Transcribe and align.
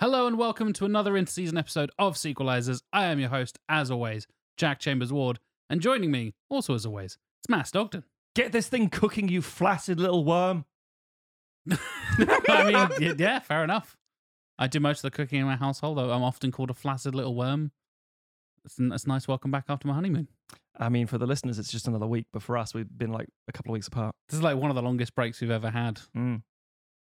Hello 0.00 0.28
and 0.28 0.38
welcome 0.38 0.72
to 0.72 0.84
another 0.84 1.14
interseason 1.14 1.58
episode 1.58 1.90
of 1.98 2.14
Sequelisers. 2.14 2.80
I 2.92 3.06
am 3.06 3.18
your 3.18 3.30
host, 3.30 3.58
as 3.68 3.90
always, 3.90 4.26
Jack 4.56 4.78
Chambers 4.78 5.12
Ward, 5.12 5.38
and 5.70 5.80
joining 5.80 6.10
me, 6.10 6.34
also 6.48 6.74
as 6.74 6.86
always, 6.86 7.18
it's 7.40 7.48
Matt 7.48 7.66
Stockton. 7.68 8.04
Get 8.34 8.52
this 8.52 8.68
thing 8.68 8.88
cooking, 8.88 9.28
you 9.28 9.42
flaccid 9.42 9.98
little 9.98 10.24
worm. 10.24 10.64
I 11.70 12.88
mean, 12.98 13.16
yeah, 13.18 13.40
fair 13.40 13.64
enough. 13.64 13.96
I 14.58 14.66
do 14.66 14.80
most 14.80 14.98
of 15.04 15.10
the 15.10 15.16
cooking 15.16 15.40
in 15.40 15.46
my 15.46 15.56
household, 15.56 15.98
though 15.98 16.10
I'm 16.10 16.22
often 16.22 16.50
called 16.50 16.70
a 16.70 16.74
flaccid 16.74 17.14
little 17.14 17.34
worm. 17.34 17.70
It's, 18.64 18.76
it's 18.78 19.04
a 19.04 19.08
nice 19.08 19.28
welcome 19.28 19.50
back 19.50 19.64
after 19.68 19.86
my 19.86 19.94
honeymoon. 19.94 20.28
I 20.76 20.88
mean, 20.88 21.06
for 21.06 21.18
the 21.18 21.26
listeners, 21.26 21.58
it's 21.58 21.70
just 21.70 21.88
another 21.88 22.06
week, 22.06 22.26
but 22.32 22.42
for 22.42 22.56
us, 22.56 22.74
we've 22.74 22.86
been 22.96 23.12
like 23.12 23.28
a 23.48 23.52
couple 23.52 23.72
of 23.72 23.74
weeks 23.74 23.88
apart. 23.88 24.14
This 24.28 24.36
is 24.36 24.42
like 24.42 24.56
one 24.56 24.70
of 24.70 24.76
the 24.76 24.82
longest 24.82 25.14
breaks 25.14 25.40
we've 25.40 25.50
ever 25.50 25.70
had. 25.70 26.00
Mm. 26.16 26.42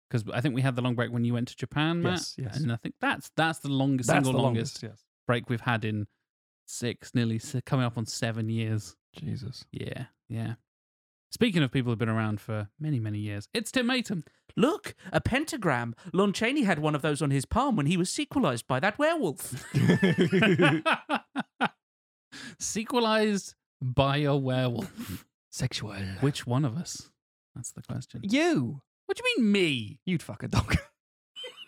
Because 0.10 0.24
I 0.34 0.42
think 0.42 0.56
we 0.56 0.62
had 0.62 0.76
the 0.76 0.82
long 0.82 0.96
break 0.96 1.12
when 1.12 1.24
you 1.24 1.34
went 1.34 1.50
to 1.50 1.56
Japan, 1.56 2.02
Matt. 2.02 2.14
Yes, 2.14 2.36
yes. 2.38 2.58
And 2.58 2.72
I 2.72 2.78
think 2.78 2.96
that's 3.00 3.30
that's 3.36 3.60
the 3.60 3.70
longest, 3.70 4.08
That's 4.08 4.26
single 4.26 4.34
the 4.34 4.44
longest, 4.44 4.82
longest. 4.82 5.00
Yes. 5.00 5.06
break 5.28 5.50
we've 5.50 5.62
had 5.62 5.86
in 5.86 6.08
six, 6.70 7.14
nearly 7.14 7.42
coming 7.66 7.86
up 7.86 7.98
on 7.98 8.06
seven 8.06 8.50
years. 8.50 8.96
Jesus. 9.16 9.66
Yeah, 9.72 10.06
yeah. 10.28 10.54
Speaking 11.32 11.62
of 11.62 11.72
people 11.72 11.92
who've 11.92 12.00
been 12.00 12.10
around 12.10 12.42
for 12.42 12.70
many, 12.80 13.00
many 13.00 13.20
years, 13.20 13.48
it's 13.54 13.72
Tim 13.72 13.88
Maytom. 13.88 14.24
Look, 14.56 14.96
a 15.12 15.22
pentagram. 15.22 15.96
Lon 16.12 16.34
Chaney 16.34 16.64
had 16.64 16.80
one 16.80 16.96
of 16.96 17.02
those 17.02 17.22
on 17.22 17.30
his 17.30 17.46
palm 17.46 17.76
when 17.76 17.86
he 17.86 17.98
was 17.98 18.10
sequelized 18.10 18.68
by 18.68 18.80
that 18.80 18.98
werewolf. 18.98 19.66
Sequelized 22.60 23.56
by 23.82 24.18
a 24.18 24.36
werewolf. 24.36 25.26
Sexual. 25.52 25.94
Which 26.22 26.48
one 26.48 26.66
of 26.66 26.78
us? 26.78 27.10
That's 27.56 27.72
the 27.72 27.84
question. 27.84 28.22
You. 28.24 28.82
What 29.06 29.18
do 29.18 29.24
you 29.26 29.44
mean, 29.44 29.52
me? 29.52 30.00
You'd 30.06 30.24
fuck 30.24 30.44
a 30.44 30.48
dog. 30.48 30.78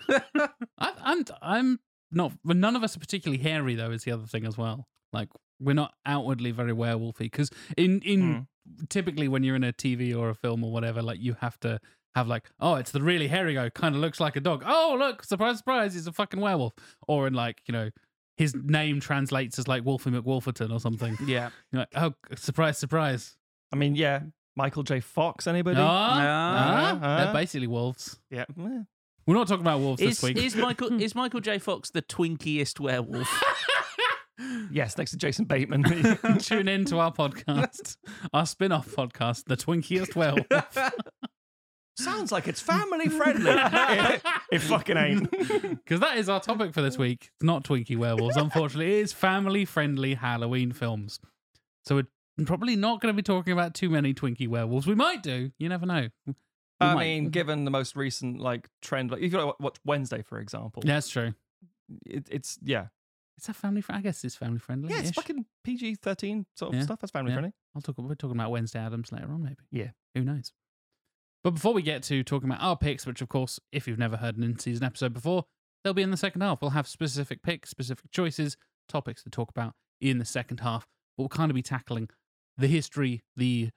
I, 0.09 0.49
I'm, 0.77 1.25
I'm 1.41 1.79
not. 2.12 2.34
Well, 2.44 2.58
none 2.58 2.76
of 2.76 2.84
us 2.84 2.95
are 2.95 3.00
particularly 3.00 3.42
hairy, 3.42 3.76
though. 3.76 3.92
Is 3.92 4.04
the 4.04 4.12
other 4.12 4.28
thing 4.28 4.45
as 4.45 4.58
well. 4.58 4.88
Like 5.14 5.30
we're 5.59 5.73
not 5.73 5.94
outwardly 6.06 6.52
very 6.52 6.73
werewolfy 6.73 7.20
because 7.20 7.52
in 7.78 8.02
in 8.02 8.48
typically 8.90 9.28
when 9.28 9.44
you're 9.44 9.56
in 9.56 9.64
a 9.64 9.73
TV 9.73 10.16
or 10.18 10.30
a 10.30 10.36
film 10.36 10.64
or 10.64 10.72
whatever, 10.72 11.02
like 11.02 11.20
you 11.20 11.36
have 11.42 11.59
to 11.62 11.80
have 12.16 12.28
like, 12.28 12.50
oh, 12.59 12.76
it's 12.76 12.92
the 12.92 13.02
really 13.02 13.28
hairy 13.28 13.53
guy, 13.53 13.70
kind 13.70 13.95
of 13.95 14.02
looks 14.02 14.20
like 14.20 14.36
a 14.36 14.40
dog. 14.42 14.64
Oh, 14.66 14.95
look, 15.00 15.23
surprise, 15.23 15.58
surprise, 15.58 15.94
he's 15.94 16.08
a 16.08 16.12
fucking 16.12 16.40
werewolf. 16.40 16.74
Or 17.08 17.28
in 17.28 17.34
like, 17.34 17.62
you 17.68 17.72
know, 17.72 17.90
his 18.38 18.53
name 18.56 19.00
translates 19.00 19.58
as 19.59 19.68
like 19.68 19.85
Wolfie 19.85 20.09
McWolferton 20.12 20.72
or 20.72 20.80
something. 20.80 21.18
yeah. 21.25 21.50
You're 21.72 21.81
like, 21.81 21.90
oh, 21.96 22.14
surprise, 22.35 22.78
surprise. 22.78 23.38
I 23.72 23.75
mean, 23.75 23.96
yeah. 23.96 24.22
Michael 24.58 24.84
J. 24.84 25.00
Fox, 25.00 25.47
anybody? 25.47 25.78
Ah, 25.80 26.97
they're 27.02 27.34
basically 27.34 27.68
wolves. 27.68 28.19
Yeah. 28.30 28.46
We're 29.26 29.36
not 29.36 29.48
talking 29.48 29.62
about 29.62 29.80
wolves 29.80 30.02
Is, 30.02 30.20
this 30.20 30.24
week. 30.24 30.38
is 30.38 30.56
Michael 30.56 30.94
is 31.02 31.16
Michael 31.16 31.40
J. 31.40 31.59
Fox 31.59 31.90
the 31.90 32.02
twinkiest 32.02 32.80
werewolf? 32.80 33.30
Yes, 34.72 34.98
next 34.98 35.12
to 35.12 35.18
Jason 35.18 35.46
Bateman. 35.46 35.84
Tune 36.40 36.68
in 36.68 36.86
to 36.86 36.98
our 36.98 37.14
podcast, 37.14 37.98
our 38.34 38.46
spin 38.48 38.72
off 38.72 38.88
podcast, 38.88 39.46
The 39.46 39.56
Twinkiest 39.56 40.16
Werewolf. 40.16 40.92
Sounds 41.96 42.32
like 42.32 42.48
it's 42.48 42.59
family 42.59 43.08
friendly. 43.08 43.52
it, 43.52 44.22
it 44.52 44.59
fucking 44.59 44.98
ain't. 44.98 45.30
Because 45.30 46.00
that 46.00 46.18
is 46.18 46.28
our 46.28 46.40
topic 46.40 46.74
for 46.74 46.82
this 46.82 46.98
week. 46.98 47.30
It's 47.36 47.44
not 47.44 47.64
Twinkie 47.64 47.98
werewolves, 47.98 48.36
unfortunately. 48.36 48.94
It 49.00 49.03
is 49.03 49.14
family 49.14 49.64
friendly 49.66 50.16
Halloween 50.16 50.72
films. 50.72 51.20
So 51.86 51.96
we're 51.96 52.46
probably 52.46 52.76
not 52.76 53.00
going 53.00 53.14
to 53.14 53.16
be 53.16 53.22
talking 53.22 53.53
about 53.53 53.76
too 53.76 53.92
many 53.92 54.14
Twinkie 54.16 54.48
werewolves. 54.48 54.88
We 54.88 54.96
might 54.96 55.22
do. 55.22 55.52
You 55.59 55.70
never 55.70 55.86
know. 55.86 56.08
I 56.81 56.94
might- 56.96 57.03
mean, 57.03 57.30
given 57.30 57.66
the 57.66 57.72
most 57.72 57.96
recent 57.96 58.40
like 58.40 58.69
trend, 58.81 59.12
like 59.12 59.22
if 59.22 59.31
you 59.34 59.53
watch 59.59 59.78
Wednesday, 59.86 60.22
for 60.22 60.40
example, 60.40 60.84
Yeah, 60.86 60.96
that's 60.96 61.09
true. 61.09 61.34
it, 62.06 62.28
it's 62.30 62.58
yeah, 62.62 62.88
It's 63.38 63.50
a 63.50 63.53
family. 63.53 63.81
Fr- 63.81 63.94
I 63.94 64.02
guess 64.02 64.24
it's 64.24 64.36
family 64.36 64.59
friendly. 64.59 64.90
yeah, 64.90 65.00
it's 65.00 65.12
fucking 65.12 65.46
PG 65.64 65.96
thirteen 65.96 66.46
sort 66.56 66.74
of 66.74 66.80
Yeah, 66.80 66.86
stuff. 66.86 67.00
That's 67.00 67.12
family 67.12 67.31
yeah. 67.31 67.36
friendly. 67.36 67.53
I'll 67.75 67.81
talk. 67.81 67.97
We're 67.97 68.16
talking 68.16 68.38
about 68.38 68.52
Wednesday 68.52 68.80
Addams 68.80 69.12
later 69.12 69.31
on, 69.31 69.41
maybe. 69.44 69.58
Yeah. 69.72 69.91
Who 70.16 70.24
knows? 70.24 70.52
But 71.44 71.52
before 71.52 71.74
we 71.74 71.81
get 71.81 72.03
to 72.03 72.24
talking 72.24 72.50
about 72.50 72.62
our 72.62 72.78
picks, 72.78 73.06
which 73.08 73.22
of 73.22 73.30
course, 73.30 73.59
if 73.72 73.88
you've 73.88 73.97
never 73.97 74.18
heard 74.18 74.38
an 74.38 74.44
in-season 74.44 74.84
episode 74.84 75.12
before, 75.14 75.46
they'll 75.84 75.94
be 75.96 76.03
in 76.03 76.12
the 76.12 76.18
second 76.18 76.41
half. 76.41 76.62
We'll 76.62 76.72
have 76.72 76.88
specific 76.88 77.41
picks, 77.41 77.70
specific 77.72 78.12
choices, 78.12 78.58
topics 78.88 79.24
to 79.24 79.30
talk 79.31 79.50
about 79.50 79.74
in 80.00 80.20
the 80.20 80.25
second 80.25 80.59
half. 80.59 80.88
But 81.18 81.24
we'll 81.24 81.30
kind 81.30 81.50
of 81.50 81.56
be 81.56 81.64
tackling 81.64 82.09
the 82.58 82.68
history, 82.68 83.24
the 83.36 83.72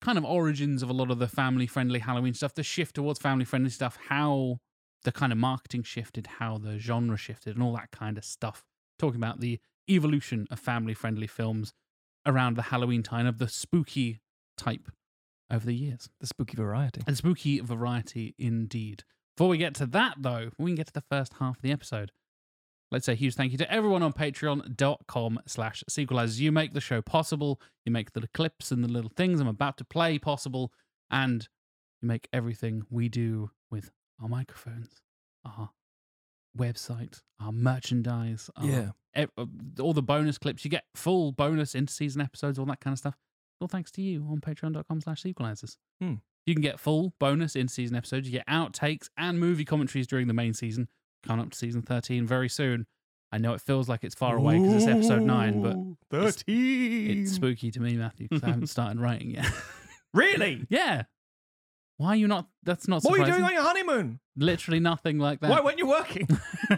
kind 0.00 0.18
of 0.18 0.24
origins 0.24 0.82
of 0.82 0.90
a 0.90 0.92
lot 0.92 1.10
of 1.10 1.18
the 1.18 1.28
family-friendly 1.28 2.00
Halloween 2.00 2.34
stuff, 2.34 2.54
the 2.54 2.62
shift 2.62 2.96
towards 2.96 3.18
family-friendly 3.18 3.70
stuff, 3.70 3.98
how 4.08 4.58
the 5.04 5.12
kind 5.12 5.32
of 5.32 5.38
marketing 5.38 5.82
shifted, 5.82 6.26
how 6.38 6.58
the 6.58 6.78
genre 6.78 7.16
shifted, 7.16 7.54
and 7.54 7.62
all 7.62 7.74
that 7.74 7.90
kind 7.90 8.18
of 8.18 8.24
stuff. 8.24 8.64
Talking 8.98 9.20
about 9.20 9.40
the 9.40 9.60
evolution 9.88 10.46
of 10.50 10.58
family-friendly 10.58 11.26
films 11.26 11.72
around 12.24 12.56
the 12.56 12.62
Halloween 12.62 13.02
time 13.02 13.26
of 13.26 13.38
the 13.38 13.48
spooky 13.48 14.20
type 14.56 14.90
over 15.50 15.64
the 15.64 15.74
years. 15.74 16.08
The 16.20 16.26
spooky 16.26 16.56
variety. 16.56 17.02
And 17.06 17.16
spooky 17.16 17.60
variety 17.60 18.34
indeed. 18.38 19.04
Before 19.36 19.48
we 19.48 19.58
get 19.58 19.74
to 19.74 19.86
that, 19.86 20.16
though, 20.18 20.50
we 20.58 20.70
can 20.70 20.76
get 20.76 20.88
to 20.88 20.92
the 20.92 21.04
first 21.08 21.34
half 21.34 21.56
of 21.56 21.62
the 21.62 21.72
episode. 21.72 22.10
Let's 22.92 23.06
say 23.06 23.12
a 23.12 23.16
huge 23.16 23.34
thank 23.34 23.52
you 23.52 23.58
to 23.58 23.70
everyone 23.72 24.02
on 24.02 24.12
patreon.com 24.12 25.40
slash 25.46 25.82
sequelisers. 25.90 26.38
You 26.38 26.52
make 26.52 26.72
the 26.72 26.80
show 26.80 27.02
possible. 27.02 27.60
You 27.84 27.92
make 27.92 28.12
the 28.12 28.28
clips 28.28 28.70
and 28.70 28.82
the 28.84 28.88
little 28.88 29.10
things 29.16 29.40
I'm 29.40 29.48
about 29.48 29.76
to 29.78 29.84
play 29.84 30.18
possible. 30.18 30.72
And 31.10 31.48
you 32.00 32.08
make 32.08 32.28
everything 32.32 32.84
we 32.90 33.08
do 33.08 33.50
with 33.70 33.90
our 34.22 34.28
microphones, 34.28 34.88
our 35.44 35.70
website, 36.56 37.20
our 37.40 37.52
merchandise, 37.52 38.50
our 38.56 38.66
Yeah. 38.66 38.90
ev- 39.14 39.30
uh, 39.36 39.46
all 39.80 39.92
the 39.92 40.02
bonus 40.02 40.38
clips. 40.38 40.64
You 40.64 40.70
get 40.70 40.84
full 40.94 41.32
bonus 41.32 41.74
inter-season 41.74 42.20
episodes, 42.20 42.58
all 42.58 42.66
that 42.66 42.80
kind 42.80 42.92
of 42.92 42.98
stuff. 42.98 43.16
All 43.60 43.68
thanks 43.68 43.90
to 43.92 44.02
you 44.02 44.24
on 44.30 44.40
patreon.com 44.40 45.00
slash 45.00 45.22
sequelisers. 45.22 45.76
Hmm. 46.00 46.14
You 46.46 46.54
can 46.54 46.62
get 46.62 46.78
full 46.78 47.14
bonus 47.18 47.56
in-season 47.56 47.96
episodes. 47.96 48.28
You 48.28 48.32
get 48.38 48.46
outtakes 48.46 49.08
and 49.16 49.40
movie 49.40 49.64
commentaries 49.64 50.06
during 50.06 50.28
the 50.28 50.34
main 50.34 50.54
season. 50.54 50.88
Coming 51.26 51.44
up 51.46 51.50
to 51.52 51.58
season 51.58 51.82
13 51.82 52.26
very 52.26 52.48
soon. 52.48 52.86
I 53.32 53.38
know 53.38 53.54
it 53.54 53.60
feels 53.60 53.88
like 53.88 54.04
it's 54.04 54.14
far 54.14 54.36
away 54.36 54.58
because 54.58 54.74
it's 54.84 54.86
episode 54.86 55.22
9, 55.22 55.62
but 55.62 55.70
it's- 56.22 56.36
thirteen. 56.36 57.22
it's 57.22 57.32
spooky 57.32 57.70
to 57.72 57.80
me, 57.80 57.96
Matthew, 57.96 58.28
because 58.28 58.44
I 58.44 58.50
haven't 58.50 58.68
started 58.68 59.00
writing 59.00 59.30
yet. 59.32 59.50
really? 60.14 60.64
yeah. 60.70 61.02
Why 61.98 62.08
are 62.08 62.16
you 62.16 62.28
not? 62.28 62.46
That's 62.62 62.86
not 62.88 63.02
What 63.02 63.14
are 63.18 63.26
you 63.26 63.32
doing 63.32 63.42
on 63.42 63.52
your 63.52 63.62
honeymoon? 63.62 64.20
Literally 64.36 64.80
nothing 64.80 65.18
like 65.18 65.40
that. 65.40 65.50
Why 65.50 65.60
weren't 65.60 65.78
you 65.78 65.88
working? 65.88 66.28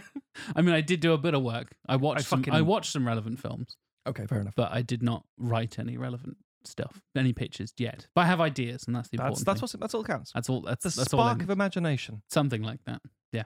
I 0.56 0.62
mean, 0.62 0.74
I 0.74 0.80
did 0.80 1.00
do 1.00 1.12
a 1.12 1.18
bit 1.18 1.34
of 1.34 1.42
work. 1.42 1.74
I 1.88 1.96
watched 1.96 2.26
some. 2.26 2.40
fucking- 2.40 2.54
I 2.54 2.62
watched 2.62 2.92
some 2.92 3.06
relevant 3.06 3.40
films. 3.40 3.76
okay, 4.08 4.26
fair 4.26 4.40
enough. 4.40 4.54
but 4.56 4.70
I 4.72 4.82
did 4.82 5.02
not 5.02 5.24
write 5.36 5.78
any 5.80 5.96
relevant 5.98 6.36
stuff, 6.64 7.00
any 7.16 7.32
pictures 7.32 7.72
yet. 7.78 8.06
But 8.14 8.22
I 8.22 8.24
have 8.26 8.40
ideas, 8.40 8.84
and 8.86 8.94
that's 8.94 9.08
the 9.08 9.16
That's 9.18 9.40
important. 9.40 9.46
that's 9.46 9.72
thing. 9.72 9.78
what 9.78 9.80
that's 9.84 9.94
all 9.94 10.04
counts. 10.04 10.32
That's 10.32 10.48
all. 10.48 10.60
That's 10.62 10.84
The 10.84 11.00
that's 11.00 11.10
spark 11.10 11.38
need. 11.38 11.44
of 11.44 11.50
imagination. 11.50 12.22
Something 12.30 12.62
like 12.62 12.80
that. 12.86 13.02
Yeah. 13.32 13.44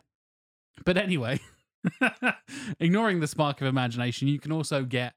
But 0.85 0.97
anyway, 0.97 1.41
ignoring 2.81 3.21
the 3.21 3.27
spark 3.27 3.61
of 3.61 3.67
imagination, 3.67 4.29
you 4.29 4.39
can 4.39 4.53
also 4.53 4.85
get, 4.85 5.15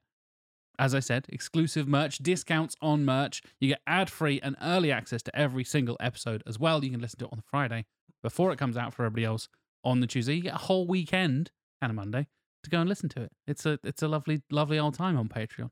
as 0.78 0.94
I 0.94 1.00
said, 1.00 1.26
exclusive 1.28 1.88
merch, 1.88 2.18
discounts 2.18 2.76
on 2.80 3.04
merch. 3.04 3.42
You 3.60 3.68
get 3.68 3.80
ad 3.86 4.10
free 4.10 4.40
and 4.42 4.56
early 4.62 4.92
access 4.92 5.22
to 5.22 5.36
every 5.36 5.64
single 5.64 5.96
episode 6.00 6.42
as 6.46 6.58
well. 6.58 6.84
You 6.84 6.90
can 6.90 7.00
listen 7.00 7.18
to 7.20 7.24
it 7.26 7.32
on 7.32 7.38
the 7.38 7.44
Friday 7.50 7.86
before 8.22 8.52
it 8.52 8.58
comes 8.58 8.76
out 8.76 8.94
for 8.94 9.04
everybody 9.04 9.24
else 9.24 9.48
on 9.84 10.00
the 10.00 10.06
Tuesday. 10.06 10.34
You 10.34 10.42
get 10.42 10.54
a 10.54 10.58
whole 10.58 10.86
weekend 10.86 11.50
and 11.80 11.90
a 11.90 11.94
Monday 11.94 12.26
to 12.62 12.70
go 12.70 12.80
and 12.80 12.88
listen 12.88 13.08
to 13.10 13.22
it. 13.22 13.32
It's 13.46 13.64
a 13.64 13.78
it's 13.84 14.02
a 14.02 14.08
lovely 14.08 14.42
lovely 14.50 14.78
old 14.78 14.94
time 14.94 15.16
on 15.16 15.28
Patreon. 15.28 15.70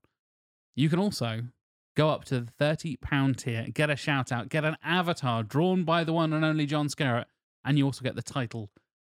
You 0.76 0.88
can 0.88 0.98
also 0.98 1.42
go 1.96 2.10
up 2.10 2.25
to 2.25 2.40
the 2.40 2.52
£30 2.60 3.36
tier, 3.36 3.66
get 3.72 3.90
a 3.90 3.96
shout 3.96 4.32
out, 4.32 4.48
get 4.48 4.64
an 4.64 4.76
avatar 4.82 5.42
drawn 5.42 5.84
by 5.84 6.02
the 6.02 6.12
one 6.12 6.32
and 6.32 6.44
only 6.44 6.66
John 6.66 6.88
Scarrett, 6.88 7.28
and 7.64 7.78
you 7.78 7.84
also 7.84 8.02
get 8.02 8.16
the 8.16 8.22
title 8.22 8.70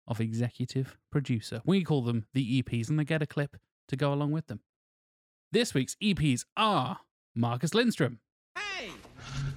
of 0.08 0.20
executive 0.20 0.96
producer. 1.12 1.62
We 1.64 1.84
call 1.84 2.02
them 2.02 2.26
the 2.34 2.62
EPs, 2.62 2.88
and 2.88 2.98
they 2.98 3.04
get 3.04 3.22
a 3.22 3.26
clip 3.26 3.56
to 3.88 3.96
go 3.96 4.12
along 4.12 4.32
with 4.32 4.48
them. 4.48 4.60
This 5.52 5.72
week's 5.74 5.94
EPs 6.02 6.44
are 6.56 6.98
Marcus 7.34 7.74
Lindstrom, 7.74 8.18
Hey, 8.56 8.90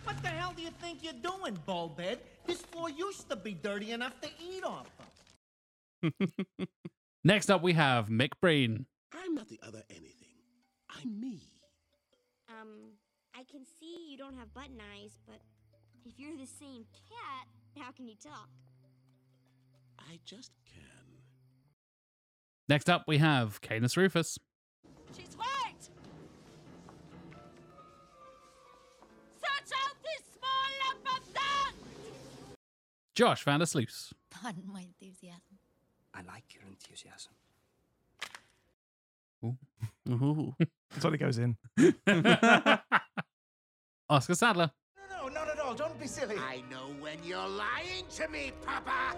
what 0.03 0.21
the 0.21 0.30
hell 0.30 0.53
do 0.56 0.62
you 0.62 0.69
think 0.81 1.00
you're 1.03 1.13
doing, 1.13 1.57
baldhead? 1.68 2.18
This 2.45 2.62
floor 2.62 2.89
used 2.89 3.30
to 3.30 3.36
be 3.36 3.53
dirty 3.53 3.92
enough 3.92 4.19
to 4.21 4.30
eat 4.39 4.63
off 4.63 4.88
of. 6.03 6.13
Next 7.24 7.50
up, 7.50 7.62
we 7.62 7.74
have 7.74 8.09
Mick 8.09 8.31
Breen. 8.42 8.86
I'm 9.13 9.36
not 9.36 9.50
the 9.50 9.59
other 9.65 9.83
anything. 9.89 10.27
I'm 10.89 11.19
me. 11.19 11.42
Um, 12.50 12.94
I 13.36 13.44
can 13.50 13.62
see 13.80 14.09
you 14.09 14.18
don't 14.18 14.36
have 14.38 14.53
button 14.53 14.80
eyes, 14.95 15.18
but 15.25 15.39
if 16.06 16.13
you're 16.18 16.38
the 16.38 16.48
same 16.48 16.86
cat, 17.09 17.48
how 17.83 17.92
can 17.92 18.07
you 18.07 18.15
talk? 18.15 18.50
I 20.09 20.19
just 20.25 20.51
can. 20.65 20.83
Next 22.68 22.89
up, 22.89 23.03
we 23.07 23.18
have 23.18 23.59
Canis 23.62 23.98
Rufus. 23.98 24.38
She's 25.15 25.36
white! 25.36 25.89
Search 29.42 29.71
out 29.83 29.95
this 30.03 30.24
small 30.38 30.69
lump 30.86 31.06
of 31.18 31.24
sand! 31.25 31.77
Josh 33.15 33.44
Vandersloos. 33.45 34.13
Pardon 34.30 34.63
my 34.71 34.81
enthusiasm. 34.81 35.59
I 36.13 36.21
like 36.21 36.53
your 36.53 36.63
enthusiasm. 36.63 37.33
Ooh. 39.44 40.56
That's 40.92 41.03
what 41.03 41.13
it 41.13 41.18
goes 41.18 41.38
in. 41.38 41.57
Oscar 44.09 44.36
Sadler. 44.36 44.71
No, 45.09 45.27
no, 45.27 45.33
not 45.33 45.50
at 45.50 45.59
all. 45.72 45.78
Don't 45.78 46.00
be 46.00 46.08
silly. 46.08 46.38
I 46.38 46.64
know 46.70 46.94
when 47.00 47.18
you're 47.24 47.48
lying 47.48 48.06
to 48.16 48.28
me, 48.28 48.52
Papa. 48.66 49.16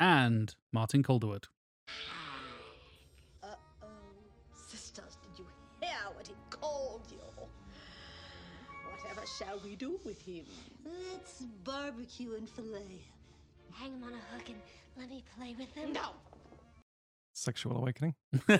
And 0.00 0.54
Martin 0.72 1.02
Calderwood. 1.02 1.44
Uh-oh. 3.42 3.86
Sisters, 4.52 5.18
did 5.22 5.38
you 5.38 5.46
hear 5.80 5.96
what 6.14 6.26
he 6.26 6.34
called 6.50 7.02
you? 7.10 7.18
Whatever 8.90 9.26
shall 9.38 9.60
we 9.64 9.76
do 9.76 10.00
with 10.04 10.20
him? 10.22 10.44
Let's 10.84 11.42
barbecue 11.62 12.34
and 12.34 12.48
fillet. 12.48 13.00
Hang 13.72 13.92
him 13.92 14.04
on 14.04 14.12
a 14.12 14.36
hook 14.36 14.48
and 14.48 14.58
let 14.96 15.08
me 15.08 15.22
play 15.36 15.54
with 15.58 15.72
him. 15.74 15.92
No! 15.92 16.10
Sexual 17.36 17.76
awakening. 17.76 18.14
it's 18.32 18.52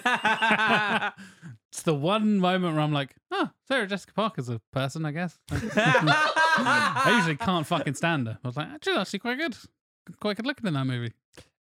the 1.85 1.95
one 1.95 2.39
moment 2.39 2.75
where 2.75 2.83
I'm 2.83 2.93
like, 2.93 3.15
oh, 3.31 3.51
Sarah 3.69 3.87
Jessica 3.87 4.13
Parker's 4.15 4.49
a 4.49 4.61
person, 4.73 5.05
I 5.07 5.13
guess. 5.13 5.39
I 5.51 7.15
usually 7.17 7.37
can't 7.37 7.65
fucking 7.67 7.95
stand 7.95 8.27
her. 8.27 8.39
I 8.43 8.49
was 8.49 8.57
like, 8.57 8.67
she's 8.83 8.97
actually 8.97 9.21
quite 9.21 9.39
good. 9.39 9.57
Quite 10.21 10.37
good 10.37 10.47
looking 10.47 10.67
in 10.67 10.75
that 10.75 10.87
movie. 10.87 11.13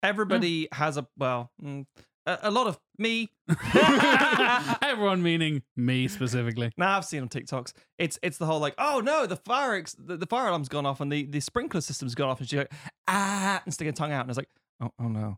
Everybody 0.01 0.67
has 0.71 0.97
a 0.97 1.07
well, 1.17 1.51
mm, 1.63 1.85
a, 2.25 2.39
a 2.43 2.51
lot 2.51 2.67
of 2.67 2.79
me. 2.97 3.29
Everyone 4.81 5.21
meaning 5.21 5.61
me 5.75 6.07
specifically. 6.07 6.71
Now 6.77 6.97
I've 6.97 7.05
seen 7.05 7.21
on 7.21 7.29
TikToks. 7.29 7.73
It's 7.97 8.19
it's 8.21 8.37
the 8.37 8.45
whole 8.45 8.59
like, 8.59 8.75
oh 8.77 8.99
no, 8.99 9.25
the 9.25 9.35
fire 9.35 9.75
ex- 9.75 9.95
the, 9.97 10.17
the 10.17 10.25
fire 10.25 10.47
alarm's 10.47 10.69
gone 10.69 10.85
off 10.85 11.01
and 11.01 11.11
the, 11.11 11.25
the 11.25 11.39
sprinkler 11.39 11.81
system's 11.81 12.15
gone 12.15 12.29
off, 12.29 12.39
and 12.39 12.49
she's 12.49 12.57
like, 12.57 12.73
ah, 13.07 13.61
and 13.63 13.73
sticking 13.73 13.93
her 13.93 13.95
tongue 13.95 14.11
out, 14.11 14.21
and 14.21 14.29
it's 14.29 14.37
like, 14.37 14.49
oh 14.81 14.91
oh 14.99 15.07
no, 15.07 15.37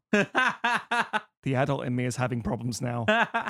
the 1.47 1.55
adult 1.55 1.85
in 1.85 1.95
me 1.95 2.03
is 2.03 2.17
having 2.17 2.41
problems 2.41 2.81
now. 2.81 3.05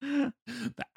The 0.00 0.32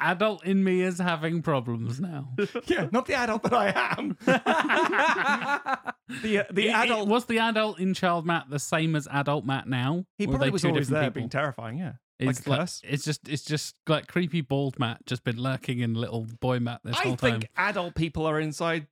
adult 0.02 0.44
in 0.46 0.64
me 0.66 0.82
is 0.82 1.00
having 1.00 1.42
problems 1.42 2.02
now. 2.02 2.34
yeah, 2.68 2.90
not 2.92 3.06
the 3.06 3.14
adult 3.14 3.42
that 3.44 3.54
I 3.54 3.68
am. 3.98 4.18
the 6.22 6.46
the 6.52 6.72
I- 6.72 6.82
I- 6.82 6.86
adult. 6.86 7.08
was 7.08 7.24
the 7.26 7.40
adult 7.40 7.80
in 7.80 7.94
Child 7.94 8.26
Matt 8.26 8.50
the 8.50 8.60
same 8.60 8.98
as 8.98 9.08
adult 9.10 9.46
Matt 9.46 9.66
now? 9.68 10.04
he 10.18 10.28
probably 10.28 10.50
was 10.50 10.66
always 10.66 10.90
there, 10.90 11.04
people? 11.04 11.14
being 11.22 11.30
terrifying. 11.30 11.78
Yeah, 11.78 11.94
It's 12.20 12.46
like 12.46 12.60
like- 12.60 12.70
it's 12.84 13.06
just 13.06 13.30
it's 13.30 13.46
just 13.46 13.76
like 13.88 14.08
creepy 14.08 14.42
bald 14.42 14.78
Matt 14.78 15.06
just 15.06 15.24
been 15.24 15.42
lurking 15.42 15.80
in 15.80 15.94
little 15.94 16.28
boy 16.42 16.60
Matt 16.60 16.82
this 16.84 16.98
I 16.98 17.04
whole 17.04 17.16
time. 17.16 17.30
I 17.30 17.32
think 17.40 17.50
adult 17.56 17.96
people 17.96 18.26
are 18.26 18.42
inside. 18.42 18.88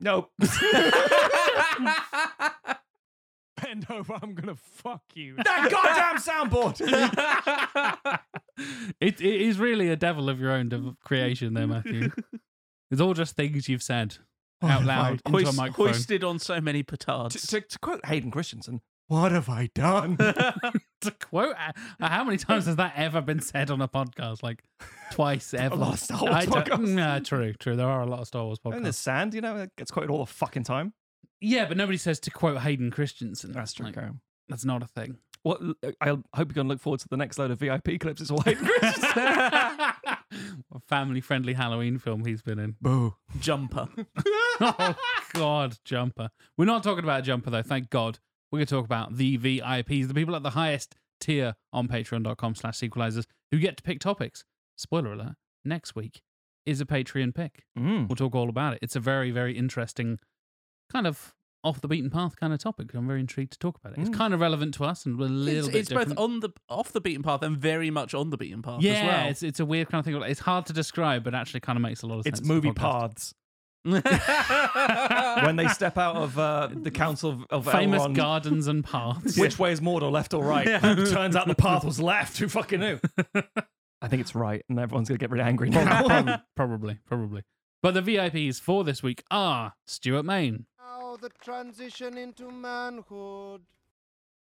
Nope. 0.00 0.32
Bend 3.72 3.86
over, 3.88 4.18
I'm 4.22 4.34
gonna 4.34 4.54
fuck 4.56 5.00
you. 5.14 5.34
That 5.36 5.70
goddamn 6.20 6.50
soundboard. 6.50 6.78
it, 9.00 9.18
it 9.18 9.40
is 9.40 9.58
really 9.58 9.88
a 9.88 9.96
devil 9.96 10.28
of 10.28 10.38
your 10.38 10.50
own 10.50 10.68
dev- 10.68 10.96
creation 11.02 11.54
there, 11.54 11.66
Matthew. 11.66 12.10
it's 12.90 13.00
all 13.00 13.14
just 13.14 13.34
things 13.34 13.70
you've 13.70 13.82
said 13.82 14.18
out 14.62 14.84
loud 14.84 15.22
into 15.24 15.48
a 15.48 15.52
microphone. 15.54 15.86
hoisted 15.88 16.22
on 16.22 16.38
so 16.38 16.60
many 16.60 16.82
petards. 16.82 17.30
to, 17.40 17.46
to, 17.46 17.60
to 17.62 17.78
quote 17.78 18.04
Hayden 18.04 18.30
Christensen, 18.30 18.82
what 19.08 19.32
have 19.32 19.48
I 19.48 19.70
done? 19.74 20.18
to 20.18 21.10
quote, 21.18 21.56
uh, 21.56 21.72
how 22.06 22.24
many 22.24 22.36
times 22.36 22.66
has 22.66 22.76
that 22.76 22.92
ever 22.94 23.22
been 23.22 23.40
said 23.40 23.70
on 23.70 23.80
a 23.80 23.88
podcast? 23.88 24.42
Like 24.42 24.62
twice 25.12 25.54
ever. 25.54 25.76
lot 25.76 25.94
of 25.94 25.98
Star 26.00 26.20
Wars 26.20 26.34
I 26.34 26.44
don't- 26.44 26.66
podcasts. 26.66 26.88
Nah, 26.90 27.18
true, 27.20 27.54
true. 27.54 27.74
There 27.76 27.88
are 27.88 28.02
a 28.02 28.06
lot 28.06 28.20
of 28.20 28.26
Star 28.26 28.44
Wars 28.44 28.58
podcasts. 28.58 28.76
and 28.76 28.84
there's 28.84 28.98
sand, 28.98 29.32
you 29.32 29.40
know, 29.40 29.56
it 29.56 29.70
gets 29.78 29.90
quoted 29.90 30.10
all 30.10 30.18
the 30.18 30.26
fucking 30.30 30.64
time. 30.64 30.92
Yeah, 31.42 31.66
but 31.66 31.76
nobody 31.76 31.98
says 31.98 32.20
to 32.20 32.30
quote 32.30 32.58
Hayden 32.60 32.90
Christensen. 32.90 33.52
That's 33.52 33.72
true, 33.72 33.86
Like, 33.86 33.96
That's 34.48 34.64
not 34.64 34.82
a 34.82 34.86
thing. 34.86 35.18
What 35.42 35.60
I 36.00 36.10
hope 36.10 36.24
you're 36.36 36.46
gonna 36.46 36.68
look 36.68 36.80
forward 36.80 37.00
to 37.00 37.08
the 37.08 37.16
next 37.16 37.36
load 37.38 37.50
of 37.50 37.58
VIP 37.58 37.98
clips. 37.98 38.20
It's 38.20 38.30
all 38.30 38.40
Hayden 38.42 38.64
Christensen. 38.64 39.12
a 40.72 40.80
family-friendly 40.88 41.54
Halloween 41.54 41.98
film 41.98 42.24
he's 42.24 42.42
been 42.42 42.60
in. 42.60 42.76
Boo. 42.80 43.16
Jumper. 43.40 43.88
oh 44.60 44.94
God, 45.34 45.78
Jumper. 45.84 46.30
We're 46.56 46.64
not 46.64 46.84
talking 46.84 47.02
about 47.04 47.24
Jumper 47.24 47.50
though. 47.50 47.62
Thank 47.62 47.90
God. 47.90 48.20
We're 48.50 48.58
going 48.58 48.66
to 48.66 48.74
talk 48.74 48.84
about 48.84 49.16
the 49.16 49.38
VIPs, 49.38 50.08
the 50.08 50.14
people 50.14 50.36
at 50.36 50.42
the 50.42 50.50
highest 50.50 50.94
tier 51.20 51.54
on 51.72 51.88
Patreon.com/slash 51.88 52.78
Sequelisers 52.78 53.24
who 53.50 53.58
get 53.58 53.78
to 53.78 53.82
pick 53.82 53.98
topics. 53.98 54.44
Spoiler 54.76 55.14
alert: 55.14 55.34
next 55.64 55.96
week 55.96 56.20
is 56.66 56.80
a 56.80 56.84
Patreon 56.86 57.34
pick. 57.34 57.64
Mm. 57.76 58.08
We'll 58.08 58.16
talk 58.16 58.34
all 58.34 58.48
about 58.48 58.74
it. 58.74 58.78
It's 58.82 58.94
a 58.94 59.00
very, 59.00 59.30
very 59.30 59.56
interesting, 59.56 60.18
kind 60.92 61.06
of 61.06 61.34
off 61.64 61.80
the 61.80 61.86
beaten 61.88 62.10
path 62.10 62.34
kind 62.36 62.52
of 62.52 62.58
topic. 62.58 62.92
I'm 62.92 63.06
very 63.06 63.20
intrigued 63.20 63.52
to 63.52 63.58
talk 63.58 63.78
about 63.78 63.96
it. 63.96 64.00
It's 64.00 64.10
Mm. 64.10 64.14
kind 64.14 64.34
of 64.34 64.40
relevant 64.40 64.74
to 64.74 64.84
us 64.84 65.06
and 65.06 65.16
we're 65.18 65.26
a 65.26 65.28
little 65.28 65.66
It's, 65.66 65.68
bit 65.68 65.80
it's 65.82 65.88
both 65.90 65.98
different. 66.08 66.18
on 66.18 66.40
the 66.40 66.50
off 66.68 66.92
the 66.92 67.00
beaten 67.00 67.22
path 67.22 67.42
and 67.42 67.56
very 67.56 67.88
much 67.90 68.14
on 68.14 68.30
the 68.30 68.36
beaten 68.36 68.62
path 68.62 68.82
yeah, 68.82 68.92
as 68.92 69.06
well. 69.06 69.28
it's 69.30 69.42
it's 69.44 69.60
a 69.60 69.64
weird 69.64 69.88
kind 69.88 70.00
of 70.00 70.04
thing. 70.04 70.20
It's 70.30 70.40
hard 70.40 70.66
to 70.66 70.72
describe, 70.72 71.22
but 71.24 71.34
actually 71.34 71.60
kind 71.60 71.76
of 71.76 71.82
makes 71.82 72.02
a 72.02 72.06
lot 72.06 72.18
of 72.18 72.24
sense. 72.24 72.38
It's 72.38 72.40
as 72.40 72.48
movie 72.48 72.70
podcast. 72.70 72.74
paths. 72.74 73.34
when 75.44 75.56
they 75.56 75.66
step 75.68 75.98
out 75.98 76.16
of 76.16 76.38
uh, 76.38 76.68
the 76.72 76.90
council 76.90 77.30
of, 77.30 77.66
of 77.66 77.72
famous 77.72 78.02
Elrond, 78.02 78.14
gardens 78.14 78.66
and 78.68 78.84
paths. 78.84 79.36
which 79.36 79.58
way 79.58 79.72
is 79.72 79.80
Mordor, 79.80 80.10
left 80.10 80.34
or 80.34 80.44
right? 80.44 80.66
Turns 80.80 81.34
out 81.36 81.48
the 81.48 81.54
path 81.56 81.84
was 81.84 82.00
left. 82.00 82.38
Who 82.38 82.48
fucking 82.48 82.80
knew? 82.80 83.00
I 84.00 84.08
think 84.08 84.20
it's 84.20 84.34
right, 84.34 84.64
and 84.68 84.78
everyone's 84.78 85.08
gonna 85.08 85.18
get 85.18 85.30
really 85.30 85.44
angry 85.44 85.70
now. 85.70 86.02
probably, 86.06 86.34
probably, 86.56 86.98
probably. 87.06 87.42
But 87.82 87.94
the 87.94 88.00
VIPs 88.00 88.60
for 88.60 88.84
this 88.84 89.02
week 89.02 89.24
are 89.28 89.74
Stuart 89.84 90.24
Main, 90.24 90.66
Now 90.78 91.16
the 91.20 91.30
transition 91.30 92.16
into 92.16 92.48
manhood. 92.48 93.62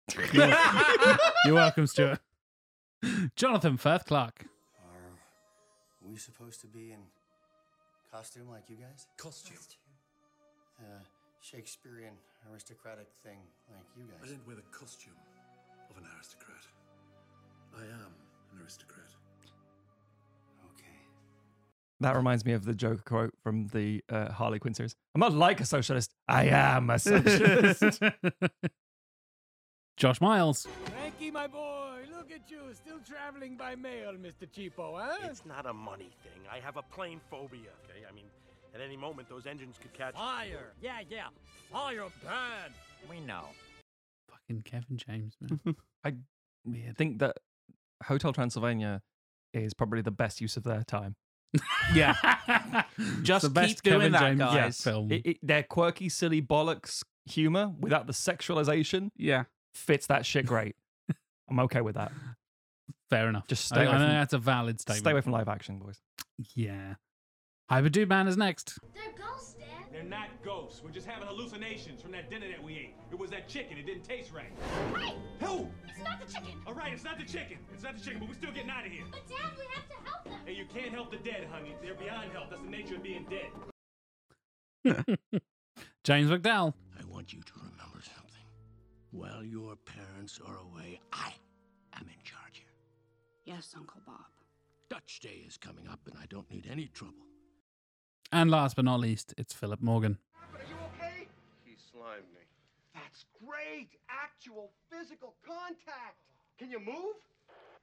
You're 0.34 1.56
welcome, 1.56 1.86
Stuart. 1.86 2.20
Jonathan 3.36 3.76
Firth 3.76 4.06
Clark, 4.06 4.46
Are 4.46 6.10
we 6.10 6.16
supposed 6.16 6.62
to 6.62 6.68
be 6.68 6.94
in 6.94 7.00
costume 8.10 8.50
like 8.50 8.70
you 8.70 8.78
guys? 8.78 9.06
Costume. 9.18 9.58
Uh, 10.80 10.84
Shakespearean 11.42 12.14
aristocratic 12.50 13.08
thing 13.22 13.40
like 13.70 13.86
you 13.98 14.06
guys. 14.06 14.22
I 14.24 14.28
didn't 14.28 14.48
wear 14.48 14.56
the 14.56 14.62
costume 14.72 15.14
of 15.90 15.98
an 15.98 16.06
aristocrat. 16.16 16.64
I 17.76 17.84
am 17.84 18.14
an 18.54 18.62
aristocrat. 18.64 19.12
Okay. 22.06 22.12
That 22.14 22.18
reminds 22.18 22.46
me 22.46 22.54
of 22.54 22.66
the 22.66 22.74
Joker 22.74 23.02
quote 23.06 23.34
from 23.44 23.68
the 23.68 24.04
uh, 24.10 24.32
Harley 24.32 24.60
Quinn 24.60 24.74
series. 24.74 24.96
I'm 25.16 25.20
not 25.22 25.34
like 25.34 25.60
a 25.60 25.66
socialist. 25.66 26.14
I 26.28 26.46
am 26.46 26.90
a 26.90 27.00
socialist. 27.00 28.00
Josh 29.98 30.20
Miles, 30.20 30.68
Frankie, 30.92 31.32
my 31.32 31.48
boy, 31.48 32.00
look 32.14 32.30
at 32.30 32.52
you, 32.52 32.60
still 32.74 33.00
traveling 33.08 33.56
by 33.56 33.76
mail, 33.76 34.12
Mr. 34.14 34.46
Cheapo, 34.46 35.00
huh? 35.00 35.16
It's 35.24 35.46
not 35.46 35.66
a 35.66 35.74
money 35.74 36.10
thing. 36.22 36.42
I 36.52 36.60
have 36.60 36.76
a 36.76 36.82
plane 36.82 37.22
phobia, 37.30 37.70
okay? 37.86 38.04
I 38.08 38.14
mean, 38.14 38.26
at 38.74 38.82
any 38.82 38.98
moment, 38.98 39.30
those 39.30 39.46
engines 39.48 39.78
could 39.82 39.94
catch. 39.94 40.16
Fire! 40.16 40.74
Yeah, 40.82 41.00
yeah. 41.10 41.28
Fire 41.72 42.08
bad! 42.26 42.72
We 43.10 43.22
know. 43.22 43.46
fucking 44.30 44.64
Kevin 44.64 44.98
James, 44.98 45.38
man. 45.40 45.60
I 46.04 46.14
Weird. 46.66 46.98
think 46.98 47.20
that 47.20 47.38
Hotel 48.04 48.34
Transylvania 48.34 49.02
is 49.54 49.74
probably 49.74 50.02
the 50.02 50.12
best 50.12 50.42
use 50.42 50.58
of 50.58 50.64
their 50.64 50.84
time. 50.84 51.16
Yeah. 51.94 52.84
Just 53.22 53.44
the 53.44 53.50
best 53.50 53.84
keep 53.84 53.94
doing 53.94 54.00
Kevin 54.00 54.12
that, 54.14 54.22
James 54.22 54.40
guys. 54.40 54.82
film. 54.82 55.12
It, 55.12 55.22
it, 55.26 55.38
their 55.44 55.64
quirky, 55.64 56.10
silly 56.10 56.42
bollocks 56.42 57.04
humor 57.26 57.72
without 57.80 58.08
the 58.08 58.14
sexualization 58.14 59.10
Yeah. 59.18 59.44
fits 59.74 60.08
that 60.08 60.26
shit 60.26 60.46
great. 60.46 60.76
I'm 61.50 61.60
okay 61.62 61.82
with 61.82 61.96
that. 61.96 62.12
Fair 63.10 63.30
enough. 63.30 63.48
Just 63.48 63.72
I 63.72 63.76
stay 63.76 63.80
think- 63.82 63.88
away 63.90 63.96
I 63.96 64.00
think 64.00 64.10
from- 64.12 64.20
that's 64.20 64.34
a 64.34 64.38
valid 64.40 64.80
statement. 64.82 65.00
Stay 65.04 65.12
away 65.12 65.22
from 65.22 65.32
live 65.32 65.48
action, 65.48 65.80
boys. 65.80 66.00
Yeah. 66.56 66.96
Hyper 67.70 67.90
Dude 67.90 68.10
Man 68.10 68.28
is 68.28 68.38
next. 68.38 68.78
They're 68.94 69.04
ghosts, 69.18 69.45
Dad. 69.45 69.45
They're 70.08 70.20
not 70.20 70.30
ghosts. 70.44 70.84
We're 70.84 70.92
just 70.92 71.08
having 71.08 71.28
hallucinations 71.28 72.00
from 72.00 72.12
that 72.12 72.30
dinner 72.30 72.48
that 72.48 72.64
we 72.64 72.74
ate. 72.74 72.94
It 73.12 73.18
was 73.18 73.32
that 73.32 73.48
chicken. 73.48 73.80
It 73.80 73.88
didn't 73.88 74.04
taste 74.04 74.32
right. 74.32 74.52
Hey! 74.96 75.16
Who? 75.40 75.68
It's 75.90 76.04
not 76.04 76.24
the 76.24 76.32
chicken. 76.32 76.62
All 76.68 76.76
right, 76.76 76.94
it's 76.94 77.04
not 77.04 77.18
the 77.18 77.26
chicken. 77.26 77.58
It's 77.74 77.82
not 77.82 77.98
the 77.98 78.04
chicken, 78.04 78.20
but 78.20 78.30
we're 78.30 78.36
still 78.36 78.52
getting 78.52 78.70
out 78.70 78.86
of 78.86 78.92
here. 78.92 79.06
But 79.10 79.28
Dad, 79.28 79.50
we 79.58 79.66
have 79.74 79.90
to 79.90 79.96
help 80.08 80.24
them. 80.26 80.34
Hey, 80.46 80.54
you 80.54 80.66
can't 80.72 80.94
help 80.94 81.10
the 81.10 81.18
dead, 81.18 81.48
honey. 81.52 81.74
They're 81.82 81.96
beyond 81.96 82.32
help. 82.34 82.52
That's 82.52 82.62
the 82.62 82.70
nature 82.70 82.98
of 82.98 83.04
being 83.04 83.26
dead. 84.86 85.18
James 86.04 86.30
McDowell. 86.30 86.76
I 87.00 87.06
want 87.12 87.34
you 87.34 87.42
to 87.42 87.54
remember 87.58 88.04
something. 88.04 88.46
While 89.10 89.44
your 89.44 89.76
parents 89.76 90.40
are 90.46 90.60
away, 90.72 91.00
I 91.14 91.34
am 91.96 92.04
in 92.04 92.22
charge 92.24 92.60
here. 92.60 92.76
Yes, 93.46 93.74
Uncle 93.76 94.02
Bob. 94.06 94.28
Dutch 94.88 95.20
Day 95.20 95.44
is 95.48 95.58
coming 95.58 95.88
up, 95.88 96.02
and 96.06 96.16
I 96.22 96.28
don't 96.30 96.50
need 96.52 96.68
any 96.70 96.90
trouble. 96.94 97.26
And 98.32 98.50
last 98.52 98.76
but 98.76 98.86
not 98.86 99.00
least, 99.00 99.34
it's 99.38 99.54
Philip 99.54 99.82
Morgan. 99.82 100.18
okay? 100.54 101.28
He 101.64 101.76
slimed 101.92 102.26
me. 102.34 102.42
That's 102.94 103.26
great! 103.46 103.90
Actual 104.10 104.72
physical 104.92 105.36
contact! 105.46 106.18
Can 106.58 106.72
you 106.72 106.80
move? 106.80 107.16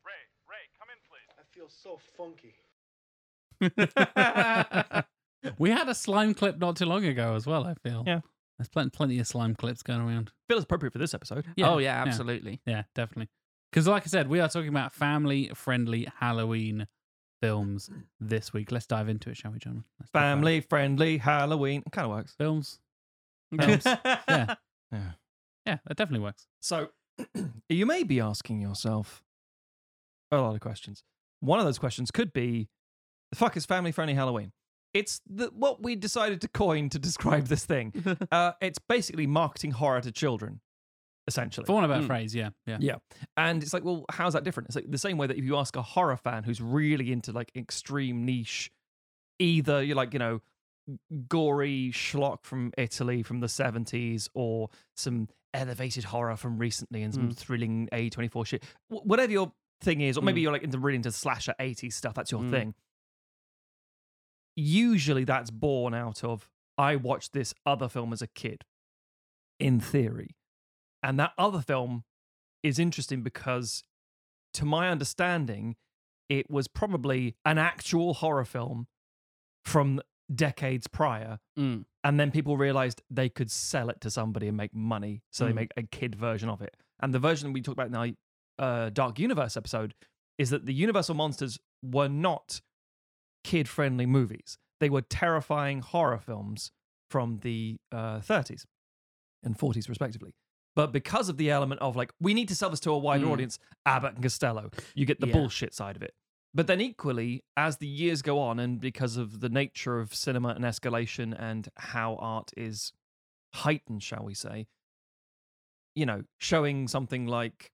Ray, 0.04 0.22
Ray, 0.49 0.68
come 0.78 0.88
in, 0.90 0.99
please. 1.08 1.28
I 1.38 1.42
feel 1.54 1.68
so 1.68 1.99
funky. 2.16 2.54
we 5.58 5.70
had 5.70 5.88
a 5.88 5.94
slime 5.94 6.34
clip 6.34 6.58
not 6.58 6.76
too 6.76 6.87
long 6.87 7.04
ago 7.04 7.34
as 7.34 7.46
well, 7.46 7.64
I 7.64 7.75
feel. 7.75 8.04
Yeah. 8.06 8.20
There's 8.58 8.68
plenty, 8.68 8.90
plenty 8.90 9.18
of 9.18 9.26
slime 9.26 9.54
clips 9.54 9.82
going 9.82 10.00
around. 10.00 10.32
Feels 10.49 10.64
appropriate 10.64 10.92
for 10.92 10.99
this 10.99 11.14
episode. 11.14 11.46
Yeah. 11.56 11.70
Oh, 11.70 11.78
yeah, 11.78 12.02
absolutely. 12.06 12.61
Yeah, 12.66 12.82
definitely. 12.94 13.28
Because, 13.70 13.88
like 13.88 14.02
I 14.02 14.06
said, 14.06 14.28
we 14.28 14.40
are 14.40 14.49
talking 14.49 14.68
about 14.68 14.92
family 14.92 15.50
friendly 15.54 16.06
Halloween 16.20 16.87
films 17.42 17.90
this 18.20 18.52
week. 18.52 18.70
Let's 18.70 18.87
dive 18.87 19.08
into 19.08 19.28
it, 19.28 19.37
shall 19.37 19.50
we, 19.50 19.58
gentlemen? 19.58 19.84
Let's 19.99 20.11
Family 20.12 20.61
friendly 20.61 21.18
Halloween. 21.18 21.82
It 21.84 21.92
Kind 21.92 22.06
of 22.06 22.12
works. 22.12 22.34
Films. 22.38 22.78
Films. 23.61 23.82
yeah. 23.84 24.54
Yeah. 24.92 25.11
Yeah, 25.66 25.78
that 25.87 25.96
definitely 25.96 26.25
works. 26.25 26.46
So 26.61 26.88
you 27.68 27.84
may 27.84 28.04
be 28.04 28.20
asking 28.20 28.61
yourself 28.61 29.22
a 30.30 30.40
lot 30.40 30.54
of 30.54 30.61
questions. 30.61 31.02
One 31.40 31.58
of 31.58 31.64
those 31.64 31.78
questions 31.78 32.11
could 32.11 32.32
be 32.32 32.68
the 33.30 33.37
fuck 33.37 33.56
is 33.56 33.66
family 33.66 33.92
friendly 33.92 34.14
Halloween? 34.14 34.52
It's 34.94 35.20
the, 35.26 35.50
what 35.54 35.82
we 35.82 35.96
decided 35.96 36.40
to 36.42 36.49
coin 36.49 36.90
to 36.90 36.99
describe 36.99 37.46
this 37.46 37.64
thing. 37.64 37.92
uh, 38.30 38.52
it's 38.61 38.78
basically 38.78 39.26
marketing 39.26 39.72
horror 39.72 40.02
to 40.02 40.12
children, 40.12 40.61
essentially. 41.26 41.64
For 41.67 41.75
one 41.75 41.85
of 41.85 41.91
a 41.91 42.02
phrase, 42.07 42.35
yeah. 42.35 42.50
Yeah. 42.67 42.79
Yeah. 42.81 42.97
And 43.37 43.62
it's 43.62 43.73
like, 43.73 43.85
well, 43.85 44.05
how's 44.11 44.33
that 44.33 44.45
different? 44.45 44.69
It's 44.69 44.76
like 44.76 44.91
the 44.91 44.99
same 44.99 45.19
way 45.19 45.26
that 45.26 45.37
if 45.38 45.45
you 45.45 45.57
ask 45.57 45.76
a 45.76 45.83
horror 45.83 46.17
fan 46.17 46.43
who's 46.45 46.61
really 46.61 47.12
into 47.12 47.33
like 47.33 47.50
extreme 47.57 48.25
niche, 48.25 48.71
either 49.38 49.83
you're 49.83 49.97
like, 49.97 50.12
you 50.12 50.19
know, 50.19 50.41
gory 51.29 51.91
schlock 51.95 52.38
from 52.45 52.73
Italy 52.76 53.23
from 53.23 53.38
the 53.41 53.47
70s 53.47 54.29
or 54.35 54.69
some 54.97 55.29
elevated 55.55 56.02
horror 56.05 56.37
from 56.37 56.59
recently 56.59 57.02
and 57.02 57.14
some 57.14 57.29
Mm. 57.31 57.37
thrilling 57.37 57.88
A24 57.93 58.45
shit, 58.47 58.64
wh- 58.88 59.07
whatever 59.07 59.31
your 59.31 59.52
thing 59.81 60.00
is, 60.00 60.17
or 60.19 60.23
maybe 60.23 60.41
Mm. 60.41 60.43
you're 60.45 60.52
like 60.52 60.62
into 60.64 60.79
really 60.79 60.97
into 60.97 61.12
slasher 61.12 61.55
80s 61.61 61.95
stuff, 61.95 62.14
that's 62.14 62.33
your 62.33 62.41
Mm. 62.41 62.50
thing. 62.50 62.75
Usually 64.57 65.25
that's 65.25 65.50
born 65.50 65.95
out 65.95 66.23
of, 66.25 66.49
I 66.76 66.97
watched 66.97 67.33
this 67.33 67.55
other 67.64 67.88
film 67.88 68.12
as 68.12 68.23
a 68.23 68.26
kid, 68.26 68.64
in 69.59 69.81
theory. 69.81 70.37
And 71.02 71.18
that 71.18 71.32
other 71.38 71.61
film 71.61 72.04
is 72.62 72.78
interesting 72.78 73.23
because, 73.23 73.82
to 74.54 74.64
my 74.64 74.88
understanding, 74.90 75.76
it 76.28 76.50
was 76.50 76.68
probably 76.68 77.37
an 77.44 77.59
actual 77.59 78.14
horror 78.14 78.44
film 78.44 78.87
from 79.64 80.00
decades 80.32 80.87
prior. 80.87 81.38
Mm. 81.59 81.85
And 82.04 82.18
then 82.18 82.30
people 82.30 82.56
realized 82.56 83.02
they 83.11 83.28
could 83.28 83.50
sell 83.50 83.88
it 83.90 84.00
to 84.00 84.11
somebody 84.11 84.49
and 84.49 84.56
make 84.56 84.75
money. 84.75 85.23
So 85.30 85.44
they 85.44 85.52
Mm. 85.52 85.56
make 85.56 85.73
a 85.76 85.82
kid 85.82 86.14
version 86.14 86.49
of 86.49 86.62
it. 86.62 86.76
And 87.00 87.12
the 87.12 87.18
version 87.18 87.52
we 87.52 87.61
talked 87.62 87.78
about 87.78 87.88
in 87.88 87.94
our 87.97 88.09
uh, 88.59 88.90
Dark 88.90 89.18
Universe 89.18 89.56
episode 89.56 89.94
is 90.38 90.50
that 90.50 90.66
the 90.66 90.75
Universal 90.75 91.14
Monsters 91.16 91.59
were 91.82 92.09
not 92.09 92.61
kid 93.44 93.68
friendly 93.68 94.06
movies. 94.06 94.59
They 94.80 94.88
were 94.90 95.02
terrifying 95.02 95.80
horror 95.80 96.18
films 96.18 96.71
from 97.11 97.38
the 97.38 97.78
uh, 97.90 98.21
30s 98.21 98.64
and 99.42 99.59
40s, 99.59 99.88
respectively. 99.88 100.35
But 100.75 100.93
because 100.93 101.29
of 101.29 101.37
the 101.37 101.50
element 101.50 101.81
of 101.83 101.97
like, 101.97 102.12
we 102.21 102.33
need 102.35 102.49
to 102.49 102.55
sell 102.55 102.71
this 102.71 102.81
to 102.81 102.91
a 102.93 102.99
wider 102.99 103.26
Mm. 103.26 103.31
audience, 103.33 103.59
Abbott 103.85 104.14
and 104.14 104.23
Costello, 104.23 104.71
you 104.95 105.05
get 105.05 105.21
the 105.21 105.26
Yeah. 105.26 105.35
bullshit 105.35 105.75
side 105.75 105.97
of 105.97 106.02
it. 106.02 106.14
But 106.55 106.67
then 106.67 106.81
equally, 106.81 107.45
as 107.57 107.79
the 107.79 107.87
years 107.87 108.21
go 108.23 108.38
on, 108.38 108.59
and 108.59 108.81
because 108.81 109.17
of 109.17 109.41
the 109.41 109.49
nature 109.49 109.99
of 110.00 110.14
cinema 110.14 110.50
and 110.50 110.64
escalation 110.64 111.35
and 111.38 111.69
how 111.76 112.17
art 112.17 112.50
is 112.57 112.93
heightened, 113.55 114.02
shall 114.02 114.23
we 114.25 114.35
say, 114.35 114.67
you 115.95 116.07
know, 116.07 116.25
showing 116.38 116.88
something 116.88 117.26
like, 117.26 117.71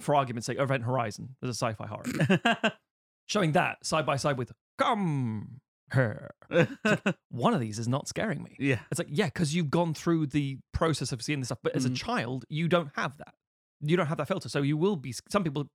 for 0.00 0.14
argument's 0.14 0.46
sake, 0.46 0.58
Event 0.58 0.84
Horizon 0.84 1.36
as 1.42 1.48
a 1.48 1.54
sci 1.54 1.72
fi 1.74 1.86
horror, 1.86 2.72
showing 3.26 3.52
that 3.52 3.84
side 3.84 4.06
by 4.06 4.16
side 4.16 4.38
with 4.38 4.52
Come 4.78 5.60
It's 6.50 6.70
like, 6.84 7.16
one 7.30 7.54
of 7.54 7.60
these 7.60 7.78
is 7.78 7.88
not 7.88 8.08
scaring 8.08 8.42
me. 8.42 8.56
Yeah. 8.58 8.80
It's 8.90 8.98
like, 8.98 9.08
yeah, 9.10 9.26
because 9.26 9.54
you've 9.54 9.70
gone 9.70 9.94
through 9.94 10.28
the 10.28 10.58
process 10.72 11.12
of 11.12 11.22
seeing 11.22 11.40
this 11.40 11.48
stuff. 11.48 11.58
But 11.62 11.74
as 11.76 11.84
a 11.84 11.90
Mhm. 11.90 11.96
child, 11.96 12.44
you 12.48 12.68
don't 12.68 12.90
have 12.96 13.16
that. 13.18 13.34
You 13.80 13.96
don't 13.96 14.06
have 14.06 14.18
that 14.18 14.28
filter. 14.28 14.48
So 14.48 14.62
you 14.62 14.76
will 14.76 14.96
be, 14.96 15.14
some 15.28 15.44
people 15.44 15.68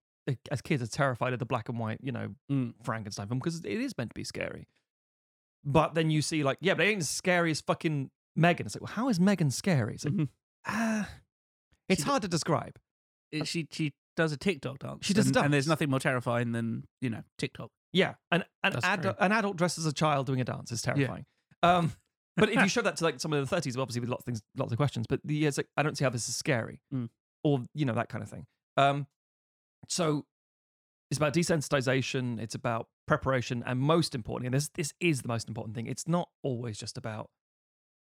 as 0.52 0.62
kids 0.62 0.82
are 0.84 0.88
terrified 0.88 1.34
of 1.34 1.40
the 1.40 1.46
black 1.46 1.68
and 1.70 1.78
white, 1.80 2.00
you 2.02 2.12
know, 2.12 2.36
Mm. 2.52 2.74
Frankenstein 2.84 3.28
film 3.28 3.40
because 3.40 3.60
it 3.60 3.66
is 3.66 3.98
meant 3.98 4.12
to 4.12 4.16
be 4.16 4.24
scary. 4.24 4.68
But 5.64 5.94
then 5.94 6.10
you 6.10 6.22
see, 6.22 6.44
like, 6.44 6.58
yeah, 6.62 6.74
but 6.74 6.86
it 6.86 6.90
ain't 6.90 7.02
as 7.02 7.10
scary 7.10 7.52
as 7.52 7.62
fucking 7.62 8.10
Megan. 8.36 8.66
It's 8.66 8.76
like, 8.76 8.82
well, 8.82 8.94
how 8.94 9.10
is 9.10 9.20
Megan 9.20 9.52
scary? 9.52 9.96
It's 9.96 10.06
like, 10.06 10.14
Mm-hmm. 10.14 10.24
ah, 10.66 11.10
it's 11.90 12.02
She- 12.04 12.10
hard 12.10 12.22
to 12.24 12.28
describe. 12.28 12.78
It- 13.32 13.48
she 13.48 13.68
she 13.72 13.94
does 14.16 14.32
a 14.32 14.38
TikTok 14.38 14.80
dance. 14.80 15.06
She 15.06 15.14
does 15.14 15.26
a 15.28 15.30
and, 15.30 15.38
and 15.46 15.54
there's 15.54 15.68
nothing 15.68 15.90
more 15.90 16.00
terrifying 16.00 16.52
than 16.52 16.86
you 17.02 17.10
know 17.10 17.24
TikTok. 17.38 17.70
Yeah, 17.94 18.14
an 18.32 18.44
an, 18.64 18.74
That's 18.74 18.86
ad- 18.86 19.02
true. 19.02 19.14
an 19.20 19.32
adult 19.32 19.58
dressed 19.58 19.78
as 19.78 19.86
a 19.86 19.94
child 19.94 20.26
doing 20.28 20.40
a 20.42 20.46
dance 20.46 20.72
is 20.72 20.82
terrifying. 20.82 21.26
Um, 21.64 21.94
but 22.38 22.50
if 22.50 22.56
you 22.62 22.68
show 22.70 22.82
that 22.82 22.96
to 22.98 23.04
like 23.04 23.20
someone 23.20 23.40
in 23.42 23.46
the 23.46 23.54
30s, 23.56 23.78
obviously 23.78 24.00
with 24.02 24.10
lots 24.10 24.22
of 24.22 24.26
things, 24.26 24.42
lots 24.56 24.72
of 24.72 24.78
questions. 24.78 25.06
But 25.10 25.20
the, 25.26 25.46
it's 25.46 25.58
like, 25.58 25.68
I 25.76 25.84
don't 25.84 25.98
see 25.98 26.04
how 26.06 26.10
this 26.10 26.28
is 26.30 26.36
scary, 26.36 26.82
Mm. 26.94 27.10
or 27.44 27.64
you 27.74 27.86
know 27.86 27.94
that 27.94 28.08
kind 28.10 28.24
of 28.24 28.30
thing. 28.30 28.46
Um, 28.78 29.08
so 29.90 30.26
it's 31.10 31.18
about 31.18 31.34
desensitization. 31.34 32.40
It's 32.40 32.56
about 32.56 32.88
preparation, 33.08 33.64
and 33.66 33.80
most 33.80 34.16
importantly, 34.16 34.48
and 34.48 34.54
this 34.54 34.70
this 34.70 34.94
is 35.02 35.22
the 35.22 35.28
most 35.28 35.48
important 35.50 35.76
thing. 35.76 35.88
It's 35.88 36.08
not 36.08 36.30
always 36.44 36.78
just 36.78 36.98
about, 36.98 37.30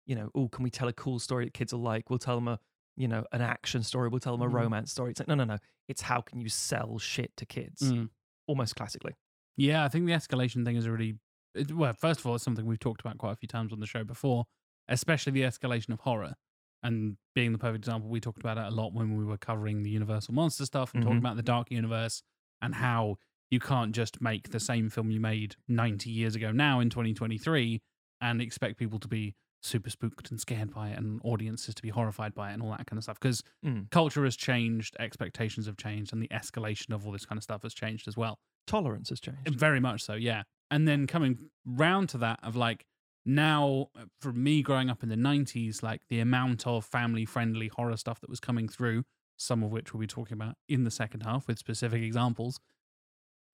you 0.06 0.16
know, 0.16 0.30
oh, 0.36 0.48
can 0.48 0.64
we 0.64 0.70
tell 0.70 0.88
a 0.88 0.94
cool 0.94 1.20
story 1.20 1.46
that 1.46 1.54
kids 1.54 1.74
will 1.74 1.82
like? 1.82 2.10
We'll 2.10 2.20
tell 2.20 2.36
them 2.36 2.48
a, 2.48 2.60
you 2.96 3.08
know, 3.10 3.26
an 3.34 3.42
action 3.42 3.84
story. 3.84 4.08
We'll 4.08 4.22
tell 4.22 4.38
them 4.38 4.48
a 4.48 4.50
Mhm. 4.50 4.54
romance 4.56 4.92
story. 4.94 5.12
It's 5.12 5.20
like 5.20 5.28
no, 5.28 5.36
no, 5.36 5.44
no. 5.44 5.58
It's 5.90 6.04
how 6.04 6.22
can 6.22 6.40
you 6.40 6.48
sell 6.50 6.98
shit 6.98 7.36
to 7.38 7.46
kids, 7.46 7.82
Mm. 7.82 8.10
almost 8.48 8.76
classically. 8.78 9.14
Yeah, 9.58 9.84
I 9.84 9.90
think 9.90 10.06
the 10.06 10.14
escalation 10.14 10.66
thing 10.66 10.76
is 10.76 10.86
a 10.86 10.92
really 10.92 11.16
it, 11.54 11.72
well. 11.72 11.94
First 11.94 12.20
of 12.20 12.26
all, 12.26 12.36
it's 12.36 12.44
something 12.44 12.66
we've 12.66 12.80
talked 12.80 13.02
about 13.02 13.18
quite 13.18 13.34
a 13.34 13.36
few 13.36 13.48
times 13.48 13.72
on 13.72 13.80
the 13.80 13.86
show 13.86 14.04
before, 14.04 14.46
especially 14.88 15.32
the 15.32 15.44
escalation 15.44 15.90
of 15.94 16.02
horror. 16.02 16.36
And 16.84 17.18
being 17.34 17.52
the 17.52 17.58
perfect 17.58 17.78
example, 17.78 18.10
we 18.10 18.20
talked 18.20 18.40
about 18.40 18.58
it 18.58 18.66
a 18.66 18.70
lot 18.76 18.94
when 18.94 19.18
we 19.18 19.24
were 19.26 19.38
covering 19.38 19.84
the 19.84 19.90
Universal 19.90 20.34
Monster 20.34 20.66
stuff 20.66 20.94
and 20.94 21.02
talking 21.02 21.18
Mhm. 21.18 21.20
about 21.20 21.36
the 21.38 21.44
Dark 21.44 21.72
Universe 21.72 22.22
and 22.62 22.76
how 22.76 23.18
you 23.50 23.60
can't 23.60 23.96
just 23.96 24.22
make 24.22 24.50
the 24.50 24.60
same 24.60 24.90
film 24.90 25.10
you 25.12 25.20
made 25.20 25.56
90 25.68 26.10
years 26.12 26.36
ago 26.36 26.52
now 26.52 26.80
in 26.80 26.90
2023 26.90 27.82
and 28.22 28.42
expect 28.42 28.78
people 28.78 29.00
to 29.00 29.08
be 29.08 29.36
super 29.64 29.90
spooked 29.90 30.30
and 30.30 30.40
scared 30.40 30.72
by 30.74 30.90
it 30.90 30.98
and 30.98 31.20
audiences 31.24 31.74
to 31.76 31.82
be 31.82 31.90
horrified 31.90 32.34
by 32.36 32.52
it 32.52 32.54
and 32.54 32.62
all 32.62 32.72
that 32.72 32.86
kind 32.86 32.98
of 32.98 33.04
stuff. 33.04 33.20
Because 33.20 33.42
Mm. 33.64 33.90
culture 33.92 34.24
has 34.26 34.36
changed, 34.36 34.96
expectations 35.00 35.66
have 35.66 35.78
changed, 35.78 36.14
and 36.14 36.22
the 36.22 36.28
escalation 36.28 36.94
of 36.94 37.06
all 37.06 37.12
this 37.12 37.26
kind 37.26 37.38
of 37.38 37.44
stuff 37.44 37.64
has 37.64 37.74
changed 37.74 38.08
as 38.08 38.18
well. 38.18 38.40
Tolerance 38.68 39.10
has 39.10 39.20
changed. 39.20 39.60
Very 39.60 39.80
much 39.80 40.04
so, 40.04 40.14
yeah. 40.14 40.44
And 40.72 40.88
then 40.88 41.08
coming 41.08 41.50
round 41.66 42.10
to 42.10 42.18
that 42.20 42.40
of 42.44 42.56
like 42.56 42.86
now, 43.26 43.88
uh, 44.00 44.06
for 44.22 44.32
me 44.32 44.62
growing 44.62 44.90
up 44.90 45.02
in 45.02 45.10
the 45.10 45.16
90s, 45.16 45.82
like 45.82 46.02
the 46.10 46.20
amount 46.20 46.68
of 46.68 46.86
family 46.86 47.26
friendly 47.26 47.68
horror 47.68 47.98
stuff 47.98 48.22
that 48.22 48.30
was 48.30 48.40
coming 48.40 48.68
through, 48.68 49.04
some 49.38 49.64
of 49.64 49.72
which 49.72 49.94
we'll 49.94 50.02
be 50.02 50.08
talking 50.08 50.34
about 50.34 50.56
in 50.70 50.84
the 50.84 50.92
second 50.92 51.22
half 51.22 51.48
with 51.48 51.58
specific 51.58 52.04
examples, 52.04 52.60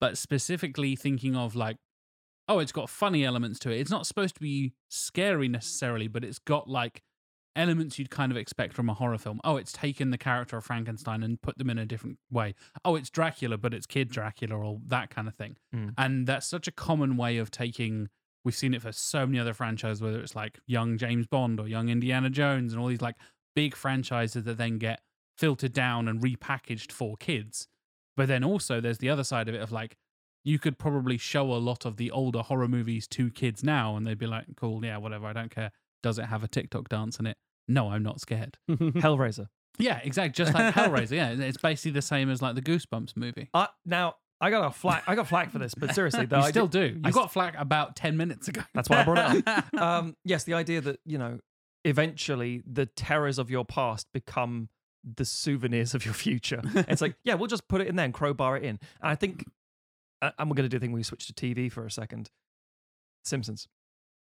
but 0.00 0.18
specifically 0.18 0.94
thinking 0.94 1.36
of 1.36 1.54
like, 1.54 1.76
oh, 2.48 2.58
it's 2.58 2.72
got 2.72 2.90
funny 2.90 3.24
elements 3.24 3.58
to 3.60 3.70
it. 3.70 3.80
It's 3.80 3.90
not 3.90 4.06
supposed 4.06 4.34
to 4.34 4.40
be 4.40 4.74
scary 4.88 5.48
necessarily, 5.48 6.08
but 6.08 6.24
it's 6.24 6.38
got 6.38 6.68
like 6.68 7.02
elements 7.54 7.98
you'd 7.98 8.10
kind 8.10 8.32
of 8.32 8.38
expect 8.38 8.74
from 8.74 8.88
a 8.88 8.94
horror 8.94 9.18
film. 9.18 9.40
Oh, 9.44 9.56
it's 9.56 9.72
taken 9.72 10.10
the 10.10 10.18
character 10.18 10.56
of 10.56 10.64
Frankenstein 10.64 11.22
and 11.22 11.40
put 11.40 11.58
them 11.58 11.70
in 11.70 11.78
a 11.78 11.86
different 11.86 12.18
way. 12.30 12.54
Oh, 12.84 12.96
it's 12.96 13.10
Dracula, 13.10 13.58
but 13.58 13.74
it's 13.74 13.86
Kid 13.86 14.10
Dracula 14.10 14.56
or 14.56 14.80
that 14.86 15.10
kind 15.10 15.28
of 15.28 15.34
thing. 15.34 15.56
Mm. 15.74 15.94
And 15.98 16.26
that's 16.26 16.46
such 16.46 16.66
a 16.68 16.72
common 16.72 17.16
way 17.16 17.38
of 17.38 17.50
taking. 17.50 18.08
We've 18.44 18.54
seen 18.54 18.74
it 18.74 18.82
for 18.82 18.92
so 18.92 19.26
many 19.26 19.38
other 19.38 19.54
franchises, 19.54 20.02
whether 20.02 20.20
it's 20.20 20.34
like 20.34 20.58
young 20.66 20.98
James 20.98 21.26
Bond 21.26 21.60
or 21.60 21.68
young 21.68 21.88
Indiana 21.88 22.30
Jones 22.30 22.72
and 22.72 22.80
all 22.80 22.88
these 22.88 23.02
like 23.02 23.16
big 23.54 23.74
franchises 23.76 24.44
that 24.44 24.58
then 24.58 24.78
get 24.78 25.00
filtered 25.36 25.72
down 25.72 26.08
and 26.08 26.20
repackaged 26.20 26.92
for 26.92 27.16
kids. 27.16 27.68
But 28.16 28.28
then 28.28 28.44
also 28.44 28.80
there's 28.80 28.98
the 28.98 29.10
other 29.10 29.24
side 29.24 29.48
of 29.48 29.54
it 29.54 29.62
of 29.62 29.72
like 29.72 29.96
you 30.44 30.58
could 30.58 30.78
probably 30.78 31.18
show 31.18 31.52
a 31.52 31.54
lot 31.54 31.84
of 31.84 31.96
the 31.96 32.10
older 32.10 32.40
horror 32.40 32.68
movies 32.68 33.06
to 33.08 33.30
kids 33.30 33.62
now 33.62 33.96
and 33.96 34.06
they'd 34.06 34.18
be 34.18 34.26
like, 34.26 34.44
cool, 34.56 34.84
yeah, 34.84 34.96
whatever, 34.96 35.26
I 35.26 35.32
don't 35.32 35.54
care. 35.54 35.70
Does 36.02 36.18
it 36.18 36.24
have 36.26 36.42
a 36.44 36.48
TikTok 36.48 36.88
dance 36.88 37.18
in 37.18 37.26
it? 37.26 37.36
No, 37.68 37.90
I'm 37.90 38.02
not 38.02 38.20
scared. 38.20 38.58
Hellraiser. 38.70 39.46
Yeah, 39.78 40.00
exactly. 40.02 40.32
Just 40.44 40.52
like 40.54 40.74
Hellraiser. 40.74 41.12
Yeah, 41.12 41.30
it's 41.30 41.56
basically 41.58 41.92
the 41.92 42.02
same 42.02 42.28
as 42.30 42.42
like 42.42 42.54
the 42.54 42.62
Goosebumps 42.62 43.16
movie. 43.16 43.48
Uh, 43.54 43.66
now 43.86 44.16
I 44.40 44.50
got 44.50 44.66
a 44.66 44.70
flack. 44.70 45.04
I 45.06 45.14
got 45.14 45.28
flack 45.28 45.50
for 45.50 45.58
this, 45.58 45.74
but 45.74 45.94
seriously, 45.94 46.26
though, 46.26 46.38
you 46.38 46.42
I 46.44 46.50
still 46.50 46.66
did- 46.66 46.94
do. 46.94 47.00
I 47.04 47.08
You 47.08 47.14
got 47.14 47.32
flack 47.32 47.54
about 47.58 47.96
ten 47.96 48.16
minutes 48.16 48.48
ago. 48.48 48.62
That's 48.74 48.90
why 48.90 49.00
I 49.00 49.04
brought 49.04 49.36
it 49.36 49.46
up. 49.48 49.74
um, 49.80 50.16
yes, 50.24 50.44
the 50.44 50.54
idea 50.54 50.80
that 50.82 50.98
you 51.06 51.16
know, 51.18 51.38
eventually 51.84 52.62
the 52.66 52.86
terrors 52.86 53.38
of 53.38 53.50
your 53.50 53.64
past 53.64 54.08
become 54.12 54.68
the 55.04 55.24
souvenirs 55.24 55.94
of 55.94 56.04
your 56.04 56.14
future. 56.14 56.60
It's 56.74 57.00
like, 57.00 57.16
yeah, 57.24 57.34
we'll 57.34 57.48
just 57.48 57.66
put 57.68 57.80
it 57.80 57.88
in 57.88 57.96
there 57.96 58.04
and 58.04 58.14
crowbar 58.14 58.56
it 58.56 58.62
in. 58.62 58.78
And 59.00 59.10
I 59.10 59.14
think, 59.16 59.44
and 60.20 60.32
we're 60.50 60.54
going 60.54 60.58
to 60.64 60.68
do 60.68 60.76
a 60.76 60.80
thing 60.80 60.92
where 60.92 60.98
we 60.98 61.02
switch 61.02 61.26
to 61.28 61.32
TV 61.32 61.70
for 61.72 61.84
a 61.86 61.90
second. 61.90 62.30
Simpsons, 63.24 63.68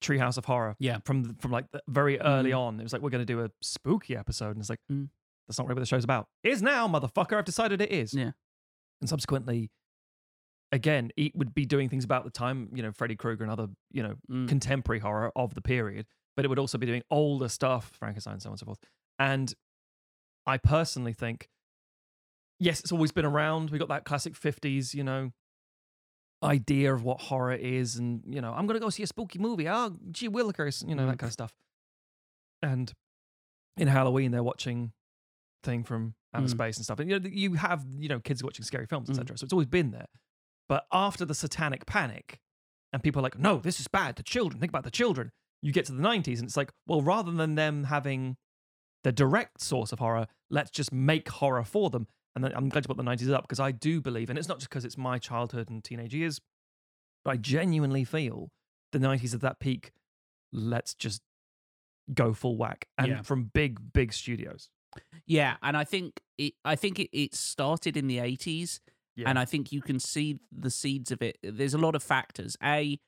Treehouse 0.02 0.38
of 0.38 0.46
Horror. 0.46 0.76
Yeah, 0.80 1.00
from 1.06 1.36
from 1.36 1.52
like 1.52 1.70
the 1.72 1.82
very 1.88 2.20
early 2.20 2.52
Mm. 2.52 2.60
on, 2.60 2.80
it 2.80 2.84
was 2.84 2.94
like 2.94 3.02
we're 3.02 3.10
going 3.12 3.26
to 3.26 3.34
do 3.34 3.42
a 3.44 3.52
spooky 3.62 4.16
episode, 4.16 4.52
and 4.52 4.60
it's 4.60 4.70
like 4.70 4.80
Mm. 4.92 5.10
that's 5.48 5.58
not 5.60 5.68
really 5.68 5.76
what 5.76 5.82
the 5.82 5.86
show's 5.88 6.04
about. 6.04 6.28
Is 6.44 6.62
now, 6.62 6.88
motherfucker. 6.88 7.38
I've 7.38 7.46
decided 7.46 7.82
it 7.82 7.92
is. 7.92 8.14
Yeah. 8.14 8.32
And 9.02 9.10
subsequently, 9.10 9.72
again, 10.72 11.12
it 11.18 11.36
would 11.36 11.54
be 11.54 11.66
doing 11.66 11.90
things 11.90 12.04
about 12.04 12.24
the 12.24 12.30
time, 12.32 12.70
you 12.74 12.82
know, 12.82 12.92
Freddy 12.92 13.16
Krueger 13.16 13.44
and 13.44 13.52
other, 13.52 13.68
you 13.92 14.04
know, 14.04 14.16
Mm. 14.30 14.48
contemporary 14.48 15.00
horror 15.00 15.32
of 15.36 15.54
the 15.54 15.62
period, 15.62 16.06
but 16.36 16.46
it 16.46 16.48
would 16.48 16.60
also 16.60 16.78
be 16.78 16.86
doing 16.86 17.04
older 17.10 17.50
stuff, 17.50 17.92
Frankenstein, 17.98 18.40
so 18.40 18.50
on 18.50 18.54
and 18.54 18.60
so 18.60 18.66
forth. 18.66 18.80
And 19.20 19.54
I 20.46 20.58
personally 20.58 21.14
think, 21.14 21.50
yes, 22.60 22.80
it's 22.80 22.92
always 22.92 23.12
been 23.12 23.26
around. 23.26 23.70
We 23.70 23.80
got 23.80 23.90
that 23.90 24.06
classic 24.06 24.34
50s, 24.36 24.94
you 24.94 25.04
know, 25.04 25.32
idea 26.44 26.94
of 26.94 27.04
what 27.04 27.22
horror 27.22 27.54
is. 27.54 27.98
And, 27.98 28.22
you 28.28 28.42
know, 28.42 28.54
I'm 28.54 28.68
to 28.68 28.80
go 28.80 28.90
see 28.90 29.04
a 29.04 29.08
spooky 29.08 29.40
movie. 29.40 29.68
Oh, 29.70 29.96
gee 30.12 30.30
willikers, 30.30 30.88
you 30.88 30.96
know, 30.96 31.06
that 31.06 31.14
mm-hmm. 31.14 31.20
kind 31.20 31.30
of 31.30 31.34
stuff. 31.34 31.54
And 32.62 32.92
in 33.78 33.88
Halloween, 33.88 34.32
they're 34.32 34.44
watching 34.44 34.92
thing 35.64 35.84
from 35.84 36.16
outer 36.34 36.48
Mm. 36.48 36.52
space 36.52 36.78
and 36.78 36.84
stuff. 36.84 37.00
And 37.00 37.10
you 37.10 37.20
know, 37.20 37.30
you 37.30 37.54
have, 37.56 37.86
you 37.98 38.10
know, 38.10 38.20
kids 38.20 38.44
watching 38.44 38.66
scary 38.66 38.86
films, 38.86 39.10
etc. 39.10 39.36
Mm. 39.36 39.40
So 39.40 39.44
it's 39.46 39.54
always 39.54 39.68
been 39.68 39.92
there. 39.92 40.08
But 40.68 40.86
after 40.92 41.26
the 41.26 41.36
satanic 41.36 41.86
panic, 41.86 42.40
and 42.94 43.04
people 43.04 43.20
are 43.20 43.24
like, 43.24 43.38
no, 43.38 43.58
this 43.58 43.80
is 43.80 43.88
bad. 43.88 44.16
The 44.16 44.24
children, 44.24 44.60
think 44.60 44.72
about 44.72 44.84
the 44.84 44.92
children. 44.92 45.32
You 45.62 45.72
get 45.72 45.86
to 45.86 45.92
the 45.92 46.02
90s, 46.02 46.40
and 46.40 46.46
it's 46.46 46.58
like, 46.58 46.72
well, 46.88 47.02
rather 47.02 47.32
than 47.32 47.56
them 47.56 47.86
having 47.86 48.38
the 49.04 49.12
direct 49.12 49.62
source 49.62 49.92
of 49.92 50.00
horror, 50.00 50.28
let's 50.50 50.72
just 50.72 50.92
make 50.92 51.30
horror 51.30 51.64
for 51.64 51.90
them. 51.90 52.08
And 52.36 52.46
I'm 52.46 52.70
glad 52.70 52.86
you 52.86 52.88
put 52.88 52.98
the 52.98 53.04
90s 53.04 53.32
up 53.32 53.44
because 53.44 53.60
I 53.60 53.72
do 53.72 54.00
believe, 54.02 54.30
and 54.30 54.40
it's 54.40 54.48
not 54.48 54.60
just 54.60 54.70
because 54.70 54.86
it's 54.86 54.98
my 54.98 55.18
childhood 55.18 55.70
and 55.70 55.84
teenage 55.84 56.14
years, 56.14 56.40
but 57.26 57.32
I 57.32 57.38
genuinely 57.38 58.04
feel 58.06 58.50
the 58.94 59.00
90s 59.00 59.34
at 59.34 59.42
that 59.42 59.60
peak, 59.60 59.92
let's 60.54 60.94
just 60.94 61.22
go 62.14 62.34
full 62.34 62.58
whack. 62.58 62.86
And 62.98 63.08
Yeah. 63.08 63.22
from 63.22 63.46
big, 63.54 63.94
big 63.94 64.14
studios. 64.14 64.70
Yeah, 65.26 65.58
and 65.62 65.78
I 65.78 65.84
think 65.86 66.20
it. 66.38 66.54
I 66.66 66.76
think 66.76 67.00
it, 67.00 67.10
it 67.18 67.34
started 67.34 67.96
in 67.96 68.08
the 68.08 68.20
eighties, 68.20 68.82
Yeah. 69.16 69.30
and 69.30 69.40
I 69.40 69.46
think 69.46 69.72
you 69.72 69.82
can 69.82 70.00
see 70.00 70.40
the 70.52 70.70
seeds 70.70 71.12
of 71.12 71.22
it. 71.22 71.38
There's 71.42 71.74
a 71.74 71.78
lot 71.78 71.96
of 71.96 72.04
factors. 72.04 72.58
A, 72.62 73.00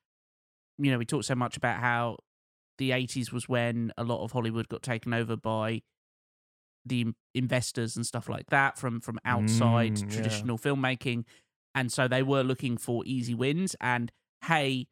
you 0.78 0.92
know, 0.92 0.98
we 0.98 1.06
talked 1.06 1.26
so 1.26 1.36
much 1.36 1.58
about 1.58 1.80
how 1.82 2.20
the 2.78 2.94
eighties 2.94 3.34
was 3.34 3.50
when 3.50 3.92
a 3.98 4.06
lot 4.06 4.24
of 4.24 4.32
Hollywood 4.32 4.70
got 4.70 4.82
taken 4.82 5.14
over 5.14 5.36
by 5.36 5.82
the 6.86 7.08
investors 7.34 7.96
and 7.96 8.06
stuff 8.06 8.28
like 8.30 8.48
that 8.50 8.78
from 8.78 9.00
from 9.00 9.20
outside 9.26 9.94
Mm, 9.94 10.02
yeah. 10.04 10.10
traditional 10.16 10.58
filmmaking, 10.58 11.26
and 11.76 11.92
so 11.92 12.08
they 12.08 12.24
were 12.24 12.44
looking 12.44 12.78
for 12.78 13.04
easy 13.06 13.34
wins. 13.34 13.76
And 13.82 14.12
hey, 14.46 14.88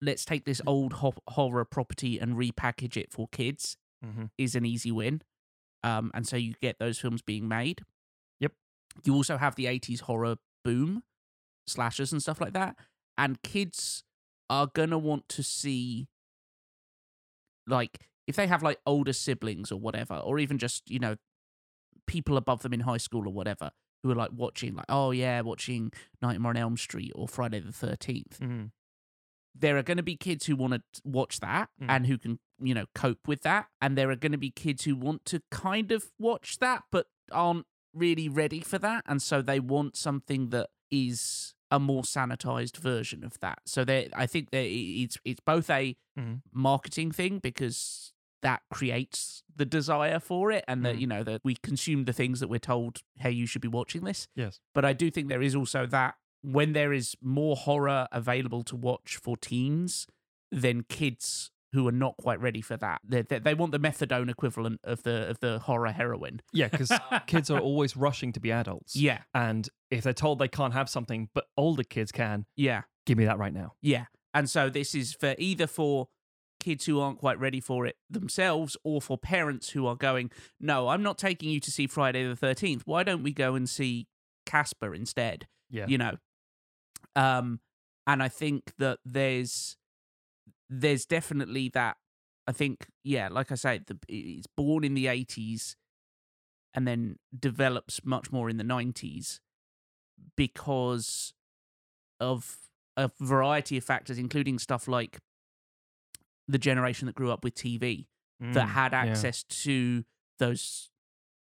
let's 0.00 0.24
take 0.24 0.44
this 0.44 0.60
old 0.66 0.94
ho- 0.94 1.14
horror 1.28 1.64
property 1.64 2.18
and 2.18 2.34
repackage 2.34 2.96
it 2.96 3.12
for 3.12 3.28
kids 3.28 3.76
Mhm. 4.04 4.30
is 4.36 4.54
an 4.56 4.64
easy 4.66 4.90
win. 4.90 5.22
Um, 5.84 6.10
and 6.14 6.26
so 6.26 6.36
you 6.36 6.54
get 6.60 6.78
those 6.80 6.98
films 6.98 7.22
being 7.22 7.46
made. 7.46 7.82
Yep. 8.40 8.52
You 9.04 9.14
also 9.14 9.36
have 9.36 9.54
the 9.54 9.66
80s 9.66 10.00
horror 10.00 10.36
boom, 10.64 11.04
slashers 11.68 12.12
and 12.12 12.20
stuff 12.20 12.40
like 12.40 12.52
that. 12.54 12.76
And 13.16 13.40
kids 13.42 14.02
are 14.50 14.66
going 14.66 14.90
to 14.90 14.98
want 14.98 15.28
to 15.30 15.42
see, 15.44 16.08
like, 17.66 18.08
if 18.26 18.36
they 18.36 18.46
have 18.46 18.62
like 18.62 18.78
older 18.86 19.12
siblings 19.12 19.72
or 19.72 19.78
whatever, 19.80 20.14
or 20.16 20.38
even 20.38 20.58
just, 20.58 20.88
you 20.90 20.98
know, 20.98 21.16
people 22.06 22.36
above 22.36 22.62
them 22.62 22.72
in 22.72 22.80
high 22.80 22.96
school 22.98 23.26
or 23.26 23.32
whatever 23.32 23.70
who 24.02 24.10
are 24.10 24.14
like 24.16 24.30
watching, 24.34 24.74
like, 24.74 24.86
oh 24.88 25.10
yeah, 25.12 25.40
watching 25.40 25.92
Nightmare 26.20 26.50
on 26.50 26.56
Elm 26.56 26.76
Street 26.76 27.12
or 27.14 27.28
Friday 27.28 27.60
the 27.60 27.72
13th 27.72 28.38
Mhm. 28.40 28.70
there 29.54 29.76
are 29.76 29.82
going 29.82 29.98
to 29.98 30.02
be 30.02 30.16
kids 30.16 30.46
who 30.46 30.56
want 30.56 30.72
to 30.72 30.82
watch 31.04 31.38
that 31.40 31.68
Mm. 31.80 31.86
and 31.90 32.06
who 32.06 32.16
can 32.18 32.38
you 32.58 32.74
know 32.74 32.86
cope 32.94 33.26
with 33.28 33.42
that 33.42 33.66
and 33.80 33.96
there 33.98 34.10
are 34.10 34.16
going 34.16 34.32
to 34.32 34.38
be 34.38 34.50
kids 34.50 34.84
who 34.84 34.96
want 34.96 35.24
to 35.26 35.42
kind 35.50 35.92
of 35.92 36.10
watch 36.18 36.58
that 36.58 36.84
but 36.90 37.06
aren't 37.30 37.66
really 37.92 38.28
ready 38.28 38.60
for 38.60 38.78
that 38.78 39.04
and 39.06 39.20
so 39.20 39.42
they 39.42 39.60
want 39.60 39.94
something 39.96 40.48
that 40.50 40.70
is 40.90 41.54
a 41.72 41.78
more 41.80 42.02
sanitized 42.02 42.76
version 42.76 43.24
of 43.24 43.34
that 43.40 43.58
so 43.66 43.80
i 44.14 44.26
think 44.26 44.50
that 44.50 44.66
it's 45.02 45.16
it's 45.24 45.40
both 45.40 45.68
a 45.70 45.96
Mhm. 46.18 46.42
marketing 46.52 47.10
thing 47.10 47.38
because 47.38 48.12
that 48.42 48.60
creates 48.70 49.42
the 49.56 49.64
desire 49.64 50.20
for 50.20 50.52
it 50.52 50.62
and 50.68 50.84
that 50.84 50.96
Mm. 50.96 51.00
you 51.00 51.06
know 51.06 51.22
that 51.24 51.40
we 51.42 51.54
consume 51.70 52.04
the 52.04 52.12
things 52.12 52.38
that 52.40 52.48
we're 52.48 52.58
told 52.74 53.02
hey 53.16 53.30
you 53.30 53.46
should 53.46 53.62
be 53.62 53.68
watching 53.80 54.04
this 54.04 54.28
Yes. 54.36 54.60
but 54.74 54.84
I 54.84 54.92
do 54.92 55.10
think 55.10 55.28
there 55.28 55.40
is 55.50 55.54
also 55.54 55.86
that 55.86 56.16
when 56.42 56.72
there 56.74 56.92
is 56.92 57.16
more 57.22 57.56
horror 57.56 58.08
available 58.12 58.62
to 58.64 58.76
watch 58.76 59.16
for 59.16 59.36
teens, 59.36 60.06
then 60.50 60.82
kids 60.82 61.50
who 61.72 61.88
are 61.88 61.92
not 61.92 62.14
quite 62.18 62.40
ready 62.40 62.60
for 62.60 62.76
that, 62.76 63.00
they, 63.06 63.22
they, 63.22 63.38
they 63.38 63.54
want 63.54 63.72
the 63.72 63.78
methadone 63.78 64.30
equivalent 64.30 64.80
of 64.84 65.02
the 65.04 65.28
of 65.30 65.40
the 65.40 65.58
horror 65.60 65.90
heroin. 65.92 66.40
Yeah, 66.52 66.68
because 66.68 66.92
kids 67.26 67.50
are 67.50 67.58
always 67.60 67.96
rushing 67.96 68.32
to 68.32 68.40
be 68.40 68.52
adults. 68.52 68.94
Yeah. 68.96 69.20
And 69.34 69.68
if 69.90 70.04
they're 70.04 70.12
told 70.12 70.38
they 70.38 70.48
can't 70.48 70.74
have 70.74 70.88
something, 70.88 71.28
but 71.34 71.44
older 71.56 71.82
kids 71.84 72.12
can, 72.12 72.44
Yeah. 72.56 72.82
give 73.06 73.16
me 73.18 73.24
that 73.24 73.38
right 73.38 73.52
now. 73.54 73.72
Yeah. 73.80 74.04
And 74.34 74.48
so 74.48 74.68
this 74.70 74.94
is 74.94 75.14
for 75.14 75.34
either 75.38 75.66
for 75.66 76.08
kids 76.60 76.84
who 76.86 77.00
aren't 77.00 77.18
quite 77.18 77.40
ready 77.40 77.60
for 77.60 77.86
it 77.86 77.96
themselves 78.08 78.76
or 78.84 79.02
for 79.02 79.18
parents 79.18 79.70
who 79.70 79.86
are 79.86 79.96
going, 79.96 80.30
no, 80.60 80.88
I'm 80.88 81.02
not 81.02 81.18
taking 81.18 81.50
you 81.50 81.58
to 81.60 81.70
see 81.72 81.86
Friday 81.88 82.24
the 82.26 82.36
13th. 82.36 82.82
Why 82.84 83.02
don't 83.02 83.22
we 83.24 83.32
go 83.32 83.54
and 83.56 83.68
see 83.68 84.06
Casper 84.46 84.94
instead? 84.94 85.48
Yeah. 85.70 85.86
You 85.88 85.98
know. 85.98 86.16
Um 87.16 87.60
and 88.06 88.22
I 88.22 88.28
think 88.28 88.72
that 88.78 88.98
there's 89.04 89.76
there's 90.74 91.04
definitely 91.04 91.68
that 91.70 91.98
I 92.46 92.52
think 92.52 92.86
yeah, 93.04 93.28
like 93.28 93.52
I 93.52 93.56
say, 93.56 93.80
the, 93.86 93.98
it's 94.08 94.46
born 94.56 94.84
in 94.84 94.94
the 94.94 95.06
80s 95.06 95.76
and 96.74 96.88
then 96.88 97.18
develops 97.38 98.04
much 98.04 98.32
more 98.32 98.48
in 98.48 98.56
the 98.56 98.64
90s 98.64 99.40
because 100.36 101.34
of 102.18 102.56
a 102.96 103.10
variety 103.20 103.76
of 103.76 103.84
factors, 103.84 104.18
including 104.18 104.58
stuff 104.58 104.88
like 104.88 105.18
the 106.48 106.58
generation 106.58 107.06
that 107.06 107.14
grew 107.14 107.30
up 107.30 107.44
with 107.44 107.54
TV 107.54 108.08
that 108.40 108.66
Mm, 108.66 108.70
had 108.70 108.92
yeah. 108.92 108.98
access 109.00 109.44
to 109.44 110.04
those 110.38 110.90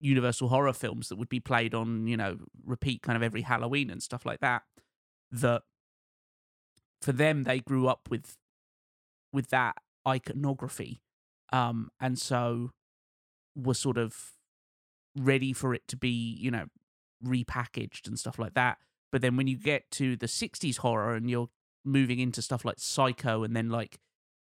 universal 0.01 0.49
horror 0.49 0.73
films 0.73 1.09
that 1.09 1.17
would 1.17 1.29
be 1.29 1.41
played 1.41 1.75
on, 1.75 2.07
you 2.07 2.17
know, 2.17 2.39
repeat 2.65 3.03
kind 3.03 3.17
of 3.17 3.23
every 3.23 3.41
Halloween 3.43 3.91
and 3.91 4.03
stuff 4.03 4.25
like 4.25 4.41
that. 4.41 4.63
That 5.33 5.63
for 7.03 7.13
them 7.13 7.43
they 7.45 7.61
grew 7.61 7.89
up 7.89 8.09
with 8.11 8.37
with 9.35 9.51
that 9.51 9.75
iconography. 10.09 11.03
Um 11.53 11.91
and 12.01 12.19
so 12.19 12.71
were 13.57 13.75
sort 13.75 13.99
of 13.99 14.33
ready 15.17 15.53
for 15.53 15.75
it 15.75 15.83
to 15.89 15.97
be, 15.97 16.09
you 16.41 16.51
know, 16.51 16.67
repackaged 17.25 18.07
and 18.09 18.19
stuff 18.19 18.39
like 18.39 18.55
that. 18.55 18.79
But 19.13 19.23
then 19.23 19.37
when 19.37 19.47
you 19.47 19.57
get 19.57 19.91
to 19.93 20.17
the 20.17 20.27
60s 20.27 20.79
horror 20.79 21.15
and 21.15 21.31
you're 21.31 21.49
moving 21.85 22.19
into 22.19 22.43
stuff 22.43 22.65
like 22.65 22.77
Psycho 22.79 23.45
and 23.45 23.55
then 23.55 23.69
like 23.71 23.99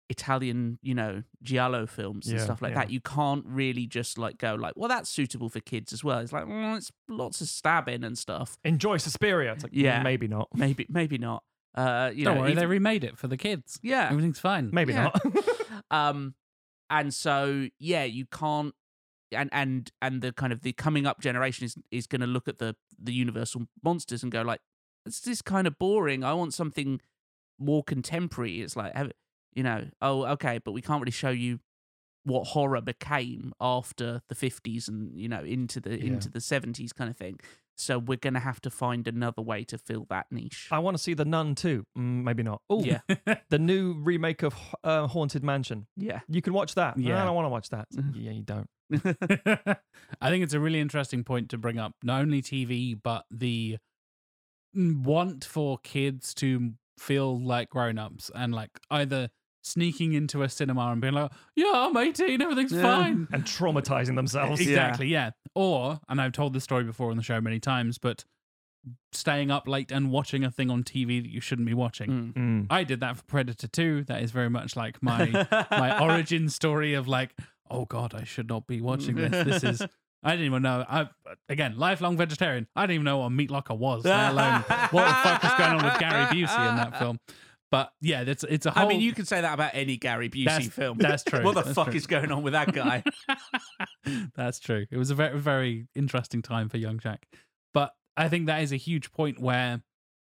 Italian, 0.08 0.78
you 0.82 0.94
know, 0.94 1.24
giallo 1.42 1.84
films 1.86 2.26
and 2.28 2.38
Yeah, 2.38 2.44
stuff 2.44 2.62
like 2.62 2.70
yeah. 2.72 2.76
that, 2.84 2.90
you 2.90 3.00
can't 3.00 3.44
really 3.46 3.86
just 3.86 4.16
like 4.18 4.38
go 4.38 4.54
like, 4.54 4.74
well, 4.76 4.88
that's 4.88 5.10
suitable 5.10 5.48
for 5.48 5.60
kids 5.60 5.92
as 5.92 6.02
well. 6.04 6.20
It's 6.20 6.32
like, 6.32 6.44
mm, 6.46 6.76
it's 6.76 6.90
lots 7.08 7.40
of 7.40 7.48
stabbing 7.48 8.04
and 8.04 8.16
stuff. 8.16 8.56
Enjoy 8.64 8.96
Suspiria. 8.98 9.52
It's 9.52 9.64
like, 9.64 9.72
Yeah. 9.74 9.98
yeah, 9.98 10.02
maybe 10.02 10.28
not. 10.28 10.48
Maybe, 10.54 10.86
maybe 10.88 11.18
not. 11.18 11.42
Uh, 11.76 12.10
you 12.14 12.24
Don't 12.24 12.36
know, 12.36 12.40
worry, 12.42 12.54
they 12.54 12.66
remade 12.66 13.04
it 13.04 13.18
for 13.18 13.28
the 13.28 13.36
kids. 13.36 13.78
Yeah. 13.82 14.08
everything's 14.10 14.38
fine. 14.38 14.70
Maybe 14.72 14.92
Yeah. 14.92 15.10
not. 15.14 15.22
um 15.90 16.34
and 16.88 17.12
so 17.12 17.68
yeah 17.78 18.04
you 18.04 18.24
can't 18.26 18.74
and 19.32 19.50
and 19.52 19.90
and 20.00 20.22
the 20.22 20.32
kind 20.32 20.52
of 20.52 20.62
the 20.62 20.72
coming 20.72 21.06
up 21.06 21.20
generation 21.20 21.64
is 21.64 21.76
is 21.90 22.06
going 22.06 22.20
to 22.20 22.26
look 22.26 22.46
at 22.48 22.58
the 22.58 22.76
the 22.98 23.12
universal 23.12 23.66
monsters 23.82 24.22
and 24.22 24.30
go 24.32 24.42
like 24.42 24.60
it's 25.04 25.20
this 25.20 25.42
kind 25.42 25.66
of 25.66 25.78
boring 25.78 26.22
i 26.24 26.32
want 26.32 26.54
something 26.54 27.00
more 27.58 27.82
contemporary 27.82 28.60
it's 28.62 28.76
like 28.76 28.94
have, 28.94 29.10
you 29.52 29.62
know 29.64 29.84
oh 30.00 30.24
okay 30.26 30.58
but 30.64 30.72
we 30.72 30.80
can't 30.80 31.00
really 31.00 31.10
show 31.10 31.30
you 31.30 31.58
what 32.24 32.46
horror 32.48 32.80
became 32.80 33.52
after 33.60 34.22
the 34.28 34.34
50s 34.34 34.86
and 34.88 35.18
you 35.18 35.28
know 35.28 35.40
into 35.42 35.80
the 35.80 35.98
Yeah. 35.98 36.12
into 36.14 36.28
the 36.30 36.38
70s 36.40 36.92
kind 36.94 37.10
of 37.10 37.16
thing 37.16 37.38
So 37.76 37.98
we're 37.98 38.16
going 38.16 38.34
to 38.34 38.40
have 38.40 38.60
to 38.62 38.70
find 38.70 39.06
another 39.06 39.42
way 39.42 39.64
to 39.64 39.78
fill 39.78 40.06
that 40.08 40.26
niche. 40.30 40.68
I 40.70 40.78
want 40.78 40.96
to 40.96 41.02
see 41.02 41.14
the 41.14 41.24
Nun 41.24 41.54
too. 41.54 41.84
Mm, 41.96 42.24
maybe 42.24 42.42
not. 42.42 42.62
Oh, 42.70 42.82
Yeah. 42.82 43.00
the 43.50 43.58
new 43.58 43.94
remake 43.94 44.42
of 44.42 44.54
uh, 44.82 45.06
Haunted 45.06 45.44
Mansion. 45.44 45.86
Yeah. 45.96 46.20
You 46.28 46.40
can 46.42 46.52
watch 46.54 46.74
that. 46.74 46.98
Yeah. 46.98 47.22
I 47.22 47.26
don't 47.26 47.34
want 47.34 47.44
to 47.46 47.50
watch 47.50 47.68
that. 47.70 47.86
yeah, 48.14 48.30
you 48.32 48.42
don't. 48.42 48.68
I 50.20 50.30
think 50.30 50.42
it's 50.44 50.54
a 50.54 50.60
really 50.60 50.80
interesting 50.80 51.22
point 51.22 51.50
to 51.50 51.58
bring 51.58 51.78
up. 51.78 51.92
Not 52.02 52.22
only 52.22 52.40
TV, 52.40 52.98
but 53.00 53.24
the 53.30 53.78
want 54.74 55.44
for 55.44 55.78
kids 55.78 56.34
to 56.34 56.72
feel 56.98 57.38
like 57.38 57.70
grown 57.70 57.98
ups 57.98 58.30
and 58.34 58.54
like 58.54 58.70
either 58.90 59.28
sneaking 59.66 60.12
into 60.12 60.42
a 60.42 60.48
cinema 60.48 60.92
and 60.92 61.00
being 61.00 61.14
like, 61.14 61.30
yeah, 61.56 61.72
I'm 61.74 61.96
18, 61.96 62.40
everything's 62.40 62.72
Yeah. 62.72 62.82
fine. 62.82 63.28
And 63.32 63.44
traumatizing 63.44 64.14
themselves. 64.14 64.60
Exactly, 64.60 65.08
yeah. 65.08 65.30
Or, 65.54 66.00
and 66.08 66.20
I've 66.20 66.32
told 66.32 66.52
this 66.52 66.62
story 66.64 66.84
before 66.84 67.10
on 67.10 67.16
the 67.16 67.22
show 67.22 67.40
many 67.40 67.58
times, 67.58 67.98
but 67.98 68.24
staying 69.12 69.50
up 69.50 69.66
late 69.66 69.90
and 69.90 70.12
watching 70.12 70.44
a 70.44 70.50
thing 70.50 70.70
on 70.70 70.84
TV 70.84 71.20
that 71.20 71.30
you 71.30 71.40
shouldn't 71.40 71.66
be 71.66 71.74
watching. 71.74 72.32
Mm. 72.36 72.66
I 72.70 72.84
did 72.84 73.00
that 73.00 73.16
for 73.16 73.24
Predator 73.24 73.66
2. 73.66 74.04
That 74.04 74.22
is 74.22 74.30
very 74.30 74.50
much 74.50 74.76
like 74.76 75.02
my 75.02 75.46
my 75.70 76.00
origin 76.00 76.48
story 76.48 76.94
of 76.94 77.08
like, 77.08 77.34
oh 77.68 77.84
god, 77.86 78.14
I 78.14 78.22
should 78.22 78.48
not 78.48 78.68
be 78.68 78.80
watching 78.80 79.16
this. 79.16 79.30
This 79.44 79.64
is 79.64 79.82
I 80.22 80.30
didn't 80.32 80.46
even 80.46 80.62
know. 80.62 80.84
I 80.88 81.08
again, 81.48 81.76
lifelong 81.76 82.16
vegetarian. 82.16 82.68
I 82.76 82.82
didn't 82.82 82.94
even 82.96 83.04
know 83.06 83.18
what 83.18 83.26
a 83.26 83.30
meat 83.30 83.50
locker 83.50 83.74
was, 83.74 84.04
let 84.04 84.30
alone 84.30 84.60
what 84.90 85.06
the 85.08 85.14
fuck 85.14 85.42
was 85.42 85.52
going 85.58 85.72
on 85.80 85.84
with 85.84 85.98
Gary 85.98 86.24
Busey 86.26 86.68
in 86.68 86.76
that 86.76 86.98
film. 86.98 87.18
But 87.70 87.90
yeah, 88.00 88.22
it's 88.22 88.44
it's 88.44 88.64
a 88.66 88.70
whole. 88.70 88.84
I 88.84 88.88
mean, 88.88 89.00
you 89.00 89.12
can 89.12 89.24
say 89.24 89.40
that 89.40 89.54
about 89.54 89.72
any 89.74 89.96
Gary 89.96 90.28
Busey 90.30 90.44
That's- 90.44 90.68
film. 90.68 90.98
that's 90.98 91.24
true, 91.30 91.42
what 91.42 91.54
the 91.54 91.62
that's 91.62 91.74
fuck 91.74 91.86
true. 91.88 91.96
is 91.96 92.06
going 92.06 92.30
on 92.30 92.42
with 92.42 92.52
that 92.52 92.72
guy? 92.72 93.02
That's 94.36 94.60
true. 94.60 94.86
It 94.90 94.96
was 94.96 95.10
a 95.10 95.14
very, 95.14 95.38
very 95.38 95.88
interesting 95.94 96.42
time 96.42 96.68
for 96.68 96.76
young 96.76 96.98
Jack. 96.98 97.26
But 97.74 97.92
I 98.16 98.28
think 98.28 98.46
that 98.46 98.62
is 98.62 98.72
a 98.72 98.76
huge 98.76 99.10
point 99.12 99.40
where 99.40 99.82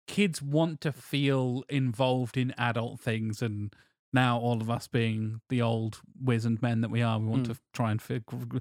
kids 0.08 0.42
want 0.42 0.82
to 0.82 0.92
feel 0.92 1.64
involved 1.70 2.36
in 2.38 2.54
adult 2.58 3.00
things. 3.00 3.42
And 3.42 3.74
now, 4.12 4.38
all 4.40 4.60
of 4.62 4.70
us 4.70 4.88
being 4.88 5.40
the 5.50 5.62
old 5.62 6.02
wizened 6.22 6.62
men 6.62 6.82
that 6.82 6.90
we 6.92 7.02
are, 7.02 7.20
we 7.20 7.26
want 7.28 7.44
Mm. 7.48 7.54
to 7.54 7.60
try 7.74 7.92
and 7.92 8.26
gr- 8.26 8.58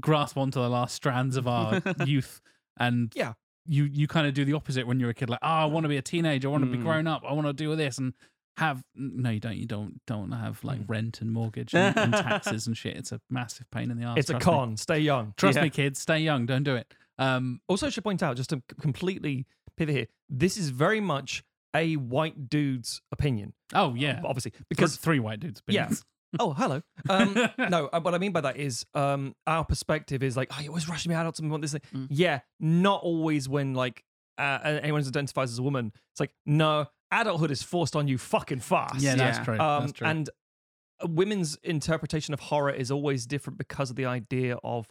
grasp 0.00 0.36
onto 0.36 0.60
the 0.60 0.68
last 0.68 0.94
strands 0.94 1.36
of 1.36 1.48
our 1.48 1.80
youth. 2.04 2.40
And 2.78 3.10
Yeah. 3.16 3.32
You, 3.68 3.84
you 3.84 4.08
kind 4.08 4.26
of 4.26 4.34
do 4.34 4.44
the 4.44 4.54
opposite 4.54 4.86
when 4.86 4.98
you're 4.98 5.10
a 5.10 5.14
kid. 5.14 5.28
Like, 5.30 5.40
oh, 5.42 5.46
I 5.46 5.64
want 5.66 5.84
to 5.84 5.88
be 5.88 5.96
a 5.98 6.02
teenager. 6.02 6.48
I 6.48 6.50
want 6.50 6.64
to 6.64 6.70
be 6.70 6.78
Mm. 6.78 6.82
grown 6.82 7.06
up. 7.06 7.22
I 7.28 7.32
want 7.34 7.46
to 7.46 7.52
do 7.52 7.76
this. 7.76 7.98
And 7.98 8.14
have 8.56 8.82
no, 8.96 9.30
you 9.30 9.38
don't. 9.40 9.56
You 9.56 9.66
don't. 9.66 10.00
Don't 10.06 10.32
have 10.32 10.64
like 10.64 10.80
rent 10.88 11.20
and 11.20 11.30
mortgage 11.30 11.74
and, 11.74 11.96
and 11.96 12.12
taxes 12.12 12.66
and 12.66 12.76
shit. 12.76 12.96
It's 12.96 13.12
a 13.12 13.20
massive 13.30 13.70
pain 13.70 13.90
in 13.90 13.98
the 14.00 14.04
ass. 14.06 14.16
It's 14.18 14.30
a 14.30 14.32
trust 14.32 14.46
me. 14.46 14.52
con. 14.52 14.76
Stay 14.76 14.98
young. 15.00 15.34
Trust 15.36 15.56
Yeah. 15.56 15.62
me, 15.64 15.70
kids, 15.70 16.00
stay 16.00 16.18
young. 16.18 16.44
Don't 16.46 16.64
do 16.64 16.74
it. 16.74 16.92
Um, 17.18 17.60
Also, 17.68 17.86
I 17.86 17.90
should 17.90 18.02
point 18.04 18.22
out, 18.22 18.36
just 18.36 18.50
to 18.50 18.62
completely 18.80 19.46
pivot 19.76 19.94
here, 19.94 20.06
this 20.28 20.56
is 20.56 20.70
very 20.70 21.00
much 21.00 21.44
a 21.74 21.94
white 21.96 22.48
dude's 22.48 23.00
opinion. 23.12 23.52
oh 23.74 23.94
yeah, 23.94 24.20
Obviously, 24.24 24.50
because 24.52 24.66
because 24.68 24.96
three 24.96 25.20
white 25.20 25.38
dudes. 25.40 25.62
Yeah. 25.68 25.90
Opinions. 26.32 26.40
Oh, 26.40 26.52
hello. 26.52 26.82
Um, 27.08 27.48
no, 27.70 27.86
uh, 27.92 28.00
what 28.00 28.14
I 28.14 28.18
mean 28.18 28.32
by 28.32 28.40
that 28.42 28.56
is 28.56 28.84
um, 28.94 29.34
our 29.46 29.64
perspective 29.64 30.22
is 30.22 30.36
like, 30.36 30.48
oh, 30.56 30.60
you 30.60 30.68
always 30.68 30.88
rushing 30.88 31.10
me 31.10 31.16
out 31.16 31.20
adults 31.22 31.38
and 31.38 31.48
we 31.48 31.50
want 31.50 31.62
this 31.62 31.72
thing. 31.72 31.82
Mm. 31.94 32.06
Yeah, 32.10 32.40
not 32.60 33.02
always 33.02 33.48
when 33.48 33.74
like 33.74 34.04
uh, 34.38 34.58
anyone 34.64 35.02
who 35.02 35.08
identifies 35.08 35.50
as 35.50 35.58
a 35.58 35.62
woman. 35.62 35.92
It's 36.12 36.20
like, 36.20 36.32
no, 36.46 36.86
adulthood 37.10 37.50
is 37.50 37.62
forced 37.62 37.96
on 37.96 38.08
you 38.08 38.18
fucking 38.18 38.60
fast. 38.60 39.00
Yeah, 39.00 39.14
that's 39.16 39.38
Yeah. 39.38 39.44
true. 39.44 39.58
Um, 39.58 39.80
that's 39.82 39.92
true. 39.92 40.06
And 40.06 40.30
uh, 41.02 41.06
women's 41.08 41.56
interpretation 41.62 42.34
of 42.34 42.40
horror 42.40 42.70
is 42.70 42.90
always 42.90 43.26
different 43.26 43.58
because 43.58 43.90
of 43.90 43.96
the 43.96 44.04
idea 44.06 44.56
of 44.62 44.88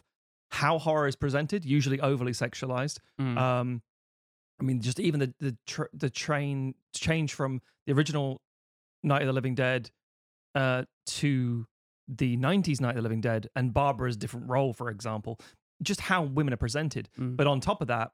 how 0.50 0.78
horror 0.78 1.06
is 1.06 1.16
presented, 1.16 1.64
usually 1.64 2.00
overly 2.00 2.32
sexualized. 2.32 2.98
Mm. 3.20 3.36
Um, 3.38 3.82
I 4.60 4.64
mean, 4.64 4.80
just 4.80 4.98
even 4.98 5.20
the 5.20 5.34
the 5.38 5.56
tr- 5.66 5.92
the 5.92 6.10
train 6.10 6.74
change 6.94 7.32
from 7.34 7.60
the 7.86 7.92
original 7.92 8.40
Night 9.04 9.22
of 9.22 9.26
the 9.28 9.32
Living 9.32 9.54
Dead 9.54 9.90
uh, 10.58 10.82
to 11.06 11.66
the 12.08 12.36
'90s 12.36 12.80
Night 12.80 12.90
of 12.90 12.96
the 12.96 13.02
Living 13.02 13.20
Dead 13.20 13.48
and 13.56 13.72
Barbara's 13.72 14.16
different 14.16 14.48
role, 14.48 14.72
for 14.72 14.88
example, 14.90 15.38
just 15.82 16.00
how 16.00 16.22
women 16.22 16.52
are 16.52 16.58
presented. 16.58 17.08
Mm. 17.18 17.36
But 17.36 17.46
on 17.46 17.60
top 17.60 17.80
of 17.80 17.88
that, 17.88 18.10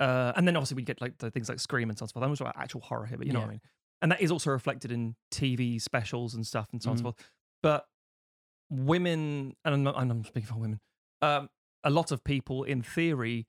uh, 0.00 0.32
and 0.36 0.46
then 0.46 0.56
obviously 0.56 0.76
we 0.76 0.82
get 0.82 1.00
like 1.00 1.18
the 1.18 1.30
things 1.30 1.48
like 1.48 1.58
Scream 1.60 1.88
and 1.90 1.98
so 1.98 2.02
on 2.02 2.04
and 2.04 2.10
so 2.10 2.14
forth. 2.14 2.24
I'm 2.24 2.30
not 2.30 2.40
about 2.40 2.56
actual 2.62 2.80
horror 2.82 3.06
here, 3.06 3.18
but 3.18 3.26
you 3.26 3.32
know 3.32 3.40
what 3.40 3.48
I 3.48 3.52
mean. 3.52 3.60
And 4.02 4.12
that 4.12 4.20
is 4.20 4.30
also 4.30 4.50
reflected 4.50 4.92
in 4.92 5.14
TV 5.32 5.80
specials 5.80 6.34
and 6.34 6.46
stuff 6.46 6.68
and 6.72 6.82
so 6.82 6.90
on 6.90 6.92
and 6.92 6.98
so 6.98 7.02
Mm. 7.02 7.04
forth. 7.16 7.30
But 7.62 7.86
women, 8.70 9.54
and 9.64 9.74
I'm, 9.74 9.82
not, 9.82 10.00
and 10.00 10.10
I'm 10.10 10.24
speaking 10.24 10.46
for 10.48 10.56
women, 10.56 10.80
um, 11.22 11.48
a 11.84 11.90
lot 11.90 12.10
of 12.12 12.22
people 12.24 12.64
in 12.64 12.82
theory 12.82 13.46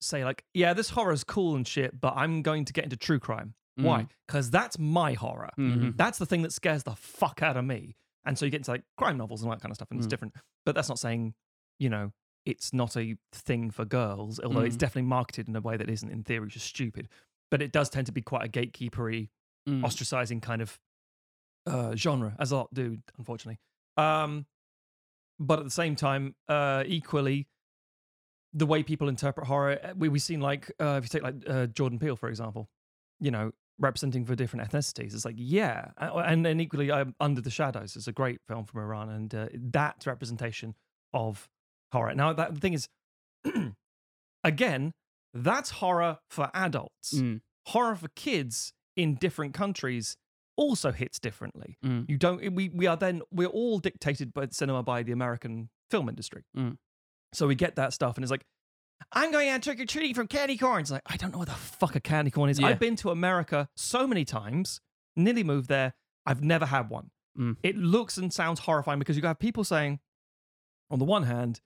say 0.00 0.24
like, 0.24 0.44
yeah, 0.54 0.74
this 0.74 0.90
horror 0.90 1.12
is 1.12 1.24
cool 1.24 1.56
and 1.56 1.66
shit, 1.66 2.00
but 2.00 2.14
I'm 2.16 2.42
going 2.42 2.64
to 2.66 2.72
get 2.72 2.84
into 2.84 2.96
true 2.96 3.18
crime. 3.18 3.54
Why? 3.78 4.02
Mm. 4.02 4.08
Because 4.26 4.50
that's 4.50 4.78
my 4.78 5.12
horror. 5.14 5.50
Mhm. 5.58 5.96
That's 5.96 6.18
the 6.18 6.26
thing 6.26 6.42
that 6.42 6.52
scares 6.52 6.82
the 6.82 6.94
fuck 6.94 7.42
out 7.42 7.56
of 7.56 7.64
me. 7.64 7.96
And 8.24 8.36
so 8.38 8.44
you 8.44 8.50
get 8.50 8.58
into 8.58 8.72
like 8.72 8.84
crime 8.96 9.16
novels 9.16 9.40
and 9.42 9.48
all 9.50 9.56
that 9.56 9.62
kind 9.62 9.70
of 9.70 9.76
stuff, 9.76 9.90
and 9.90 9.98
it's 9.98 10.06
Mm. 10.06 10.10
different. 10.10 10.34
But 10.66 10.74
that's 10.74 10.88
not 10.88 10.98
saying, 10.98 11.34
you 11.78 11.88
know, 11.88 12.12
it's 12.44 12.72
not 12.72 12.96
a 12.96 13.16
thing 13.32 13.70
for 13.70 13.84
girls, 13.84 14.40
although 14.40 14.60
it's 14.62 14.76
Mm. 14.76 14.80
definitely 14.80 15.08
marketed 15.08 15.48
in 15.48 15.56
a 15.56 15.60
way 15.60 15.76
that 15.76 15.88
isn't 15.88 16.10
in 16.10 16.24
theory 16.24 16.48
just 16.48 16.66
stupid. 16.66 17.08
But 17.50 17.62
it 17.62 17.72
does 17.72 17.88
tend 17.88 18.06
to 18.06 18.12
be 18.12 18.20
quite 18.22 18.44
a 18.44 18.48
gatekeepery, 18.48 19.30
Mm. 19.68 19.82
ostracizing 19.82 20.42
kind 20.42 20.60
of 20.62 20.78
uh, 21.66 21.94
genre, 21.94 22.34
as 22.38 22.50
a 22.50 22.56
lot 22.56 22.72
do, 22.72 22.98
unfortunately. 23.18 23.58
Um, 23.98 24.46
but 25.38 25.58
at 25.58 25.64
the 25.66 25.70
same 25.70 25.94
time, 25.96 26.34
uh, 26.48 26.82
equally, 26.86 27.46
the 28.54 28.64
way 28.64 28.82
people 28.82 29.08
interpret 29.08 29.46
horror, 29.46 29.78
uh, 29.84 29.92
we 29.94 30.08
we've 30.08 30.22
seen 30.22 30.40
like 30.40 30.70
uh, 30.80 30.96
if 30.98 31.04
you 31.04 31.08
take 31.08 31.22
like 31.22 31.34
uh, 31.46 31.66
Jordan 31.66 31.98
Peele 31.98 32.16
for 32.16 32.30
example, 32.30 32.70
you 33.20 33.30
know, 33.30 33.52
representing 33.78 34.24
for 34.24 34.34
different 34.34 34.70
ethnicities. 34.70 35.14
It's 35.14 35.24
like 35.24 35.36
yeah, 35.38 35.90
and 35.98 36.44
then 36.44 36.60
equally, 36.60 36.90
um, 36.90 37.14
Under 37.20 37.40
the 37.40 37.50
Shadows 37.50 37.96
is 37.96 38.08
a 38.08 38.12
great 38.12 38.40
film 38.46 38.64
from 38.64 38.80
Iran, 38.80 39.08
and 39.08 39.34
uh, 39.34 39.46
that 39.54 40.04
representation 40.06 40.74
of 41.14 41.48
horror. 41.92 42.14
Now 42.14 42.32
that 42.32 42.54
the 42.54 42.60
thing 42.60 42.74
is, 42.74 42.88
again, 44.44 44.92
that's 45.32 45.70
horror 45.70 46.18
for 46.28 46.50
adults. 46.54 47.14
Mm. 47.14 47.40
Horror 47.66 47.96
for 47.96 48.08
kids 48.08 48.72
in 48.96 49.14
different 49.14 49.54
countries 49.54 50.16
also 50.56 50.90
hits 50.90 51.18
differently. 51.18 51.78
Mm. 51.84 52.08
You 52.08 52.18
don't. 52.18 52.54
We 52.54 52.68
we 52.68 52.86
are 52.86 52.96
then 52.96 53.22
we're 53.30 53.46
all 53.46 53.78
dictated 53.78 54.32
by 54.32 54.48
cinema 54.50 54.82
by 54.82 55.02
the 55.02 55.12
American 55.12 55.70
film 55.90 56.08
industry. 56.08 56.44
Mm. 56.56 56.76
So 57.32 57.46
we 57.46 57.54
get 57.54 57.76
that 57.76 57.92
stuff, 57.92 58.16
and 58.16 58.24
it's 58.24 58.30
like, 58.30 58.44
I'm 59.12 59.32
going 59.32 59.48
out 59.48 59.62
trick 59.62 59.80
or 59.80 59.86
treating 59.86 60.14
from 60.14 60.26
candy 60.26 60.56
corns. 60.58 60.90
Like 60.90 61.02
I 61.06 61.16
don't 61.16 61.32
know 61.32 61.38
what 61.38 61.48
the 61.48 61.54
fuck 61.54 61.96
a 61.96 62.00
candy 62.00 62.30
corn 62.30 62.50
is. 62.50 62.58
Yeah. 62.60 62.66
I've 62.68 62.78
been 62.78 62.96
to 62.96 63.10
America 63.10 63.68
so 63.76 64.06
many 64.06 64.24
times, 64.24 64.80
nearly 65.16 65.44
moved 65.44 65.68
there. 65.68 65.94
I've 66.26 66.42
never 66.42 66.66
had 66.66 66.90
one. 66.90 67.10
Mm. 67.38 67.56
It 67.62 67.76
looks 67.76 68.16
and 68.18 68.32
sounds 68.32 68.60
horrifying 68.60 68.98
because 68.98 69.16
you 69.16 69.22
have 69.22 69.38
people 69.38 69.64
saying, 69.64 70.00
on 70.90 70.98
the 70.98 71.04
one 71.06 71.22
hand, 71.22 71.60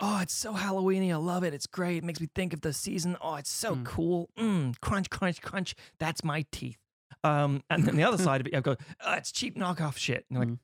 oh, 0.00 0.20
it's 0.22 0.32
so 0.34 0.54
Halloweeny. 0.54 1.10
I 1.12 1.16
love 1.16 1.42
it. 1.44 1.52
It's 1.52 1.66
great. 1.66 1.98
It 1.98 2.04
makes 2.04 2.20
me 2.20 2.28
think 2.34 2.52
of 2.54 2.60
the 2.62 2.72
season. 2.72 3.16
Oh, 3.20 3.34
it's 3.34 3.50
so 3.50 3.74
Mm. 3.76 3.84
cool. 3.84 4.30
Mm, 4.38 4.80
crunch, 4.80 5.10
crunch, 5.10 5.42
crunch. 5.42 5.74
That's 5.98 6.22
my 6.24 6.44
teeth. 6.52 6.78
Um, 7.24 7.62
and 7.70 7.84
then 7.84 7.96
the 7.96 8.04
other 8.04 8.18
side 8.22 8.40
of 8.40 8.46
it, 8.46 8.52
you 8.54 8.60
go, 8.60 8.76
oh, 9.04 9.12
it's 9.14 9.32
cheap 9.32 9.56
knockoff 9.56 9.96
shit. 9.98 10.24
And 10.30 10.38
you're 10.38 10.40
like, 10.46 10.48
Mm. 10.54 10.58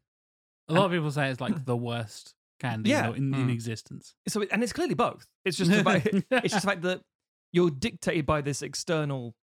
a 0.69 0.73
lot 0.75 0.85
of 0.87 0.93
people 0.93 1.11
say 1.11 1.29
it's 1.29 1.41
like 1.41 1.65
the 1.67 1.77
worst 1.77 2.35
candy 2.63 2.91
Yeah. 2.91 3.09
in, 3.11 3.35
in 3.35 3.49
Mm. 3.49 3.53
existence. 3.53 4.15
so, 4.29 4.41
it, 4.43 4.49
and 4.53 4.63
it's 4.63 4.73
clearly 4.73 4.95
both. 4.95 5.27
It's 5.45 5.57
just 5.59 5.71
about, 5.73 6.03
it's 6.07 6.53
just 6.55 6.63
the 6.63 6.71
fact 6.71 6.83
that 6.83 7.03
you're 7.53 7.71
dictated 7.71 8.25
by 8.25 8.41
this 8.41 8.63
external, 8.63 9.35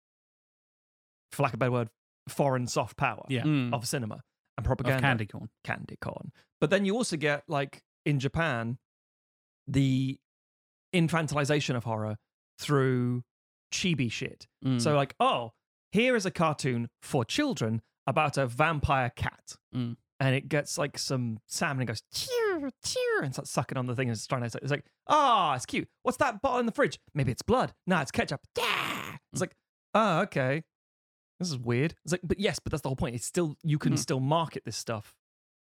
for 1.32 1.44
lack 1.44 1.52
of 1.54 1.58
a 1.58 1.60
better 1.60 1.72
word, 1.72 1.90
foreign 2.28 2.66
soft 2.68 2.98
power 2.98 3.26
Yeah. 3.30 3.44
Mm. 3.44 3.74
of 3.74 3.88
cinema 3.88 4.16
and 4.58 4.60
Of 4.60 4.64
propaganda. 4.66 5.02
candy 5.02 5.26
corn. 5.26 5.50
candy 5.64 5.98
corn. 6.02 6.32
But 6.62 6.70
then 6.72 6.86
you 6.86 6.96
also 6.96 7.18
get 7.18 7.44
like 7.48 7.84
in 8.06 8.20
Japan 8.20 8.78
the 9.68 10.18
infantilization 10.94 11.76
of 11.76 11.84
horror 11.84 12.18
through 12.60 13.24
chibi 13.72 14.12
shit. 14.12 14.48
Mm. 14.66 14.82
So 14.82 14.96
like, 14.96 15.16
oh, 15.20 15.52
here 15.92 16.16
is 16.16 16.26
a 16.26 16.32
cartoon 16.32 16.90
for 17.02 17.24
children 17.26 17.82
about 18.08 18.38
a 18.38 18.48
vampire 18.48 19.12
cat. 19.16 19.56
Mm. 19.76 19.96
And 20.22 20.36
it 20.36 20.50
gets 20.50 20.78
like 20.78 20.98
some 20.98 21.40
salmon 21.48 21.82
and 21.82 21.88
goes 21.88 22.04
cheer, 22.14 22.70
cheer, 22.84 23.22
and 23.24 23.34
starts 23.34 23.52
sucking 23.52 23.78
on 23.78 23.86
the 23.88 23.96
thing 23.96 24.10
and 24.10 24.16
it's 24.18 24.28
trying 24.28 24.48
to 24.50 24.60
it's 24.62 24.70
like, 24.72 24.86
ah, 25.08 25.56
it's 25.56 25.66
cute. 25.66 25.88
What's 26.04 26.18
that 26.18 26.42
bottle 26.42 26.60
in 26.60 26.66
the 26.66 26.74
fridge? 26.74 27.00
Maybe 27.14 27.32
it's 27.32 27.42
blood. 27.42 27.74
No, 27.88 28.00
it's 28.02 28.12
ketchup. 28.12 28.42
Yeah. 28.58 29.16
It's 29.32 29.40
like, 29.40 29.56
oh, 29.94 30.20
okay. 30.22 30.64
This 31.40 31.48
is 31.50 31.58
weird. 31.58 31.96
It's 32.04 32.12
like, 32.12 32.22
but 32.24 32.38
yes, 32.38 32.60
but 32.60 32.72
that's 32.72 32.82
the 32.82 32.90
whole 32.90 32.98
point. 32.98 33.16
It's 33.16 33.26
still 33.26 33.56
you 33.64 33.78
can 33.78 33.94
Mm. 33.94 34.00
still 34.00 34.20
market 34.20 34.64
this 34.66 34.76
stuff 34.76 35.16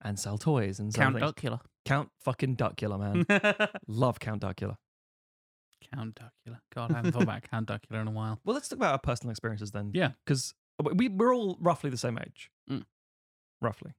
and 0.02 0.20
sell 0.20 0.38
toys 0.38 0.80
and 0.80 0.94
sell 0.94 1.06
Count 1.12 1.20
things. 1.20 1.32
Duckula. 1.32 1.60
Count 1.86 2.10
fucking 2.20 2.56
Duckula, 2.58 3.00
man. 3.00 3.68
Love 3.88 4.20
Count 4.20 4.44
Duckula. 4.44 4.76
Count 5.96 6.16
Duckula. 6.16 6.60
God, 6.76 6.92
I 6.92 6.98
haven't 6.98 7.12
thought 7.14 7.24
about 7.24 7.42
Count 7.50 7.68
Duckula 7.70 8.02
in 8.02 8.08
a 8.08 8.12
while. 8.12 8.40
Well, 8.46 8.54
let's 8.54 8.68
talk 8.70 8.78
about 8.78 8.92
our 8.92 9.00
personal 9.00 9.32
experiences 9.32 9.72
then. 9.72 9.92
Yeah. 9.96 10.12
Because 10.26 10.54
we, 10.94 11.10
we're 11.10 11.34
all 11.34 11.58
roughly 11.60 11.90
the 11.90 11.98
same 11.98 12.20
age. 12.20 12.52
Mm. 12.70 12.84
Roughly. 13.62 13.94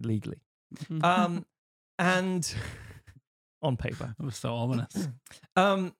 Legally. 0.00 0.40
Mm-hmm. 0.76 1.04
Um, 1.04 1.46
and 1.98 2.54
on 3.62 3.76
paper. 3.76 4.14
It 4.18 4.24
was 4.24 4.36
so 4.36 4.54
ominous. 4.54 5.08
Um, 5.56 5.94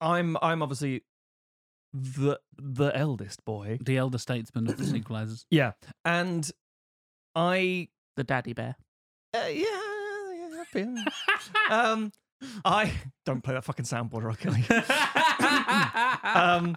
I'm 0.00 0.36
I'm 0.40 0.62
obviously 0.62 1.02
the 1.92 2.38
the 2.56 2.96
eldest 2.96 3.44
boy. 3.44 3.78
The 3.82 3.96
elder 3.96 4.18
statesman 4.18 4.68
of 4.68 4.76
the 4.76 4.84
sequelisers. 4.98 5.44
Yeah, 5.50 5.72
and 6.04 6.48
I 7.34 7.88
the 8.16 8.22
daddy 8.24 8.52
bear. 8.52 8.76
Uh, 9.34 9.46
yeah, 9.48 9.64
yeah, 9.64 10.60
I've 10.60 10.72
been- 10.72 11.04
um, 11.70 12.12
I 12.64 12.92
don't 13.26 13.42
play 13.42 13.54
that 13.54 13.64
fucking 13.64 13.84
soundboard, 13.86 14.22
or 14.24 14.30
I'll 14.30 14.36
kill 14.36 14.56
you. 14.56 14.64
um, 16.24 16.76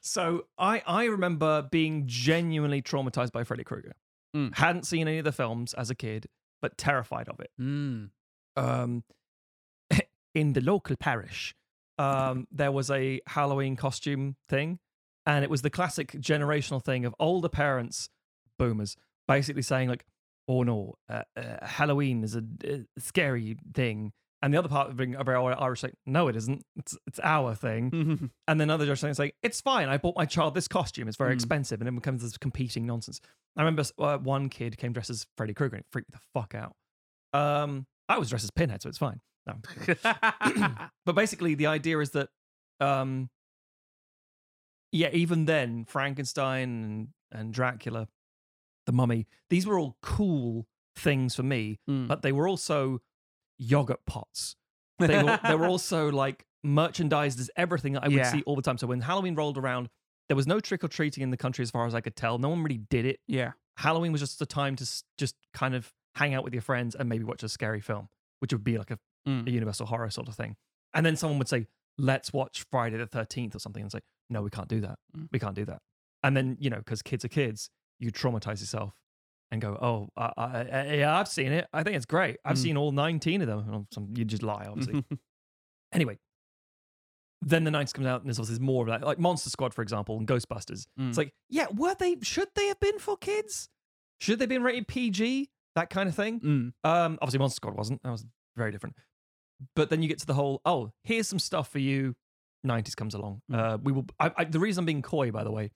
so 0.00 0.46
I 0.58 0.82
I 0.86 1.04
remember 1.04 1.62
being 1.70 2.04
genuinely 2.06 2.80
traumatized 2.82 3.32
by 3.32 3.44
Freddy 3.44 3.64
Krueger. 3.64 3.92
Mm. 4.34 4.54
Hadn't 4.54 4.86
seen 4.86 5.08
any 5.08 5.18
of 5.18 5.24
the 5.24 5.32
films 5.32 5.74
as 5.74 5.90
a 5.90 5.94
kid, 5.94 6.26
but 6.60 6.78
terrified 6.78 7.28
of 7.28 7.40
it. 7.40 7.50
Mm. 7.60 8.10
Um, 8.56 9.04
in 10.34 10.52
the 10.52 10.60
local 10.60 10.96
parish, 10.96 11.54
um, 11.98 12.46
there 12.50 12.72
was 12.72 12.90
a 12.90 13.20
Halloween 13.26 13.76
costume 13.76 14.36
thing, 14.48 14.78
and 15.26 15.44
it 15.44 15.50
was 15.50 15.62
the 15.62 15.70
classic 15.70 16.12
generational 16.12 16.82
thing 16.82 17.04
of 17.04 17.14
older 17.20 17.48
parents, 17.48 18.08
boomers, 18.58 18.96
basically 19.28 19.62
saying 19.62 19.88
like, 19.88 20.04
"Oh 20.48 20.62
no, 20.62 20.94
uh, 21.08 21.22
uh, 21.36 21.64
Halloween 21.66 22.24
is 22.24 22.34
a, 22.34 22.42
a 22.64 22.84
scary 22.98 23.56
thing," 23.74 24.12
and 24.42 24.52
the 24.52 24.58
other 24.58 24.68
part 24.68 24.90
of 24.90 24.96
being 24.96 25.14
a 25.14 25.22
very 25.24 25.36
Irish 25.54 25.82
like, 25.82 25.94
"No, 26.04 26.28
it 26.28 26.36
isn't. 26.36 26.64
It's 26.76 26.96
it's 27.06 27.20
our 27.22 27.54
thing." 27.54 28.30
and 28.48 28.60
then 28.60 28.70
other 28.70 28.84
generations 28.84 29.18
like, 29.18 29.36
"It's 29.42 29.60
fine. 29.60 29.88
I 29.88 29.96
bought 29.98 30.16
my 30.16 30.24
child 30.26 30.54
this 30.54 30.68
costume. 30.68 31.08
It's 31.08 31.16
very 31.16 31.30
Mm. 31.32 31.34
expensive," 31.36 31.80
and 31.80 31.88
it 31.88 31.94
becomes 31.94 32.22
this 32.22 32.36
competing 32.36 32.86
nonsense. 32.86 33.20
I 33.56 33.62
remember 33.62 33.84
uh, 33.98 34.18
one 34.18 34.48
kid 34.48 34.76
came 34.78 34.92
dressed 34.92 35.10
as 35.10 35.26
Freddy 35.36 35.54
Krueger 35.54 35.76
and 35.76 35.80
it 35.84 35.86
freaked 35.92 36.10
me 36.10 36.14
the 36.18 36.40
fuck 36.40 36.54
out. 36.54 36.74
Um, 37.32 37.86
I 38.08 38.18
was 38.18 38.28
dressed 38.30 38.44
as 38.44 38.50
Pinhead, 38.50 38.82
so 38.82 38.88
it's 38.88 38.98
fine. 38.98 39.20
No. 39.46 39.54
but 41.06 41.14
basically, 41.14 41.54
the 41.54 41.66
idea 41.66 41.98
is 41.98 42.10
that, 42.10 42.28
um, 42.80 43.28
yeah, 44.92 45.10
even 45.12 45.46
then, 45.46 45.84
Frankenstein 45.84 46.68
and, 46.84 47.08
and 47.32 47.52
Dracula, 47.54 48.08
the 48.86 48.92
Mummy, 48.92 49.26
these 49.50 49.66
were 49.66 49.78
all 49.78 49.96
cool 50.02 50.66
things 50.96 51.34
for 51.34 51.42
me, 51.42 51.78
Mm. 51.88 52.08
but 52.08 52.22
they 52.22 52.32
were 52.32 52.46
also 52.46 53.00
yogurt 53.58 54.04
pots. 54.06 54.56
They 54.98 55.22
were, 55.22 55.38
they 55.46 55.54
were 55.54 55.66
also 55.74 56.10
like 56.10 56.44
merchandised 56.62 57.40
as 57.40 57.50
everything 57.56 57.94
that 57.94 58.04
I 58.04 58.08
would 58.08 58.16
Yeah. 58.16 58.30
see 58.32 58.42
all 58.46 58.56
the 58.56 58.62
time. 58.62 58.78
So 58.78 58.86
when 58.86 59.00
Halloween 59.00 59.34
rolled 59.34 59.58
around, 59.58 59.88
there 60.28 60.36
was 60.36 60.46
no 60.46 60.60
trick 60.60 60.84
or 60.84 60.88
treating 60.88 61.22
in 61.22 61.30
the 61.30 61.36
country 61.36 61.62
as 61.62 61.70
far 61.70 61.86
as 61.86 61.94
I 61.94 62.00
could 62.00 62.16
tell. 62.16 62.38
No 62.38 62.48
one 62.48 62.62
really 62.62 62.78
did 62.78 63.04
it. 63.04 63.20
Yeah. 63.26 63.52
Halloween 63.78 64.12
was 64.12 64.20
just 64.20 64.40
a 64.40 64.46
time 64.46 64.76
to 64.76 64.82
s- 64.84 65.02
just 65.18 65.34
kind 65.52 65.74
of 65.74 65.92
hang 66.14 66.34
out 66.34 66.44
with 66.44 66.52
your 66.52 66.62
friends 66.62 66.94
and 66.94 67.08
maybe 67.08 67.24
watch 67.24 67.42
a 67.42 67.48
scary 67.48 67.80
film, 67.80 68.08
which 68.40 68.52
would 68.52 68.64
be 68.64 68.78
like 68.78 68.90
a, 68.90 68.98
Mm. 69.26 69.46
a 69.46 69.50
universal 69.52 69.86
horror 69.86 70.10
sort 70.10 70.26
of 70.28 70.34
thing. 70.34 70.56
And 70.94 71.06
then 71.06 71.14
someone 71.16 71.38
would 71.38 71.48
say, 71.48 71.68
"Let's 71.96 72.32
watch 72.32 72.64
Friday 72.72 72.96
the 72.96 73.06
Thirteenth 73.06 73.54
or 73.54 73.60
something," 73.60 73.80
and 73.82 73.86
it's 73.86 73.94
like, 73.94 74.02
"No, 74.28 74.42
we 74.42 74.50
can't 74.50 74.66
do 74.66 74.80
that. 74.80 74.98
Mm. 75.16 75.28
We 75.30 75.38
can't 75.38 75.54
do 75.54 75.64
that." 75.66 75.80
And 76.24 76.36
then 76.36 76.56
you 76.60 76.68
know, 76.70 76.78
because 76.78 77.02
kids 77.02 77.24
are 77.24 77.28
kids, 77.28 77.70
you 78.00 78.10
traumatize 78.10 78.58
yourself 78.60 78.94
and 79.52 79.60
go, 79.62 79.78
"Oh, 79.80 80.08
I, 80.16 80.32
I, 80.36 80.44
I, 80.72 80.94
yeah, 80.94 81.16
I've 81.16 81.28
seen 81.28 81.52
it. 81.52 81.68
I 81.72 81.84
think 81.84 81.94
it's 81.96 82.06
great. 82.06 82.38
I've 82.44 82.56
Mm. 82.56 82.62
seen 82.62 82.76
all 82.76 82.90
nineteen 82.90 83.40
of 83.42 83.46
them." 83.46 83.86
Some, 83.92 84.08
you 84.16 84.24
just 84.24 84.42
lie, 84.42 84.66
obviously. 84.68 85.04
anyway, 85.92 86.18
then 87.42 87.64
the 87.64 87.70
90s 87.70 87.92
comes 87.92 88.06
out 88.06 88.20
and 88.22 88.28
there's 88.28 88.38
obviously 88.38 88.64
more 88.64 88.82
of 88.84 88.88
that, 88.88 89.06
like 89.06 89.18
Monster 89.18 89.50
Squad, 89.50 89.74
for 89.74 89.82
example, 89.82 90.16
and 90.16 90.26
Ghostbusters. 90.26 90.86
Mm. 90.98 91.08
It's 91.10 91.18
like, 91.18 91.32
yeah, 91.50 91.66
were 91.74 91.94
they? 91.98 92.16
Should 92.22 92.48
they 92.54 92.66
have 92.68 92.80
been 92.80 92.98
for 92.98 93.16
kids? 93.16 93.68
Should 94.20 94.38
they 94.38 94.44
have 94.44 94.48
been 94.50 94.62
rated 94.62 94.88
PG? 94.88 95.50
That 95.74 95.90
kind 95.90 96.08
of 96.08 96.14
thing. 96.14 96.40
Mm. 96.40 96.72
Um, 96.88 97.18
obviously, 97.20 97.38
Monster 97.38 97.56
Squad 97.56 97.74
wasn't. 97.76 98.02
That 98.02 98.10
was 98.10 98.24
very 98.56 98.70
different. 98.72 98.96
But 99.76 99.90
then 99.90 100.02
you 100.02 100.08
get 100.08 100.18
to 100.20 100.26
the 100.26 100.34
whole, 100.34 100.60
oh, 100.64 100.90
here's 101.04 101.28
some 101.28 101.38
stuff 101.38 101.68
for 101.68 101.78
you. 101.78 102.14
90s 102.66 102.94
comes 102.96 103.14
along. 103.14 103.42
Mm. 103.50 103.58
Uh, 103.58 103.78
we 103.82 103.92
will. 103.92 104.06
I, 104.20 104.30
I, 104.36 104.44
the 104.44 104.60
reason 104.60 104.82
I'm 104.82 104.86
being 104.86 105.02
coy, 105.02 105.30
by 105.30 105.42
the 105.44 105.50
way, 105.50 105.70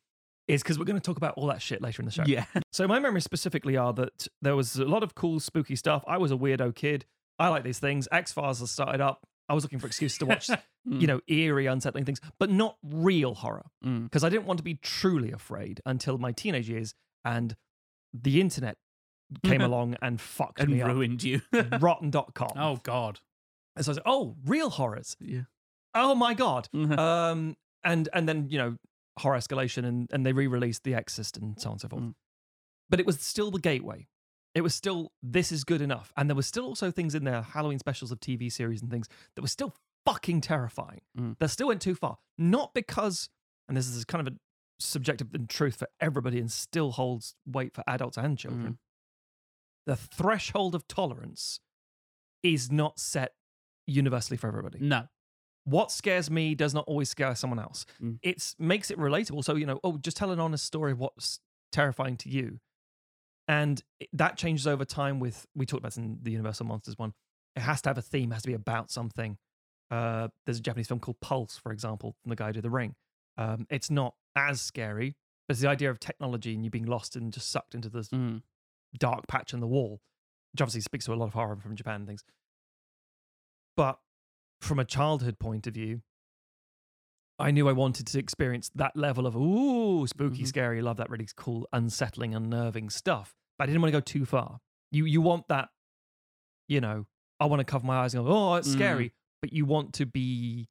is 0.48 0.62
because 0.62 0.78
we're 0.78 0.84
going 0.84 0.98
to 1.00 1.04
talk 1.04 1.16
about 1.16 1.34
all 1.36 1.46
that 1.48 1.60
shit 1.62 1.80
later 1.82 2.00
in 2.02 2.06
the 2.06 2.12
show. 2.12 2.24
Yeah. 2.26 2.44
So 2.72 2.86
my 2.86 2.98
memories 2.98 3.24
specifically 3.24 3.76
are 3.76 3.92
that 3.94 4.28
there 4.42 4.54
was 4.54 4.76
a 4.76 4.84
lot 4.84 5.02
of 5.02 5.14
cool, 5.14 5.40
spooky 5.40 5.76
stuff. 5.76 6.04
I 6.06 6.18
was 6.18 6.30
a 6.30 6.36
weirdo 6.36 6.74
kid. 6.74 7.06
I 7.38 7.48
like 7.48 7.64
these 7.64 7.78
things. 7.78 8.06
X 8.12 8.32
Files 8.32 8.60
has 8.60 8.70
started 8.70 9.00
up. 9.00 9.26
I 9.48 9.54
was 9.54 9.64
looking 9.64 9.78
for 9.78 9.86
excuses 9.86 10.18
to 10.18 10.26
watch, 10.32 10.48
Mm. 10.86 11.00
you 11.00 11.06
know, 11.08 11.20
eerie, 11.26 11.66
unsettling 11.66 12.04
things, 12.04 12.20
but 12.38 12.48
not 12.50 12.76
real 12.84 13.34
horror 13.34 13.66
Mm. 13.84 14.04
because 14.04 14.22
I 14.24 14.28
didn't 14.28 14.44
want 14.46 14.58
to 14.58 14.62
be 14.62 14.74
truly 14.74 15.32
afraid 15.32 15.80
until 15.86 16.16
my 16.18 16.30
teenage 16.32 16.68
years 16.68 16.94
and 17.24 17.56
the 18.12 18.40
internet 18.40 18.76
came 19.42 19.60
along 19.70 19.96
and 20.02 20.20
fucked 20.20 20.60
And 20.60 20.70
me 20.70 20.82
up. 20.82 20.88
ruined 20.88 21.22
you. 21.24 21.40
Rotten.com. 21.80 22.52
Oh 22.56 22.76
God. 22.82 23.20
And 23.74 23.84
so 23.84 23.90
I 23.90 23.92
was 23.92 23.96
like, 23.98 24.06
oh, 24.06 24.36
real 24.44 24.70
horrors. 24.70 25.16
Yeah. 25.20 25.42
Oh 25.94 26.14
my 26.14 26.34
god. 26.34 26.68
Um, 26.74 27.56
and 27.84 28.08
and 28.12 28.28
then 28.28 28.48
you 28.50 28.58
know 28.58 28.76
horror 29.18 29.38
escalation, 29.38 29.84
and 29.84 30.08
and 30.12 30.24
they 30.24 30.32
re-released 30.32 30.84
The 30.84 30.94
Exorcist 30.94 31.36
and 31.36 31.60
so 31.60 31.68
on 31.68 31.72
and 31.74 31.80
so 31.80 31.88
forth. 31.88 32.02
Mm. 32.02 32.14
But 32.88 33.00
it 33.00 33.06
was 33.06 33.20
still 33.20 33.50
the 33.50 33.60
gateway. 33.60 34.06
It 34.54 34.62
was 34.62 34.74
still 34.74 35.12
this 35.22 35.52
is 35.52 35.64
good 35.64 35.82
enough, 35.82 36.12
and 36.16 36.28
there 36.30 36.36
were 36.36 36.42
still 36.42 36.64
also 36.64 36.90
things 36.90 37.14
in 37.14 37.24
there, 37.24 37.42
Halloween 37.42 37.78
specials 37.78 38.10
of 38.12 38.20
TV 38.20 38.50
series 38.50 38.80
and 38.82 38.90
things 38.90 39.08
that 39.34 39.42
were 39.42 39.48
still 39.48 39.74
fucking 40.04 40.40
terrifying. 40.40 41.02
Mm. 41.18 41.36
That 41.38 41.50
still 41.50 41.68
went 41.68 41.82
too 41.82 41.94
far. 41.94 42.18
Not 42.38 42.72
because, 42.74 43.28
and 43.68 43.76
this 43.76 43.88
is 43.88 44.04
kind 44.04 44.26
of 44.26 44.32
a 44.32 44.36
subjective 44.78 45.28
truth 45.48 45.76
for 45.76 45.88
everybody, 46.00 46.38
and 46.38 46.50
still 46.50 46.92
holds 46.92 47.34
weight 47.46 47.74
for 47.74 47.84
adults 47.86 48.16
and 48.16 48.38
children. 48.38 48.72
Mm. 48.72 48.78
The 49.86 49.96
threshold 49.96 50.74
of 50.74 50.88
tolerance 50.88 51.60
is 52.42 52.70
not 52.72 52.98
set 52.98 53.34
universally 53.86 54.36
for 54.36 54.48
everybody 54.48 54.78
No. 54.80 55.06
What 55.66 55.90
scares 55.90 56.30
me 56.30 56.54
does 56.54 56.72
not 56.72 56.84
always 56.86 57.10
scare 57.10 57.34
someone 57.34 57.58
else. 57.58 57.84
Mm. 58.00 58.18
It 58.22 58.54
makes 58.58 58.90
it 58.90 58.98
relatable. 58.98 59.44
So, 59.44 59.56
you 59.56 59.66
know, 59.66 59.80
oh, 59.82 59.98
just 59.98 60.16
tell 60.16 60.30
an 60.30 60.38
honest 60.40 60.64
story 60.64 60.92
of 60.92 61.00
what's 61.00 61.40
terrifying 61.72 62.16
to 62.18 62.28
you. 62.28 62.60
And 63.48 63.82
that 64.12 64.36
changes 64.36 64.66
over 64.66 64.84
time 64.84 65.18
with, 65.18 65.44
we 65.54 65.66
talked 65.66 65.80
about 65.80 65.88
this 65.88 65.96
in 65.98 66.18
the 66.22 66.30
Universal 66.30 66.66
Monsters 66.66 66.96
one. 66.96 67.12
It 67.56 67.60
has 67.60 67.82
to 67.82 67.90
have 67.90 67.98
a 67.98 68.02
theme, 68.02 68.30
it 68.30 68.36
has 68.36 68.42
to 68.42 68.48
be 68.48 68.54
about 68.54 68.90
something. 68.90 69.38
Uh, 69.90 70.28
there's 70.44 70.58
a 70.58 70.62
Japanese 70.62 70.86
film 70.86 71.00
called 71.00 71.20
Pulse, 71.20 71.56
for 71.56 71.72
example, 71.72 72.14
from 72.22 72.30
the 72.30 72.36
guy 72.36 72.46
who 72.46 72.52
did 72.54 72.62
The 72.62 72.70
Ring. 72.70 72.94
Um, 73.36 73.66
it's 73.68 73.90
not 73.90 74.14
as 74.36 74.60
scary, 74.60 75.16
but 75.46 75.54
it's 75.54 75.60
the 75.60 75.68
idea 75.68 75.90
of 75.90 75.98
technology 76.00 76.54
and 76.54 76.64
you 76.64 76.70
being 76.70 76.86
lost 76.86 77.16
and 77.16 77.32
just 77.32 77.50
sucked 77.50 77.74
into 77.74 77.88
this 77.88 78.08
Mm. 78.08 78.42
dark 78.98 79.26
patch 79.26 79.52
in 79.52 79.60
the 79.60 79.66
wall, 79.66 80.00
which 80.52 80.60
obviously 80.60 80.80
speaks 80.80 81.04
to 81.06 81.12
a 81.12 81.16
lot 81.16 81.26
of 81.26 81.34
horror 81.34 81.56
from 81.56 81.74
Japan 81.76 81.96
and 81.96 82.06
things. 82.06 82.24
But 83.76 83.98
from 84.60 84.78
a 84.78 84.84
childhood 84.84 85.38
point 85.38 85.66
of 85.66 85.74
view, 85.74 86.02
I 87.38 87.50
knew 87.50 87.68
I 87.68 87.72
wanted 87.72 88.06
to 88.08 88.18
experience 88.18 88.70
that 88.74 88.96
level 88.96 89.26
of 89.26 89.36
ooh, 89.36 90.06
spooky, 90.06 90.42
Mhm. 90.44 90.46
scary, 90.46 90.80
love 90.82 90.96
that 90.96 91.10
really 91.10 91.28
cool, 91.36 91.68
unsettling, 91.72 92.34
unnerving 92.34 92.88
stuff. 92.90 93.34
But 93.58 93.64
I 93.64 93.66
didn't 93.66 93.82
want 93.82 93.92
to 93.92 93.96
go 93.96 94.00
too 94.00 94.24
far. 94.24 94.60
You 94.90 95.04
you 95.04 95.20
want 95.20 95.48
that, 95.48 95.68
you 96.68 96.80
know, 96.80 97.06
I 97.38 97.46
want 97.46 97.60
to 97.60 97.64
cover 97.64 97.86
my 97.86 97.96
eyes 97.98 98.14
and 98.14 98.24
go, 98.24 98.30
oh, 98.32 98.54
it's 98.54 98.68
Mm. 98.68 98.72
scary. 98.72 99.12
But 99.42 99.52
you 99.52 99.66
want 99.66 99.92
to 99.94 100.06
be, 100.06 100.68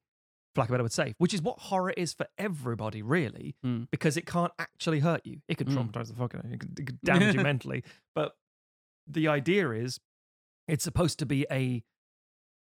for 0.54 0.62
lack 0.62 0.68
of 0.68 0.72
a 0.72 0.74
better 0.74 0.84
word, 0.84 0.92
safe, 0.92 1.14
which 1.18 1.32
is 1.32 1.40
what 1.40 1.58
horror 1.60 1.92
is 1.92 2.12
for 2.12 2.26
everybody, 2.36 3.00
really, 3.02 3.54
Mm. 3.64 3.88
because 3.92 4.16
it 4.16 4.26
can't 4.26 4.52
actually 4.58 4.98
hurt 5.00 5.24
you. 5.24 5.42
It 5.46 5.58
can 5.58 5.68
Mm. 5.68 5.74
traumatize 5.92 6.08
the 6.08 6.14
fuck 6.14 6.34
out 6.34 6.44
of 6.44 6.50
you, 6.50 6.54
it 6.54 6.60
could, 6.60 6.80
it 6.80 6.86
could 6.86 7.00
damage 7.04 7.34
you 7.36 7.42
mentally. 7.42 7.84
But 8.14 8.36
the 9.06 9.28
idea 9.28 9.70
is 9.70 10.00
it's 10.66 10.82
supposed 10.82 11.20
to 11.20 11.26
be 11.26 11.46
a 11.48 11.84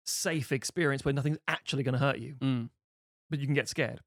safe 0.05 0.51
experience 0.51 1.03
where 1.03 1.13
nothing's 1.13 1.37
actually 1.47 1.83
going 1.83 1.93
to 1.93 1.99
hurt 1.99 2.17
you, 2.19 2.35
Mm. 2.35 2.69
but 3.29 3.39
you 3.39 3.45
can 3.47 3.55
get 3.55 3.67
scared. 3.67 4.01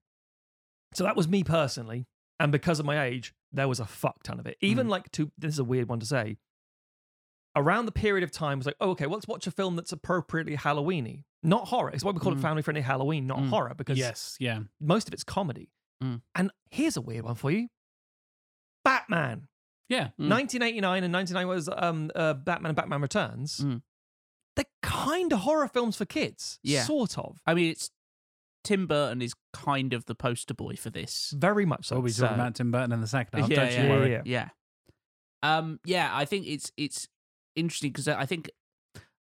So 0.94 1.04
that 1.04 1.16
was 1.16 1.28
me 1.28 1.44
personally. 1.44 2.06
And 2.40 2.52
because 2.52 2.78
of 2.78 2.86
my 2.86 3.02
age, 3.04 3.34
there 3.52 3.66
was 3.68 3.80
a 3.80 3.84
fuck 3.86 4.22
ton 4.22 4.38
of 4.38 4.46
it. 4.46 4.56
Even 4.60 4.86
Mm. 4.86 4.90
like 4.90 5.10
to 5.12 5.32
this 5.36 5.52
is 5.54 5.58
a 5.58 5.64
weird 5.64 5.88
one 5.88 6.00
to 6.00 6.06
say. 6.06 6.38
Around 7.56 7.86
the 7.86 7.92
period 7.92 8.22
of 8.22 8.30
time, 8.30 8.58
was 8.58 8.66
like, 8.66 8.76
oh, 8.80 8.90
okay, 8.90 9.06
well, 9.06 9.14
let's 9.16 9.26
watch 9.26 9.46
a 9.46 9.50
film 9.50 9.74
that's 9.74 9.90
appropriately 9.90 10.56
Halloweeny, 10.56 11.24
not 11.42 11.68
horror. 11.68 11.90
It's 11.90 12.04
why 12.04 12.12
we 12.12 12.20
call 12.20 12.32
it 12.32 12.36
Mm. 12.38 12.42
family 12.42 12.62
friendly 12.62 12.82
Halloween, 12.82 13.26
not 13.26 13.38
Mm. 13.38 13.48
horror, 13.48 13.74
because 13.74 13.98
Yes. 13.98 14.36
Yeah. 14.38 14.60
most 14.80 15.08
of 15.08 15.14
it's 15.14 15.24
comedy. 15.24 15.72
Mm. 16.02 16.22
And 16.36 16.52
here's 16.70 16.96
a 16.96 17.00
weird 17.00 17.24
one 17.24 17.34
for 17.34 17.50
you 17.50 17.68
Batman. 18.84 19.48
Yeah. 19.88 20.08
Mm. 20.20 20.28
1989 20.28 21.02
and 21.04 21.12
99 21.12 21.48
was 21.48 21.68
um, 21.74 22.10
uh, 22.14 22.34
Batman 22.34 22.70
and 22.70 22.76
Batman 22.76 23.00
Returns. 23.02 23.64
They're 24.58 24.66
kind 24.82 25.32
of 25.32 25.38
horror 25.40 25.68
films 25.68 25.96
for 25.96 26.04
kids. 26.04 26.58
Yeah. 26.62 26.82
Sort 26.82 27.16
of. 27.16 27.40
I 27.46 27.54
mean, 27.54 27.70
it's 27.70 27.90
Tim 28.64 28.86
Burton 28.86 29.22
is 29.22 29.32
kind 29.54 29.92
of 29.94 30.04
the 30.06 30.14
poster 30.14 30.52
boy 30.52 30.74
for 30.76 30.90
this. 30.90 31.32
Very 31.36 31.64
much 31.64 31.86
so. 31.86 31.96
We'll 31.96 32.04
be 32.06 32.10
So- 32.10 32.26
about 32.26 32.56
Tim 32.56 32.70
Burton 32.70 32.92
in 32.92 33.00
the 33.00 33.06
second 33.06 33.40
half. 33.40 33.48
yeah, 33.48 33.56
don't 33.56 33.72
yeah, 33.72 33.82
you 33.84 33.88
worry. 33.88 34.10
yeah. 34.12 34.22
yeah. 34.26 34.48
Um, 35.42 35.78
yeah, 35.84 36.10
I 36.12 36.24
think 36.24 36.46
it's 36.46 36.72
it's 36.76 37.08
interesting 37.54 37.92
because 37.92 38.08
I 38.08 38.26
think 38.26 38.50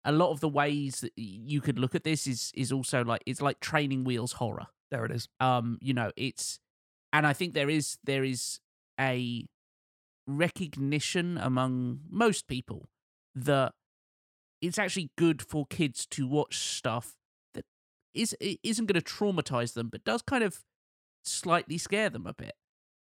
a 0.05 0.11
lot 0.13 0.31
of 0.31 0.39
the 0.39 0.47
ways 0.49 1.01
that 1.01 1.11
you 1.17 1.59
could 1.61 1.77
look 1.77 1.93
at 1.95 2.03
this 2.05 2.25
is 2.25 2.51
is 2.55 2.71
also 2.71 3.03
like 3.03 3.21
it's 3.25 3.41
like 3.41 3.59
training 3.59 4.05
wheels 4.05 4.31
horror. 4.33 4.67
There 4.91 5.03
it 5.03 5.11
is. 5.11 5.27
Um, 5.41 5.77
you 5.81 5.93
know, 5.93 6.11
it's 6.15 6.59
and 7.11 7.27
I 7.27 7.33
think 7.33 7.53
there 7.53 7.69
is 7.69 7.97
there 8.05 8.23
is 8.23 8.59
a 8.97 9.45
recognition 10.27 11.37
among 11.37 11.99
most 12.09 12.47
people 12.47 12.87
that 13.35 13.73
it's 14.65 14.79
actually 14.79 15.11
good 15.17 15.41
for 15.41 15.65
kids 15.65 16.05
to 16.07 16.27
watch 16.27 16.57
stuff 16.57 17.15
that 17.53 17.65
is 18.13 18.35
isn't 18.41 18.85
going 18.85 18.99
to 19.01 19.05
traumatize 19.05 19.73
them, 19.73 19.89
but 19.89 20.03
does 20.03 20.21
kind 20.21 20.43
of 20.43 20.63
slightly 21.23 21.77
scare 21.77 22.09
them 22.09 22.25
a 22.27 22.33
bit, 22.33 22.53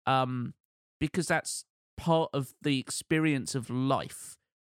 um, 0.06 0.54
because 1.00 1.28
that's 1.28 1.66
part 1.98 2.30
of 2.34 2.54
the 2.62 2.80
experience 2.80 3.54
of 3.56 3.70
life, 3.70 4.38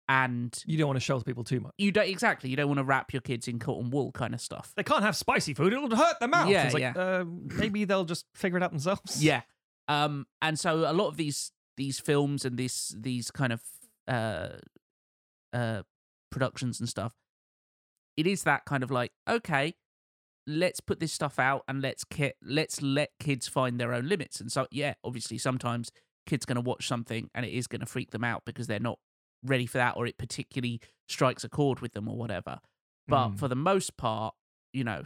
and 0.09 0.61
You 0.65 0.77
don't 0.77 0.87
want 0.87 0.97
to 0.97 1.05
shelter 1.05 1.23
people 1.23 1.43
too 1.43 1.59
much. 1.59 1.73
you 1.77 1.91
don't 1.91 2.07
exactly 2.09 2.49
you 2.49 2.55
don't 2.55 2.67
want 2.67 2.79
to 2.79 2.83
wrap 2.83 3.13
your 3.13 3.21
kids 3.21 3.47
in 3.47 3.59
cotton 3.59 3.89
wool 3.89 4.11
kind 4.11 4.33
of 4.33 4.41
stuff. 4.41 4.73
They 4.75 4.83
can't 4.83 5.03
have 5.03 5.15
spicy 5.15 5.53
food; 5.53 5.73
it'll 5.73 5.95
hurt 5.95 6.19
their 6.19 6.27
mouth. 6.29 6.49
Yeah, 6.49 6.63
it's 6.65 6.73
like, 6.73 6.81
yeah. 6.81 6.93
uh, 6.95 7.25
maybe 7.25 7.85
they'll 7.85 8.05
just 8.05 8.25
figure 8.35 8.57
it 8.57 8.63
out 8.63 8.71
themselves. 8.71 9.23
Yeah. 9.23 9.41
Um 9.87 10.25
and 10.41 10.57
so 10.59 10.89
a 10.89 10.93
lot 10.93 11.07
of 11.07 11.17
these 11.17 11.51
these 11.75 11.99
films 11.99 12.45
and 12.45 12.57
this 12.57 12.95
these 12.97 13.31
kind 13.31 13.51
of 13.53 13.61
uh 14.07 14.49
uh 15.53 15.81
productions 16.33 16.79
and 16.79 16.89
stuff 16.89 17.13
it 18.17 18.27
is 18.27 18.43
that 18.43 18.65
kind 18.65 18.83
of 18.83 18.91
like 18.91 19.11
okay 19.29 19.73
let's 20.45 20.79
put 20.81 20.99
this 20.99 21.13
stuff 21.13 21.39
out 21.39 21.63
and 21.67 21.81
let's 21.81 22.03
ki- 22.03 22.33
let's 22.43 22.81
let 22.81 23.09
kids 23.19 23.47
find 23.47 23.79
their 23.79 23.93
own 23.93 24.07
limits 24.09 24.41
and 24.41 24.51
so 24.51 24.67
yeah 24.71 24.93
obviously 25.03 25.37
sometimes 25.37 25.91
kids 26.25 26.45
going 26.45 26.55
to 26.55 26.61
watch 26.61 26.87
something 26.87 27.29
and 27.33 27.45
it 27.45 27.51
is 27.53 27.67
going 27.67 27.79
to 27.79 27.85
freak 27.85 28.11
them 28.11 28.23
out 28.23 28.43
because 28.45 28.67
they're 28.67 28.79
not 28.79 28.99
ready 29.45 29.65
for 29.65 29.77
that 29.77 29.95
or 29.97 30.05
it 30.05 30.17
particularly 30.17 30.79
strikes 31.07 31.43
a 31.43 31.49
chord 31.49 31.79
with 31.79 31.93
them 31.93 32.07
or 32.07 32.15
whatever 32.17 32.59
but 33.07 33.29
Mm. 33.29 33.39
for 33.39 33.47
the 33.49 33.55
most 33.55 33.97
part 33.97 34.33
you 34.73 34.83
know 34.83 35.03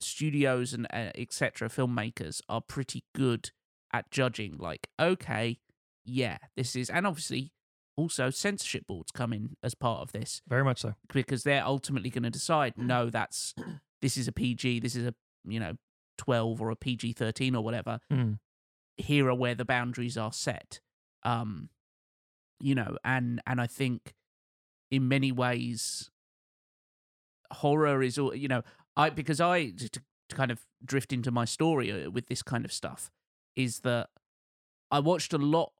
studios 0.00 0.72
and 0.72 0.86
uh, 0.92 1.10
etc 1.16 1.68
filmmakers 1.68 2.40
are 2.48 2.60
pretty 2.60 3.04
good 3.14 3.50
at 3.92 4.10
judging 4.10 4.56
like 4.58 4.88
okay 5.00 5.58
yeah 6.04 6.38
this 6.56 6.76
is 6.76 6.88
and 6.88 7.06
obviously 7.06 7.52
also 7.98 8.30
censorship 8.30 8.86
boards 8.86 9.10
come 9.10 9.32
in 9.32 9.56
as 9.62 9.74
part 9.74 10.00
of 10.00 10.12
this 10.12 10.40
Very 10.48 10.62
much 10.64 10.80
so. 10.80 10.94
because 11.12 11.42
they're 11.42 11.64
ultimately 11.64 12.10
going 12.10 12.22
to 12.22 12.30
decide 12.30 12.74
no 12.78 13.10
that's 13.10 13.54
this 14.02 14.16
is 14.16 14.28
a 14.28 14.32
pg 14.32 14.78
this 14.80 14.94
is 14.94 15.04
a 15.06 15.14
you 15.44 15.58
know 15.58 15.72
12 16.18 16.60
or 16.62 16.70
a 16.70 16.76
pg 16.76 17.12
13 17.12 17.54
or 17.56 17.62
whatever 17.64 17.98
Mm. 18.10 18.38
here 18.96 19.28
are 19.28 19.34
where 19.34 19.54
the 19.56 19.64
boundaries 19.64 20.16
are 20.16 20.32
set 20.32 20.80
um 21.24 21.70
you 22.60 22.74
know 22.74 22.96
and 23.04 23.40
and 23.46 23.60
i 23.60 23.66
think 23.66 24.14
in 24.90 25.08
many 25.08 25.30
ways 25.32 26.08
horror 27.52 28.02
is 28.02 28.18
all 28.18 28.34
you 28.34 28.48
know 28.48 28.62
i 28.96 29.08
because 29.10 29.40
i 29.40 29.70
to, 29.70 29.88
to 29.88 30.00
kind 30.30 30.50
of 30.50 30.60
drift 30.84 31.12
into 31.12 31.30
my 31.30 31.44
story 31.44 31.90
uh, 31.90 32.10
with 32.10 32.26
this 32.26 32.42
kind 32.42 32.64
of 32.64 32.72
stuff 32.72 33.10
is 33.56 33.80
that 33.80 34.08
i 34.90 34.98
watched 34.98 35.32
a 35.32 35.38
lot 35.38 35.72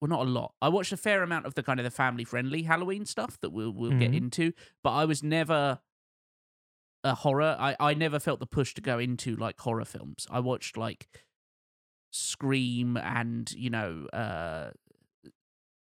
well 0.00 0.08
not 0.08 0.20
a 0.26 0.30
lot 0.30 0.54
i 0.62 0.68
watched 0.68 0.92
a 0.92 0.96
fair 0.96 1.22
amount 1.22 1.46
of 1.46 1.54
the 1.54 1.62
kind 1.62 1.78
of 1.80 1.84
the 1.84 1.90
family 1.90 2.24
friendly 2.24 2.62
halloween 2.62 3.04
stuff 3.04 3.38
that 3.40 3.50
we'll 3.50 3.70
we'll 3.72 3.98
get 3.98 4.10
Mhm. 4.12 4.16
into 4.16 4.52
but 4.82 4.90
i 4.92 5.04
was 5.04 5.22
never 5.22 5.80
a 7.04 7.14
horror 7.14 7.56
i 7.58 7.74
i 7.80 7.94
never 7.94 8.18
felt 8.18 8.40
the 8.40 8.46
push 8.46 8.74
to 8.74 8.80
go 8.80 8.98
into 8.98 9.34
like 9.36 9.58
horror 9.60 9.84
films 9.84 10.26
i 10.30 10.38
watched 10.40 10.76
like 10.76 11.08
scream 12.12 12.96
and 12.96 13.52
you 13.52 13.70
know 13.70 14.06
uh 14.12 14.70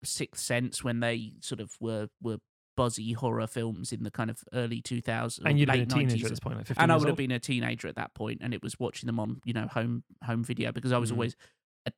sixth 0.03 0.43
sense 0.43 0.83
when 0.83 0.99
they 0.99 1.33
sort 1.41 1.59
of 1.59 1.71
were 1.79 2.07
were 2.21 2.37
buzzy 2.77 3.11
horror 3.11 3.47
films 3.47 3.91
in 3.91 4.03
the 4.03 4.11
kind 4.11 4.29
of 4.29 4.41
early 4.53 4.81
2000s 4.81 5.39
And 5.45 5.59
you'd 5.59 5.67
late 5.67 5.89
been 5.89 5.91
a 5.99 6.05
teenager 6.07 6.15
90s. 6.17 6.25
at 6.25 6.29
this 6.29 6.39
point, 6.39 6.57
like 6.57 6.67
15 6.67 6.81
and 6.83 6.91
i 6.91 6.95
would 6.95 7.07
have 7.09 7.17
been 7.17 7.31
a 7.31 7.39
teenager 7.39 7.87
at 7.89 7.95
that 7.95 8.13
point 8.13 8.39
and 8.41 8.53
it 8.53 8.63
was 8.63 8.79
watching 8.79 9.07
them 9.07 9.19
on 9.19 9.41
you 9.43 9.53
know 9.53 9.67
home 9.67 10.03
home 10.23 10.43
video 10.43 10.71
because 10.71 10.93
i 10.93 10.97
was 10.97 11.09
Mhm. 11.11 11.15
always 11.15 11.35
a, 11.85 11.91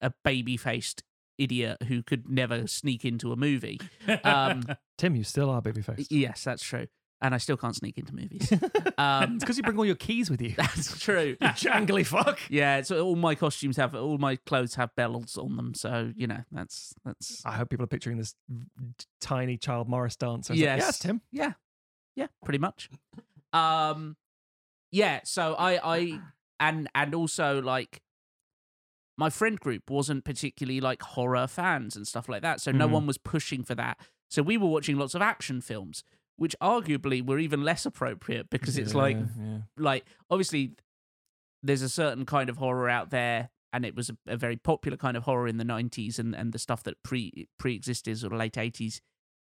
a 0.00 0.12
baby 0.24 0.56
faced 0.56 1.04
idiot 1.38 1.78
who 1.88 2.02
could 2.02 2.28
never 2.28 2.66
sneak 2.66 3.04
into 3.04 3.32
a 3.32 3.36
movie 3.36 3.80
um 4.24 4.62
Tim, 4.98 5.14
you 5.16 5.24
still 5.24 5.48
are 5.50 5.62
babyface. 5.62 6.06
yes 6.10 6.42
that's 6.44 6.62
true 6.62 6.86
and 7.20 7.34
i 7.34 7.38
still 7.38 7.56
can't 7.56 7.74
sneak 7.74 7.98
into 7.98 8.14
movies 8.14 8.52
um 8.98 9.34
it's 9.36 9.44
because 9.44 9.56
you 9.56 9.62
bring 9.62 9.76
all 9.78 9.84
your 9.86 9.94
keys 9.96 10.30
with 10.30 10.40
you. 10.42 10.50
that's 10.56 10.98
true 11.00 11.36
You 11.40 11.48
jangly 11.48 12.04
fuck. 12.06 12.38
yeah 12.48 12.82
so 12.82 13.04
all 13.04 13.16
my 13.16 13.34
costumes 13.34 13.76
have 13.76 13.94
all 13.94 14.18
my 14.18 14.36
clothes 14.36 14.74
have 14.76 14.94
bells 14.96 15.36
on 15.36 15.56
them 15.56 15.74
so 15.74 16.12
you 16.16 16.26
know 16.26 16.40
that's 16.52 16.94
that's 17.04 17.42
I 17.44 17.52
hope 17.52 17.70
people 17.70 17.84
are 17.84 17.88
picturing 17.88 18.18
this 18.18 18.34
tiny 19.20 19.56
child 19.56 19.88
Morris 19.88 20.16
dancer. 20.16 20.52
It's 20.52 20.60
like, 20.60 20.68
Yes. 20.68 20.78
yes, 20.80 20.98
Tim. 20.98 21.20
Yeah. 21.32 21.52
Yeah, 22.16 22.26
pretty 22.44 22.58
much. 22.58 22.88
Um 23.52 24.16
yeah, 24.90 25.20
so 25.24 25.54
I 25.58 25.78
I 25.96 26.20
and 26.60 26.88
and 26.94 27.14
also 27.14 27.60
like 27.62 28.00
my 29.18 29.28
friend 29.28 29.58
group 29.60 29.90
wasn't 29.90 30.24
particularly 30.24 30.80
like 30.80 31.02
horror 31.02 31.46
fans 31.46 31.96
and 31.96 32.06
stuff 32.06 32.28
like 32.28 32.40
that. 32.42 32.60
So 32.60 32.70
no 32.72 32.86
Mhm. 32.88 32.92
one 32.92 33.06
was 33.06 33.18
pushing 33.18 33.64
for 33.64 33.74
that. 33.74 33.98
So 34.30 34.42
we 34.42 34.56
were 34.56 34.68
watching 34.68 34.96
lots 34.96 35.14
of 35.14 35.20
action 35.22 35.60
films, 35.60 36.04
which 36.36 36.54
arguably 36.62 37.20
were 37.26 37.38
even 37.40 37.62
less 37.64 37.84
appropriate 37.84 38.48
because 38.48 38.78
it's 38.78 38.94
like 38.94 39.16
Yeah, 39.16 39.26
yeah. 39.36 39.58
like 39.76 40.06
obviously 40.30 40.76
there's 41.62 41.82
a 41.82 41.88
certain 41.88 42.24
kind 42.24 42.48
of 42.48 42.58
horror 42.58 42.88
out 42.88 43.10
there 43.10 43.50
and 43.72 43.84
it 43.84 43.94
was 43.96 44.08
a, 44.10 44.16
a 44.28 44.36
very 44.36 44.56
popular 44.56 44.96
kind 44.96 45.16
of 45.16 45.24
horror 45.24 45.48
in 45.48 45.56
the 45.58 45.64
90s 45.64 46.18
and, 46.18 46.34
and 46.34 46.52
the 46.52 46.58
stuff 46.58 46.82
that 46.84 47.02
pre 47.02 47.48
pre-existed 47.58 48.16
sort 48.18 48.32
of 48.32 48.38
late 48.38 48.54
80s 48.54 49.00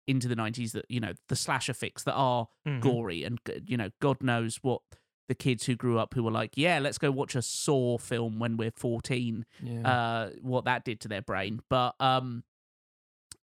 into 0.07 0.29
the 0.29 0.35
90s 0.35 0.71
that 0.71 0.85
you 0.87 1.01
know 1.01 1.11
the 1.27 1.35
slasher 1.35 1.73
fix 1.73 2.03
that 2.03 2.13
are 2.13 2.47
Mhm. 2.65 2.79
gory 2.81 3.23
and 3.25 3.39
you 3.65 3.75
know 3.75 3.89
god 3.99 4.23
knows 4.23 4.57
what 4.61 4.81
the 5.27 5.35
kids 5.35 5.65
who 5.65 5.75
grew 5.75 5.97
up 5.99 6.13
who 6.13 6.23
were 6.23 6.31
like 6.31 6.51
yeah 6.55 6.79
let's 6.79 6.97
go 6.97 7.11
watch 7.11 7.35
a 7.35 7.41
saw 7.41 7.97
film 7.97 8.39
when 8.39 8.55
we're 8.57 8.71
14 8.71 9.45
Yeah. 9.61 9.81
uh 9.87 10.29
what 10.41 10.65
that 10.65 10.85
did 10.85 10.99
to 11.01 11.07
their 11.07 11.21
brain 11.21 11.61
but 11.69 11.95
um 11.99 12.43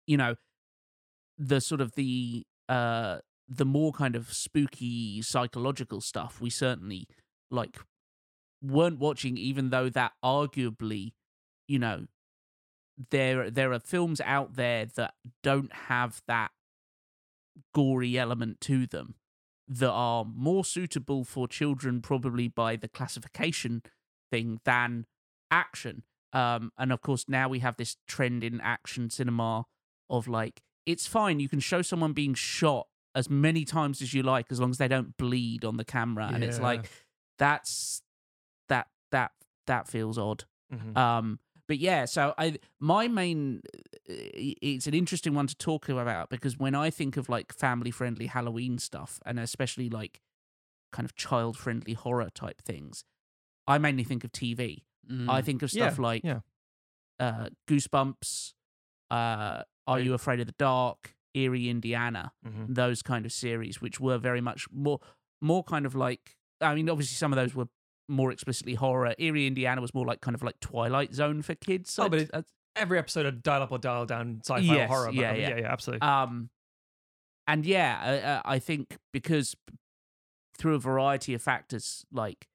you 0.07 0.17
know 0.17 0.35
the 1.38 1.61
sort 1.61 1.81
of 1.81 1.95
the 1.95 2.45
uh 2.69 3.19
the 3.49 3.64
more 3.64 3.93
kind 3.93 4.17
of 4.17 4.33
spooky 4.33 5.23
psychological 5.23 6.01
stuff 6.01 6.41
we 6.41 6.51
certainly 6.51 7.07
like 7.51 7.79
weren't 8.62 8.99
watching 8.99 9.37
even 9.38 9.71
though 9.71 9.88
that 9.88 10.12
arguably 10.25 11.12
you 11.69 11.79
know 11.79 12.07
there 13.11 13.49
there 13.51 13.73
are 13.73 13.79
films 13.79 14.21
out 14.25 14.55
there 14.57 14.85
that 14.97 15.14
don't 15.45 15.73
have 15.73 16.21
that 16.27 16.51
gory 17.75 18.19
element 18.19 18.61
to 18.61 18.87
them 18.87 19.14
that 19.68 19.90
are 19.90 20.24
more 20.24 20.64
suitable 20.64 21.24
for 21.24 21.46
children 21.46 22.00
probably 22.00 22.48
by 22.48 22.76
the 22.76 22.88
classification 22.88 23.83
thing 24.31 24.61
than 24.64 25.07
action. 25.50 26.02
Um 26.33 26.72
and 26.78 26.92
of 26.92 27.00
course 27.00 27.24
now 27.28 27.48
we 27.48 27.61
have 27.61 27.76
this 27.76 27.96
trend 28.07 28.44
in 28.44 28.61
action 28.61 29.09
cinema 29.11 29.64
of 30.11 30.28
like 30.28 30.62
it's 30.87 31.07
fine 31.07 31.38
you 31.40 31.48
can 31.48 31.61
show 31.61 31.83
someone 31.83 32.12
being 32.12 32.35
shot 32.35 32.87
as 33.14 33.28
many 33.31 33.64
times 33.64 34.00
as 34.02 34.12
you 34.14 34.22
like 34.22 34.46
as 34.50 34.61
long 34.61 34.70
as 34.70 34.78
they 34.78 34.88
don't 34.88 35.16
bleed 35.16 35.64
on 35.64 35.76
the 35.76 35.85
camera. 35.85 36.31
And 36.33 36.42
it's 36.44 36.59
like 36.61 36.90
that's 37.38 38.02
that 38.68 38.88
that 39.11 39.33
that 39.66 39.88
feels 39.88 40.18
odd. 40.18 40.44
Mhm. 40.72 40.96
um 40.96 41.40
but 41.68 41.78
yeah 41.78 42.04
so 42.04 42.35
i 42.38 42.57
my 42.81 43.07
main 43.09 43.61
uh, 44.11 44.14
it's 44.62 44.87
an 44.87 44.94
interesting 44.94 45.35
one 45.35 45.46
to 45.46 45.57
talk 45.57 45.88
about 45.88 46.28
because 46.31 46.59
when 46.59 46.74
i 46.74 46.90
think 46.90 47.16
of 47.16 47.28
like 47.28 47.52
family 47.52 47.90
friendly 47.90 48.26
halloween 48.26 48.78
stuff 48.78 49.20
and 49.26 49.38
especially 49.38 49.88
like 49.88 50.20
kind 50.92 51.04
of 51.04 51.14
child 51.14 51.57
friendly 51.57 51.92
horror 51.92 52.31
type 52.35 52.61
things 52.62 53.04
i 53.66 53.78
mainly 53.78 54.04
think 54.04 54.24
of 54.24 54.33
tv 54.33 54.83
i 55.28 55.40
Mm. 55.40 55.44
think 55.44 55.62
of 55.62 55.72
Yeah, 55.72 55.87
stuff 55.88 55.98
like 55.98 56.22
yeah. 56.24 56.40
uh 57.20 57.48
goosebumps 57.66 58.52
uh 59.11 59.62
are 59.87 60.00
you 60.00 60.12
afraid 60.14 60.40
of 60.40 60.46
the 60.46 60.54
dark 60.59 61.14
eerie 61.35 61.68
indiana 61.68 62.33
Mhm. 62.46 62.74
those 62.74 63.02
kind 63.02 63.24
of 63.24 63.33
series 63.33 63.81
which 63.81 64.00
were 64.00 64.18
very 64.18 64.40
much 64.40 64.66
more 64.70 64.98
more 65.40 65.62
kind 65.64 65.87
of 65.87 65.94
like 65.94 66.37
i 66.61 66.74
mean 66.74 66.90
obviously 66.90 67.14
some 67.14 67.33
of 67.33 67.37
those 67.37 67.54
were 67.54 67.68
more 68.09 68.33
explicitly 68.33 68.75
horror 68.75 69.14
eerie 69.18 69.47
indiana 69.47 69.81
was 69.81 69.92
more 69.94 70.07
like 70.07 70.21
kind 70.23 70.35
of 70.35 70.42
like 70.42 70.59
twilight 70.61 71.14
zone 71.14 71.42
for 71.42 71.55
kids 71.55 71.99
Oh, 71.99 72.09
but 72.09 72.21
it- 72.21 72.47
Every 72.77 72.99
episode 72.99 73.27
of 73.27 73.42
Dial 73.42 73.62
Up 73.62 73.73
or 73.73 73.79
Dial 73.79 74.07
Down 74.07 74.40
sci-fi 74.44 74.61
Yes, 74.61 74.88
or 74.90 74.94
horror. 74.94 75.11
yeah, 75.12 75.35
yeah. 75.35 75.49
yeah, 75.49 75.57
yeah, 75.59 75.73
absolutely. 75.73 76.07
Um, 76.07 76.49
and 77.49 77.66
yeah, 77.66 78.01
uh, 78.05 78.27
uh, 78.29 78.42
I 78.44 78.61
think 78.61 78.99
because 79.12 79.57
through 80.57 80.77
a 80.77 80.79
variety 80.79 81.35
of 81.35 81.42
factors, 81.42 82.05
like, 82.12 82.47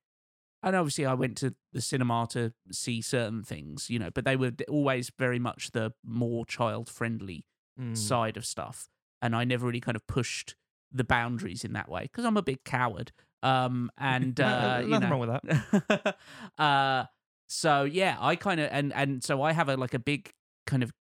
and 0.62 0.78
obviously 0.78 1.06
I 1.06 1.14
went 1.14 1.36
to 1.38 1.56
the 1.74 1.82
cinema 1.82 2.26
to 2.32 2.54
see 2.72 3.02
certain 3.02 3.44
things, 3.44 3.90
you 3.90 4.00
know, 4.00 4.12
but 4.12 4.24
they 4.24 4.38
were 4.38 4.54
always 4.70 5.12
very 5.20 5.40
much 5.40 5.72
the 5.72 5.92
more 6.06 6.46
child 6.46 6.90
friendly 6.90 7.46
Mm. 7.78 7.98
side 7.98 8.38
of 8.38 8.46
stuff, 8.46 8.88
and 9.22 9.36
I 9.36 9.44
never 9.46 9.66
really 9.66 9.82
kind 9.82 9.96
of 9.98 10.06
pushed 10.08 10.56
the 10.92 11.04
boundaries 11.04 11.66
in 11.66 11.74
that 11.74 11.90
way 11.90 12.04
because 12.04 12.24
I'm 12.24 12.38
a 12.38 12.44
big 12.44 12.64
coward. 12.64 13.12
Um, 13.44 13.92
and 13.98 14.36
No, 14.40 14.46
uh, 14.46 14.84
you 14.88 15.00
know, 15.00 15.10
wrong 15.10 15.20
with 15.20 15.30
that. 15.30 16.16
uh, 16.58 17.06
so 17.48 17.84
yeah, 17.84 18.18
I 18.20 18.36
kind 18.36 18.60
of 18.60 18.70
and 18.72 18.94
and 18.94 19.24
so 19.24 19.44
I 19.44 19.52
have 19.52 19.70
a 19.70 19.78
like 19.78 19.94
a 19.94 20.00
big 20.00 20.32
kind 20.66 20.82
of 20.82 20.92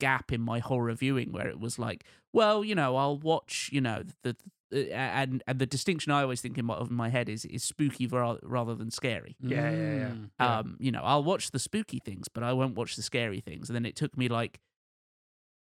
gap 0.00 0.32
in 0.32 0.40
my 0.40 0.58
horror 0.58 0.92
viewing 0.94 1.30
where 1.30 1.46
it 1.46 1.60
was 1.60 1.78
like, 1.78 2.04
well, 2.32 2.64
you 2.64 2.74
know, 2.74 2.96
I'll 2.96 3.18
watch, 3.18 3.70
you 3.72 3.80
know, 3.80 4.02
the, 4.22 4.36
the 4.70 4.92
and 4.92 5.42
and 5.46 5.58
the 5.58 5.66
distinction 5.66 6.10
I 6.10 6.22
always 6.22 6.40
think 6.40 6.58
in 6.58 6.64
my, 6.64 6.74
of 6.74 6.90
my 6.90 7.10
head 7.10 7.28
is 7.28 7.44
is 7.44 7.62
spooky 7.62 8.06
ra- 8.06 8.38
rather 8.42 8.74
than 8.74 8.90
scary. 8.90 9.36
Yeah, 9.40 9.70
yeah, 9.70 9.76
yeah. 9.76 10.08
Mm. 10.08 10.30
Yeah. 10.40 10.58
Um, 10.58 10.76
you 10.80 10.90
know, 10.90 11.02
I'll 11.04 11.22
watch 11.22 11.50
the 11.50 11.58
spooky 11.58 12.00
things, 12.04 12.28
but 12.28 12.42
I 12.42 12.54
won't 12.54 12.74
watch 12.76 12.96
the 12.96 13.02
scary 13.02 13.40
things. 13.40 13.68
And 13.68 13.76
then 13.76 13.86
it 13.86 13.94
took 13.94 14.16
me 14.16 14.28
like, 14.28 14.58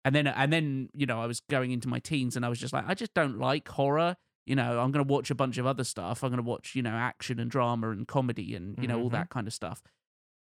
and 0.03 0.15
then 0.15 0.25
and 0.25 0.51
then 0.51 0.89
you 0.95 1.05
know, 1.05 1.21
I 1.21 1.27
was 1.27 1.41
going 1.41 1.71
into 1.71 1.87
my 1.89 1.99
teens, 1.99 2.35
and 2.35 2.45
I 2.45 2.49
was 2.49 2.59
just 2.59 2.73
like, 2.73 2.85
I 2.87 2.93
just 2.95 3.13
don't 3.13 3.37
like 3.37 3.67
horror 3.67 4.15
You 4.47 4.55
know, 4.55 4.79
I'm 4.79 4.91
going 4.91 5.05
to 5.05 5.11
watch 5.13 5.29
a 5.29 5.35
bunch 5.35 5.57
of 5.57 5.65
other 5.67 5.83
stuff. 5.83 6.23
I'm 6.23 6.29
going 6.31 6.37
to 6.43 6.49
watch, 6.49 6.73
you 6.73 6.81
know, 6.81 6.91
action 6.95 7.39
and 7.39 7.51
drama 7.51 7.89
and 7.91 8.07
comedy 8.07 8.55
and, 8.55 8.77
you 8.81 8.87
know, 8.87 8.99
all 8.99 9.09
Mhm. 9.09 9.13
that 9.13 9.29
kind 9.29 9.45
of 9.45 9.53
stuff. 9.53 9.81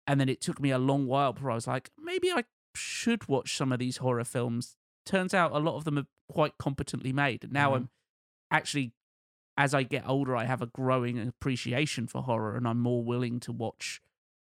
And 0.05 0.19
then 0.19 0.27
it 0.29 0.41
took 0.41 0.59
me 0.59 0.71
a 0.71 0.77
long 0.77 1.07
while 1.07 1.31
before 1.33 1.51
I 1.51 1.55
was 1.55 1.67
like, 1.67 1.89
maybe 1.97 2.29
I 2.31 2.43
should 2.75 3.27
watch 3.29 3.55
some 3.55 3.71
of 3.71 3.79
these 3.79 3.97
horror 3.97 4.25
films. 4.25 4.75
Turns 5.05 5.33
out 5.33 5.51
a 5.53 5.57
lot 5.59 5.75
of 5.77 5.85
them 5.85 5.97
are 5.97 6.07
quite 6.29 6.57
competently 6.57 7.13
made. 7.13 7.43
And 7.45 7.53
now 7.53 7.71
Mhm. 7.71 7.75
I'm 7.75 7.89
actually, 8.51 8.93
as 9.55 9.73
I 9.73 9.83
get 9.83 10.05
older, 10.07 10.35
I 10.35 10.43
have 10.45 10.61
a 10.61 10.65
growing 10.67 11.17
appreciation 11.19 12.07
for 12.07 12.23
horror 12.23 12.57
and 12.57 12.67
I'm 12.67 12.79
more 12.81 13.03
willing 13.03 13.39
to 13.41 13.51
watch 13.53 14.01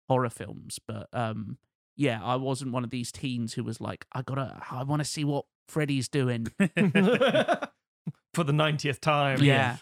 horror 0.10 0.30
films. 0.32 0.80
But 0.88 1.08
um, 1.14 1.60
yeah, 1.96 2.24
I 2.24 2.36
wasn't 2.38 2.72
one 2.72 2.84
of 2.84 2.90
these 2.90 3.12
teens 3.12 3.54
who 3.54 3.64
was 3.64 3.80
like, 3.80 4.08
I 4.14 4.24
gotta, 4.24 4.64
I 4.72 4.82
want 4.84 5.02
to 5.02 5.06
see 5.08 5.24
what 5.24 5.46
Freddy's 5.68 6.08
doing. 6.10 6.48
For 8.34 8.44
the 8.44 8.54
90th 8.54 9.00
time. 9.00 9.42
yeah. 9.42 9.78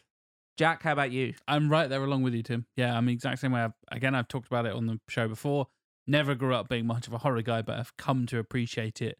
Jack, 0.57 0.83
how 0.83 0.91
about 0.91 1.11
you? 1.11 1.33
I'm 1.47 1.69
right 1.69 1.87
there 1.89 2.03
along 2.03 2.23
with 2.23 2.33
you, 2.33 2.43
Tim. 2.43 2.65
Yeah, 2.75 2.97
I'm 2.97 3.05
the 3.05 3.13
exact 3.13 3.39
same 3.39 3.53
way. 3.53 3.61
I've, 3.61 3.73
again, 3.91 4.13
I've 4.13 4.27
talked 4.27 4.47
about 4.47 4.65
it 4.65 4.73
on 4.73 4.87
the 4.87 4.99
show 5.07 5.27
before. 5.27 5.67
Never 6.05 6.35
grew 6.35 6.53
up 6.53 6.67
being 6.67 6.85
much 6.85 7.07
of 7.07 7.13
a 7.13 7.19
horror 7.19 7.41
guy, 7.41 7.61
but 7.61 7.79
I've 7.79 7.95
come 7.95 8.25
to 8.25 8.39
appreciate 8.39 9.01
it 9.01 9.17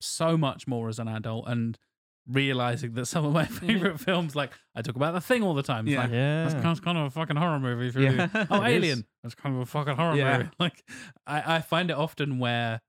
so 0.00 0.36
much 0.36 0.68
more 0.68 0.88
as 0.88 0.98
an 1.00 1.08
adult 1.08 1.48
and 1.48 1.76
realizing 2.28 2.92
that 2.94 3.06
some 3.06 3.24
of 3.24 3.32
my 3.32 3.44
favorite 3.46 3.98
films, 3.98 4.36
like 4.36 4.52
I 4.76 4.82
talk 4.82 4.94
about 4.94 5.14
The 5.14 5.20
Thing 5.20 5.42
all 5.42 5.54
the 5.54 5.62
time. 5.62 5.86
It's 5.88 5.94
Yeah. 5.94 6.02
like, 6.02 6.10
Yeah. 6.12 6.42
that's 6.44 6.54
kind 6.54 6.66
of- 6.66 6.82
kind 6.84 6.98
of 6.98 7.04
a 7.04 7.10
fucking 7.10 7.36
horror 7.36 7.58
movie. 7.58 7.88
if 7.88 7.96
you 7.96 8.02
Yeah. 8.02 8.28
really- 8.34 8.46
Oh, 8.50 8.62
It 8.62 8.68
is. 8.68 8.74
Alien. 8.76 9.06
That's 9.24 9.34
kind 9.34 9.54
of 9.56 9.62
a 9.62 9.66
fucking 9.66 9.96
horror 9.96 10.14
Yeah. 10.16 10.38
movie. 10.38 10.50
Like, 10.60 10.84
I, 11.26 11.56
I 11.56 11.60
find 11.62 11.90
it 11.90 11.96
often 11.96 12.38
where 12.38 12.80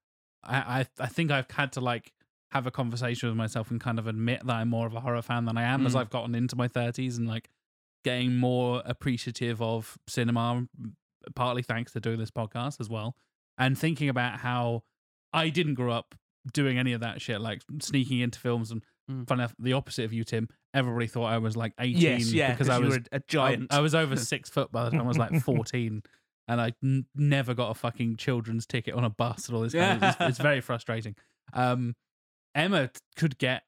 I, 0.44 0.58
I, 0.82 0.86
I 1.00 1.08
think 1.08 1.32
I've 1.32 1.50
had 1.50 1.72
to 1.74 1.82
like 1.82 2.12
have 2.52 2.66
a 2.68 2.72
conversation 2.72 3.28
with 3.30 3.38
myself 3.38 3.70
and 3.72 3.80
kind 3.82 4.00
of 4.00 4.08
admit 4.08 4.46
that 4.46 4.54
I'm 4.54 4.70
more 4.70 4.88
of 4.88 4.94
a 4.96 5.00
horror 5.02 5.22
fan 5.22 5.46
than 5.46 5.58
I 5.58 5.64
am 5.64 5.86
as 5.86 5.94
Mm. 5.96 6.00
I've 6.00 6.10
gotten 6.10 6.34
into 6.36 6.56
my 6.56 6.68
30s 6.68 7.18
and 7.18 7.28
like 7.28 7.50
getting 8.06 8.38
more 8.38 8.82
appreciative 8.86 9.62
of 9.62 9.98
cinema, 10.08 10.66
partly 11.36 11.62
thanks 11.62 11.92
to 11.94 12.00
doing 12.00 12.20
this 12.20 12.32
podcast 12.32 12.80
as 12.80 12.90
well, 12.90 13.16
and 13.58 13.78
thinking 13.78 14.08
about 14.10 14.40
how 14.40 14.84
I 15.34 15.50
didn't 15.50 15.74
grow 15.74 15.92
up 15.92 16.16
doing 16.54 16.78
any 16.78 16.94
of 16.94 17.02
that 17.02 17.22
shit, 17.22 17.42
like 17.42 17.62
sneaking 17.82 18.20
into 18.20 18.40
films 18.40 18.72
and. 18.72 18.84
Mm. 19.10 19.26
Funny 19.26 19.40
enough, 19.40 19.56
the 19.58 19.72
opposite 19.72 20.04
of 20.04 20.12
you, 20.12 20.26
Tim. 20.26 20.50
Everybody 20.74 21.08
thought 21.08 21.28
I 21.28 21.38
was 21.38 21.56
like 21.56 21.72
18 21.80 21.98
Yes, 22.02 22.34
yeah, 22.34 22.52
because 22.52 22.68
'cause 22.68 22.76
I 22.76 22.80
was 22.80 23.00
a 23.14 23.22
giant. 23.30 23.68
I, 23.72 23.78
I 23.78 23.80
was 23.80 23.96
over 23.96 24.16
six 24.18 24.50
foot 24.50 24.70
by 24.70 24.84
the 24.84 24.92
time 24.92 25.00
I 25.00 25.08
was 25.08 25.18
like 25.18 25.34
14, 25.44 26.04
and 26.50 26.60
I 26.62 26.74
n- 26.84 27.06
never 27.16 27.54
got 27.54 27.70
a 27.72 27.74
fucking 27.74 28.18
children's 28.18 28.66
ticket 28.66 28.96
on 28.96 29.06
a 29.06 29.10
bus 29.10 29.48
and 29.48 29.56
all 29.56 29.64
this. 29.64 29.72
Kind 29.72 30.04
of, 30.04 30.10
it's, 30.10 30.18
it's 30.32 30.40
very 30.40 30.60
frustrating. 30.60 31.16
Um, 31.54 31.96
Emma 32.58 32.90
could 33.16 33.38
get 33.38 33.64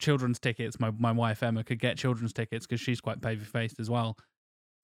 children's 0.00 0.38
tickets. 0.40 0.80
My 0.80 0.90
my 0.90 1.12
wife 1.12 1.42
Emma 1.42 1.62
could 1.62 1.78
get 1.78 1.96
children's 1.96 2.32
tickets 2.32 2.66
because 2.66 2.80
she's 2.80 3.00
quite 3.00 3.20
baby 3.20 3.44
faced 3.44 3.78
as 3.78 3.88
well. 3.90 4.16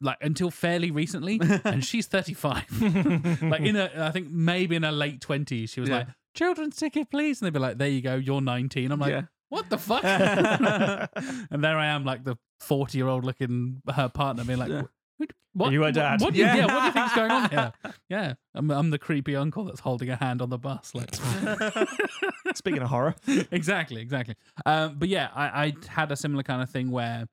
Like 0.01 0.18
until 0.20 0.51
fairly 0.53 0.90
recently, 0.92 1.40
and 1.64 1.84
she's 1.84 2.07
35. 2.07 3.42
like 3.42 3.62
in 3.62 3.74
a, 3.74 3.90
I 3.96 4.11
think 4.12 4.30
maybe 4.30 4.76
in 4.76 4.84
her 4.84 4.92
late 4.92 5.20
20s, 5.20 5.70
she 5.70 5.80
was 5.80 5.88
Yeah. 5.90 5.96
like, 5.99 6.07
"Children's 6.36 6.76
ticket, 6.76 7.11
please," 7.11 7.40
and 7.40 7.46
they'd 7.46 7.53
be 7.53 7.59
like, 7.59 7.78
"There 7.78 7.88
you 7.88 8.01
go, 8.03 8.14
you're 8.14 8.40
19." 8.40 8.92
I'm 8.92 9.01
like, 9.01 9.11
Yeah. 9.11 9.22
"What 9.49 9.68
the 9.70 9.78
fuck?" 9.78 10.05
and 11.51 11.64
there 11.64 11.76
I 11.78 11.86
am, 11.86 12.05
like 12.05 12.22
the 12.22 12.36
40 12.61 12.96
year 12.96 13.09
old 13.09 13.24
looking 13.24 13.82
her 13.92 14.09
partner, 14.09 14.44
being 14.44 14.59
like. 14.61 14.68
Yeah. 14.68 14.82
"What- 15.18 15.30
What, 15.52 15.68
Are 15.68 15.72
you 15.72 15.82
a 15.82 15.86
what- 15.86 15.94
dad?" 15.94 16.20
What, 16.20 16.32
do 16.32 16.38
you- 16.38 16.44
Yeah. 16.46 16.56
yeah. 16.56 16.66
what 16.66 16.80
do 16.80 16.86
you 16.86 16.92
think's 16.92 17.14
going 17.14 17.30
on 17.30 17.50
here? 17.50 17.72
Yeah, 18.08 18.34
I'm, 18.54 18.70
I'm 18.70 18.90
the 18.90 18.98
creepy 18.98 19.36
uncle 19.36 19.64
that's 19.64 19.80
holding 19.80 20.08
a 20.08 20.16
hand 20.16 20.40
on 20.40 20.48
the 20.50 20.58
bus. 20.58 20.94
Like, 20.94 21.14
Speaking 22.54 22.82
of 22.82 22.88
horror. 22.88 23.14
exactly, 23.50 24.00
exactly. 24.00 24.34
Um, 24.66 24.96
but 24.98 25.08
yeah, 25.08 25.28
I, 25.34 25.66
I 25.66 25.74
had 25.88 26.10
a 26.12 26.16
similar 26.16 26.42
kind 26.42 26.62
of 26.62 26.70
thing 26.70 26.90
where 26.90 27.26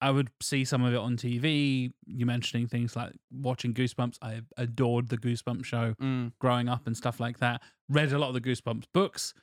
I 0.00 0.10
would 0.10 0.30
see 0.40 0.64
some 0.64 0.82
of 0.84 0.92
it 0.92 0.96
on 0.98 1.16
TV. 1.16 1.92
You 2.06 2.26
mentioning 2.26 2.66
things 2.68 2.94
like 2.96 3.12
watching 3.32 3.74
Goosebumps. 3.74 4.18
I 4.22 4.40
adored 4.56 5.08
the 5.08 5.18
Goosebumps 5.18 5.64
show 5.64 5.94
Mm. 6.00 6.32
growing 6.40 6.68
up 6.68 6.86
and 6.86 6.96
stuff 6.96 7.20
like 7.20 7.38
that. 7.38 7.62
Read 7.88 8.12
a 8.12 8.18
lot 8.18 8.28
of 8.28 8.34
the 8.34 8.40
Goosebumps 8.40 8.84
books. 8.92 9.34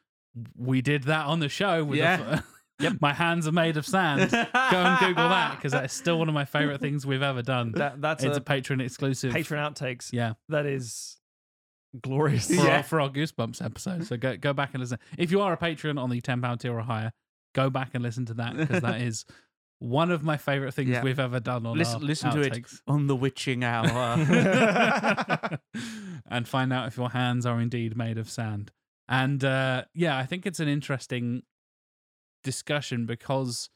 We 0.58 0.82
did 0.82 1.04
that 1.04 1.26
on 1.26 1.40
the 1.40 1.50
show. 1.50 1.84
With 1.84 2.00
Yeah. 2.00 2.18
the, 2.18 2.44
yep. 2.80 2.94
My 3.02 3.14
hands 3.14 3.48
are 3.48 3.52
made 3.52 3.78
of 3.78 3.86
sand. 3.86 4.32
Go 4.32 4.38
and 4.54 5.00
Google 5.00 5.30
that 5.30 5.56
because 5.56 5.72
that's 5.72 5.94
still 5.94 6.20
one 6.20 6.28
of 6.30 6.34
my 6.34 6.46
favorite 6.46 6.82
things 6.82 7.06
we've 7.06 7.22
ever 7.22 7.42
done. 7.42 7.74
That, 7.74 8.02
that's 8.02 8.24
it's 8.24 8.38
a, 8.38 8.42
a, 8.42 8.44
Patreon 8.44 8.82
exclusive. 8.84 9.34
Patreon 9.34 9.74
outtakes. 9.74 10.12
Yeah. 10.12 10.34
That 10.50 10.66
is 10.66 11.18
glorious. 12.02 12.48
for, 12.48 12.54
Yeah. 12.54 12.78
our, 12.78 12.84
for 12.84 13.02
our 13.02 13.10
Goosebumps 13.10 13.64
episode. 13.64 14.06
So 14.06 14.18
go 14.18 14.38
go 14.38 14.54
back 14.54 14.72
and 14.74 14.82
listen. 14.82 15.00
If 15.18 15.32
you 15.32 15.42
are 15.42 15.54
a 15.54 15.58
patron 15.58 15.98
on 15.98 16.10
the 16.10 16.22
ten 16.22 16.42
pound 16.42 16.62
tier 16.62 16.74
or 16.74 16.82
higher, 16.82 17.12
go 17.54 17.70
back 17.70 17.92
and 17.94 18.04
listen 18.04 18.26
to 18.28 18.34
that 18.36 18.56
because 18.58 18.82
that 18.82 19.02
is 19.02 19.26
one 19.80 20.12
of 20.12 20.24
my 20.24 20.36
favorite 20.38 20.74
things 20.74 20.90
Yeah. 20.90 21.04
we've 21.04 21.20
ever 21.20 21.40
done 21.40 21.66
on 21.66 21.78
Listen, 21.78 21.96
our 21.96 22.02
listen 22.02 22.32
to 22.32 22.42
it 22.42 22.66
on 22.88 23.08
the 23.08 23.16
witching 23.16 23.64
hour. 23.64 23.88
and 26.30 26.48
find 26.48 26.74
out 26.74 26.88
if 26.88 26.98
your 26.98 27.10
hands 27.12 27.46
are 27.46 27.60
indeed 27.62 27.96
made 27.98 28.18
of 28.18 28.30
sand. 28.30 28.72
And 29.08 29.44
uh, 29.44 29.86
yeah, 29.94 30.18
I 30.18 30.26
think 30.26 30.46
it's 30.46 30.60
an 30.60 30.68
interesting 30.68 31.44
discussion 32.44 33.06
because, 33.06 33.70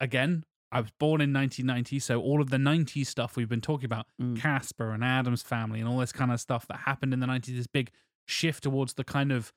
again, 0.00 0.44
I 0.72 0.80
was 0.80 0.90
born 0.98 1.20
in 1.20 1.32
1990, 1.32 1.98
so 1.98 2.20
all 2.20 2.40
of 2.40 2.50
the 2.50 2.56
90s 2.56 3.06
stuff 3.08 3.36
we've 3.36 3.48
been 3.48 3.60
talking 3.60 3.86
about, 3.86 4.06
Mm. 4.20 4.36
Casper 4.38 4.92
and 4.92 5.02
Addams 5.02 5.42
Family 5.42 5.80
and 5.80 5.88
all 5.88 5.98
this 5.98 6.12
kind 6.12 6.30
of 6.30 6.40
stuff 6.40 6.66
that 6.68 6.80
happened 6.80 7.12
in 7.12 7.20
the 7.20 7.26
90s, 7.26 7.56
this 7.56 7.66
big 7.66 7.90
shift 8.26 8.62
towards 8.62 8.94
the 8.94 9.02
kind 9.04 9.32
of 9.32 9.52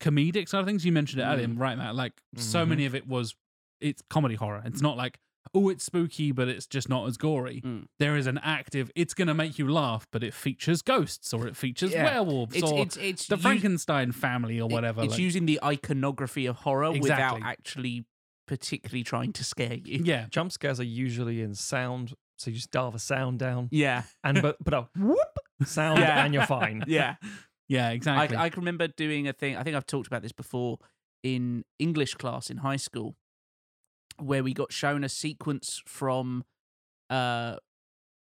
comedic 0.00 0.48
side 0.48 0.60
of 0.60 0.66
things. 0.66 0.84
You 0.86 0.92
mentioned 0.92 1.20
it 1.20 1.24
earlier, 1.24 1.48
Mm. 1.48 1.58
right, 1.58 1.76
Matt? 1.76 1.94
Like, 1.96 2.22
so 2.36 2.64
Mhm. 2.64 2.68
many 2.68 2.86
of 2.86 2.94
it 2.94 3.06
was, 3.08 3.34
it's 3.80 4.02
comedy 4.08 4.36
horror. 4.36 4.62
It's 4.64 4.80
not 4.80 4.96
like, 4.96 5.18
oh, 5.54 5.68
it's 5.68 5.84
spooky, 5.84 6.30
but 6.32 6.46
it's 6.48 6.66
just 6.66 6.88
not 6.88 7.06
as 7.08 7.16
gory 7.16 7.60
Mm. 7.60 7.86
there 7.98 8.16
is 8.16 8.26
an 8.26 8.38
active 8.42 8.90
it's 8.94 9.14
going 9.14 9.28
to 9.28 9.34
make 9.34 9.58
you 9.58 9.68
laugh 9.68 10.06
but 10.12 10.22
it 10.22 10.32
features 10.32 10.80
ghosts 10.82 11.32
or 11.34 11.46
it 11.48 11.56
features 11.56 11.92
Yeah. 11.92 12.04
werewolves 12.04 12.54
It's- 12.56 12.70
or 12.72 12.80
it's- 12.80 12.96
it's 12.96 13.26
the 13.26 13.34
us- 13.36 13.42
frankenstein 13.42 14.12
family 14.12 14.60
or 14.60 14.68
whatever 14.68 15.02
It's 15.02 15.12
like- 15.12 15.20
using 15.20 15.46
the 15.46 15.58
iconography 15.64 16.46
of 16.46 16.56
horror 16.56 16.94
Exactly. 16.94 17.00
without 17.40 17.42
actually 17.42 18.04
particularly 18.46 19.04
trying 19.04 19.32
to 19.34 19.44
scare 19.44 19.74
you. 19.74 20.02
yeah 20.04 20.26
Jump 20.30 20.52
scares 20.52 20.80
are 20.80 20.84
usually 20.84 21.40
in 21.40 21.54
sound, 21.54 22.14
so 22.38 22.50
you 22.50 22.56
just 22.56 22.70
dial 22.70 22.90
the 22.90 22.98
sound 22.98 23.38
down. 23.38 23.68
Yeah. 23.70 24.02
And 24.24 24.40
but 24.42 24.58
put 24.64 24.74
a 24.74 24.88
whoop 24.96 25.18
sound 25.64 25.98
Yeah. 26.00 26.24
and 26.24 26.34
you're 26.34 26.46
fine. 26.46 26.82
Yeah. 26.88 27.16
yeah 27.68 27.88
I, 27.88 27.92
exactly 27.92 28.36
I 28.36 28.48
can 28.50 28.60
remember 28.62 28.88
doing 28.88 29.28
a 29.28 29.32
thing. 29.32 29.56
I 29.56 29.62
think 29.62 29.76
I've 29.76 29.86
talked 29.86 30.06
about 30.08 30.22
this 30.22 30.32
before 30.32 30.78
in 31.22 31.64
English 31.78 32.14
class 32.14 32.50
in 32.50 32.56
high 32.58 32.76
school, 32.76 33.16
where 34.22 34.42
we 34.42 34.52
got 34.54 34.72
shown 34.72 35.04
a 35.04 35.08
sequence 35.08 35.82
from 35.86 36.44
uh, 37.08 37.56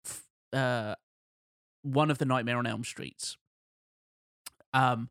f- 0.06 0.24
uh, 0.54 0.96
one 1.84 2.10
of 2.12 2.18
the 2.18 2.26
Nightmare 2.26 2.58
on 2.58 2.66
Elm 2.68 2.84
Streets. 2.84 3.38
Um, 4.74 5.10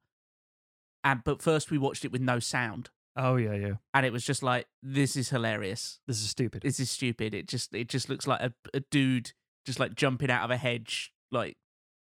and 1.02 1.22
but 1.24 1.40
first 1.42 1.70
we 1.70 1.78
watched 1.78 2.04
it 2.04 2.12
with 2.12 2.20
no 2.20 2.38
sound, 2.38 2.90
Oh 3.16 3.36
yeah, 3.36 3.54
yeah. 3.54 3.74
and 3.94 4.04
it 4.04 4.12
was 4.12 4.24
just 4.24 4.42
like, 4.42 4.66
this 4.82 5.16
is 5.16 5.30
hilarious. 5.30 6.00
This 6.06 6.20
is 6.22 6.28
stupid. 6.30 6.62
This 6.62 6.80
is 6.80 6.90
stupid. 6.90 7.34
It 7.34 7.46
just 7.48 7.74
it 7.74 7.88
just 7.88 8.08
looks 8.08 8.26
like 8.26 8.40
a, 8.40 8.52
a 8.74 8.80
dude 8.90 9.32
just 9.66 9.78
like 9.80 9.94
jumping 9.94 10.30
out 10.30 10.44
of 10.44 10.50
a 10.50 10.56
hedge, 10.56 11.12
like 11.30 11.56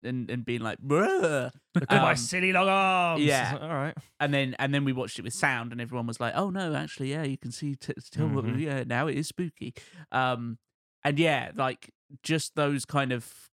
and 0.06 0.30
and 0.30 0.44
being 0.46 0.62
like, 0.62 0.80
Bruh. 0.80 1.52
Look 1.76 1.84
at 1.92 2.02
my 2.02 2.12
Um, 2.12 2.16
silly 2.18 2.52
long 2.54 2.68
arms. 2.70 3.24
yeah. 3.24 3.58
All 3.62 3.70
right. 3.70 3.96
and 4.20 4.34
then 4.34 4.56
and 4.60 4.74
then 4.74 4.86
we 4.86 4.94
watched 4.94 5.18
it 5.20 5.24
with 5.24 5.34
sound, 5.34 5.72
and 5.72 5.80
everyone 5.82 6.08
was 6.08 6.20
like, 6.20 6.34
"Oh 6.36 6.50
no, 6.50 6.74
actually, 6.76 7.12
yeah, 7.12 7.24
you 7.24 7.38
can 7.38 7.52
see 7.52 7.76
t- 7.76 7.94
what 8.18 8.46
Mhm. 8.46 8.60
yeah 8.60 8.84
now 8.86 9.08
it 9.08 9.18
is 9.18 9.28
spooky." 9.28 9.74
Um, 10.12 10.58
and 11.04 11.18
yeah, 11.20 11.52
like 11.56 11.92
just 12.22 12.56
those 12.56 12.86
kind 12.86 13.12
of 13.12 13.50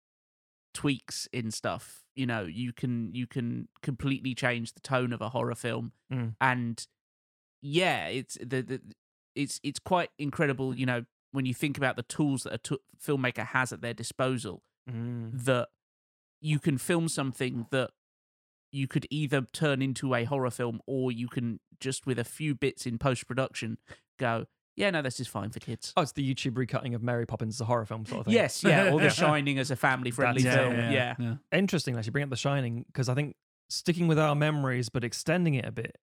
tweaks 0.74 1.28
in 1.32 1.50
stuff, 1.50 2.04
you 2.14 2.26
know, 2.26 2.42
you 2.44 2.72
can 2.72 3.12
you 3.14 3.26
can 3.26 3.68
completely 3.82 4.34
change 4.34 4.72
the 4.74 4.80
tone 4.80 5.12
of 5.12 5.20
a 5.20 5.30
horror 5.30 5.54
film, 5.54 5.92
Mm. 6.12 6.34
and 6.40 6.86
yeah, 7.62 8.06
it's 8.06 8.36
the, 8.40 8.62
the 8.62 8.80
it's 9.34 9.60
it's 9.62 9.78
quite 9.78 10.10
incredible, 10.18 10.76
you 10.76 10.86
know, 10.86 11.04
when 11.32 11.46
you 11.46 11.54
think 11.54 11.76
about 11.76 11.96
the 11.96 12.02
tools 12.02 12.42
that 12.44 12.52
a 12.54 12.58
t- 12.58 12.78
filmmaker 13.00 13.46
has 13.46 13.72
at 13.72 13.80
their 13.80 13.94
disposal 13.94 14.62
Mm. 14.90 15.44
that 15.44 15.68
you 16.40 16.58
can 16.58 16.78
film 16.78 17.08
something 17.08 17.66
that 17.70 17.90
you 18.70 18.86
could 18.86 19.06
either 19.10 19.42
turn 19.52 19.80
into 19.82 20.14
a 20.14 20.24
horror 20.24 20.50
film 20.50 20.80
or 20.86 21.10
you 21.10 21.26
can 21.28 21.58
just 21.80 22.06
with 22.06 22.18
a 22.18 22.24
few 22.24 22.54
bits 22.54 22.86
in 22.86 22.98
post 22.98 23.26
production 23.26 23.78
go, 24.18 24.46
yeah, 24.76 24.90
no, 24.90 25.02
this 25.02 25.18
is 25.18 25.26
fine 25.26 25.50
for 25.50 25.58
kids. 25.58 25.92
Oh, 25.96 26.02
it's 26.02 26.12
the 26.12 26.34
YouTube 26.34 26.52
recutting 26.52 26.94
of 26.94 27.02
Mary 27.02 27.26
Poppins 27.26 27.56
as 27.56 27.60
a 27.62 27.64
horror 27.64 27.86
film 27.86 28.04
sort 28.06 28.20
of 28.20 28.26
thing. 28.26 28.34
Yes, 28.34 28.62
yeah, 28.62 28.92
or 28.92 29.00
The 29.00 29.10
Shining 29.10 29.58
as 29.58 29.70
a 29.70 29.76
family 29.76 30.10
friendly 30.10 30.42
That's 30.42 30.56
film. 30.56 30.74
it, 30.74 30.92
Yeah. 30.92 31.14
yeah. 31.18 31.34
Interesting, 31.50 31.96
actually, 31.96 32.10
bring 32.12 32.24
up 32.24 32.30
The 32.30 32.36
Shining 32.36 32.84
because 32.86 33.08
I 33.08 33.14
think 33.14 33.34
sticking 33.70 34.06
with 34.06 34.18
our 34.18 34.34
memories 34.34 34.88
but 34.88 35.02
extending 35.04 35.54
it 35.54 35.64
a 35.64 35.72
bit. 35.72 35.96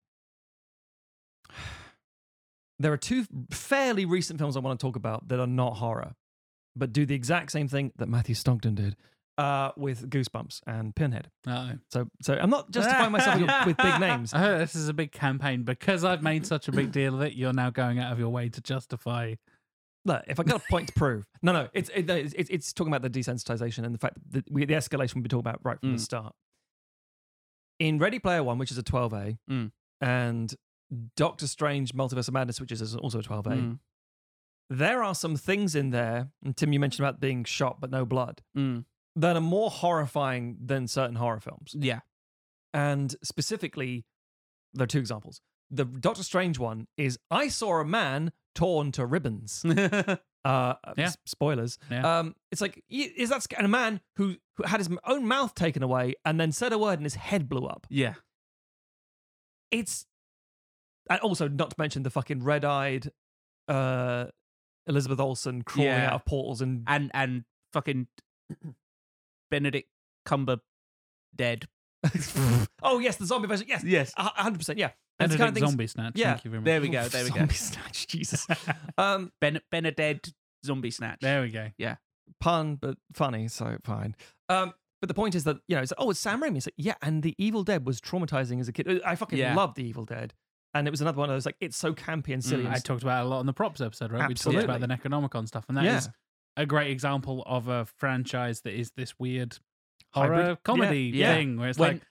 There 2.78 2.92
are 2.92 2.98
two 2.98 3.26
fairly 3.52 4.04
recent 4.04 4.38
films 4.38 4.58
I 4.58 4.60
want 4.60 4.78
to 4.78 4.86
talk 4.86 4.98
about 4.98 5.30
that 5.30 5.40
are 5.40 5.48
not 5.48 5.78
horror, 5.78 6.16
but 6.76 6.92
do 6.92 7.06
the 7.06 7.16
exact 7.16 7.54
same 7.54 7.70
thing 7.70 7.94
that 7.96 8.10
Matthew 8.10 8.36
Stockton 8.36 8.76
did 8.76 8.98
uh, 9.38 9.72
with 9.76 10.10
Goosebumps 10.10 10.62
and 10.66 10.96
Pinhead. 10.96 11.30
Uh-oh. 11.46 11.74
So, 11.92 12.08
so 12.22 12.36
I'm 12.36 12.50
not 12.50 12.72
justifying 12.72 13.12
myself 13.12 13.40
with- 13.42 13.66
with 13.68 13.78
big 13.78 14.00
names. 14.00 14.34
I 14.34 14.40
heard 14.40 14.62
this 14.62 14.76
is 14.76 14.88
a 14.90 14.94
big 14.94 15.12
campaign 15.12 15.64
because 15.64 16.04
I've 16.06 16.24
made 16.24 16.46
such 16.46 16.68
a 16.68 16.72
big 16.72 16.92
deal 16.92 17.16
of 17.16 17.22
it. 17.22 17.34
You're 17.34 17.52
now 17.54 17.70
going 17.70 18.00
out 18.00 18.12
of 18.14 18.20
your 18.20 18.30
way 18.30 18.50
to 18.50 18.62
justify 18.62 19.36
Look, 20.08 20.22
if 20.28 20.40
I 20.40 20.44
got 20.44 20.62
a 20.62 20.66
point 20.70 20.88
to 20.90 20.94
prove, 20.94 21.26
no, 21.42 21.52
no, 21.52 21.68
it's 21.74 21.90
it, 21.90 22.08
it's, 22.08 22.34
it's 22.38 22.50
it's 22.52 22.74
talking 22.74 22.94
about 22.94 23.02
the 23.02 23.10
desensitization 23.20 23.86
and 23.86 23.94
the 23.96 23.98
fact 23.98 24.18
that 24.30 24.46
we, 24.52 24.64
the 24.64 24.76
escalation 24.76 25.16
we've 25.16 25.24
been 25.24 25.30
talking 25.30 25.40
about 25.40 25.62
right 25.64 25.80
from 25.80 25.90
Mm. 25.94 25.98
the 25.98 26.04
start. 26.04 26.36
In 27.80 27.98
Ready 27.98 28.20
Player 28.20 28.44
One, 28.44 28.58
which 28.58 28.72
is 28.72 28.78
a 28.78 28.84
12A, 28.84 29.38
Mm. 29.50 29.72
and 30.02 30.54
Doctor 31.16 31.48
Strange 31.48 31.94
Multiverse 31.94 32.28
of 32.28 32.34
Madness, 32.36 32.62
which 32.62 32.72
is 32.72 32.96
also 32.96 33.18
a 33.20 33.24
12A, 33.24 33.58
Mm. 33.58 33.80
there 34.70 35.04
are 35.04 35.16
some 35.16 35.36
things 35.36 35.76
in 35.76 35.90
there, 35.90 36.30
and 36.44 36.56
Tim, 36.56 36.72
you 36.72 36.80
mentioned 36.80 37.06
about 37.08 37.20
being 37.20 37.44
shot 37.44 37.82
but 37.82 37.90
no 37.90 38.06
blood, 38.06 38.44
Mm. 38.56 38.86
That 39.16 39.36
are 39.36 39.42
more 39.42 39.70
horrifying 39.70 40.58
than 40.64 40.88
certain 40.88 41.16
horror 41.16 41.40
films. 41.40 41.76
Yeah. 41.78 42.00
And 42.74 43.16
specifically, 43.24 44.06
there 44.74 44.84
are 44.84 44.88
two 44.88 45.00
examples. 45.00 45.42
The 45.72 45.86
Doctor 45.86 46.24
Strange 46.24 46.60
one 46.60 46.88
is 46.98 47.18
I 47.32 47.48
saw 47.48 47.80
a 47.80 47.86
man 47.86 48.32
torn 48.54 48.92
to 48.94 49.06
ribbons. 49.06 49.64
uh, 49.66 50.18
Yeah. 50.46 50.74
s- 50.98 51.18
spoilers. 51.26 51.78
Yeah. 51.90 52.20
Um, 52.20 52.36
it's 52.52 52.62
like 52.62 52.84
is 52.90 53.30
that 53.30 53.44
sc- 53.44 53.54
and 53.58 53.66
a 53.66 53.70
man 53.70 54.02
who, 54.18 54.36
who 54.58 54.64
had 54.64 54.80
his 54.80 54.90
own 55.06 55.26
mouth 55.26 55.56
taken 55.56 55.82
away 55.82 56.16
and 56.26 56.40
then 56.40 56.52
said 56.52 56.72
a 56.74 56.78
word 56.78 57.00
and 57.00 57.04
his 57.06 57.16
head 57.16 57.48
blew 57.50 57.66
up. 57.66 57.88
Yeah. 57.90 58.16
It's 59.72 60.06
and 61.10 61.20
also 61.22 61.48
not 61.48 61.70
to 61.72 61.76
mention 61.78 62.04
the 62.04 62.10
fucking 62.10 62.44
red-eyed 62.44 63.12
uh, 63.68 64.26
Elizabeth 64.88 65.20
Olsen 65.20 65.62
crawling 65.64 65.92
Yeah. 65.92 66.08
out 66.08 66.14
of 66.14 66.26
portals 66.26 66.62
and 66.62 66.84
And 66.88 67.12
and 67.14 67.44
fucking 67.74 68.08
Benedict 69.52 69.90
Cumber 70.26 70.58
dead. 71.36 71.66
oh 72.84 73.00
yes, 73.00 73.18
the 73.18 73.26
zombie 73.26 73.48
version. 73.48 73.68
Yes, 73.68 73.84
Yes. 73.84 74.14
hundred 74.18 74.60
percent. 74.60 74.78
Yeah, 74.80 74.92
And 75.20 75.32
it's 75.32 75.34
the 75.34 75.38
Benedict 75.38 75.40
kind 75.40 75.50
of 75.50 75.56
things- 75.56 75.70
Zombie 75.70 75.88
Snatch. 75.88 76.14
Yeah, 76.16 76.32
Thank 76.34 76.46
you 76.46 76.52
very 76.52 76.62
much. 76.62 76.66
There 76.66 76.82
we 76.82 76.90
go. 76.90 77.08
There 77.08 77.24
we 77.24 77.30
go. 77.30 77.38
Zombie 77.40 77.54
snatch. 77.56 78.08
Jesus. 78.08 78.48
um, 78.98 79.32
Ben 79.42 79.60
Beneded 79.72 80.34
zombie 80.66 80.92
snatch. 80.92 81.20
There 81.22 81.42
we 81.42 81.50
go. 81.50 81.70
Yeah. 81.78 81.96
pun, 82.40 82.76
but 82.76 82.98
funny, 83.14 83.48
so 83.48 83.78
fine. 83.84 84.16
Um, 84.50 84.74
but 85.02 85.08
the 85.10 85.14
point 85.14 85.36
is 85.36 85.44
that 85.46 85.58
you 85.68 85.76
know, 85.76 85.82
it's 85.82 85.92
like, 85.92 86.06
oh, 86.06 86.10
it's 86.12 86.20
Sam 86.20 86.42
Raimi. 86.42 86.58
It's 86.58 86.68
like 86.68 86.74
yeah, 86.78 86.96
and 87.02 87.22
the 87.24 87.36
Evil 87.38 87.64
Dead 87.64 87.86
was 87.86 88.00
traumatizing 88.02 88.60
as 88.60 88.68
a 88.68 88.72
kid. 88.72 89.02
I 89.06 89.16
fucking 89.16 89.38
Yeah. 89.38 89.56
loved 89.56 89.76
the 89.78 89.84
Evil 89.84 90.06
Dead, 90.06 90.34
and 90.74 90.88
it 90.88 90.92
was 90.92 91.02
another 91.02 91.18
one 91.20 91.30
of 91.30 91.36
those 91.36 91.46
like 91.46 91.58
it's 91.60 91.78
so 91.78 91.94
campy 91.94 92.34
and 92.34 92.44
silly. 92.44 92.64
Mm, 92.64 92.72
I 92.74 92.80
talked 92.80 93.04
about 93.04 93.24
it 93.24 93.26
a 93.26 93.30
lot 93.30 93.40
in 93.42 93.46
the 93.46 93.54
props 93.54 93.82
episode, 93.82 94.12
right? 94.12 94.28
We 94.28 94.34
talked 94.36 94.58
about 94.58 94.80
the 94.80 94.88
Necronomicon 94.88 95.48
stuff, 95.48 95.66
and 95.70 95.78
that 95.78 95.86
is 95.86 96.06
Yeah. 96.06 96.12
A 96.58 96.66
great 96.66 96.92
example 96.92 97.44
of 97.46 97.68
a 97.68 97.86
franchise 97.86 98.62
that 98.62 98.74
is 98.74 98.92
this 98.96 99.18
weird 99.20 99.58
Hybrid. 100.14 100.42
horror 100.46 100.56
comedy 100.64 101.12
Yeah. 101.14 101.36
thing 101.36 101.58
where 101.58 101.70
it's 101.70 101.78
When- 101.80 101.94
like, 101.96 102.02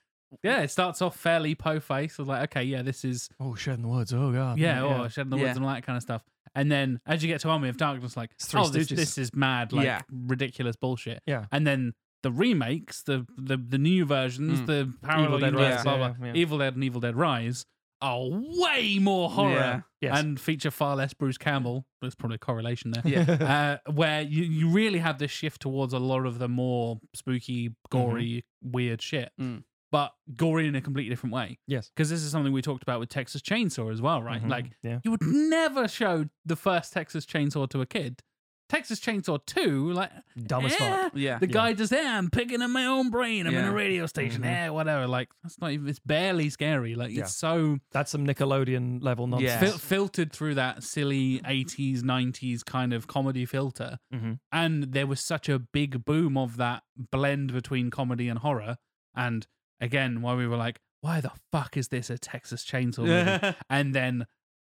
yeah, 0.43 0.61
it 0.61 0.69
starts 0.71 1.01
off 1.01 1.15
fairly 1.17 1.55
po 1.55 1.79
face, 1.79 2.19
like, 2.19 2.43
okay, 2.51 2.63
yeah, 2.63 2.81
this 2.81 3.05
is 3.05 3.29
oh, 3.39 3.55
Shed 3.55 3.75
in 3.75 3.81
the 3.83 3.87
Woods. 3.87 4.13
Oh 4.13 4.31
god. 4.31 4.57
yeah, 4.57 4.83
oh, 4.83 5.07
Shed 5.07 5.21
in 5.27 5.29
the 5.29 5.37
Woods 5.37 5.45
Yeah. 5.47 5.55
and 5.55 5.65
all 5.65 5.73
that 5.73 5.85
kind 5.85 5.97
of 5.97 6.03
stuff. 6.03 6.23
And 6.53 6.71
then 6.71 6.99
as 7.05 7.21
you 7.23 7.27
get 7.27 7.41
to 7.41 7.49
Army 7.49 7.69
of 7.69 7.77
Darkness, 7.77 8.15
like, 8.15 8.31
oh, 8.53 8.67
this, 8.69 8.87
this 8.89 9.17
is 9.17 9.33
mad, 9.33 9.73
like 9.73 9.85
Yeah. 9.85 10.01
ridiculous 10.11 10.75
bullshit. 10.75 11.21
Yeah. 11.25 11.45
And 11.51 11.65
then 11.67 11.93
the 12.23 12.31
remakes, 12.31 13.03
the 13.03 13.25
the, 13.37 13.57
the 13.57 13.77
new 13.77 14.05
versions, 14.05 14.61
Mm. 14.61 14.65
the 14.65 14.93
parallel 15.01 15.25
Evil 15.27 15.39
Dead 15.39 15.45
universe, 15.53 15.85
Rise, 15.85 16.15
yeah, 16.19 16.25
yeah. 16.27 16.33
Evil 16.33 16.57
Dead 16.59 16.73
and 16.75 16.83
Evil 16.83 17.01
Dead 17.01 17.15
Rise 17.15 17.65
are 18.01 18.27
way 18.29 18.99
more 18.99 19.29
horror 19.29 19.53
Yeah. 19.53 19.81
Yes. 20.01 20.19
and 20.19 20.39
feature 20.39 20.71
far 20.71 20.95
less 20.95 21.13
Bruce 21.13 21.37
Campbell. 21.37 21.85
There's 22.01 22.15
probably 22.15 22.35
a 22.35 22.39
correlation 22.39 22.91
there. 22.91 23.03
Yeah. 23.05 23.77
Uh, 23.85 23.91
where 23.91 24.21
you, 24.21 24.43
you 24.43 24.69
really 24.69 24.99
have 24.99 25.17
this 25.17 25.31
shift 25.31 25.61
towards 25.61 25.93
a 25.93 25.99
lot 25.99 26.25
of 26.25 26.39
the 26.39 26.47
more 26.47 26.99
spooky, 27.15 27.75
gory, 27.89 28.45
weird 28.61 29.01
shit, 29.01 29.31
Mm. 29.39 29.63
but 29.91 30.11
gory 30.35 30.67
in 30.67 30.75
a 30.75 30.81
completely 30.81 31.09
different 31.09 31.33
way. 31.33 31.57
Yes. 31.67 31.89
Because 31.95 32.09
this 32.09 32.21
is 32.21 32.31
something 32.31 32.51
we 32.53 32.61
talked 32.61 32.83
about 32.83 32.99
with 32.99 33.09
Texas 33.09 33.41
Chainsaw 33.41 33.91
as 33.91 34.01
well, 34.01 34.21
right? 34.21 34.43
Mhm. 34.43 34.49
Like, 34.49 34.65
Yeah. 34.83 34.99
you 35.03 35.11
would 35.11 35.23
never 35.23 35.87
show 35.87 36.25
the 36.45 36.55
first 36.55 36.91
Texas 36.93 37.25
Chainsaw 37.25 37.69
to 37.69 37.81
a 37.81 37.85
kid. 37.85 38.21
Texas 38.67 38.99
Chainsaw 38.99 39.39
2, 39.45 39.91
like, 39.91 40.11
Dumb 40.47 40.65
as 40.65 40.73
eh, 40.73 40.77
fuck. 40.77 41.11
Yeah. 41.15 41.37
The 41.37 41.45
guy 41.47 41.73
just, 41.73 41.91
yeah, 41.91 42.17
I'm 42.17 42.29
picking 42.31 42.61
up 42.63 42.69
my 42.71 42.85
own 42.85 43.11
brain. 43.11 43.45
I'm 43.45 43.53
in 43.53 43.65
a 43.65 43.71
radio 43.71 44.05
station. 44.07 44.41
Mhm. 44.41 44.45
Yeah, 44.45 44.69
whatever. 44.69 45.07
Like, 45.07 45.29
that's 45.43 45.59
not 45.61 45.71
even, 45.71 45.87
it's 45.87 45.99
barely 45.99 46.49
scary. 46.49 46.95
Like, 46.95 47.11
it's 47.15 47.35
so 47.35 47.77
That's 47.91 48.11
some 48.11 48.25
Nickelodeon 48.25 49.03
level 49.03 49.27
nonsense. 49.27 49.51
Yeah. 49.51 49.59
fil- 49.59 49.77
filtered 49.77 50.31
through 50.33 50.55
that 50.55 50.83
silly 50.83 51.41
80s 51.45 52.01
90s 52.01 52.63
kind 52.65 52.91
of 52.91 53.05
comedy 53.07 53.45
filter 53.45 53.99
Mhm. 54.13 54.39
and 54.51 54.83
there 54.93 55.05
was 55.07 55.21
such 55.21 55.47
a 55.47 55.59
big 55.59 56.03
boom 56.03 56.35
of 56.37 56.57
that 56.57 56.83
blend 56.97 57.53
between 57.53 57.89
comedy 57.91 58.27
and 58.29 58.39
horror 58.39 58.77
and 59.15 59.45
again 59.79 60.21
why 60.21 60.33
we 60.35 60.47
were 60.47 60.57
like 60.57 60.79
why 61.01 61.21
the 61.21 61.31
fuck 61.51 61.77
is 61.77 61.89
this 61.89 62.09
a 62.09 62.17
texas 62.17 62.65
chainsaw 62.65 63.05
movie? 63.05 63.55
and 63.69 63.93
then 63.93 64.25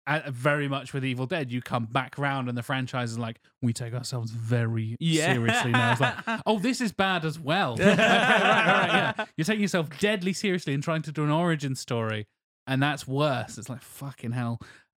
uh, 0.07 0.21
very 0.31 0.69
much 0.69 0.93
with 0.93 1.05
evil 1.05 1.27
dead 1.27 1.51
you 1.51 1.63
come 1.63 1.87
back 1.87 2.19
round 2.19 2.49
and 2.49 2.57
the 2.59 2.63
franchise 2.63 3.11
is 3.13 3.19
like 3.19 3.41
we 3.63 3.73
take 3.73 3.95
ourselves 3.95 4.31
very 4.31 4.97
Yeah. 5.01 5.33
seriously 5.33 5.71
now 5.73 5.93
it's 5.93 6.01
like 6.01 6.15
oh 6.47 6.59
this 6.59 6.81
is 6.81 6.93
bad 6.93 7.25
as 7.25 7.39
well 7.41 7.77
right, 7.81 7.89
right, 7.99 7.99
right, 7.99 9.15
yeah. 9.19 9.25
you're 9.37 9.45
taking 9.45 9.63
yourself 9.63 9.89
deadly 9.99 10.33
seriously 10.33 10.75
and 10.75 10.83
trying 10.83 11.03
to 11.03 11.13
do 11.13 11.25
an 11.25 11.31
origin 11.31 11.75
story 11.75 12.27
and 12.67 12.83
that's 12.83 13.07
worse. 13.07 13.59
It's 13.59 13.69
like 13.69 13.83
fucking 13.83 14.33
hell. 14.33 14.59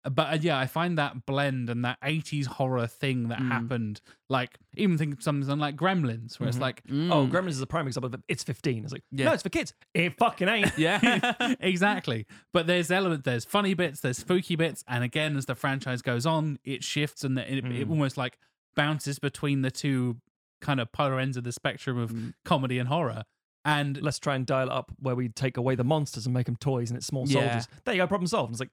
But 0.09 0.33
uh, 0.33 0.37
yeah, 0.41 0.57
I 0.59 0.67
find 0.67 0.97
that 0.97 1.25
blend 1.25 1.69
and 1.69 1.83
that 1.83 1.97
80s 2.01 2.45
horror 2.45 2.85
thing 2.87 3.29
that 3.29 3.39
Mm. 3.39 3.47
happened, 3.51 4.01
like 4.29 4.59
even 4.77 4.97
think 4.97 5.15
of 5.15 5.23
something 5.23 5.57
like 5.57 5.75
Gremlins, 5.75 6.39
where 6.39 6.47
it's 6.47 6.57
Mhm. 6.57 6.61
like, 6.61 6.81
Oh, 6.87 6.91
Mm. 6.91 7.31
Gremlins 7.31 7.49
is 7.49 7.61
a 7.61 7.65
prime 7.67 7.87
example 7.87 8.07
of 8.07 8.13
it. 8.13 8.21
It's 8.27 8.43
15. 8.43 8.83
It's 8.83 8.93
like, 8.93 9.03
Yeah. 9.11 9.25
no, 9.25 9.33
it's 9.33 9.43
for 9.43 9.49
kids. 9.49 9.73
It 9.93 10.15
fucking 10.17 10.47
ain't. 10.47 10.71
Yeah. 10.77 10.99
exactly. 11.59 12.27
But 12.53 12.67
there's 12.67 12.91
element, 12.91 13.23
there's 13.23 13.45
funny 13.45 13.73
bits, 13.73 14.01
there's 14.01 14.17
spooky 14.17 14.55
bits, 14.55 14.83
and 14.87 15.03
again, 15.03 15.35
as 15.37 15.45
the 15.47 15.55
franchise 15.55 16.01
goes 16.01 16.25
on, 16.25 16.59
it 16.63 16.83
shifts 16.83 17.23
and 17.23 17.37
it, 17.39 17.49
it 17.59 17.63
Mm. 17.65 17.89
almost 17.89 18.17
like 18.17 18.37
bounces 18.75 19.19
between 19.19 19.61
the 19.61 19.71
two 19.71 20.17
kind 20.61 20.79
of 20.79 20.91
polar 20.91 21.19
ends 21.19 21.37
of 21.37 21.43
the 21.43 21.51
spectrum 21.51 21.97
of 21.97 22.11
Mm. 22.11 22.33
comedy 22.43 22.77
and 22.79 22.89
horror. 22.89 23.23
And 23.63 23.99
Let's 24.01 24.19
try 24.19 24.35
and 24.35 24.45
dial 24.45 24.67
it 24.67 24.71
up 24.71 24.91
where 24.99 25.15
we 25.15 25.27
take 25.29 25.57
away 25.57 25.73
the 25.73 25.83
monsters 25.83 26.25
and 26.27 26.33
make 26.33 26.45
them 26.45 26.55
toys 26.57 26.91
and 26.91 26.97
it's 26.97 27.07
small 27.07 27.27
Yeah. 27.27 27.41
soldiers. 27.61 27.67
There 27.83 27.95
you 27.95 28.01
go, 28.03 28.07
problem 28.07 28.27
solved. 28.27 28.49
And 28.49 28.53
it's 28.53 28.59
like, 28.59 28.69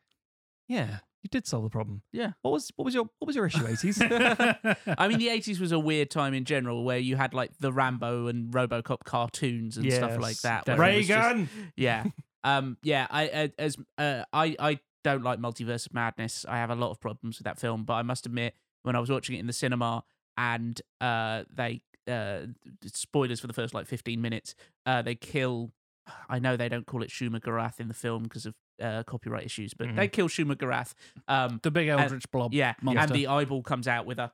yeah, 0.69 0.99
you 1.23 1.29
did 1.31 1.47
solve 1.47 1.63
the 1.65 1.71
problem. 1.71 2.03
Yeah. 2.13 2.33
What 2.43 2.53
was 2.53 2.71
what 2.77 2.85
was 2.85 2.95
your 2.95 3.05
what 3.19 3.27
was 3.27 3.37
your 3.37 3.47
issue, 3.47 3.65
80s? 3.65 4.01
I 4.99 5.09
mean, 5.09 5.19
the 5.19 5.29
80s 5.29 5.61
was 5.61 5.73
a 5.73 5.79
weird 5.79 6.11
time 6.11 6.35
in 6.35 6.45
general 6.45 6.85
where 6.85 6.99
you 6.99 7.17
had 7.17 7.35
like 7.35 7.51
the 7.61 7.73
Rambo 7.73 8.27
and 8.27 8.53
Robocop 8.53 9.05
cartoons 9.05 9.77
and 9.77 9.93
stuff 9.93 10.19
like 10.19 10.33
Yes, 10.33 10.43
that. 10.43 10.67
where 10.67 10.83
it 10.91 10.97
was 10.99 11.07
just- 11.09 11.27
Reagan. 11.29 11.49
yeah. 11.77 12.05
Um, 12.45 12.77
yeah, 12.83 13.07
I 13.09 13.29
uh, 13.29 13.49
as 13.57 13.77
uh, 13.99 14.25
I 14.33 14.57
I 14.59 14.81
don't 15.05 15.23
like 15.23 15.39
Multiverse 15.39 15.87
of 15.87 15.95
Madness. 15.95 16.45
I 16.49 16.57
have 16.57 16.71
a 16.71 16.75
lot 16.75 16.91
of 16.91 16.99
problems 17.01 17.39
with 17.39 17.45
that 17.45 17.61
film, 17.61 17.85
but 17.85 17.93
I 17.93 18.03
must 18.03 18.27
admit 18.27 18.57
when 18.83 18.97
I 18.97 18.99
was 18.99 19.11
watching 19.11 19.37
it 19.37 19.39
in 19.39 19.47
the 19.47 19.53
cinema 19.53 20.03
and 20.37 20.83
uh 21.01 21.45
they 21.55 21.83
uh 22.11 22.47
spoilers 22.85 23.39
for 23.39 23.47
the 23.47 23.53
first 23.53 23.75
like 23.75 23.87
15 23.87 24.21
minutes, 24.21 24.57
uh 24.87 25.03
they 25.03 25.15
kill 25.15 25.71
I 26.29 26.39
know 26.39 26.57
they 26.57 26.69
don't 26.69 26.87
call 26.87 27.03
it 27.03 27.11
Shuma-Gorath 27.11 27.79
in 27.81 27.89
the 27.89 27.95
film 27.95 28.25
because 28.25 28.47
of 28.47 28.55
uh, 28.83 29.03
copyright 29.05 29.45
issues, 29.45 29.73
but 29.75 29.95
they 29.95 30.09
kill 30.09 30.29
Shuma-Gorath. 30.29 30.93
Um, 31.29 31.61
the 31.63 31.71
big 31.71 31.89
and- 31.89 32.01
eldritch 32.01 32.31
blob. 32.31 32.53
yeah, 32.55 32.75
monster. 32.83 33.01
and 33.03 33.13
the 33.13 33.27
eyeball 33.29 33.63
comes 33.63 33.87
out 33.89 34.07
with 34.07 34.19
a. 34.19 34.33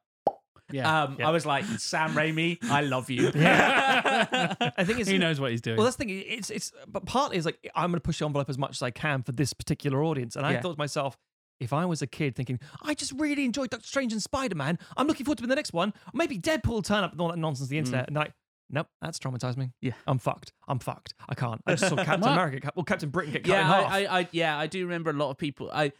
Yeah, 0.70 1.04
um, 1.04 1.16
yeah. 1.18 1.26
I 1.28 1.30
was 1.30 1.46
like, 1.46 1.64
Sam 1.64 2.10
Raimi, 2.10 2.58
I 2.64 2.82
love 2.82 3.08
you. 3.08 3.28
I 3.34 4.84
think 4.84 5.00
it's 5.00 5.08
he 5.08 5.16
knows 5.18 5.40
what 5.40 5.50
he's 5.50 5.60
doing. 5.62 5.76
Well, 5.78 5.84
that's 5.84 5.96
the 5.96 6.04
thing. 6.04 6.22
It's 6.26 6.50
it's 6.50 6.72
but 6.86 7.06
partly 7.06 7.36
is 7.38 7.46
like 7.46 7.70
I'm 7.74 7.90
going 7.90 7.94
to 8.00 8.00
push 8.00 8.18
the 8.18 8.26
envelope 8.26 8.50
as 8.50 8.58
much 8.58 8.72
as 8.72 8.82
I 8.82 8.90
can 8.90 9.22
for 9.22 9.32
this 9.32 9.52
particular 9.52 10.02
audience, 10.04 10.36
and 10.36 10.44
I 10.44 10.52
Yeah. 10.52 10.60
thought 10.60 10.72
to 10.74 10.78
myself, 10.78 11.16
if 11.60 11.72
I 11.72 11.86
was 11.86 12.02
a 12.02 12.06
kid 12.06 12.36
thinking 12.36 12.60
I 12.82 12.94
just 12.94 13.12
really 13.12 13.44
enjoyed 13.44 13.70
Doctor 13.70 13.86
Strange 13.86 14.12
and 14.12 14.22
Spider 14.22 14.54
Man, 14.56 14.78
I'm 14.96 15.06
looking 15.06 15.24
forward 15.24 15.38
to 15.38 15.46
the 15.46 15.54
next 15.56 15.72
one. 15.72 15.92
Maybe 16.12 16.38
Deadpool 16.38 16.66
will 16.68 16.82
turn 16.82 17.02
up 17.04 17.12
and 17.12 17.20
all 17.20 17.28
that 17.28 17.38
nonsense 17.38 17.68
on 17.68 17.70
the 17.70 17.78
internet, 17.78 18.06
and 18.08 18.16
they're 18.16 18.24
like. 18.24 18.32
Nope, 18.70 18.88
that's 19.00 19.18
traumatized 19.18 19.56
me. 19.56 19.70
Yeah. 19.80 19.92
I'm 20.06 20.18
fucked. 20.18 20.52
I'm 20.66 20.78
fucked. 20.78 21.14
I 21.28 21.34
can't. 21.34 21.62
I 21.66 21.74
just 21.74 21.88
saw 21.88 21.96
Captain 22.04 22.28
America, 22.28 22.70
well, 22.74 22.84
Captain 22.84 23.08
Britain 23.08 23.32
get 23.32 23.44
cut 23.44 23.50
yeah, 23.50 23.60
in 23.60 23.66
half. 23.66 23.92
I, 23.92 24.04
I, 24.04 24.18
I, 24.20 24.28
yeah, 24.32 24.58
I 24.58 24.66
do 24.66 24.84
remember 24.84 25.10
a 25.10 25.14
lot 25.14 25.30
of 25.30 25.38
people. 25.38 25.70
I 25.72 25.92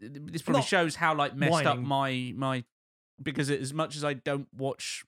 this 0.00 0.42
probably 0.42 0.60
Not 0.60 0.68
shows 0.68 0.96
how 0.96 1.14
like 1.14 1.34
messed 1.34 1.66
up 1.66 1.78
my 1.78 2.32
my 2.36 2.64
because 3.22 3.50
as 3.50 3.74
much 3.74 3.96
as 3.96 4.04
I 4.04 4.14
don't 4.14 4.48
watch 4.56 5.04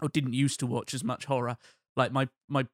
or 0.00 0.08
didn't 0.08 0.32
used 0.32 0.60
to 0.60 0.66
watch 0.66 0.94
as 0.94 1.04
much 1.04 1.26
horror, 1.26 1.56
like 1.96 2.12
my 2.12 2.28
my 2.48 2.66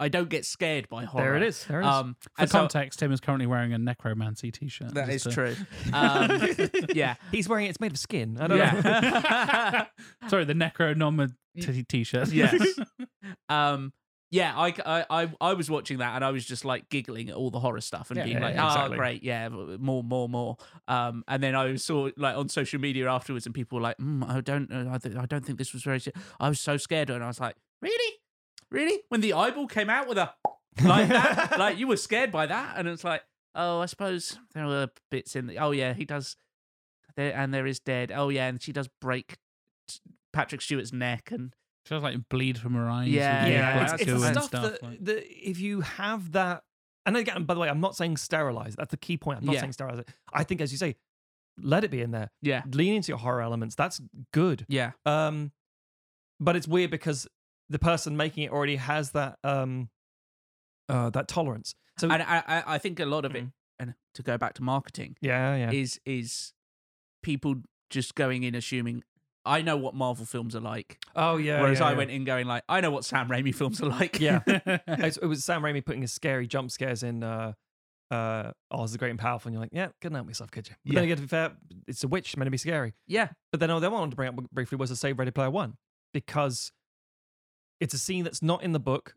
I 0.00 0.08
don't 0.08 0.28
get 0.28 0.44
scared 0.44 0.88
by 0.88 1.04
horror. 1.04 1.24
there 1.24 1.36
it 1.36 1.42
is. 1.42 1.64
There 1.64 1.80
it 1.80 1.84
is. 1.84 1.88
Um, 1.92 2.16
For 2.20 2.30
and 2.38 2.50
so- 2.50 2.58
context, 2.60 2.98
Tim 3.00 3.10
is 3.12 3.20
currently 3.20 3.46
wearing 3.46 3.72
a 3.72 3.78
Necromancy 3.78 4.50
t-shirt. 4.52 4.94
that 4.94 5.08
is 5.08 5.24
to- 5.24 5.30
true. 5.30 5.56
Um, 5.92 6.40
yeah, 6.94 7.14
He's 7.32 7.48
wearing 7.48 7.66
it. 7.66 7.70
It's 7.70 7.80
made 7.80 7.92
of 7.92 7.98
skin. 7.98 8.38
I 8.40 8.46
don't 8.46 8.58
know. 8.58 8.64
yeah. 8.64 9.84
Sorry, 10.28 10.44
the 10.44 10.54
Necronomid 10.54 11.34
t- 11.60 11.82
t-shirt. 11.84 12.28
yes. 12.32 12.54
Um, 13.48 13.92
yeah, 14.30 14.52
I, 14.56 14.74
I, 14.84 15.04
I, 15.10 15.32
I 15.40 15.54
was 15.54 15.70
watching 15.70 15.98
that 15.98 16.14
and 16.14 16.24
I 16.24 16.30
was 16.30 16.44
just 16.44 16.64
like 16.64 16.88
giggling 16.90 17.30
at 17.30 17.34
all 17.34 17.50
the 17.50 17.60
horror 17.60 17.80
stuff 17.80 18.10
and 18.10 18.18
Yeah, 18.18 18.24
being 18.24 18.36
yeah, 18.36 18.44
like, 18.44 18.54
yeah, 18.56 18.84
"Oh, 18.84 18.88
great, 18.94 19.22
yeah, 19.22 19.48
more, 19.48 20.02
more, 20.04 20.28
more." 20.28 20.56
Um, 20.86 21.24
and 21.26 21.42
then 21.42 21.54
I 21.54 21.76
saw 21.76 22.10
like 22.18 22.36
on 22.36 22.50
social 22.50 22.78
media 22.78 23.10
afterwards, 23.10 23.46
and 23.46 23.54
people 23.54 23.76
were 23.76 23.82
like, 23.82 23.96
mm, 23.96 24.28
"I 24.28 24.42
don't, 24.42 24.70
uh, 24.70 24.90
I, 24.92 24.98
th- 24.98 25.16
I 25.16 25.24
don't 25.24 25.46
think 25.46 25.58
this 25.58 25.72
was 25.72 25.82
very." 25.82 26.00
I 26.38 26.50
was 26.50 26.60
so 26.60 26.76
scared, 26.76 27.08
and 27.08 27.24
I 27.24 27.26
was 27.28 27.40
like, 27.40 27.56
"Really, 27.80 28.16
really?" 28.70 29.00
When 29.08 29.20
the 29.20 29.32
eyeball 29.32 29.66
came 29.66 29.90
out 29.90 30.08
with 30.08 30.18
a 30.18 30.32
like 30.84 31.08
that, 31.08 31.58
like 31.58 31.78
you 31.78 31.86
were 31.88 31.96
scared 31.96 32.30
by 32.32 32.46
that, 32.46 32.74
and 32.78 32.86
it's 32.88 33.04
like, 33.04 33.22
"Oh, 33.54 33.80
I 33.80 33.86
suppose 33.86 34.38
there 34.54 34.66
were 34.66 34.88
bits 35.10 35.34
in 35.36 35.46
the." 35.46 35.58
Oh 35.58 35.70
yeah, 35.72 35.92
he 35.94 36.04
does. 36.04 36.36
there, 37.16 37.34
and 37.34 37.52
there 37.52 37.66
is 37.66 37.80
dead. 37.80 38.12
Oh 38.14 38.28
yeah, 38.28 38.46
and 38.48 38.62
she 38.62 38.72
does 38.72 38.88
break 39.00 39.38
Patrick 40.32 40.60
Stewart's 40.60 40.92
neck, 40.92 41.30
and 41.32 41.54
She 41.86 41.94
does 41.94 42.02
like 42.02 42.28
bleed 42.28 42.58
from 42.58 42.74
her 42.74 42.88
eyes. 42.88 43.08
Yeah, 43.08 43.46
yeah, 43.46 43.84
it's, 43.84 43.92
it's 43.94 44.04
goo 44.04 44.18
the 44.18 44.26
and 44.26 44.34
stuff, 44.36 44.44
stuff. 44.46 44.62
that, 44.62 44.82
like- 44.82 45.04
that 45.04 45.24
if 45.48 45.58
you 45.58 45.80
have 45.80 46.32
that, 46.32 46.62
and 47.06 47.16
again, 47.16 47.44
by 47.44 47.54
the 47.54 47.60
way, 47.60 47.68
I'm 47.68 47.80
not 47.80 47.96
saying 47.96 48.16
sterilize. 48.18 48.76
That's 48.76 48.90
the 48.90 48.96
key 48.98 49.16
point. 49.16 49.38
I'm 49.40 49.46
not 49.46 49.54
Yeah. 49.54 49.60
saying 49.60 49.72
sterilize 49.72 49.98
it. 50.00 50.08
I 50.32 50.44
think, 50.44 50.60
as 50.60 50.70
you 50.70 50.78
say, 50.78 50.96
let 51.60 51.82
it 51.82 51.90
be 51.90 52.02
in 52.02 52.10
there. 52.12 52.30
yeah, 52.42 52.62
Lean 52.72 52.94
into 52.94 53.08
your 53.08 53.18
horror 53.18 53.40
elements. 53.42 53.74
That's 53.74 54.00
good. 54.32 54.64
yeah, 54.68 54.92
Um, 55.06 55.50
but 56.38 56.54
it's 56.54 56.68
weird 56.68 56.90
because 56.92 57.26
the 57.70 57.78
person 57.78 58.16
making 58.16 58.44
it 58.44 58.50
already 58.52 58.76
has 58.76 59.10
that 59.12 59.38
um, 59.44 59.88
uh, 60.88 61.10
that 61.10 61.28
tolerance. 61.28 61.74
So 61.98 62.08
and 62.10 62.22
I, 62.22 62.62
I, 62.66 62.78
think 62.78 63.00
a 63.00 63.04
lot 63.06 63.24
of 63.24 63.34
it, 63.34 63.44
Mhm. 63.44 63.52
and 63.80 63.94
to 64.14 64.22
go 64.22 64.38
back 64.38 64.54
to 64.54 64.62
marketing, 64.62 65.16
yeah, 65.20 65.56
yeah, 65.56 65.70
is 65.72 66.00
is 66.06 66.52
people 67.22 67.56
just 67.90 68.14
going 68.14 68.42
in 68.44 68.54
assuming 68.54 69.02
I 69.44 69.62
know 69.62 69.76
what 69.76 69.94
Marvel 69.94 70.26
films 70.26 70.54
are 70.54 70.60
like, 70.60 70.98
oh 71.16 71.36
yeah. 71.38 71.60
whereas 71.60 71.80
yeah, 71.80 71.86
I 71.86 71.90
yeah. 71.92 71.96
went 71.96 72.10
in 72.10 72.24
going 72.24 72.46
like 72.46 72.62
I 72.68 72.80
know 72.80 72.90
what 72.90 73.04
Sam 73.04 73.28
Raimi 73.28 73.54
films 73.54 73.80
are 73.82 73.86
like. 73.88 74.20
Yeah. 74.20 74.40
It 74.46 75.22
was 75.26 75.44
Sam 75.44 75.62
Raimi 75.62 75.84
putting 75.84 76.02
his 76.02 76.12
scary 76.12 76.46
jump 76.46 76.70
scares 76.70 77.02
in 77.02 77.22
uh 77.22 77.52
uh 78.10 78.52
Oz 78.70 78.92
the 78.92 78.98
Great 78.98 79.10
and 79.10 79.18
Powerful, 79.18 79.48
and 79.48 79.54
you're 79.54 79.62
like, 79.62 79.72
yeah, 79.72 79.88
couldn't 80.00 80.14
help 80.16 80.26
myself, 80.26 80.50
could 80.50 80.68
you? 80.68 80.74
But 80.84 80.94
then 80.94 81.02
Yeah. 81.02 81.06
again, 81.12 81.16
to 81.16 81.22
be 81.22 81.28
fair, 81.28 81.52
it's 81.86 82.04
a 82.04 82.08
witch 82.08 82.36
meant 82.36 82.46
to 82.46 82.50
be 82.50 82.56
scary. 82.58 82.94
yeah, 83.06 83.28
But 83.50 83.60
then 83.60 83.70
all 83.70 83.80
the 83.80 83.86
other 83.86 83.92
one 83.94 83.98
I 83.98 84.02
wanted 84.02 84.10
to 84.12 84.16
bring 84.16 84.28
up 84.28 84.50
briefly 84.50 84.76
was 84.76 84.90
the 84.90 84.96
Save 84.96 85.18
Ready 85.18 85.30
Player 85.30 85.50
One 85.50 85.74
because 86.14 86.72
it's 87.80 87.94
a 87.94 87.98
scene 87.98 88.24
that's 88.24 88.42
not 88.42 88.62
in 88.62 88.72
the 88.72 88.80
book, 88.80 89.14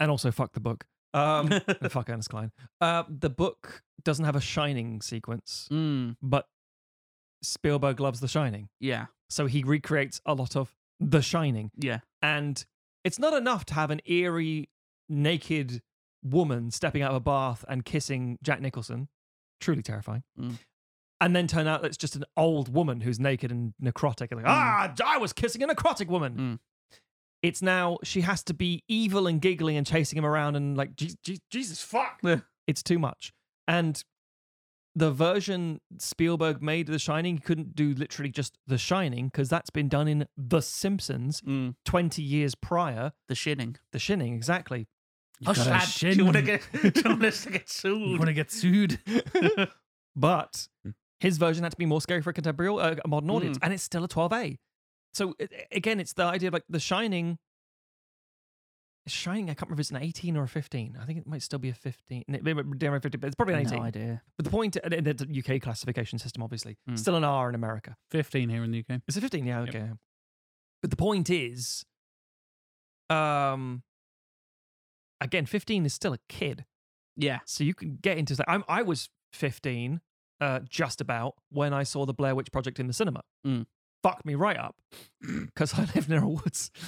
and 0.00 0.10
also 0.10 0.30
fuck 0.30 0.52
the 0.52 0.60
book. 0.60 0.84
Um, 1.14 1.50
and 1.52 1.90
fuck 1.90 2.08
Ernest 2.10 2.30
Cline. 2.30 2.52
Uh, 2.80 3.04
the 3.08 3.30
book 3.30 3.82
doesn't 4.04 4.24
have 4.24 4.36
a 4.36 4.40
Shining 4.40 5.00
sequence, 5.00 5.68
mm, 5.70 6.16
but 6.22 6.46
Spielberg 7.42 8.00
loves 8.00 8.20
The 8.20 8.28
Shining, 8.28 8.68
yeah, 8.80 9.06
so 9.30 9.46
he 9.46 9.62
recreates 9.62 10.20
a 10.26 10.34
lot 10.34 10.56
of 10.56 10.74
The 11.00 11.22
Shining. 11.22 11.70
yeah, 11.78 12.00
And 12.22 12.64
it's 13.04 13.18
not 13.18 13.34
enough 13.34 13.64
to 13.66 13.74
have 13.74 13.90
an 13.90 14.00
eerie, 14.04 14.68
naked 15.08 15.80
woman 16.24 16.70
stepping 16.70 17.02
out 17.02 17.10
of 17.10 17.16
a 17.16 17.20
bath 17.20 17.64
and 17.68 17.84
kissing 17.84 18.38
Jack 18.42 18.60
Nicholson. 18.60 19.08
Truly 19.60 19.82
terrifying. 19.82 20.24
Mm. 20.38 20.58
And 21.20 21.34
then 21.34 21.46
turn 21.46 21.66
out 21.66 21.82
that 21.82 21.88
it's 21.88 21.96
just 21.96 22.16
an 22.16 22.24
old 22.36 22.72
woman 22.74 23.00
who's 23.00 23.18
naked 23.18 23.50
and 23.50 23.72
necrotic. 23.82 24.32
And 24.32 24.42
like, 24.42 24.50
ah, 24.50 24.92
I 25.06 25.16
was 25.18 25.32
kissing 25.32 25.62
a 25.62 25.68
necrotic 25.68 26.08
woman. 26.08 26.58
Mm. 27.44 27.48
It's 27.48 27.62
now 27.62 27.98
she 28.02 28.22
has 28.22 28.42
to 28.44 28.54
be 28.54 28.82
evil 28.88 29.26
and 29.26 29.40
giggling 29.40 29.76
and 29.76 29.86
chasing 29.86 30.18
him 30.18 30.26
around 30.26 30.56
and 30.56 30.76
like, 30.76 30.96
"Je- 30.96 31.16
Je- 31.22 31.40
Jesus, 31.50 31.80
fuck. 31.82 32.18
Yeah. 32.22 32.40
It's 32.66 32.82
too 32.82 32.98
much. 32.98 33.32
And 33.68 34.02
the 34.94 35.10
version 35.10 35.80
Spielberg 35.98 36.62
made 36.62 36.88
of 36.88 36.92
The 36.92 36.98
Shining, 36.98 37.34
he 37.36 37.40
couldn't 37.42 37.76
do 37.76 37.92
literally 37.94 38.30
just 38.30 38.56
The 38.66 38.78
Shining 38.78 39.26
because 39.28 39.48
that's 39.50 39.68
been 39.70 39.88
done 39.88 40.08
in 40.08 40.26
The 40.36 40.60
Simpsons 40.62 41.42
mm. 41.42 41.74
20 41.84 42.22
years 42.22 42.54
prior. 42.54 43.12
the 43.28 43.34
shinning. 43.34 43.76
The 43.92 43.98
Shining, 43.98 44.34
exactly. 44.34 44.88
You've 45.38 45.50
Oh, 45.50 45.52
got 45.54 45.66
a 45.66 45.70
Slad, 45.70 46.12
do 46.12 46.16
you 46.16 46.24
want 46.24 46.36
to 46.36 46.42
get? 46.42 46.62
Do 46.72 46.78
you 46.96 47.02
want 47.10 47.20
to 47.34 47.50
get 47.50 47.60
You 47.60 47.60
sued? 47.66 48.18
want 48.18 48.26
to 48.28 48.32
get 48.32 48.50
sued? 48.50 48.98
but 50.16 50.68
his 51.20 51.36
version 51.38 51.62
had 51.62 51.72
to 51.72 51.78
be 51.78 51.86
more 51.86 52.00
scary 52.00 52.22
for 52.22 52.30
a 52.30 52.32
contemporary, 52.32 52.72
uh, 52.80 52.94
a 53.04 53.08
modern 53.08 53.30
audience, 53.30 53.58
and 53.62 53.72
it's 53.74 53.82
still 53.82 54.04
a 54.04 54.08
12A. 54.08 54.56
So 55.16 55.34
again, 55.72 55.98
it's 55.98 56.12
the 56.12 56.24
idea 56.24 56.48
of 56.48 56.52
like 56.52 56.64
The 56.68 56.78
Shining. 56.78 57.38
Shining, 59.08 59.44
I 59.48 59.54
can't 59.54 59.62
remember 59.70 59.80
if 59.80 59.84
it's 59.84 59.90
an 59.92 59.96
18 60.02 60.36
or 60.36 60.42
a 60.42 60.48
15. 60.48 60.98
I 61.00 61.06
think 61.06 61.18
it 61.20 61.26
might 61.26 61.40
still 61.40 61.58
be 61.60 61.70
a 61.70 61.74
15. 61.74 62.24
It 62.28 62.42
may 62.42 62.52
be 62.52 62.62
down 62.76 62.90
around 62.92 63.00
15, 63.00 63.18
but 63.20 63.28
it's 63.28 63.34
probably 63.36 63.54
an 63.54 63.60
18. 63.60 63.78
No 63.78 63.84
idea. 63.84 64.22
But 64.36 64.44
the 64.44 64.50
point, 64.50 64.76
and 64.76 64.92
it's 65.08 65.22
a 65.22 65.54
UK 65.56 65.62
classification 65.62 66.18
system, 66.18 66.42
obviously. 66.42 66.76
Mm. 66.90 66.98
Still 66.98 67.14
an 67.16 67.24
R 67.24 67.48
in 67.48 67.54
America. 67.54 67.96
15 68.10 68.48
here 68.50 68.62
in 68.62 68.72
the 68.72 68.80
UK. 68.80 69.00
It's 69.08 69.16
a 69.16 69.20
15? 69.22 69.46
Yeah, 69.46 69.60
Yep. 69.60 69.68
okay. 69.70 69.90
But 70.82 70.90
the 70.90 70.96
point 70.96 71.30
is, 71.30 71.86
um, 73.08 73.84
again, 75.20 75.46
15 75.46 75.86
is 75.86 75.94
still 75.94 76.12
a 76.12 76.18
kid. 76.28 76.66
Yeah, 77.16 77.38
So 77.46 77.64
you 77.64 77.72
can 77.72 77.96
get 78.02 78.18
into 78.18 78.34
that. 78.34 78.50
I'm, 78.50 78.64
I 78.68 78.82
was 78.82 79.08
15, 79.32 80.00
uh, 80.40 80.60
just 80.68 81.00
about, 81.00 81.36
when 81.48 81.72
I 81.72 81.84
saw 81.84 82.04
the 82.04 82.12
Blair 82.12 82.34
Witch 82.34 82.52
Project 82.52 82.78
in 82.78 82.88
the 82.88 82.92
cinema. 82.92 83.22
Mm. 83.46 83.66
Fucked 84.02 84.24
me 84.24 84.34
right 84.34 84.56
up 84.56 84.76
because 85.20 85.74
I 85.74 85.86
live 85.94 86.08
near 86.08 86.22
a 86.22 86.28
woods. 86.28 86.70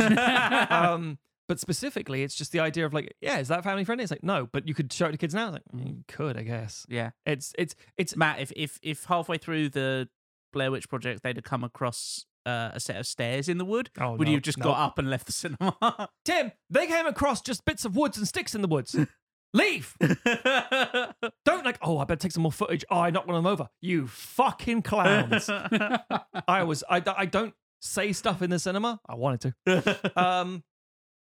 um, 0.70 1.18
but 1.48 1.58
specifically, 1.58 2.22
it's 2.22 2.34
just 2.34 2.52
the 2.52 2.60
idea 2.60 2.84
of 2.86 2.92
like, 2.92 3.14
yeah, 3.20 3.38
is 3.38 3.48
that 3.48 3.64
family 3.64 3.84
friendly? 3.84 4.02
It's 4.04 4.10
like, 4.10 4.22
no, 4.22 4.48
but 4.52 4.68
you 4.68 4.74
could 4.74 4.92
show 4.92 5.06
it 5.06 5.12
to 5.12 5.18
kids 5.18 5.34
now. 5.34 5.46
It's 5.46 5.52
like, 5.54 5.62
mm, 5.74 5.88
you 5.96 6.04
could, 6.06 6.36
I 6.36 6.42
guess. 6.42 6.84
yeah. 6.88 7.10
It's, 7.26 7.54
it's, 7.58 7.74
it's, 7.96 8.16
Matt, 8.16 8.40
if 8.40 8.52
if 8.54 8.78
if 8.82 9.04
halfway 9.04 9.38
through 9.38 9.70
the 9.70 10.08
Blair 10.52 10.70
Witch 10.70 10.88
Project 10.88 11.22
they'd 11.22 11.36
have 11.36 11.44
come 11.44 11.64
across 11.64 12.26
uh, 12.46 12.70
a 12.74 12.80
set 12.80 12.96
of 12.96 13.06
stairs 13.06 13.48
in 13.48 13.58
the 13.58 13.64
wood, 13.64 13.90
Oh, 13.98 14.12
would 14.16 14.26
no, 14.26 14.30
you 14.30 14.36
have 14.36 14.42
just 14.44 14.58
no. 14.58 14.64
got 14.64 14.78
up 14.78 14.98
and 14.98 15.08
left 15.10 15.26
the 15.26 15.32
cinema? 15.32 16.08
Tim, 16.24 16.52
they 16.70 16.86
came 16.86 17.06
across 17.06 17.40
just 17.40 17.64
bits 17.64 17.84
of 17.84 17.96
woods 17.96 18.18
and 18.18 18.28
sticks 18.28 18.54
in 18.54 18.60
the 18.62 18.68
woods. 18.68 18.94
Leave. 19.54 19.96
Don't 20.00 21.64
like, 21.64 21.78
oh, 21.82 21.98
I 21.98 22.04
better 22.04 22.18
take 22.18 22.32
some 22.32 22.42
more 22.42 22.52
footage. 22.52 22.84
Oh, 22.90 22.98
I 23.00 23.10
knocked 23.10 23.26
one 23.26 23.36
of 23.36 23.42
them 23.42 23.50
over. 23.50 23.68
You 23.80 24.06
fucking 24.06 24.82
clowns. 24.82 25.48
I 26.48 26.62
was, 26.64 26.84
I, 26.88 27.02
I 27.16 27.26
don't 27.26 27.54
say 27.80 28.12
stuff 28.12 28.42
in 28.42 28.50
the 28.50 28.58
cinema. 28.58 29.00
I 29.08 29.14
wanted 29.14 29.54
to. 29.66 30.00
Um, 30.16 30.62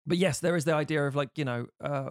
but 0.07 0.19
yes, 0.19 0.41
there 0.41 0.57
is 0.57 0.65
the 0.65 0.75
idea 0.75 1.07
of 1.07 1.15
like, 1.15 1.31
you 1.37 1.45
know, 1.45 1.67
uh, 1.83 2.11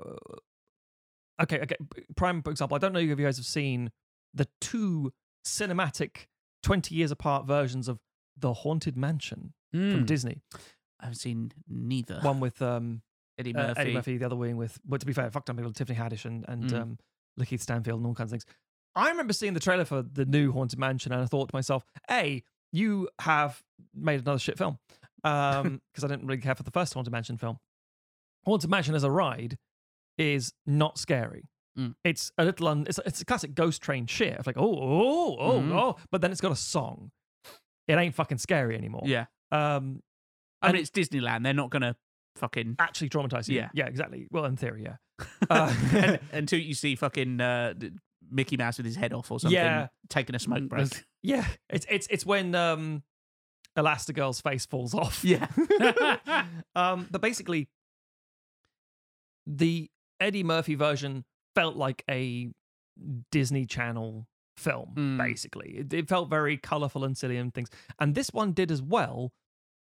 okay, 1.42 1.60
okay. 1.62 1.76
Prime, 2.16 2.42
for 2.44 2.52
example, 2.52 2.76
I 2.76 2.78
don't 2.80 2.94
know 2.94 3.00
if 3.00 3.08
you 3.10 3.16
guys 3.16 3.38
have 3.38 3.46
seen 3.46 3.92
the 4.34 4.48
two 4.62 5.12
cinematic 5.46 6.28
20 6.64 6.94
years 6.96 7.12
apart 7.12 7.46
versions 7.46 7.88
of 7.88 8.00
The 8.38 8.54
Haunted 8.54 8.96
Mansion 8.96 9.54
from 9.72 9.80
Mm. 10.04 10.06
Disney. 10.06 10.42
I've 11.00 11.16
seen 11.18 11.52
neither. 11.68 12.20
One 12.22 12.40
with 12.40 12.62
um, 12.62 13.02
Eddie 13.40 13.56
uh, 13.56 13.68
Murphy. 13.68 13.80
Eddie 13.82 13.94
Murphy, 13.94 14.18
the 14.18 14.26
other 14.26 14.36
wing 14.36 14.58
with, 14.58 14.78
well, 14.88 15.00
to 15.00 15.06
be 15.06 15.14
fair, 15.14 15.30
fucked 15.32 15.50
up 15.50 15.56
people, 15.58 15.72
Tiffany 15.74 15.98
Haddish 15.98 16.26
and, 16.26 16.46
and 16.48 16.64
Mm. 16.70 16.82
um, 16.82 16.98
Lakeith 17.40 17.62
Stanfield 17.62 17.98
and 18.00 18.06
all 18.08 18.14
kinds 18.14 18.32
of 18.34 18.42
things. 18.42 18.46
I 18.96 19.10
remember 19.10 19.34
seeing 19.34 19.54
the 19.54 19.60
trailer 19.60 19.86
for 19.86 20.02
the 20.02 20.26
new 20.26 20.52
Haunted 20.52 20.78
Mansion 20.80 21.12
and 21.14 21.22
I 21.22 21.26
thought 21.26 21.50
to 21.50 21.56
myself, 21.56 21.84
A, 22.12 22.44
you 22.72 23.08
have 23.22 23.64
made 23.96 24.20
another 24.22 24.40
shit 24.40 24.58
film. 24.58 24.78
Um, 25.24 25.82
because 25.94 26.04
I 26.04 26.08
didn't 26.08 26.28
really 26.28 26.42
care 26.42 26.56
for 26.56 26.64
the 26.64 26.72
first 26.72 26.94
Haunted 26.94 27.12
Mansion 27.12 27.38
film. 27.38 27.58
Haunted 28.46 28.70
Mansion 28.70 28.96
as 28.96 29.04
a 29.04 29.12
ride 29.12 29.58
is 30.18 30.54
not 30.66 30.98
scary. 30.98 31.50
Mm. 31.78 31.96
It's 32.04 32.32
a 32.38 32.44
little, 32.46 32.68
un- 32.68 32.86
it's, 32.90 33.00
it's 33.06 33.22
a 33.22 33.26
classic 33.26 33.54
ghost 33.56 33.82
train 33.82 34.06
shit. 34.06 34.34
It's 34.34 34.48
like, 34.48 34.58
oh, 34.58 34.76
oh, 34.76 35.38
oh, 35.40 35.60
Mhm. 35.62 35.72
oh, 35.74 35.96
but 36.12 36.22
then 36.22 36.32
it's 36.32 36.42
got 36.42 36.52
a 36.52 36.56
song. 36.58 37.12
It 37.88 37.98
ain't 37.98 38.16
fucking 38.16 38.38
scary 38.40 38.76
anymore. 38.76 39.04
Yeah, 39.06 39.26
Um, 39.52 40.02
I 40.62 40.68
And- 40.68 40.74
mean 40.74 40.82
it's 40.82 40.92
Disneyland. 40.92 41.44
They're 41.44 41.54
not 41.54 41.70
gonna 41.70 41.96
fucking 42.40 42.76
actually 42.80 43.10
traumatize 43.10 43.48
you. 43.48 43.56
Yeah. 43.58 43.70
Yeah, 43.74 43.86
exactly. 43.88 44.28
Well, 44.32 44.46
in 44.46 44.56
theory, 44.58 44.84
yeah. 44.84 44.96
Uh, 45.50 45.74
and, 45.94 46.20
until 46.32 46.60
you 46.60 46.74
see 46.74 46.96
fucking 46.96 47.42
uh, 47.42 47.74
Mickey 48.32 48.56
Mouse 48.58 48.78
with 48.78 48.86
his 48.86 48.96
head 48.96 49.14
off 49.14 49.30
or 49.32 49.40
something, 49.40 49.56
Yeah. 49.56 49.88
taking 50.10 50.36
a 50.36 50.40
smoke 50.40 50.70
break. 50.70 50.88
Yeah, 51.24 51.46
it's 51.70 51.86
it's 51.90 52.08
it's 52.10 52.26
when 52.26 52.56
um 52.56 53.04
Elastigirl's 53.78 54.42
face 54.42 54.66
falls 54.66 54.94
off. 54.94 55.24
Yeah. 55.24 55.48
um, 56.76 57.08
but 57.12 57.22
basically, 57.22 57.68
the 59.46 59.90
Eddie 60.20 60.44
Murphy 60.44 60.76
version 60.76 61.26
felt 61.56 61.76
like 61.76 62.04
a 62.10 62.52
Disney 63.32 63.66
Channel 63.66 64.28
film. 64.58 64.94
Mm. 64.96 65.18
Basically, 65.18 65.70
it, 65.80 65.94
it 65.94 66.08
felt 66.10 66.30
very 66.30 66.58
colorful 66.58 67.04
and 67.04 67.18
silly 67.18 67.38
and 67.38 67.54
things, 67.54 67.70
and 68.00 68.16
this 68.16 68.30
one 68.32 68.52
did 68.54 68.72
as 68.72 68.82
well. 68.82 69.32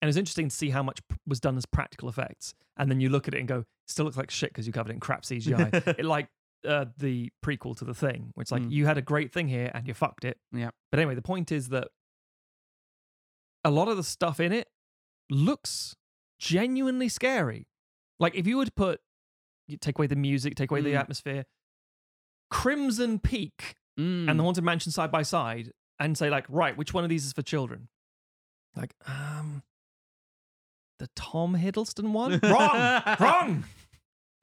And 0.04 0.10
it's 0.10 0.18
interesting 0.18 0.50
to 0.50 0.54
see 0.56 0.70
how 0.70 0.84
much 0.84 1.00
was 1.26 1.40
done 1.40 1.56
as 1.56 1.66
practical 1.66 2.10
effects, 2.10 2.54
and 2.76 2.92
then 2.92 3.00
you 3.00 3.08
look 3.08 3.30
at 3.30 3.34
it 3.34 3.40
and 3.40 3.48
go, 3.48 3.64
still 3.88 4.04
looks 4.04 4.18
like 4.18 4.30
shit 4.30 4.50
because 4.50 4.68
you 4.68 4.74
covered 4.74 4.90
it 4.90 4.96
in 4.96 5.00
crap 5.00 5.22
CGI. 5.24 5.74
it, 5.98 6.04
like 6.04 6.28
uh, 6.68 6.88
the 6.98 7.30
prequel 7.42 7.74
to 7.78 7.86
the 7.86 7.94
thing, 7.94 8.32
where 8.34 8.42
it's 8.42 8.52
like 8.52 8.64
Mm. 8.64 8.72
you 8.72 8.86
had 8.86 8.98
a 8.98 9.02
great 9.02 9.32
thing 9.32 9.48
here 9.48 9.72
and 9.74 9.88
you 9.88 9.94
fucked 9.94 10.26
it. 10.26 10.38
Yeah. 10.52 10.72
But 10.92 11.00
anyway, 11.00 11.16
the 11.16 11.22
point 11.22 11.54
is 11.54 11.70
that 11.70 11.88
a 13.64 13.72
lot 13.72 13.88
of 13.88 13.96
the 13.96 14.04
stuff 14.04 14.42
in 14.42 14.52
it 14.52 14.68
looks 15.30 15.96
genuinely 16.38 17.08
scary. 17.08 17.68
Like 18.20 18.36
if 18.36 18.46
you 18.46 18.58
would 18.58 18.76
put, 18.76 19.00
you 19.70 19.78
take 19.78 19.98
away 19.98 20.08
the 20.08 20.18
music, 20.18 20.56
take 20.56 20.70
away 20.70 20.82
the 20.82 20.92
Mm. 20.92 21.00
atmosphere, 21.00 21.46
Crimson 22.52 23.20
Peak 23.20 23.76
Mm. 23.98 24.30
and 24.30 24.38
the 24.40 24.44
Haunted 24.44 24.64
Mansion 24.66 24.92
side 24.92 25.12
by 25.12 25.22
side, 25.22 25.72
and 26.00 26.18
say 26.18 26.30
like, 26.30 26.46
right, 26.50 26.76
which 26.76 26.94
one 26.94 27.06
of 27.06 27.10
these 27.10 27.26
is 27.26 27.32
for 27.32 27.42
children? 27.42 27.88
Like, 28.76 28.96
um, 29.06 29.64
the 31.04 31.10
Tom 31.16 31.56
Hiddleston 31.56 32.12
one? 32.12 32.40
wrong, 32.44 33.02
wrong, 33.20 33.20
wrong. 33.20 33.64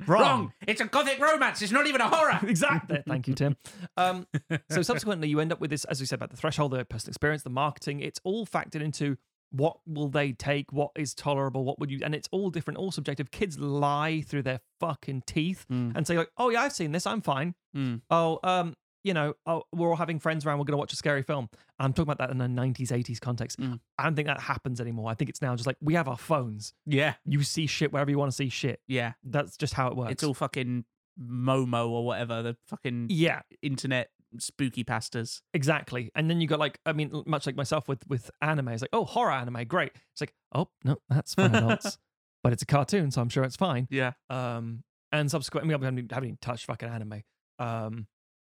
Wrong. 0.07 0.53
It's 0.67 0.81
a 0.81 0.85
gothic 0.85 1.19
romance. 1.19 1.63
It's 1.63 1.73
not 1.73 1.87
even 1.87 2.01
a 2.03 2.09
horror. 2.09 2.39
exactly. 2.47 3.03
Thank 3.09 3.29
you, 3.29 3.35
Tim. 3.35 3.57
Um, 3.97 4.27
so 4.71 4.83
subsequently, 4.83 5.29
you 5.29 5.41
end 5.41 5.53
up 5.53 5.61
with 5.61 5.71
this, 5.71 5.85
as 5.87 6.01
we 6.01 6.07
said 6.07 6.17
about 6.17 6.31
the 6.31 6.37
threshold, 6.37 6.73
the 6.73 6.85
personal 6.85 7.11
experience, 7.13 7.43
the 7.43 7.51
marketing. 7.51 8.01
It's 8.01 8.21
all 8.25 8.47
factored 8.47 8.83
into 8.83 9.17
what 9.53 9.79
will 9.87 10.09
they 10.09 10.33
take, 10.33 10.73
what 10.73 10.91
is 10.97 11.13
tolerable, 11.15 11.65
what 11.65 11.79
would 11.81 11.91
you, 11.91 12.01
and 12.05 12.15
it's 12.15 12.29
all 12.31 12.51
different, 12.51 12.79
all 12.79 12.93
subjective. 12.93 13.31
Kids 13.31 13.59
lie 13.59 14.21
through 14.27 14.43
their 14.43 14.61
fucking 14.79 15.23
teeth 15.27 15.67
Mm. 15.71 15.97
and 15.97 16.07
say 16.07 16.17
like, 16.17 16.31
"Oh 16.37 16.51
yeah, 16.51 16.63
I've 16.63 16.73
seen 16.73 16.93
this, 16.93 17.05
I'm 17.07 17.21
fine." 17.21 17.55
Mm. 17.77 18.01
Oh, 18.11 18.39
um, 18.45 18.75
you 19.03 19.15
know, 19.15 19.35
oh, 19.47 19.63
we're 19.73 19.89
all 19.89 19.97
having 19.97 20.19
friends 20.19 20.45
around, 20.45 20.59
we're 20.59 20.65
going 20.65 20.73
to 20.75 20.79
watch 20.79 20.93
a 20.93 20.97
scary 20.97 21.23
film. 21.23 21.49
I'm 21.79 21.93
talking 21.93 22.11
about 22.13 22.19
that 22.19 22.31
in 22.31 22.41
a 22.41 22.47
90s, 22.49 22.89
80s 22.89 23.21
context. 23.21 23.59
Mm. 23.59 23.81
I 23.99 24.05
don't 24.05 24.15
think 24.15 24.29
that 24.29 24.41
happens 24.41 24.81
anymore. 24.81 25.11
I 25.11 25.15
think 25.15 25.31
it's 25.31 25.41
now 25.41 25.55
just 25.57 25.67
like 25.67 25.77
we 25.81 25.95
have 25.95 26.09
our 26.09 26.19
phones. 26.19 26.75
Yeah. 26.87 27.15
You 27.25 27.43
see 27.43 27.67
shit 27.67 27.93
wherever 27.93 28.11
you 28.11 28.19
want 28.19 28.31
to 28.31 28.37
see 28.37 28.49
shit. 28.49 28.81
Yeah. 28.87 29.13
That's 29.25 29.57
just 29.57 29.75
how 29.75 29.89
it 29.89 29.97
works. 29.97 30.13
It's 30.13 30.25
all 30.25 30.35
fucking 30.35 30.85
Momo 31.21 31.89
or 31.89 32.05
whatever, 32.05 32.43
the 32.43 32.57
fucking 32.69 33.07
Yeah. 33.11 33.41
internet 33.63 34.11
spooky 34.39 34.85
pastas. 34.85 35.41
Exactly. 35.55 36.11
And 36.15 36.31
then 36.31 36.41
you 36.41 36.47
got 36.47 36.59
like, 36.61 36.79
I 36.87 36.93
mean, 36.93 37.23
much 37.27 37.47
like 37.47 37.57
myself 37.57 37.89
with 37.89 38.07
with 38.09 38.31
anime, 38.41 38.69
it's 38.69 38.83
like, 38.83 38.91
oh, 38.93 39.05
horror 39.05 39.33
anime, 39.33 39.65
great. 39.67 39.93
It's 40.13 40.21
like, 40.21 40.35
oh 40.55 40.69
no, 40.85 40.99
that's 41.09 41.35
for 41.35 41.43
adults, 41.43 41.99
but 42.45 42.53
it's 42.53 42.63
a 42.63 42.67
cartoon, 42.67 43.11
so 43.11 43.21
I'm 43.21 43.29
sure 43.29 43.43
it's 43.45 43.57
fine. 43.57 43.89
Yeah. 43.91 44.13
Um, 44.29 44.85
and 45.11 45.29
subsequently, 45.31 45.75
I 45.75 45.79
mean, 45.79 45.83
I 45.83 45.87
haven't, 45.89 46.13
haven't 46.13 46.29
even 46.29 46.39
touched 46.41 46.67
fucking 46.67 46.89
anime. 46.89 47.23
Um, 47.59 48.07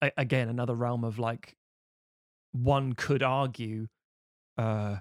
a- 0.05 0.12
again, 0.16 0.48
another 0.48 0.74
realm 0.74 1.05
of 1.05 1.18
like, 1.18 1.57
one 2.52 2.92
could 2.94 3.22
argue, 3.22 3.88
uh, 4.59 4.96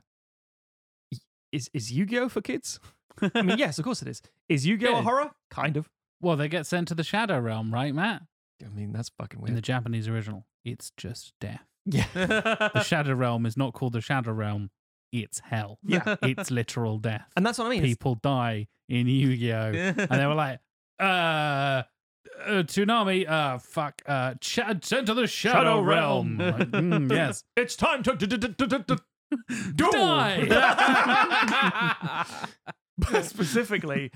is 1.52 1.70
is 1.74 1.92
Yu 1.92 2.06
Gi 2.06 2.20
Oh 2.20 2.30
for 2.30 2.42
kids? 2.42 2.80
I 3.22 3.42
mean, 3.44 3.58
yes, 3.60 3.78
of 3.78 3.86
course 3.86 4.02
it 4.02 4.08
is. 4.08 4.22
Is 4.50 4.66
Yu 4.66 4.78
Gi 4.78 4.88
Oh 4.88 4.92
Yeah. 4.92 5.00
a 5.00 5.02
horror? 5.04 5.32
Kind 5.52 5.78
of. 5.78 5.90
Well, 6.22 6.36
they 6.36 6.48
get 6.48 6.66
sent 6.66 6.88
to 6.88 6.96
the 6.96 7.04
Shadow 7.04 7.40
Realm, 7.40 7.74
right, 7.74 7.94
Matt? 7.94 8.24
I 8.64 8.70
mean, 8.70 8.94
that's 8.94 9.10
fucking 9.10 9.40
weird. 9.42 9.50
In 9.50 9.56
the. 9.56 9.62
Japanese 9.62 10.08
original, 10.08 10.46
it's 10.64 10.92
just 10.98 11.34
death. 11.42 11.66
Yeah. 11.86 12.06
the 12.14 12.82
Shadow 12.84 13.14
Realm 13.14 13.46
is 13.46 13.58
not 13.58 13.74
called 13.74 13.94
the 13.94 14.02
Shadow 14.02 14.32
Realm. 14.32 14.70
It's 15.12 15.40
hell. 15.42 15.80
Yeah. 15.84 16.16
It's 16.24 16.50
literal 16.50 16.98
death. 16.98 17.28
And 17.36 17.46
that's 17.46 17.58
what 17.60 17.68
I 17.68 17.70
mean. 17.72 17.80
It's- 17.80 17.92
People 17.92 18.16
die 18.16 18.68
in 18.90 19.08
Yu 19.08 19.36
Gi 19.36 19.54
Oh! 19.54 19.72
and 19.74 19.98
they 20.10 20.26
were 20.26 20.34
like, 20.34 20.60
uh, 21.00 21.84
uh, 22.46 22.64
tsunami, 22.64 23.28
uh, 23.30 23.58
fuck, 23.60 24.02
uh, 24.06 24.34
ch- 24.40 24.60
sent 24.82 25.08
to 25.08 25.14
the 25.14 25.28
Shadow, 25.28 25.58
Shadow 25.58 25.82
Realm. 25.82 26.38
Realm. 26.40 26.58
Mm, 26.72 27.12
yes. 27.16 27.44
It's 27.56 27.76
time 27.76 28.04
to 28.04 28.16
d- 28.16 28.26
d- 28.28 28.38
d- 28.38 28.48
d- 28.58 28.66
d- 28.66 28.78
d- 28.88 28.96
Die. 29.76 30.46
but 32.98 33.26
specifically, 33.26 34.12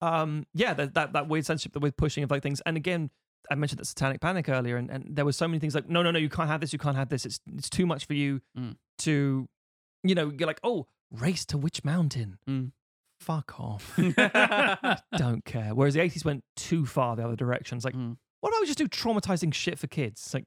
um, 0.00 0.46
yeah, 0.54 0.74
that, 0.74 0.94
that 0.94 1.12
that 1.12 1.28
weird 1.28 1.44
censorship, 1.46 1.72
the 1.72 1.80
weird 1.80 1.96
pushing 1.96 2.22
of 2.24 2.30
like 2.30 2.42
things. 2.42 2.60
And 2.66 2.76
again, 2.76 3.10
I 3.50 3.54
mentioned 3.56 3.80
that 3.80 3.86
satanic 3.86 4.20
panic 4.20 4.48
earlier, 4.48 4.76
and, 4.76 4.90
and 4.90 5.04
there 5.10 5.24
were 5.24 5.32
so 5.32 5.48
many 5.48 5.58
things 5.58 5.74
like, 5.74 5.88
no, 5.88 6.02
no, 6.02 6.10
no, 6.10 6.18
you 6.18 6.28
can't 6.28 6.48
have 6.48 6.60
this, 6.60 6.72
you 6.72 6.78
can't 6.78 6.96
have 6.96 7.08
this. 7.08 7.26
It's 7.26 7.40
it's 7.56 7.68
too 7.70 7.86
much 7.86 8.06
for 8.06 8.14
you 8.14 8.40
Mm. 8.58 8.76
to, 9.00 9.48
you 10.04 10.14
know, 10.14 10.30
you're 10.36 10.46
like, 10.46 10.60
oh, 10.62 10.86
race 11.10 11.44
to 11.46 11.58
Witch 11.58 11.84
Mountain? 11.84 12.38
Mm. 12.48 12.72
Fuck 13.20 13.60
off. 13.60 13.94
Don't 15.16 15.44
care. 15.44 15.74
Whereas 15.74 15.94
the 15.94 16.00
80s 16.00 16.24
went 16.24 16.42
too 16.56 16.86
far 16.86 17.16
the 17.16 17.24
other 17.24 17.36
direction. 17.36 17.76
It's 17.76 17.84
like, 17.84 17.94
Mm. 17.94 18.16
what 18.40 18.48
about 18.50 18.60
we 18.60 18.66
just 18.66 18.78
do 18.78 18.88
traumatizing 18.88 19.52
shit 19.52 19.78
for 19.78 19.86
kids? 19.86 20.20
It's 20.24 20.34
like, 20.34 20.44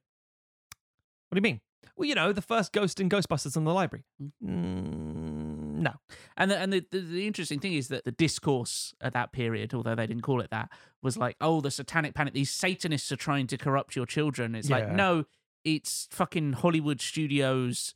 what 1.29 1.35
do 1.35 1.39
you 1.39 1.41
mean? 1.53 1.61
Well, 1.95 2.07
you 2.09 2.15
know, 2.15 2.31
the 2.33 2.41
first 2.41 2.71
ghost 2.73 2.99
in 2.99 3.09
Ghostbusters 3.09 3.55
in 3.55 3.65
the 3.65 3.73
library. 3.73 4.03
Mm, 4.43 5.75
no. 5.83 5.91
And 6.37 6.49
the, 6.49 6.57
and 6.57 6.73
the, 6.73 6.85
the, 6.91 6.99
the 6.99 7.27
interesting 7.27 7.59
thing 7.59 7.73
is 7.73 7.89
that 7.89 8.05
the 8.05 8.11
discourse 8.11 8.93
at 9.01 9.13
that 9.13 9.31
period, 9.31 9.73
although 9.73 9.93
they 9.95 10.07
didn't 10.07 10.23
call 10.23 10.41
it 10.41 10.49
that, 10.51 10.69
was 11.03 11.17
like, 11.17 11.35
oh, 11.41 11.61
the 11.61 11.69
satanic 11.71 12.15
panic. 12.15 12.33
These 12.33 12.51
Satanists 12.51 13.11
are 13.11 13.15
trying 13.17 13.47
to 13.47 13.57
corrupt 13.57 13.95
your 13.95 14.05
children. 14.07 14.55
It's 14.55 14.69
like, 14.69 14.91
no, 14.91 15.25
it's 15.63 16.07
fucking 16.11 16.53
Hollywood 16.53 17.01
studios 17.01 17.93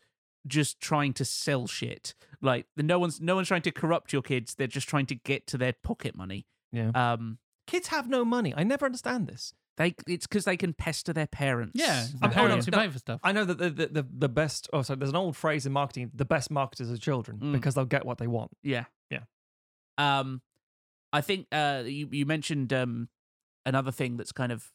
just 0.48 0.80
trying 0.80 1.14
to 1.14 1.26
sell 1.26 1.68
shit. 1.68 2.16
Like 2.42 2.66
no 2.76 3.00
one's 3.00 3.20
no 3.22 3.36
one's 3.36 3.48
trying 3.48 3.64
to 3.64 3.72
corrupt 3.72 4.14
your 4.14 4.22
kids. 4.22 4.56
They're 4.56 4.68
just 4.68 4.88
trying 4.90 5.06
to 5.08 5.16
get 5.16 5.48
to 5.48 5.58
their 5.58 5.74
pocket 5.74 6.16
money. 6.16 6.46
Yeah. 6.72 6.92
Um, 6.96 7.40
Kids 7.66 7.88
have 7.88 8.08
no 8.10 8.24
money. 8.24 8.54
I 8.56 8.64
never 8.64 8.86
understand 8.86 9.28
this. 9.28 9.54
they 9.76 9.94
it's 10.08 10.26
because 10.26 10.46
they 10.46 10.56
can 10.56 10.74
pester 10.74 11.12
their 11.14 11.28
parents. 11.28 11.74
Yeah, 11.76 12.06
I'm- 12.06 12.20
the 12.22 12.28
no, 12.28 12.34
parents 12.34 12.66
who 12.66 12.72
pay 12.72 12.88
for 12.90 12.98
stuff. 13.00 13.20
I 13.24 13.32
know 13.34 13.44
that 13.46 13.58
the, 13.58 13.70
the, 13.70 13.88
the, 13.88 14.08
the 14.20 14.30
best, 14.30 14.70
oh, 14.72 14.82
sorry, 14.84 14.98
there's 15.00 15.10
an 15.10 15.16
old 15.18 15.36
phrase 15.36 15.66
in 15.66 15.74
marketing 15.74 16.12
the 16.14 16.24
best 16.26 16.50
marketers 16.50 16.90
are 16.92 16.98
children 16.98 17.40
Mm. 17.40 17.52
because 17.52 17.76
they'll 17.76 17.86
get 17.86 18.06
what 18.06 18.18
they 18.20 18.28
want. 18.28 18.52
Yeah. 18.64 18.86
Yeah. 19.12 19.24
Um, 19.98 20.42
I 21.12 21.22
think 21.22 21.48
uh, 21.52 21.84
you 21.86 22.08
you 22.12 22.26
mentioned 22.26 22.72
um 22.74 23.10
another 23.66 23.92
thing 23.92 24.18
that's 24.18 24.32
kind 24.32 24.52
of 24.52 24.72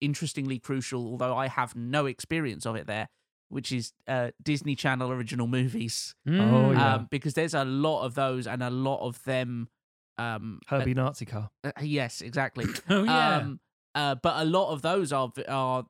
interestingly 0.00 0.58
crucial, 0.58 1.06
although 1.06 1.36
I 1.36 1.48
have 1.48 1.76
no 1.76 2.06
experience 2.06 2.66
of 2.66 2.76
it 2.76 2.86
there, 2.86 3.08
which 3.52 3.70
is 3.70 3.92
uh, 4.08 4.30
Disney 4.42 4.74
Channel 4.74 5.12
original 5.12 5.46
movies. 5.46 6.14
Oh, 6.26 6.72
yeah. 6.72 6.94
Um, 6.94 7.08
because 7.10 7.34
there's 7.34 7.54
a 7.54 7.64
lot 7.64 8.04
of 8.04 8.14
those 8.14 8.46
and 8.46 8.62
a 8.62 8.70
lot 8.70 9.00
of 9.06 9.22
them. 9.24 9.68
Um, 10.18 10.58
Herbie 10.68 10.94
Nazi 10.94 11.24
car. 11.26 11.50
uh, 11.64 11.72
yes, 11.80 12.20
exactly. 12.20 12.66
Oh, 12.90 13.04
yeah. 13.04 13.36
Um, 13.36 13.60
uh, 13.94 14.14
but 14.16 14.34
a 14.40 14.44
lot 14.44 14.72
of 14.72 14.80
those 14.82 15.12
are 15.12 15.30
are 15.48 15.84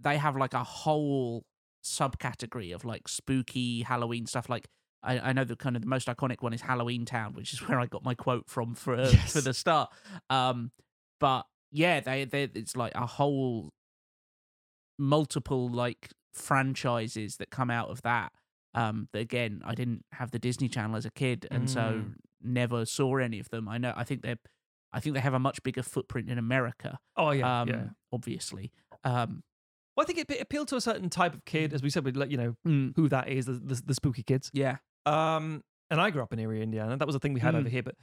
they 0.00 0.16
have 0.16 0.36
like 0.36 0.54
a 0.54 0.62
whole 0.64 1.44
subcategory 1.84 2.72
of 2.74 2.84
like 2.84 3.08
spooky 3.08 3.82
Halloween 3.82 4.26
stuff. 4.26 4.48
Like 4.48 4.68
I, 5.02 5.18
I 5.18 5.32
know 5.32 5.42
the 5.44 5.56
kind 5.56 5.74
of 5.74 5.82
the 5.82 5.88
most 5.88 6.06
iconic 6.08 6.40
one 6.42 6.52
is 6.52 6.60
Halloween 6.60 7.04
Town, 7.04 7.34
which 7.34 7.52
is 7.52 7.58
where 7.68 7.80
I 7.80 7.86
got 7.86 8.04
my 8.04 8.14
quote 8.14 8.48
from 8.48 8.74
for 8.74 8.94
uh, 8.94 9.08
Yes. 9.10 9.32
for 9.32 9.40
the 9.40 9.54
start. 9.54 9.90
Um, 10.30 10.70
but 11.18 11.46
yeah, 11.72 11.98
they 12.00 12.24
they 12.24 12.44
it's 12.44 12.76
like 12.76 12.94
a 12.94 13.06
whole 13.06 13.70
multiple 14.98 15.68
like 15.68 16.10
franchises 16.32 17.36
that 17.36 17.50
come 17.50 17.70
out 17.70 17.88
of 17.90 18.02
that. 18.02 18.32
Um, 18.74 19.08
that 19.12 19.18
again, 19.20 19.60
I 19.64 19.74
didn't 19.74 20.04
have 20.12 20.30
the 20.30 20.38
Disney 20.38 20.68
Channel 20.68 20.96
as 20.96 21.04
a 21.04 21.10
kid, 21.10 21.46
and 21.50 21.68
so 21.68 21.80
Mm. 21.80 22.14
never 22.42 22.84
saw 22.86 23.16
any 23.16 23.38
of 23.38 23.50
them. 23.50 23.68
I 23.68 23.78
know. 23.78 23.92
I 23.96 24.04
think 24.04 24.22
they're. 24.22 24.38
I 24.94 25.00
think 25.00 25.14
they 25.14 25.20
have 25.20 25.32
a 25.32 25.38
much 25.38 25.62
bigger 25.62 25.82
footprint 25.82 26.28
in 26.28 26.36
America. 26.36 26.98
Oh, 27.16 27.30
yeah. 27.30 27.60
Um, 27.62 27.68
yeah. 27.68 27.84
obviously. 28.12 28.72
Um, 29.04 29.42
Well, 29.96 30.04
I 30.04 30.06
think 30.06 30.18
it, 30.18 30.30
it 30.30 30.40
appealed 30.42 30.68
to 30.68 30.76
a 30.76 30.82
certain 30.82 31.08
type 31.08 31.32
of 31.32 31.44
kid, 31.46 31.72
as 31.72 31.82
we 31.82 31.88
said, 31.88 32.04
we'd 32.04 32.16
let 32.16 32.30
you 32.30 32.36
know 32.36 32.56
Mm. 32.66 32.92
who 32.96 33.08
that 33.08 33.28
is, 33.28 33.46
the, 33.46 33.52
the, 33.54 33.80
the 33.86 33.94
spooky 33.94 34.22
kids. 34.22 34.50
yeah. 34.52 34.76
Um, 35.06 35.62
and 35.90 35.98
I 36.00 36.10
grew 36.10 36.22
up 36.22 36.32
in 36.32 36.38
Eerie, 36.38 36.62
Indiana. 36.62 36.96
That 36.98 37.06
was 37.06 37.14
a 37.14 37.18
thing 37.18 37.32
we 37.34 37.40
had 37.40 37.54
Mm. 37.54 37.58
over 37.60 37.68
here, 37.70 37.82
but 37.82 37.94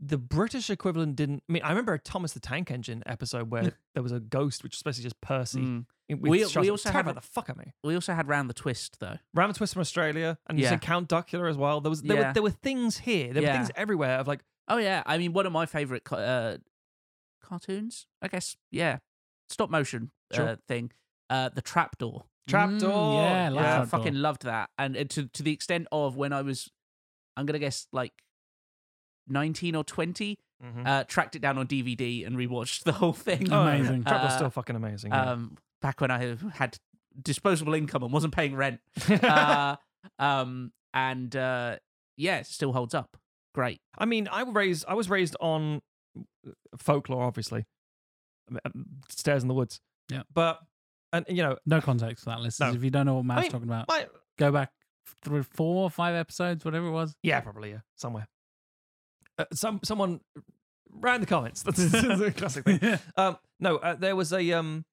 the 0.00 0.18
British 0.18 0.70
equivalent 0.70 1.16
didn't. 1.16 1.42
I 1.48 1.52
mean, 1.52 1.62
I 1.62 1.68
remember 1.70 1.94
a 1.94 1.98
Thomas 1.98 2.32
the 2.32 2.40
Tank 2.40 2.70
Engine 2.70 3.02
episode 3.06 3.50
where 3.50 3.72
there 3.94 4.02
was 4.02 4.12
a 4.12 4.20
ghost, 4.20 4.62
which 4.62 4.74
was 4.74 4.82
basically 4.82 5.04
just 5.04 5.20
Percy. 5.20 5.60
Mm. 5.60 5.86
We- 6.08 6.16
we 6.16 6.44
also 6.44 6.90
had- 6.90 7.06
the 7.14 7.20
fuck 7.22 7.48
of 7.48 7.56
me. 7.56 7.72
We 7.82 7.94
also 7.94 8.12
had 8.12 8.28
Round 8.28 8.50
the 8.50 8.54
Twist 8.54 8.98
though. 9.00 9.16
Round 9.32 9.54
the 9.54 9.56
Twist 9.56 9.72
from 9.74 9.80
Australia, 9.80 10.36
and 10.48 10.58
you 10.58 10.64
Yeah. 10.64 10.70
said 10.70 10.82
Count 10.82 11.08
Duckula 11.08 11.48
as 11.48 11.56
well. 11.56 11.80
There 11.80 11.88
was 11.90 12.02
there, 12.02 12.16
Yeah. 12.18 12.26
were, 12.28 12.32
there 12.34 12.42
were 12.42 12.50
things 12.50 12.98
here. 12.98 13.32
There 13.32 13.42
Yeah. 13.42 13.52
were 13.52 13.58
things 13.58 13.70
everywhere 13.76 14.18
of 14.18 14.26
like, 14.28 14.42
Oh 14.68 14.76
yeah, 14.78 15.02
I 15.06 15.16
mean 15.18 15.32
one 15.32 15.46
of 15.46 15.52
my 15.52 15.66
favorite 15.66 16.02
uh, 16.12 16.58
cartoons, 17.42 18.06
I 18.22 18.28
guess. 18.28 18.56
Yeah, 18.70 18.98
stop 19.48 19.70
motion 19.70 20.10
Sure. 20.32 20.48
uh, 20.50 20.56
thing. 20.68 20.90
Uh, 21.30 21.48
the 21.50 21.62
Trapdoor. 21.62 22.24
Trapdoor. 22.48 23.22
yeah, 23.22 23.50
I 23.50 23.54
Trapdoor. 23.54 23.86
fucking 23.86 24.14
loved 24.14 24.42
that, 24.42 24.70
and 24.78 24.96
uh, 24.96 25.04
to 25.04 25.26
to 25.28 25.42
the 25.42 25.52
extent 25.52 25.86
of 25.92 26.16
when 26.16 26.32
I 26.32 26.42
was, 26.42 26.70
I'm 27.36 27.46
gonna 27.46 27.58
guess 27.58 27.86
like 27.92 28.12
nineteen 29.28 29.74
or 29.74 29.84
20 29.84 30.38
Mhm. 30.62 30.86
uh, 30.86 31.04
tracked 31.04 31.36
it 31.36 31.40
down 31.40 31.58
on 31.58 31.66
DVD 31.66 32.24
and 32.24 32.36
rewatched 32.36 32.84
the 32.84 32.92
whole 32.92 33.12
thing. 33.12 33.52
Oh, 33.52 33.64
yeah. 33.66 33.74
Amazing. 33.74 34.04
Trapdoor's 34.04 34.32
Uh, 34.32 34.36
still 34.36 34.50
fucking 34.50 34.76
amazing. 34.76 35.10
yeah. 35.12 35.32
um, 35.32 35.56
back 35.82 36.00
when 36.00 36.10
I 36.10 36.36
had 36.54 36.78
disposable 37.20 37.74
income 37.74 38.02
and 38.02 38.12
wasn't 38.12 38.34
paying 38.34 38.54
rent. 38.56 38.80
uh, 39.22 39.76
um, 40.18 40.72
and 40.94 41.34
uh, 41.36 41.76
yeah, 42.16 42.38
it 42.38 42.46
still 42.46 42.72
holds 42.72 42.94
up. 42.94 43.16
Great. 43.54 43.80
I 43.98 44.04
mean, 44.06 44.26
I 44.30 44.42
was 44.44 44.54
raised. 44.54 44.84
I 44.88 44.94
was 44.94 45.10
raised 45.10 45.36
on 45.40 45.82
folklore, 46.78 47.22
obviously. 47.24 47.66
Um, 48.64 48.86
Stairs 49.08 49.42
in 49.42 49.48
the 49.48 49.54
woods. 49.54 49.80
Yeah. 50.10 50.22
but 50.32 50.60
and 51.12 51.24
you 51.28 51.42
know, 51.42 51.56
No 51.66 51.80
context 51.80 52.24
for 52.24 52.30
that, 52.30 52.40
listeners. 52.40 52.72
No. 52.72 52.76
If 52.78 52.84
you 52.84 52.90
don't 52.90 53.06
know 53.06 53.14
what 53.16 53.24
Matt's 53.24 53.42
mean, 53.42 53.50
talking 53.52 53.68
about, 53.68 53.88
my- 53.88 54.06
go 54.38 54.50
back 54.52 54.70
through 55.22 55.42
four 55.44 55.84
or 55.84 55.90
five 55.90 56.14
episodes, 56.14 56.64
whatever 56.64 56.86
it 56.88 56.92
was. 56.92 57.14
yeah, 57.22 57.40
probably 57.40 57.70
yeah, 57.70 57.78
somewhere. 57.96 58.26
Uh, 59.38 59.44
some 59.52 59.80
someone 59.84 60.20
ran 60.90 61.20
the 61.20 61.26
comments. 61.26 61.62
That's, 61.64 61.78
a 61.92 62.30
classic 62.32 62.64
thing. 62.64 62.98
Um, 63.16 63.36
no, 63.60 63.76
uh, 63.76 63.94
there 63.94 64.16
was 64.16 64.32
a 64.32 64.52
um. 64.52 64.84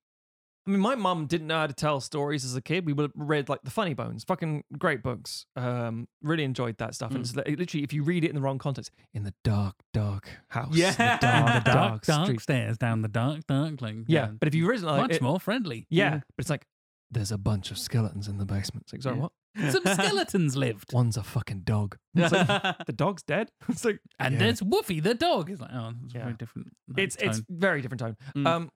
I 0.68 0.70
mean, 0.70 0.80
my 0.80 0.94
mum 0.94 1.26
didn't 1.26 1.48
know 1.48 1.58
how 1.58 1.66
to 1.66 1.74
tell 1.74 2.00
stories 2.00 2.46
as 2.46 2.56
a 2.56 2.62
kid. 2.62 2.86
We 2.86 2.94
would 2.94 3.12
read 3.16 3.50
like 3.50 3.62
the 3.64 3.72
Funny 3.72 3.96
Bones, 3.96 4.24
fucking 4.24 4.64
great 4.78 5.02
books. 5.02 5.48
Um, 5.56 6.08
really 6.22 6.44
enjoyed 6.44 6.78
that 6.78 6.94
stuff. 6.94 7.10
And 7.16 7.18
Mm. 7.18 7.22
it's 7.22 7.36
li- 7.36 7.56
literally, 7.56 7.84
if 7.84 7.94
you 7.94 8.04
read 8.04 8.24
it 8.24 8.30
in 8.30 8.36
the 8.36 8.42
wrong 8.42 8.60
context, 8.60 8.92
in 9.12 9.24
the 9.24 9.34
dark, 9.44 9.74
dark 9.92 10.30
house, 10.50 10.76
Yeah. 10.76 10.92
the 10.92 11.18
dark, 11.28 11.64
the 11.64 11.72
dark, 11.74 12.06
dark 12.06 12.26
street. 12.28 12.42
stairs 12.42 12.78
down 12.78 13.02
the 13.02 13.08
dark, 13.08 13.48
dark 13.48 13.82
lane. 13.82 14.06
Yeah, 14.08 14.28
but 14.28 14.48
if 14.48 14.54
you 14.54 14.70
read 14.70 14.82
it 14.82 14.86
like 14.86 15.02
much 15.02 15.12
it- 15.14 15.22
more 15.24 15.40
friendly. 15.40 15.88
Yeah, 15.90 16.18
but 16.38 16.44
it's 16.44 16.50
like 16.52 16.68
there's 17.12 17.32
a 17.32 17.38
bunch 17.38 17.72
of 17.72 17.78
skeletons 17.78 18.28
in 18.28 18.38
the 18.38 18.46
basement. 18.46 18.86
It's 18.86 18.94
like, 18.94 19.02
sorry, 19.02 19.18
Yeah. 19.18 19.22
what? 19.24 19.32
Some 19.74 19.84
skeletons 19.86 20.56
lived. 20.56 20.94
One's 20.94 21.18
a 21.18 21.24
fucking 21.24 21.62
dog. 21.62 21.98
It's 22.16 22.32
like, 22.32 22.86
the 22.86 22.94
dog's 22.94 23.22
dead. 23.24 23.52
It's 23.70 23.84
like, 23.84 24.00
And 24.20 24.34
yeah. 24.36 24.40
there's 24.40 24.62
Woofy 24.62 25.04
the 25.04 25.14
dog. 25.14 25.50
It's 25.50 25.60
like, 25.62 25.72
oh, 25.74 25.92
it's 26.06 26.14
Yeah. 26.16 26.22
very 26.24 26.34
different. 26.36 26.70
no, 26.88 27.04
it's 27.04 27.16
it's 27.18 27.42
very 27.50 27.82
different 27.82 28.00
tone. 28.00 28.18
Mm. 28.36 28.48
Um, 28.48 28.70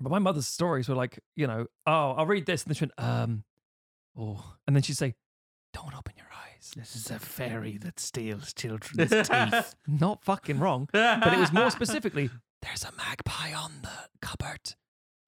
but 0.00 0.10
my 0.10 0.18
mother's 0.18 0.46
stories 0.46 0.88
were 0.88 0.94
like, 0.94 1.18
you 1.36 1.46
know, 1.46 1.66
oh, 1.86 2.10
I'll 2.12 2.26
read 2.26 2.46
this, 2.46 2.64
and 2.64 2.70
then 2.70 2.74
she 2.74 2.84
went, 2.84 2.92
um, 2.98 3.44
oh, 4.18 4.54
and 4.66 4.74
then 4.76 4.82
she'd 4.82 4.96
say, 4.96 5.14
don't 5.72 5.96
open 5.96 6.14
your 6.16 6.26
eyes. 6.26 6.72
This 6.76 6.96
is 6.96 7.10
a 7.10 7.18
fairy 7.18 7.78
that 7.78 7.98
steals 8.00 8.52
children's 8.52 9.10
teeth. 9.28 9.74
Not 9.86 10.24
fucking 10.24 10.58
wrong, 10.58 10.88
but 10.92 11.32
it 11.32 11.38
was 11.38 11.52
more 11.52 11.70
specifically, 11.70 12.28
there's 12.62 12.84
a 12.84 12.92
magpie 12.96 13.52
on 13.54 13.72
the 13.82 14.08
cupboard. 14.20 14.74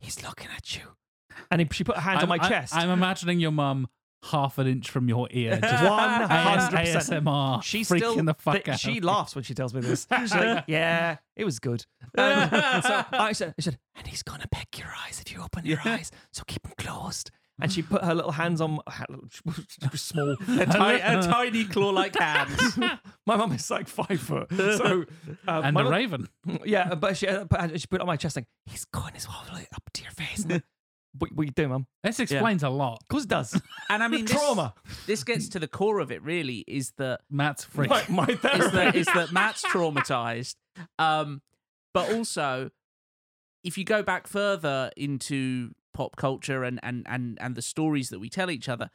He's 0.01 0.23
looking 0.23 0.49
at 0.55 0.77
you. 0.77 0.83
And 1.51 1.61
he, 1.61 1.69
she 1.73 1.85
put 1.85 1.97
her 1.97 2.01
hands 2.03 2.23
on 2.23 2.29
my 2.29 2.37
I'm- 2.39 2.49
chest. 2.51 2.75
I'm 2.75 2.91
imagining 2.91 3.41
your 3.41 3.53
mum 3.53 3.89
half 4.31 4.59
an 4.59 4.67
inch 4.67 4.91
from 4.91 5.09
your 5.09 5.29
ear. 5.31 5.59
Just 5.63 5.85
One 5.89 5.99
hundred 6.29 6.71
percent 6.93 7.25
ASMR. 7.25 7.63
She 7.63 7.83
freaking 7.83 7.97
still 7.99 8.25
the 8.25 8.35
fuck 8.35 8.55
th- 8.57 8.69
out. 8.69 8.81
She 8.81 9.01
laughs 9.01 9.35
when 9.37 9.45
she 9.45 9.55
tells 9.55 9.73
me 9.75 9.81
this. 9.83 10.07
She's 10.19 10.35
like, 10.35 10.65
"Yeah, 10.67 11.19
it 11.37 11.45
was 11.45 11.59
good." 11.61 11.85
Um, 12.19 12.25
and 12.25 12.83
so 12.85 13.05
I 13.13 13.33
said, 13.33 13.55
"I 13.57 13.61
said, 13.63 13.79
and 13.95 14.07
he's 14.07 14.23
gonna 14.25 14.47
peck 14.51 14.79
your 14.79 14.89
eyes 15.07 15.23
if 15.25 15.33
you 15.33 15.43
open 15.43 15.65
your 15.65 15.79
eyes, 15.85 16.11
so 16.33 16.43
keep 16.47 16.63
them 16.63 16.73
closed." 16.79 17.31
And 17.59 17.73
she 17.73 17.81
put 17.81 18.05
her 18.05 18.15
little 18.15 18.33
hands 18.33 18.61
on 18.61 18.81
small, 19.95 20.31
A, 20.33 20.37
ti- 20.67 20.79
a 21.03 21.23
tiny 21.23 21.65
claw-like 21.65 22.15
hands. 22.19 22.77
my 23.27 23.37
mum 23.37 23.53
is 23.53 23.71
like 23.71 23.89
five 23.89 24.21
foot, 24.21 24.49
so 24.53 25.05
uh, 25.49 25.61
and 25.65 25.69
a 25.69 25.73
mum- 25.73 25.89
raven. 25.89 26.29
Yeah, 26.65 26.95
but 26.97 27.17
she, 27.17 27.27
uh, 27.29 27.45
put- 27.47 27.81
she 27.81 27.87
put 27.87 27.97
it 27.97 28.01
on 28.03 28.07
my 28.09 28.17
chest, 28.17 28.37
like, 28.37 28.47
"He's 28.67 28.85
going 28.87 29.15
his 29.15 29.25
whole 29.25 29.55
way 29.55 29.67
up 29.75 29.83
to 29.95 30.03
your 30.03 30.11
face." 30.13 30.45
What, 31.19 31.33
what 31.33 31.47
you 31.47 31.53
doing, 31.53 31.71
mum? 31.71 31.87
This 32.03 32.21
explains 32.21 32.63
a 32.63 32.69
lot. 32.69 32.99
Of 33.03 33.09
course 33.09 33.25
it 33.25 33.29
does. 33.29 33.61
And 33.89 34.03
I 34.03 34.09
mean, 34.09 34.25
this, 34.27 34.37
Trauma. 34.37 34.75
This 35.07 35.23
gets 35.23 35.49
to 35.51 35.61
the 35.61 35.69
core 35.69 36.01
of 36.01 36.11
it. 36.11 36.23
Really, 36.23 36.65
is 36.67 36.93
that 36.99 37.21
Matt's 37.31 37.65
freak. 37.73 37.89
My, 37.89 38.05
my 38.09 38.25
is 38.25 38.41
that 38.41 38.73
therapy. 38.73 38.99
is 38.99 39.07
that 39.07 39.33
Matt's 39.33 39.65
traumatized. 39.65 40.57
Um, 40.99 41.41
but 41.95 42.13
also, 42.13 42.71
if 43.63 43.79
you 43.79 43.85
go 43.85 44.03
back 44.03 44.27
further 44.27 44.91
into 44.97 45.71
pop 45.95 46.17
culture 46.17 46.65
and 46.65 46.81
and 46.83 47.07
and 47.09 47.39
and 47.41 47.55
the 47.55 47.63
stories 47.63 48.11
that 48.11 48.19
we 48.19 48.29
tell 48.29 48.51
each 48.51 48.69
other, 48.69 48.91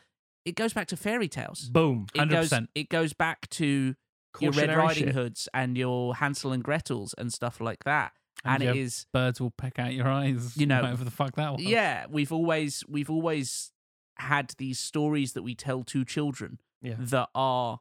it 0.45 0.55
goes 0.55 0.73
back 0.73 0.87
to 0.87 0.97
fairy 0.97 1.27
tales. 1.29 1.69
Boom. 1.69 2.07
It 2.13 2.29
goes 2.29 2.49
100%. 2.49 2.67
it 2.75 2.89
goes 2.89 3.13
back 3.13 3.49
to 3.51 3.95
your 4.39 4.51
Red 4.51 4.67
Cautionary 4.67 4.77
Riding 4.77 5.03
shit. 5.05 5.15
Hoods 5.15 5.49
and 5.53 5.77
your 5.77 6.15
Hansel 6.15 6.51
and 6.51 6.63
Gretel's 6.63 7.13
and 7.17 7.33
stuff 7.33 7.59
like 7.59 7.83
that. 7.85 8.11
And 8.43 8.63
And, 8.63 8.77
it 8.77 8.79
is 8.81 9.05
Birds 9.13 9.39
will 9.39 9.51
peck 9.51 9.77
out 9.79 9.93
your 9.93 10.07
eyes. 10.07 10.55
You 10.57 10.65
know, 10.65 10.81
whatever 10.81 11.03
the 11.03 11.11
fuck 11.11 11.35
that 11.35 11.53
was. 11.53 11.61
yeah, 11.63 12.05
we've 12.09 12.31
always 12.31 12.83
we've 12.87 13.09
always 13.09 13.71
had 14.17 14.53
these 14.57 14.79
stories 14.79 15.33
that 15.33 15.41
we 15.43 15.55
tell 15.55 15.83
to 15.83 16.05
children 16.05 16.59
Yeah. 16.81 16.95
that 16.99 17.29
are 17.35 17.79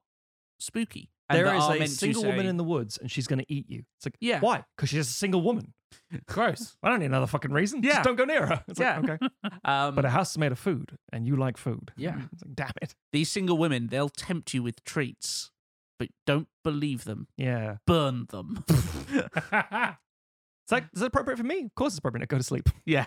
spooky. 0.59 1.11
and 1.29 1.39
There 1.39 1.55
is 1.55 1.63
a 1.65 1.87
single 1.87 2.25
woman 2.25 2.47
in 2.47 2.57
the 2.57 2.65
woods, 2.65 2.99
and 2.99 3.11
she's 3.11 3.27
going 3.27 3.39
to 3.41 3.53
eat 3.53 3.69
you. 3.71 3.85
It's 3.99 4.07
like, 4.07 4.17
Yeah. 4.21 4.41
why? 4.41 4.65
Because 4.77 4.89
she's 4.91 5.09
a 5.09 5.13
single 5.13 5.43
woman. 5.43 5.75
Gross. 6.27 6.77
I 6.83 6.89
don't 6.89 7.01
need 7.01 7.07
another 7.07 7.27
fucking 7.27 7.53
reason. 7.53 7.83
Yeah. 7.83 7.91
Just 7.95 8.05
don't 8.05 8.17
go 8.17 8.25
near 8.25 8.47
her. 8.47 8.65
It's 8.69 8.81
Yeah. 8.81 8.99
like, 9.01 9.11
okay. 9.23 9.29
Um, 9.65 9.95
But 9.95 10.05
a 10.05 10.11
house 10.11 10.31
is 10.33 10.39
made 10.39 10.53
of 10.53 10.59
food, 10.59 10.97
and 11.13 11.27
you 11.27 11.37
like 11.37 11.57
food. 11.57 11.93
Yeah. 11.97 12.21
It's 12.33 12.43
like, 12.45 12.55
damn 12.57 12.73
it. 12.83 12.95
These 13.13 13.31
single 13.31 13.59
women, 13.59 13.89
they'll 13.89 14.09
tempt 14.09 14.55
you 14.55 14.63
with 14.63 14.83
treats, 14.85 15.51
but 15.99 16.09
don't 16.27 16.49
believe 16.65 17.05
them. 17.05 17.29
Yeah. 17.37 17.77
Burn 17.87 18.27
them. 18.31 18.65
It's 20.71 20.73
like, 20.73 20.85
is 20.95 21.03
it 21.03 21.07
appropriate 21.07 21.37
for 21.37 21.43
me? 21.45 21.65
Of 21.65 21.75
course 21.75 21.95
it's 21.95 21.99
appropriate. 21.99 22.29
Go 22.29 22.37
to 22.39 22.45
sleep. 22.45 22.69
yeah. 22.87 23.07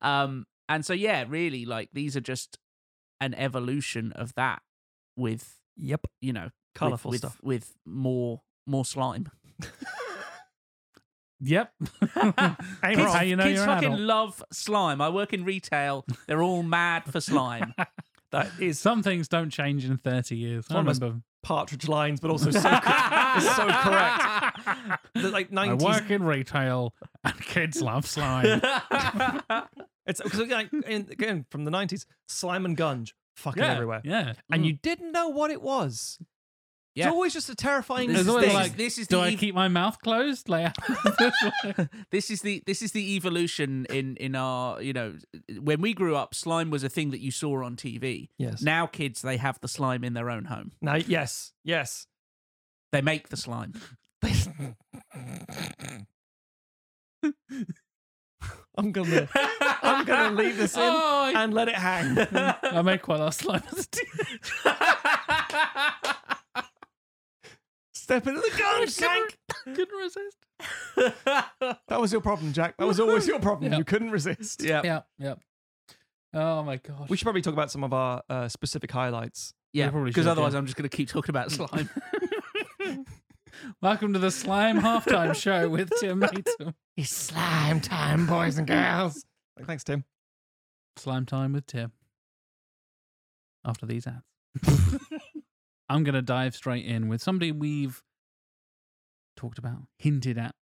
Um, 0.00 0.46
and 0.68 0.84
so 0.86 0.92
yeah, 0.92 1.24
really, 1.28 1.64
like 1.64 1.88
these 1.92 2.16
are 2.16 2.20
just 2.20 2.58
an 3.20 3.34
evolution 3.34 4.12
of 4.12 4.32
that 4.34 4.62
with 5.16 5.56
Yep. 5.76 6.06
you 6.20 6.32
know 6.32 6.44
with- 6.44 6.52
Colourful 6.74 7.10
with, 7.10 7.18
stuff. 7.20 7.38
with 7.42 7.72
more 7.84 8.42
more 8.66 8.84
slime. 8.84 9.28
Yep. 11.40 11.70
Ain't 11.82 12.14
That's 12.16 12.96
wrong. 12.96 13.06
how 13.14 13.20
you 13.22 13.36
know 13.36 13.44
Kids 13.44 13.56
you're 13.56 13.68
an 13.68 13.74
fucking 13.74 13.92
adult. 13.92 14.00
love 14.06 14.42
slime. 14.52 15.02
I 15.02 15.10
work 15.10 15.34
in 15.34 15.44
retail. 15.44 16.06
They're 16.26 16.42
all 16.42 16.62
mad 16.62 17.04
for 17.04 17.20
slime. 17.20 17.74
That 18.32 18.48
is 18.58 18.78
Some 18.78 19.02
things 19.02 19.28
don't 19.28 19.50
change 19.50 19.84
in 19.84 19.98
30 19.98 20.34
years. 20.36 20.66
I 20.70 20.74
one 20.74 20.88
of 20.88 20.94
those 20.94 21.00
remember. 21.00 21.22
Partridge 21.46 21.86
lines, 21.86 22.18
but 22.18 22.28
also 22.28 22.50
so, 22.50 22.60
co- 22.60 23.38
so 23.40 23.68
correct. 23.68 25.00
The, 25.14 25.30
like 25.30 25.56
I 25.56 25.74
work 25.74 26.10
in 26.10 26.24
retail 26.24 26.92
and 27.22 27.40
kids 27.40 27.80
love 27.80 28.06
slime. 28.06 28.60
It's 30.08 30.22
because 30.22 30.38
like, 30.38 30.72
again 30.72 31.46
from 31.50 31.64
the 31.64 31.70
90s, 31.72 32.06
slime 32.28 32.64
and 32.64 32.76
gunge 32.76 33.12
fucking 33.34 33.60
yeah, 33.60 33.72
everywhere. 33.72 34.00
Yeah. 34.04 34.34
And 34.52 34.64
you 34.64 34.74
mm. 34.74 34.82
didn't 34.82 35.10
know 35.10 35.30
what 35.30 35.50
it 35.50 35.60
was. 35.60 36.18
Yeah. 36.96 37.06
It's 37.08 37.12
always 37.12 37.32
just 37.34 37.48
a 37.50 37.54
terrifying 37.54 38.08
This 38.08 38.20
is- 38.20 38.26
this 38.26 38.34
thing. 38.36 38.48
is- 38.48 38.54
like, 38.54 38.76
this 38.76 38.96
is 38.98 39.06
do 39.06 39.16
the 39.16 39.22
I 39.22 39.32
ev- 39.32 39.38
keep 39.38 39.54
my 39.54 39.68
mouth 39.68 40.00
closed? 40.00 40.48
Like, 40.48 40.74
this 42.10 42.30
is 42.30 42.40
the 42.40 42.62
this 42.66 42.80
is 42.82 42.92
the 42.92 43.14
evolution 43.16 43.86
in 43.90 44.16
in 44.16 44.34
our 44.34 44.80
you 44.82 44.92
know 44.94 45.14
when 45.60 45.80
we 45.82 45.92
grew 45.94 46.16
up 46.16 46.34
slime 46.34 46.70
was 46.70 46.82
a 46.82 46.88
thing 46.88 47.10
that 47.10 47.20
you 47.20 47.30
saw 47.30 47.62
on 47.62 47.76
TV 47.76 48.30
Yes. 48.38 48.62
now 48.62 48.86
kids 48.86 49.20
they 49.22 49.36
have 49.36 49.60
the 49.60 49.68
slime 49.68 50.02
in 50.04 50.14
their 50.14 50.30
own 50.30 50.46
home 50.46 50.72
Now, 50.80 50.94
yes, 50.96 51.52
yes. 51.64 52.06
they 52.92 53.02
make 53.02 53.28
the 53.28 53.36
slime 53.36 53.74
I'm 58.78 58.92
gonna, 58.92 59.26
I'm 59.82 60.04
gonna 60.04 60.34
leave 60.36 60.56
this 60.58 60.74
in 60.76 60.80
Oh, 60.84 61.32
I- 61.34 61.42
and 61.44 61.54
let 61.54 61.68
it 61.68 61.74
hang. 61.76 62.16
I 62.62 62.82
make 62.82 63.02
quite 63.02 63.20
a 63.20 63.24
lot 63.24 63.28
of 63.28 63.34
slime 63.34 63.62
as 63.72 63.84
a 63.84 63.88
teen- 63.88 64.06
Step 68.06 68.24
into 68.28 68.40
the 68.40 68.56
gunge 68.56 68.96
tank. 68.96 69.36
Couldn't 69.64 69.98
resist. 69.98 70.36
That 71.88 72.00
was 72.00 72.12
your 72.12 72.20
problem, 72.20 72.52
Jack. 72.52 72.76
That 72.76 72.86
was 72.86 73.00
always 73.00 73.26
your 73.26 73.40
problem. 73.40 73.72
Yeah. 73.72 73.78
You 73.78 73.84
couldn't 73.84 74.12
resist. 74.12 74.62
yeah 74.62 74.80
Yeah, 74.84 75.00
yeah. 75.18 75.34
Oh 76.32 76.62
my 76.62 76.76
gosh. 76.76 77.08
We 77.08 77.16
should 77.16 77.24
probably 77.24 77.42
talk 77.42 77.54
about 77.54 77.72
some 77.72 77.82
of 77.82 77.92
our 77.92 78.22
uh, 78.30 78.46
specific 78.46 78.92
highlights. 78.92 79.54
yeah 79.72 79.90
probably 79.90 80.10
because 80.10 80.22
should, 80.22 80.30
otherwise 80.30 80.52
yeah. 80.52 80.60
I'm 80.60 80.66
just 80.66 80.76
going 80.76 80.88
to 80.88 80.96
keep 80.96 81.08
talking 81.08 81.30
about 81.30 81.50
slime 81.50 81.90
Welcome 83.82 84.12
to 84.12 84.20
the 84.20 84.30
Slime 84.30 84.80
Halftime 84.80 85.34
Show 85.34 85.68
with 85.68 85.90
Tim 85.98 86.20
Maytom. 86.20 86.74
It's 86.96 87.10
slime 87.10 87.80
time, 87.80 88.28
boys 88.28 88.56
and 88.56 88.68
girls. 88.68 89.24
Thanks, 89.64 89.82
Tim. 89.82 90.04
Slime 90.96 91.26
time 91.26 91.54
with 91.54 91.66
Tim. 91.66 91.90
After 93.64 93.84
these 93.84 94.06
ads. 94.06 95.26
I'm 95.88 96.04
going 96.04 96.14
to 96.14 96.22
dive 96.22 96.54
straight 96.54 96.84
in 96.84 97.08
with 97.08 97.22
somebody 97.22 97.52
we've 97.52 98.02
talked 99.36 99.58
about, 99.58 99.82
hinted 99.98 100.38
at, 100.38 100.54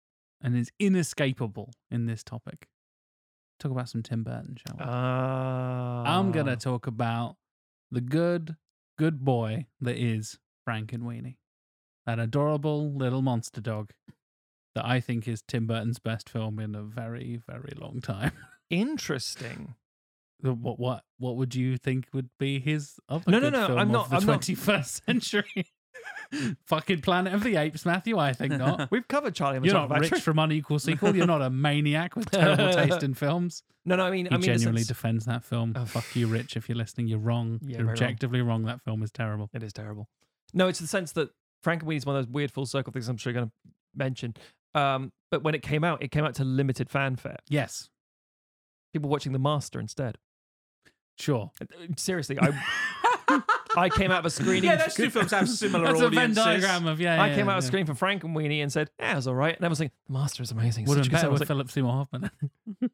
and 0.42 0.56
is 0.56 0.70
inescapable 0.78 1.72
in 1.90 2.06
this 2.06 2.22
topic. 2.22 2.68
Talk 3.58 3.70
about 3.72 3.88
some 3.88 4.02
Tim 4.02 4.24
Burton, 4.24 4.56
shall 4.56 4.76
we? 4.76 4.84
Uh, 4.84 4.88
I'm 4.88 6.32
going 6.32 6.46
to 6.46 6.56
talk 6.56 6.86
about 6.86 7.36
the 7.90 8.00
good, 8.00 8.56
good 8.98 9.24
boy 9.24 9.66
that 9.80 9.96
is 9.96 10.38
Frankenweenie. 10.68 11.36
That 12.04 12.18
adorable 12.18 12.92
little 12.92 13.22
monster 13.22 13.60
dog 13.60 13.92
that 14.74 14.84
I 14.84 15.00
think 15.00 15.26
is 15.26 15.40
Tim 15.40 15.66
Burton's 15.66 15.98
best 15.98 16.28
film 16.28 16.58
in 16.58 16.74
a 16.74 16.82
very, 16.82 17.40
very 17.46 17.72
long 17.76 18.00
time. 18.00 18.32
Interesting. 18.70 19.74
What 20.40 20.78
what 20.78 21.04
what 21.18 21.36
would 21.36 21.54
you 21.54 21.76
think 21.78 22.08
would 22.12 22.28
be 22.38 22.58
his 22.60 22.98
other 23.08 23.30
No, 23.30 23.38
no, 23.38 23.48
no, 23.50 23.76
I'm 23.78 23.90
not- 23.90 24.10
the 24.10 24.16
I'm 24.16 24.26
not- 24.26 24.40
21st 24.42 25.04
century? 25.06 25.66
Fucking 26.66 27.00
Planet 27.00 27.32
of 27.32 27.44
the 27.44 27.56
Apes, 27.56 27.86
Matthew. 27.86 28.18
I 28.18 28.32
think 28.32 28.52
not. 28.54 28.88
We've 28.90 29.06
covered 29.06 29.34
Charlie 29.34 29.56
and 29.58 29.64
You're 29.66 29.74
not 29.74 29.90
rich 30.00 30.14
from 30.20 30.38
unequal 30.38 30.78
sequel. 30.78 31.14
You're 31.16 31.26
not 31.26 31.42
a 31.42 31.48
maniac 31.50 32.16
with 32.16 32.30
terrible 32.30 32.72
taste 32.72 33.02
in 33.02 33.14
films. 33.14 33.62
No, 33.86 33.96
no, 33.96 34.04
I 34.06 34.10
mean, 34.10 34.26
He 34.26 34.30
I 34.32 34.34
mean, 34.36 34.42
genuinely 34.42 34.80
sense- 34.82 34.88
defends 34.88 35.24
that 35.26 35.44
film. 35.44 35.74
Oh, 35.76 35.84
Fuck 35.86 36.16
you, 36.16 36.26
Rich. 36.26 36.56
If 36.56 36.68
you're 36.68 36.76
listening, 36.76 37.06
you're 37.06 37.18
wrong. 37.18 37.58
Yeah, 37.62 37.68
you're 37.68 37.76
very 37.78 37.84
wrong. 37.86 37.92
objectively 37.94 38.40
wrong. 38.42 38.64
That 38.64 38.82
film 38.82 39.02
is 39.02 39.10
terrible. 39.12 39.48
It 39.54 39.62
is 39.62 39.72
terrible. 39.72 40.08
No, 40.52 40.68
it's 40.68 40.78
the 40.80 40.86
sense 40.86 41.12
that 41.12 41.30
Frankenweenie's 41.64 42.04
one 42.06 42.16
of 42.16 42.26
those 42.26 42.32
weird 42.32 42.50
full 42.50 42.66
circle 42.66 42.92
things 42.92 43.08
I'm 43.08 43.16
sure 43.16 43.32
you're 43.32 43.40
going 43.40 43.50
to 43.50 43.70
mention. 43.94 44.34
Um, 44.74 45.12
but 45.30 45.42
when 45.44 45.54
it 45.54 45.62
came 45.62 45.84
out, 45.84 46.02
it 46.02 46.10
came 46.10 46.24
out 46.24 46.34
to 46.36 46.44
limited 46.44 46.90
fanfare. 46.90 47.38
Yes, 47.48 47.88
People 48.94 49.10
watching 49.10 49.32
The 49.32 49.40
Master 49.40 49.80
instead. 49.80 50.18
sure. 51.18 51.50
Uh, 51.60 51.66
Seriously, 51.96 52.38
I 52.40 53.42
I 53.76 53.88
came 53.88 54.12
out 54.12 54.20
of 54.20 54.26
a 54.26 54.30
screening. 54.30 54.70
yeah 54.70 54.76
those 54.76 54.94
two 54.94 55.10
films 55.10 55.32
have 55.32 55.48
similar 55.48 55.86
That's 55.86 56.00
a 56.00 56.08
Venn 56.08 56.30
audiences 56.30 56.44
diagram 56.44 56.86
of 56.86 57.00
yeah. 57.00 57.20
I 57.20 57.28
yeah, 57.28 57.34
came 57.34 57.48
out 57.48 57.58
of 57.58 57.64
a 57.64 57.66
yeah. 57.66 57.68
screen 57.68 57.86
for 57.86 57.94
Frankenweenie 57.94 58.62
and 58.62 58.72
said, 58.72 58.88
"Yeah, 59.00 59.14
it 59.14 59.16
was 59.16 59.26
all 59.26 59.34
right." 59.34 59.56
And 59.56 59.64
I 59.64 59.68
was 59.68 59.80
like, 59.80 59.90
"The 60.06 60.12
Master 60.12 60.44
is 60.44 60.52
amazing." 60.52 60.84
Would 60.84 60.98
have 60.98 61.06
been 61.06 61.12
better 61.12 61.22
film." 61.22 61.30
I 61.30 61.32
was 61.32 61.40
with 61.40 61.50
like, 61.50 61.54
Philip 61.56 61.70
Seymour 61.72 61.92
Hoffman. 61.92 62.30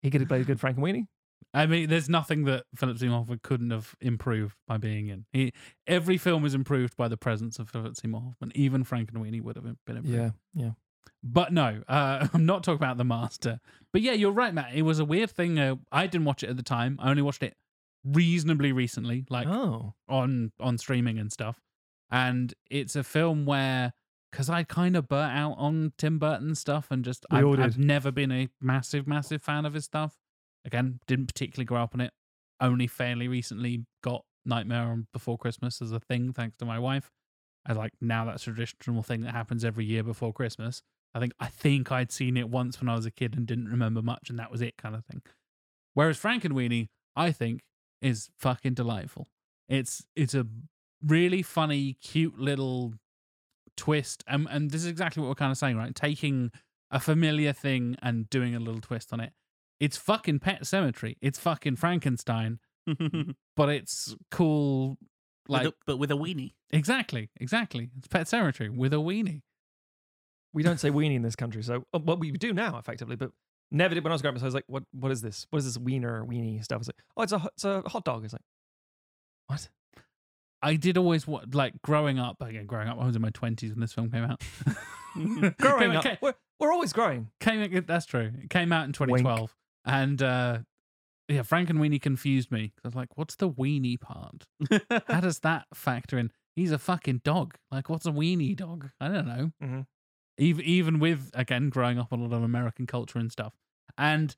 he 0.00 0.10
could 0.10 0.22
have 0.22 0.28
played 0.28 0.40
a 0.40 0.44
good 0.44 0.58
Frankenweenie. 0.58 1.06
I 1.52 1.66
mean, 1.66 1.90
there's 1.90 2.08
nothing 2.08 2.44
that 2.44 2.64
Philip 2.74 2.96
Seymour 2.96 3.18
Hoffman 3.18 3.40
couldn't 3.42 3.70
have 3.72 3.94
improved 4.00 4.56
by 4.66 4.78
being 4.78 5.08
in. 5.08 5.26
He, 5.32 5.52
every 5.86 6.16
film 6.16 6.46
is 6.46 6.54
improved 6.54 6.96
by 6.96 7.08
the 7.08 7.18
presence 7.18 7.58
of 7.58 7.68
Philip 7.68 7.94
Seymour 7.94 8.22
Hoffman. 8.22 8.52
Even 8.54 8.84
Frankenweenie 8.84 9.42
would 9.42 9.56
have 9.56 9.64
been 9.64 9.96
improved. 9.98 10.08
Yeah, 10.08 10.30
yeah. 10.54 10.70
But 11.22 11.52
no, 11.52 11.82
uh, 11.88 12.26
I'm 12.34 12.46
not 12.46 12.64
talking 12.64 12.82
about 12.82 12.98
The 12.98 13.04
Master. 13.04 13.60
But 13.92 14.02
yeah, 14.02 14.12
you're 14.12 14.32
right, 14.32 14.52
Matt. 14.52 14.74
It 14.74 14.82
was 14.82 14.98
a 14.98 15.04
weird 15.04 15.30
thing. 15.30 15.58
Uh, 15.58 15.76
I 15.90 16.06
didn't 16.06 16.24
watch 16.24 16.42
it 16.42 16.50
at 16.50 16.56
the 16.56 16.62
time. 16.62 16.98
I 17.00 17.10
only 17.10 17.22
watched 17.22 17.42
it 17.42 17.54
reasonably 18.04 18.72
recently, 18.72 19.24
like 19.30 19.46
Oh, 19.46 19.94
on 20.08 20.52
on 20.58 20.78
streaming 20.78 21.18
and 21.18 21.30
stuff. 21.30 21.60
And 22.10 22.52
it's 22.70 22.96
a 22.96 23.04
film 23.04 23.46
where, 23.46 23.92
because 24.30 24.50
I 24.50 24.64
kind 24.64 24.96
of 24.96 25.08
burnt 25.08 25.32
out 25.32 25.54
on 25.56 25.92
Tim 25.96 26.18
Burton 26.18 26.54
stuff 26.54 26.88
and 26.90 27.04
just 27.04 27.24
I've. 27.30 27.44
I've 27.64 27.78
never 27.78 28.10
been 28.10 28.32
a 28.32 28.48
massive, 28.60 29.06
massive 29.06 29.42
fan 29.42 29.64
of 29.64 29.74
his 29.74 29.84
stuff. 29.84 30.16
Again, 30.64 31.00
didn't 31.06 31.26
particularly 31.26 31.64
grow 31.64 31.82
up 31.82 31.94
on 31.94 32.00
it. 32.00 32.12
Only 32.60 32.86
fairly 32.86 33.28
recently 33.28 33.84
got 34.02 34.24
Nightmare 34.44 34.82
on 34.84 35.06
Before 35.12 35.38
Christmas 35.38 35.80
as 35.80 35.92
a 35.92 36.00
thing, 36.00 36.32
thanks 36.32 36.56
to 36.58 36.64
my 36.64 36.78
wife. 36.78 37.10
I 37.66 37.72
like 37.72 37.92
now 38.00 38.24
that's 38.24 38.42
a 38.42 38.46
traditional 38.46 39.02
thing 39.02 39.22
that 39.22 39.32
happens 39.32 39.64
every 39.64 39.84
year 39.84 40.02
before 40.02 40.32
Christmas. 40.32 40.82
I 41.14 41.20
think 41.20 41.32
I 41.38 41.46
think 41.46 41.92
I'd 41.92 42.10
seen 42.10 42.36
it 42.36 42.48
once 42.48 42.80
when 42.80 42.88
I 42.88 42.94
was 42.94 43.06
a 43.06 43.10
kid 43.10 43.36
and 43.36 43.46
didn't 43.46 43.68
remember 43.68 44.02
much, 44.02 44.30
and 44.30 44.38
that 44.38 44.50
was 44.50 44.62
it, 44.62 44.76
kind 44.76 44.94
of 44.94 45.04
thing. 45.04 45.22
Whereas 45.94 46.18
Frankenweenie, 46.18 46.88
I 47.14 47.32
think, 47.32 47.62
is 48.00 48.30
fucking 48.38 48.74
delightful. 48.74 49.28
It's 49.68 50.06
it's 50.16 50.34
a 50.34 50.46
really 51.04 51.42
funny, 51.42 51.96
cute 52.02 52.38
little 52.38 52.94
twist, 53.76 54.24
and 54.26 54.46
and 54.50 54.70
this 54.70 54.82
is 54.82 54.86
exactly 54.88 55.20
what 55.20 55.28
we're 55.28 55.34
kind 55.34 55.52
of 55.52 55.58
saying, 55.58 55.76
right? 55.76 55.94
Taking 55.94 56.50
a 56.90 57.00
familiar 57.00 57.52
thing 57.52 57.96
and 58.02 58.28
doing 58.28 58.54
a 58.54 58.60
little 58.60 58.80
twist 58.80 59.12
on 59.12 59.20
it. 59.20 59.32
It's 59.80 59.96
fucking 59.96 60.38
Pet 60.38 60.66
Cemetery. 60.66 61.16
It's 61.20 61.38
fucking 61.38 61.76
Frankenstein, 61.76 62.58
but 63.56 63.68
it's 63.68 64.14
cool. 64.30 64.96
Like, 65.48 65.64
with 65.64 65.72
a, 65.72 65.76
but 65.86 65.96
with 65.98 66.10
a 66.12 66.14
weenie. 66.14 66.52
exactly, 66.70 67.30
exactly. 67.40 67.90
It's 67.98 68.06
Pet 68.06 68.28
Cemetery 68.28 68.68
with 68.70 68.92
a 68.92 68.98
weenie. 68.98 69.42
We 70.54 70.62
don't 70.62 70.78
say 70.78 70.90
weenie 70.90 71.16
in 71.16 71.22
this 71.22 71.36
country, 71.36 71.62
so 71.62 71.84
uh, 71.94 71.98
what 71.98 72.18
we 72.18 72.30
do 72.32 72.52
now, 72.52 72.78
effectively, 72.78 73.16
but 73.16 73.30
never 73.70 73.94
did 73.94 74.04
when 74.04 74.12
I 74.12 74.14
was 74.14 74.22
growing 74.22 74.36
up. 74.36 74.40
So 74.40 74.44
I 74.44 74.48
was 74.48 74.54
like, 74.54 74.64
"What? 74.66 74.84
What 74.92 75.10
is 75.12 75.22
this? 75.22 75.46
What 75.50 75.58
is 75.58 75.64
this 75.64 75.78
wiener 75.78 76.24
weenie 76.24 76.62
stuff?" 76.62 76.76
I 76.76 76.78
was 76.78 76.88
like, 76.88 77.02
"Oh, 77.16 77.22
it's 77.22 77.32
a 77.32 77.48
it's 77.54 77.64
a 77.64 77.82
hot 77.88 78.04
dog." 78.04 78.24
It's 78.24 78.32
like, 78.34 78.42
what? 79.46 79.68
I 80.64 80.76
did 80.76 80.96
always 80.96 81.26
wa- 81.26 81.42
like 81.52 81.74
growing 81.82 82.18
up. 82.18 82.36
Again, 82.40 82.66
growing 82.66 82.88
up, 82.88 82.98
I 83.00 83.06
was 83.06 83.16
in 83.16 83.22
my 83.22 83.30
twenties 83.30 83.70
when 83.72 83.80
this 83.80 83.92
film 83.92 84.10
came 84.10 84.24
out. 84.24 84.42
Growing 85.14 85.50
Came- 85.58 85.90
up, 85.96 86.02
came- 86.04 86.16
we're, 86.22 86.34
we're 86.58 86.72
always 86.72 86.92
growing. 86.92 87.28
Came 87.40 87.84
that's 87.86 88.06
true. 88.06 88.30
It 88.42 88.48
came 88.48 88.72
out 88.72 88.86
in 88.86 88.92
2012, 88.92 89.54
and 89.84 90.22
uh, 90.22 90.58
yeah, 91.28 91.40
Frankenweenie 91.42 92.00
confused 92.00 92.50
me. 92.50 92.72
I 92.84 92.88
was 92.88 92.94
like, 92.94 93.08
"What's 93.16 93.36
the 93.36 93.50
weenie 93.50 94.00
part? 94.00 94.44
How 95.08 95.20
does 95.20 95.40
that 95.40 95.66
factor 95.74 96.18
in?" 96.18 96.30
He's 96.56 96.72
a 96.72 96.78
fucking 96.78 97.22
dog. 97.24 97.56
Like, 97.70 97.88
what's 97.88 98.06
a 98.06 98.10
weenie 98.10 98.54
dog? 98.56 98.90
I 99.00 99.08
don't 99.08 99.26
know. 99.26 99.50
Mhm. 99.62 99.86
Even 100.38 100.64
even 100.64 100.98
with 100.98 101.30
again 101.34 101.68
growing 101.68 101.98
up 101.98 102.12
on 102.12 102.20
a 102.20 102.22
lot 102.22 102.36
of 102.36 102.42
American 102.42 102.86
culture 102.86 103.18
and 103.18 103.30
stuff, 103.30 103.54
and 103.98 104.34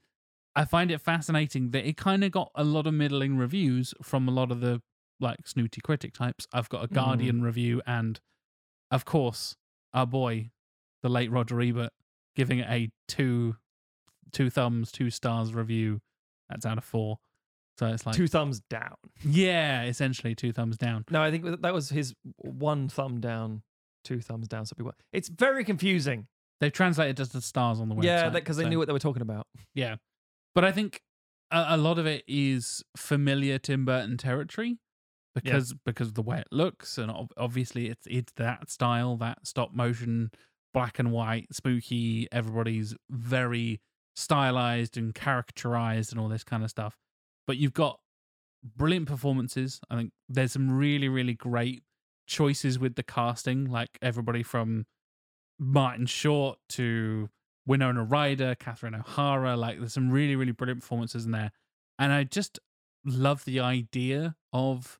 I 0.56 0.64
find 0.64 0.90
it 0.90 1.00
fascinating 1.00 1.70
that 1.70 1.86
it 1.86 1.96
kind 1.96 2.24
of 2.24 2.32
got 2.32 2.50
a 2.54 2.64
lot 2.64 2.86
of 2.86 2.94
middling 2.94 3.36
reviews 3.36 3.94
from 4.02 4.28
a 4.28 4.32
lot 4.32 4.50
of 4.50 4.60
the 4.60 4.82
like 5.20 5.46
snooty 5.46 5.80
critic 5.80 6.12
types. 6.12 6.46
I've 6.52 6.68
got 6.68 6.84
a 6.84 6.88
mm. 6.88 6.94
Guardian 6.94 7.42
review, 7.42 7.80
and 7.86 8.20
of 8.90 9.04
course, 9.04 9.56
our 9.92 10.06
boy, 10.06 10.50
the 11.02 11.08
late 11.08 11.30
Roger 11.30 11.60
Ebert, 11.60 11.92
giving 12.36 12.58
it 12.58 12.66
a 12.68 12.90
two, 13.08 13.56
two 14.32 14.50
thumbs, 14.50 14.92
two 14.92 15.10
stars 15.10 15.54
review. 15.54 16.00
That's 16.48 16.66
out 16.66 16.78
of 16.78 16.84
four. 16.84 17.18
So 17.78 17.86
it's 17.86 18.06
like 18.06 18.14
Two 18.14 18.28
thumbs 18.28 18.60
down. 18.70 18.94
yeah, 19.24 19.82
essentially 19.84 20.34
two 20.34 20.52
thumbs 20.52 20.76
down. 20.76 21.04
No, 21.10 21.22
I 21.22 21.30
think 21.30 21.60
that 21.62 21.74
was 21.74 21.88
his 21.88 22.14
one 22.36 22.88
thumb 22.88 23.20
down, 23.20 23.62
two 24.04 24.20
thumbs 24.20 24.46
down. 24.48 24.66
So 24.66 24.74
people, 24.76 24.92
it's 25.12 25.28
very 25.28 25.64
confusing. 25.64 26.26
They've 26.60 26.72
translated 26.72 27.16
just 27.16 27.32
the 27.32 27.42
stars 27.42 27.80
on 27.80 27.88
the 27.88 27.94
website. 27.94 28.04
yeah, 28.04 28.28
because 28.30 28.56
they 28.56 28.62
so- 28.62 28.68
knew 28.68 28.78
what 28.78 28.86
they 28.86 28.92
were 28.92 28.98
talking 28.98 29.22
about. 29.22 29.46
Yeah, 29.74 29.96
but 30.54 30.64
I 30.64 30.72
think 30.72 31.00
a, 31.50 31.66
a 31.70 31.76
lot 31.76 31.98
of 31.98 32.06
it 32.06 32.24
is 32.28 32.82
familiar 32.96 33.58
Tim 33.58 33.84
Burton 33.84 34.16
territory 34.16 34.78
because 35.34 35.74
because 35.84 36.08
of 36.08 36.14
the 36.14 36.22
way 36.22 36.38
it 36.38 36.48
looks, 36.52 36.96
and 36.98 37.10
obviously 37.36 37.88
it's 37.88 38.06
it's 38.08 38.32
that 38.36 38.70
style, 38.70 39.16
that 39.16 39.46
stop 39.46 39.74
motion, 39.74 40.30
black 40.72 40.98
and 40.98 41.10
white, 41.10 41.46
spooky. 41.52 42.28
Everybody's 42.30 42.94
very 43.10 43.80
stylized 44.16 44.96
and 44.96 45.14
characterized 45.14 46.12
and 46.12 46.20
all 46.20 46.28
this 46.28 46.44
kind 46.44 46.62
of 46.62 46.70
stuff. 46.70 46.96
But 47.46 47.56
you've 47.56 47.74
got 47.74 47.98
brilliant 48.76 49.06
performances. 49.06 49.80
I 49.90 49.96
think 49.96 50.12
there's 50.28 50.52
some 50.52 50.70
really 50.70 51.08
really 51.08 51.34
great 51.34 51.82
choices 52.26 52.78
with 52.78 52.94
the 52.94 53.02
casting, 53.02 53.70
like 53.70 53.98
everybody 54.02 54.42
from 54.42 54.86
Martin 55.58 56.06
Short 56.06 56.58
to 56.70 57.28
Winona 57.66 58.04
Ryder, 58.04 58.54
Catherine 58.54 58.94
O'Hara. 58.94 59.56
Like, 59.56 59.78
there's 59.78 59.92
some 59.92 60.10
really, 60.10 60.36
really 60.36 60.52
brilliant 60.52 60.80
performances 60.80 61.24
in 61.24 61.32
there. 61.32 61.52
And 61.98 62.12
I 62.12 62.24
just 62.24 62.58
love 63.04 63.44
the 63.44 63.60
idea 63.60 64.36
of 64.52 64.98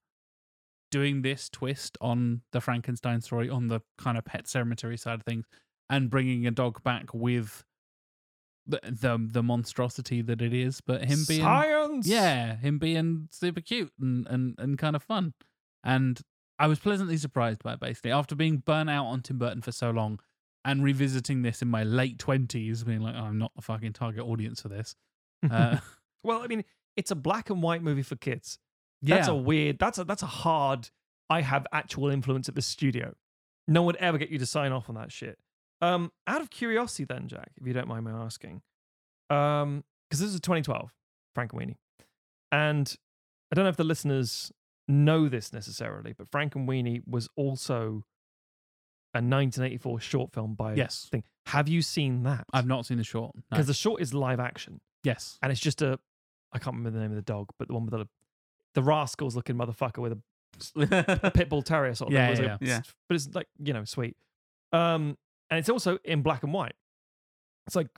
doing 0.91 1.22
this 1.22 1.49
twist 1.49 1.99
on 2.01 2.43
the 2.53 2.61
Frankenstein 2.61 3.20
story, 3.20 3.51
on 3.51 3.68
the 3.68 3.81
kind 3.99 4.16
of 4.16 4.25
pet 4.25 4.47
cemetery 4.47 4.97
side 4.97 5.14
of 5.14 5.22
things, 5.25 5.47
and 5.91 6.11
bringing 6.11 6.47
a 6.47 6.51
dog 6.51 6.83
back 6.83 7.12
with 7.12 7.64
the 8.66 8.81
the, 8.85 9.18
the 9.33 9.43
monstrosity 9.43 10.22
that 10.22 10.41
it 10.41 10.55
is, 10.55 10.81
but 10.81 11.05
him 11.05 11.25
being 11.29 11.43
Science! 11.43 12.07
yeah, 12.07 12.57
him 12.57 12.79
being 12.79 13.29
super 13.31 13.61
cute 13.61 13.93
and 14.01 14.27
and 14.29 14.55
and 14.59 14.79
kind 14.79 14.97
of 14.97 15.03
fun. 15.03 15.35
And 15.83 16.20
I 16.59 16.66
was 16.66 16.78
pleasantly 16.78 17.16
surprised 17.16 17.62
by 17.62 17.74
it 17.74 17.80
basically 17.80 18.12
after 18.12 18.34
being 18.34 18.59
burnt 18.59 18.88
out 18.90 19.07
on 19.07 19.22
Tim 19.22 19.38
Burton 19.38 19.61
for 19.62 19.72
so 19.72 19.90
long 19.90 20.20
and 20.64 20.82
revisiting 20.84 21.42
this 21.42 21.62
in 21.62 21.68
my 21.68 21.82
late 21.84 22.18
twenties, 22.18 22.84
being 22.84 23.00
like, 23.00 23.14
oh, 23.16 23.24
I'm 23.24 23.38
not 23.38 23.52
the 23.57 23.62
fucking 23.62 23.92
target 23.92 24.22
audience 24.24 24.61
for 24.62 24.68
this. 24.68 24.94
Uh, 25.50 25.78
Well, 26.24 26.40
I 26.42 26.46
mean, 26.46 26.64
it's 26.96 27.11
a 27.11 27.14
black 27.16 27.50
and 27.50 27.62
white 27.62 27.82
movie 27.82 28.02
for 28.02 28.16
kids. 28.16 28.59
That's 29.02 29.28
Yeah. 29.28 29.34
a 29.34 29.36
weird. 29.36 29.78
That's 29.78 29.98
a 29.98 30.05
that's 30.05 30.22
a 30.22 30.26
hard. 30.26 30.88
I 31.28 31.42
have 31.42 31.66
actual 31.72 32.09
influence 32.09 32.48
at 32.48 32.55
the 32.55 32.62
studio. 32.62 33.14
No 33.68 33.82
one 33.82 33.86
would 33.88 33.96
ever 33.96 34.16
get 34.16 34.30
you 34.30 34.38
to 34.38 34.46
sign 34.46 34.72
off 34.72 34.88
on 34.88 34.94
that 34.94 35.12
shit. 35.12 35.38
Um, 35.82 36.12
out 36.26 36.40
of 36.40 36.48
curiosity, 36.48 37.05
then, 37.05 37.28
Jack, 37.28 37.50
if 37.61 37.66
you 37.66 37.74
don't 37.74 37.88
mind 37.88 38.05
my 38.07 38.11
asking, 38.12 38.62
um, 39.28 39.84
because 40.09 40.20
this 40.20 40.32
is 40.32 40.40
2012, 40.40 40.94
Frankenweenie, 41.36 41.76
and 42.52 42.96
I 43.50 43.55
don't 43.55 43.64
know 43.64 43.68
if 43.70 43.76
the 43.76 43.84
listeners 43.84 44.50
know 44.89 45.28
this 45.28 45.53
necessarily, 45.53 46.12
but 46.12 46.30
Frankenweenie 46.30 47.03
was 47.07 47.28
also 47.37 48.05
a 49.14 49.18
1984 49.18 50.01
short 50.01 50.32
film 50.32 50.55
by 50.55 50.74
Yes. 50.74 51.09
thing. 51.11 51.22
Have 51.47 51.68
you 51.68 51.82
seen 51.82 52.22
that? 52.24 52.45
I've 52.53 52.66
not 52.66 52.87
seen 52.87 52.97
the 52.99 53.05
short. 53.05 53.35
no. 53.37 53.43
Because 53.51 53.66
the 53.66 53.74
short 53.74 54.01
is 54.03 54.12
live 54.12 54.41
action. 54.41 54.80
Yes. 55.05 55.39
And 55.43 55.53
it's 55.53 55.61
just 55.61 55.82
a, 55.82 55.99
I 56.53 56.59
can't 56.59 56.76
remember 56.76 56.91
the 56.99 57.03
name 57.03 57.11
of 57.12 57.16
the 57.16 57.22
dog, 57.22 57.51
but 57.59 57.68
the 57.68 57.74
one 57.74 57.87
with 57.87 57.93
the, 57.93 58.09
the 58.74 58.82
rascals 58.82 59.37
looking 59.37 59.57
motherfucker 59.57 59.99
with 59.99 60.12
a, 60.12 61.18
a 61.26 61.30
pit 61.30 61.49
bull 61.49 61.62
terrier 61.62 61.95
sort 61.95 62.09
of 62.09 62.14
Yeah, 62.14 62.35
thing. 62.35 62.45
yeah, 62.45 62.55
It's 62.61 62.68
yeah. 62.70 62.76
like- 62.76 62.85
But 63.09 63.14
it's 63.14 63.28
like, 63.35 63.49
you 63.62 63.72
know, 63.72 63.85
sweet. 63.85 64.16
Um, 64.72 65.16
and 65.51 65.59
it's 65.61 65.68
also 65.68 65.99
in 66.05 66.22
black 66.22 66.43
and 66.43 66.53
white. 66.53 66.74
It's 67.66 67.76
like, 67.76 67.89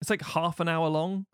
it's 0.00 0.10
like 0.10 0.22
half 0.22 0.60
an 0.60 0.68
hour 0.68 0.88
long, 0.88 1.26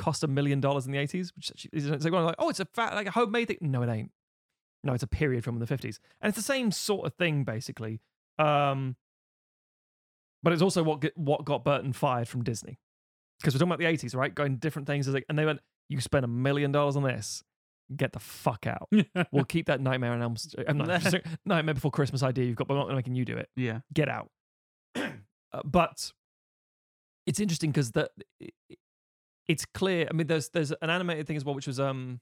cost 0.00 0.24
a 0.24 0.26
million 0.26 0.60
dollars 0.60 0.86
in 0.86 0.92
the 0.92 0.98
80s, 0.98 1.30
which 1.36 1.52
is 1.72 1.88
like, 1.90 2.10
like, 2.10 2.34
oh, 2.38 2.48
it's 2.48 2.58
a 2.58 2.64
fat, 2.64 2.94
like 2.94 3.06
a 3.06 3.10
homemade 3.10 3.48
thing. 3.48 3.58
No, 3.60 3.82
it 3.82 3.90
ain't. 3.90 4.10
No, 4.82 4.94
it's 4.94 5.02
a 5.02 5.06
period 5.06 5.44
from 5.44 5.58
the 5.58 5.66
50s. 5.66 5.98
And 6.22 6.30
it's 6.30 6.36
the 6.36 6.42
same 6.42 6.72
sort 6.72 7.06
of 7.06 7.14
thing, 7.14 7.44
basically. 7.44 8.00
Um, 8.38 8.96
but 10.42 10.54
it's 10.54 10.62
also 10.62 10.82
what 10.82 11.02
get, 11.02 11.16
what 11.18 11.44
got 11.44 11.64
Burton 11.64 11.92
fired 11.92 12.28
from 12.28 12.42
Disney. 12.42 12.78
Because 13.38 13.54
we're 13.54 13.58
talking 13.58 13.72
about 13.72 13.78
the 13.78 14.06
80s, 14.06 14.16
right? 14.16 14.34
Going 14.34 14.56
different 14.56 14.86
things. 14.88 15.06
Like, 15.06 15.26
and 15.28 15.38
they 15.38 15.44
went, 15.44 15.60
you 15.90 16.00
spent 16.00 16.24
a 16.24 16.28
million 16.28 16.72
dollars 16.72 16.96
on 16.96 17.02
this, 17.02 17.44
get 17.94 18.12
the 18.14 18.20
fuck 18.20 18.66
out. 18.66 18.88
we'll 19.32 19.44
keep 19.44 19.66
that 19.66 19.82
Nightmare 19.82 20.12
on 20.12 20.22
Elm 20.22 20.36
Street. 20.36 20.64
I'm 20.66 20.78
not, 20.78 21.14
Nightmare 21.44 21.74
Before 21.74 21.90
Christmas 21.90 22.22
idea 22.22 22.46
you've 22.46 22.56
got, 22.56 22.68
but 22.68 22.74
we're 22.74 22.86
not 22.86 22.96
making 22.96 23.16
you 23.16 23.26
do 23.26 23.36
it. 23.36 23.50
Yeah. 23.54 23.80
Get 23.92 24.08
out. 24.08 24.30
uh, 24.94 25.10
but 25.62 26.10
it's 27.26 27.38
interesting 27.38 27.70
because 27.70 27.92
the 27.92 28.08
it's 29.48 29.64
clear. 29.66 30.06
I 30.10 30.14
mean, 30.14 30.26
there's 30.26 30.48
there's 30.50 30.72
an 30.72 30.90
animated 30.90 31.26
thing 31.26 31.36
as 31.36 31.44
well, 31.44 31.54
which 31.54 31.66
was 31.66 31.80
um 31.80 32.20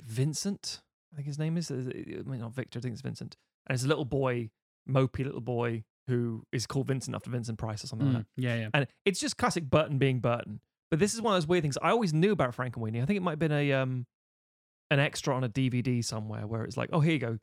Vincent. 0.00 0.80
I 1.12 1.16
think 1.16 1.26
his 1.26 1.38
name 1.38 1.56
is. 1.56 1.70
I 1.70 1.74
mean, 1.74 2.40
not 2.40 2.54
Victor. 2.54 2.78
I 2.78 2.82
think 2.82 2.92
it's 2.92 3.02
Vincent. 3.02 3.36
And 3.66 3.74
it's 3.74 3.84
a 3.84 3.88
little 3.88 4.04
boy, 4.04 4.50
mopey 4.88 5.24
little 5.24 5.40
boy 5.40 5.84
who 6.08 6.44
is 6.52 6.66
called 6.66 6.88
Vincent 6.88 7.14
after 7.14 7.30
Vincent 7.30 7.58
Price 7.58 7.84
or 7.84 7.86
something 7.86 8.08
like 8.12 8.22
Mm, 8.22 8.26
that. 8.36 8.42
yeah, 8.42 8.56
yeah. 8.56 8.68
And 8.74 8.86
it's 9.04 9.20
just 9.20 9.36
classic 9.36 9.64
Burton 9.64 9.98
being 9.98 10.18
Burton. 10.18 10.60
But 10.90 10.98
this 10.98 11.14
is 11.14 11.22
one 11.22 11.34
of 11.34 11.36
those 11.40 11.46
weird 11.46 11.62
things. 11.62 11.78
I 11.80 11.90
always 11.90 12.12
knew 12.12 12.32
about 12.32 12.56
Frankenweenie. 12.56 13.00
I 13.00 13.06
think 13.06 13.16
it 13.16 13.22
might 13.22 13.32
have 13.32 13.38
been 13.38 13.52
a 13.52 13.72
um 13.72 14.06
an 14.90 14.98
extra 15.00 15.34
on 15.34 15.44
a 15.44 15.48
DVD 15.48 16.04
somewhere 16.04 16.46
where 16.46 16.64
it's 16.64 16.76
like, 16.76 16.90
oh, 16.92 17.00
here 17.00 17.12
you 17.12 17.18
go. 17.18 17.38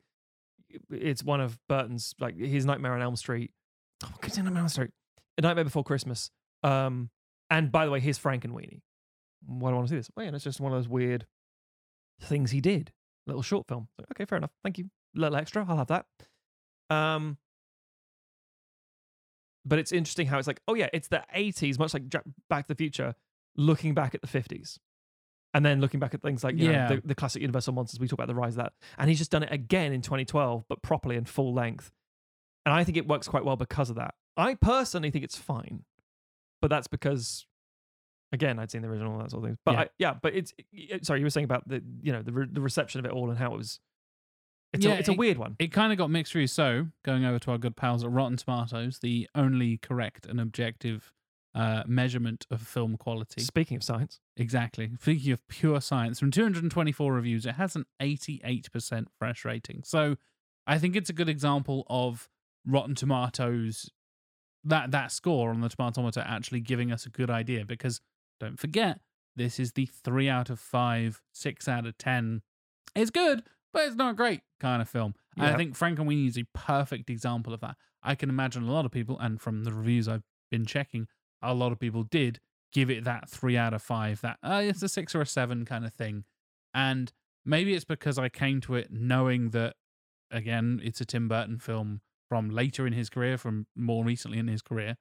It's 0.90 1.24
one 1.24 1.40
of 1.40 1.58
Burton's 1.68 2.14
like 2.20 2.36
his 2.36 2.64
Nightmare 2.66 2.92
on 2.94 3.02
Elm 3.02 3.16
Street. 3.16 3.50
Oh, 4.02 4.08
Nightmare 4.22 4.46
on 4.52 4.56
Elm 4.56 4.68
Street? 4.68 4.90
A 5.36 5.42
Nightmare 5.42 5.64
Before 5.64 5.84
Christmas. 5.84 6.30
Um, 6.62 7.10
and 7.50 7.70
by 7.72 7.84
the 7.84 7.90
way, 7.90 8.00
here's 8.00 8.18
Frankenweenie. 8.18 8.80
Why 9.46 9.70
do 9.70 9.74
I 9.74 9.76
want 9.78 9.88
to 9.88 9.92
see 9.92 9.96
this? 9.96 10.10
Well, 10.16 10.24
yeah, 10.26 10.32
it's 10.34 10.44
just 10.44 10.60
one 10.60 10.72
of 10.72 10.78
those 10.78 10.88
weird 10.88 11.26
things 12.22 12.50
he 12.50 12.60
did. 12.60 12.92
Little 13.26 13.42
short 13.42 13.66
film. 13.68 13.88
Like, 13.98 14.08
okay, 14.12 14.24
fair 14.24 14.38
enough. 14.38 14.50
Thank 14.62 14.78
you. 14.78 14.90
little 15.14 15.36
extra. 15.36 15.64
I'll 15.68 15.76
have 15.78 15.88
that. 15.88 16.06
Um, 16.90 17.38
but 19.64 19.78
it's 19.78 19.92
interesting 19.92 20.26
how 20.26 20.38
it's 20.38 20.46
like, 20.46 20.60
oh 20.68 20.74
yeah, 20.74 20.88
it's 20.92 21.08
the 21.08 21.22
80s, 21.36 21.78
much 21.78 21.92
like 21.94 22.08
Jack- 22.08 22.24
Back 22.48 22.66
to 22.66 22.74
the 22.74 22.78
Future, 22.78 23.14
looking 23.56 23.94
back 23.94 24.14
at 24.14 24.22
the 24.22 24.28
50s. 24.28 24.78
And 25.52 25.64
then 25.66 25.80
looking 25.80 25.98
back 26.00 26.14
at 26.14 26.22
things 26.22 26.44
like 26.44 26.56
you 26.56 26.70
Yeah. 26.70 26.88
know, 26.88 26.96
the, 26.96 27.08
the 27.08 27.14
classic 27.14 27.42
Universal 27.42 27.74
Monsters, 27.74 27.98
we 27.98 28.06
talk 28.06 28.18
about 28.18 28.28
the 28.28 28.34
rise 28.34 28.52
of 28.54 28.58
that. 28.64 28.72
And 28.98 29.08
he's 29.10 29.18
just 29.18 29.30
done 29.32 29.42
it 29.42 29.52
again 29.52 29.92
in 29.92 30.00
2012, 30.00 30.64
but 30.68 30.80
properly 30.82 31.16
in 31.16 31.24
full 31.24 31.52
length. 31.52 31.90
And 32.64 32.72
I 32.74 32.84
think 32.84 32.96
it 32.96 33.08
works 33.08 33.26
quite 33.26 33.44
well 33.44 33.56
because 33.56 33.90
of 33.90 33.96
that. 33.96 34.14
I 34.36 34.54
personally 34.54 35.10
think 35.10 35.24
it's 35.24 35.36
fine, 35.36 35.84
but 36.60 36.68
that's 36.68 36.86
because, 36.88 37.46
again, 38.32 38.58
I'd 38.58 38.70
seen 38.70 38.82
the 38.82 38.88
original 38.88 39.12
and 39.14 39.22
that 39.24 39.30
sort 39.30 39.44
of 39.44 39.48
thing. 39.50 39.58
But 39.64 39.72
Yeah. 39.72 39.78
yeah, 39.78 39.82
I, 39.84 39.88
yeah 39.98 40.18
but 40.22 40.34
it's 40.34 40.54
it- 40.72 41.06
sorry, 41.06 41.20
you 41.20 41.26
were 41.26 41.30
saying 41.30 41.44
about 41.44 41.68
the 41.68 41.82
you 42.02 42.12
know 42.12 42.22
the 42.22 42.32
re- 42.32 42.48
the 42.50 42.60
reception 42.60 42.98
of 43.00 43.06
it 43.06 43.12
all 43.12 43.28
and 43.30 43.38
how 43.38 43.52
it 43.54 43.56
was. 43.56 43.80
It's 44.72 44.86
a, 44.86 44.96
it's 44.98 45.08
a 45.08 45.14
weird 45.14 45.36
one. 45.36 45.56
It 45.58 45.72
kind 45.72 45.90
of 45.90 45.98
got 45.98 46.10
mixed 46.10 46.32
reviews. 46.32 46.52
So, 46.52 46.86
going 47.04 47.24
over 47.24 47.40
to 47.40 47.50
our 47.50 47.58
good 47.58 47.74
pals 47.74 48.04
at 48.04 48.10
Rotten 48.12 48.36
Tomatoes, 48.36 49.00
the 49.00 49.28
only 49.34 49.78
correct 49.78 50.26
and 50.26 50.40
objective 50.40 51.12
uh, 51.56 51.82
measurement 51.88 52.46
of 52.52 52.62
film 52.62 52.96
quality. 52.96 53.40
Speaking 53.40 53.76
of 53.76 53.82
science, 53.82 54.20
Exactly. 54.36 54.92
Speaking 55.00 55.32
of 55.32 55.46
pure 55.48 55.80
science, 55.80 56.20
from 56.20 56.30
224 56.30 57.12
reviews, 57.12 57.46
it 57.46 57.56
has 57.56 57.74
an 57.74 57.84
88% 58.00 59.06
fresh 59.18 59.44
rating. 59.44 59.82
So 59.84 60.16
I 60.68 60.78
think 60.78 60.94
it's 60.94 61.10
a 61.10 61.12
good 61.12 61.28
example 61.28 61.84
of 61.90 62.28
Rotten 62.64 62.94
Tomatoes 62.94 63.90
that 64.64 64.90
that 64.90 65.12
score 65.12 65.50
on 65.50 65.60
the 65.60 65.68
tomatometer 65.68 66.24
actually 66.26 66.60
giving 66.60 66.92
us 66.92 67.06
a 67.06 67.10
good 67.10 67.30
idea 67.30 67.64
because 67.64 68.00
don't 68.38 68.58
forget 68.58 69.00
this 69.36 69.58
is 69.58 69.72
the 69.72 69.86
3 69.86 70.28
out 70.28 70.50
of 70.50 70.58
5, 70.58 71.22
6 71.32 71.68
out 71.68 71.86
of 71.86 71.96
10. 71.98 72.42
It's 72.94 73.10
good, 73.10 73.44
but 73.72 73.86
it's 73.86 73.96
not 73.96 74.16
great 74.16 74.40
kind 74.58 74.82
of 74.82 74.88
film. 74.88 75.14
And 75.36 75.46
I 75.46 75.72
Frank 75.72 75.98
and 75.98 76.08
Frankenweenie 76.08 76.28
is 76.28 76.38
a 76.38 76.44
perfect 76.52 77.08
example 77.08 77.54
of 77.54 77.60
that. 77.60 77.76
I 78.02 78.14
can 78.14 78.28
imagine 78.28 78.64
a 78.64 78.72
lot 78.72 78.84
of 78.84 78.90
people 78.90 79.18
and 79.18 79.40
from 79.40 79.64
the 79.64 79.72
reviews 79.72 80.08
I've 80.08 80.24
been 80.50 80.66
checking, 80.66 81.06
a 81.42 81.54
lot 81.54 81.72
of 81.72 81.78
people 81.78 82.02
did 82.02 82.40
give 82.72 82.90
it 82.90 83.04
that 83.04 83.28
three 83.28 83.56
out 83.56 83.74
of 83.74 83.82
five, 83.82 84.20
that 84.20 84.38
uh, 84.42 84.60
it's 84.64 84.82
a 84.82 84.88
six 84.88 85.14
or 85.14 85.20
a 85.20 85.26
seven 85.26 85.64
kind 85.64 85.84
of 85.84 85.92
thing. 85.94 86.24
And 86.74 87.12
maybe 87.44 87.74
it's 87.74 87.84
because 87.84 88.18
I 88.18 88.28
came 88.28 88.60
to 88.62 88.74
it 88.74 88.88
knowing 88.90 89.50
that, 89.50 89.74
again, 90.30 90.80
it's 90.82 91.00
a 91.00 91.04
Tim 91.04 91.28
Burton 91.28 91.58
film 91.58 92.00
from 92.30 92.48
later 92.48 92.86
in 92.86 92.94
his 92.94 93.10
career, 93.10 93.36
from 93.36 93.66
more 93.76 94.04
recently 94.04 94.38
in 94.38 94.48
his 94.48 94.62
career, 94.62 94.96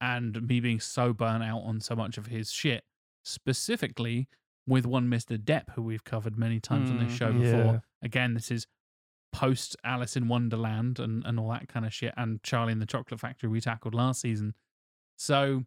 and 0.00 0.42
me 0.48 0.58
being 0.58 0.80
so 0.80 1.12
burnt 1.12 1.44
out 1.44 1.60
on 1.60 1.80
so 1.80 1.94
much 1.94 2.18
of 2.18 2.26
his 2.26 2.50
shit, 2.50 2.82
specifically 3.22 4.26
with 4.66 4.86
one 4.86 5.08
Mr. 5.08 5.36
Depp, 5.38 5.70
who 5.74 5.82
we've 5.82 6.02
covered 6.04 6.38
many 6.38 6.58
times 6.58 6.90
on 6.90 6.96
this 6.98 7.12
Mm, 7.12 7.16
show 7.18 7.28
yeah. 7.28 7.40
before. 7.42 7.82
Again, 8.02 8.34
this 8.34 8.50
is 8.50 8.66
post 9.32 9.76
Alice 9.84 10.16
in 10.16 10.26
Wonderland 10.26 10.98
and, 10.98 11.22
and 11.26 11.38
all 11.38 11.50
that 11.50 11.68
kind 11.68 11.84
of 11.84 11.92
shit, 11.92 12.14
and 12.16 12.42
Charlie 12.42 12.72
in 12.72 12.78
the 12.78 12.86
Chocolate 12.86 13.20
Factory 13.20 13.48
we 13.48 13.60
tackled 13.60 13.94
last 13.94 14.22
season. 14.22 14.54
So 15.18 15.64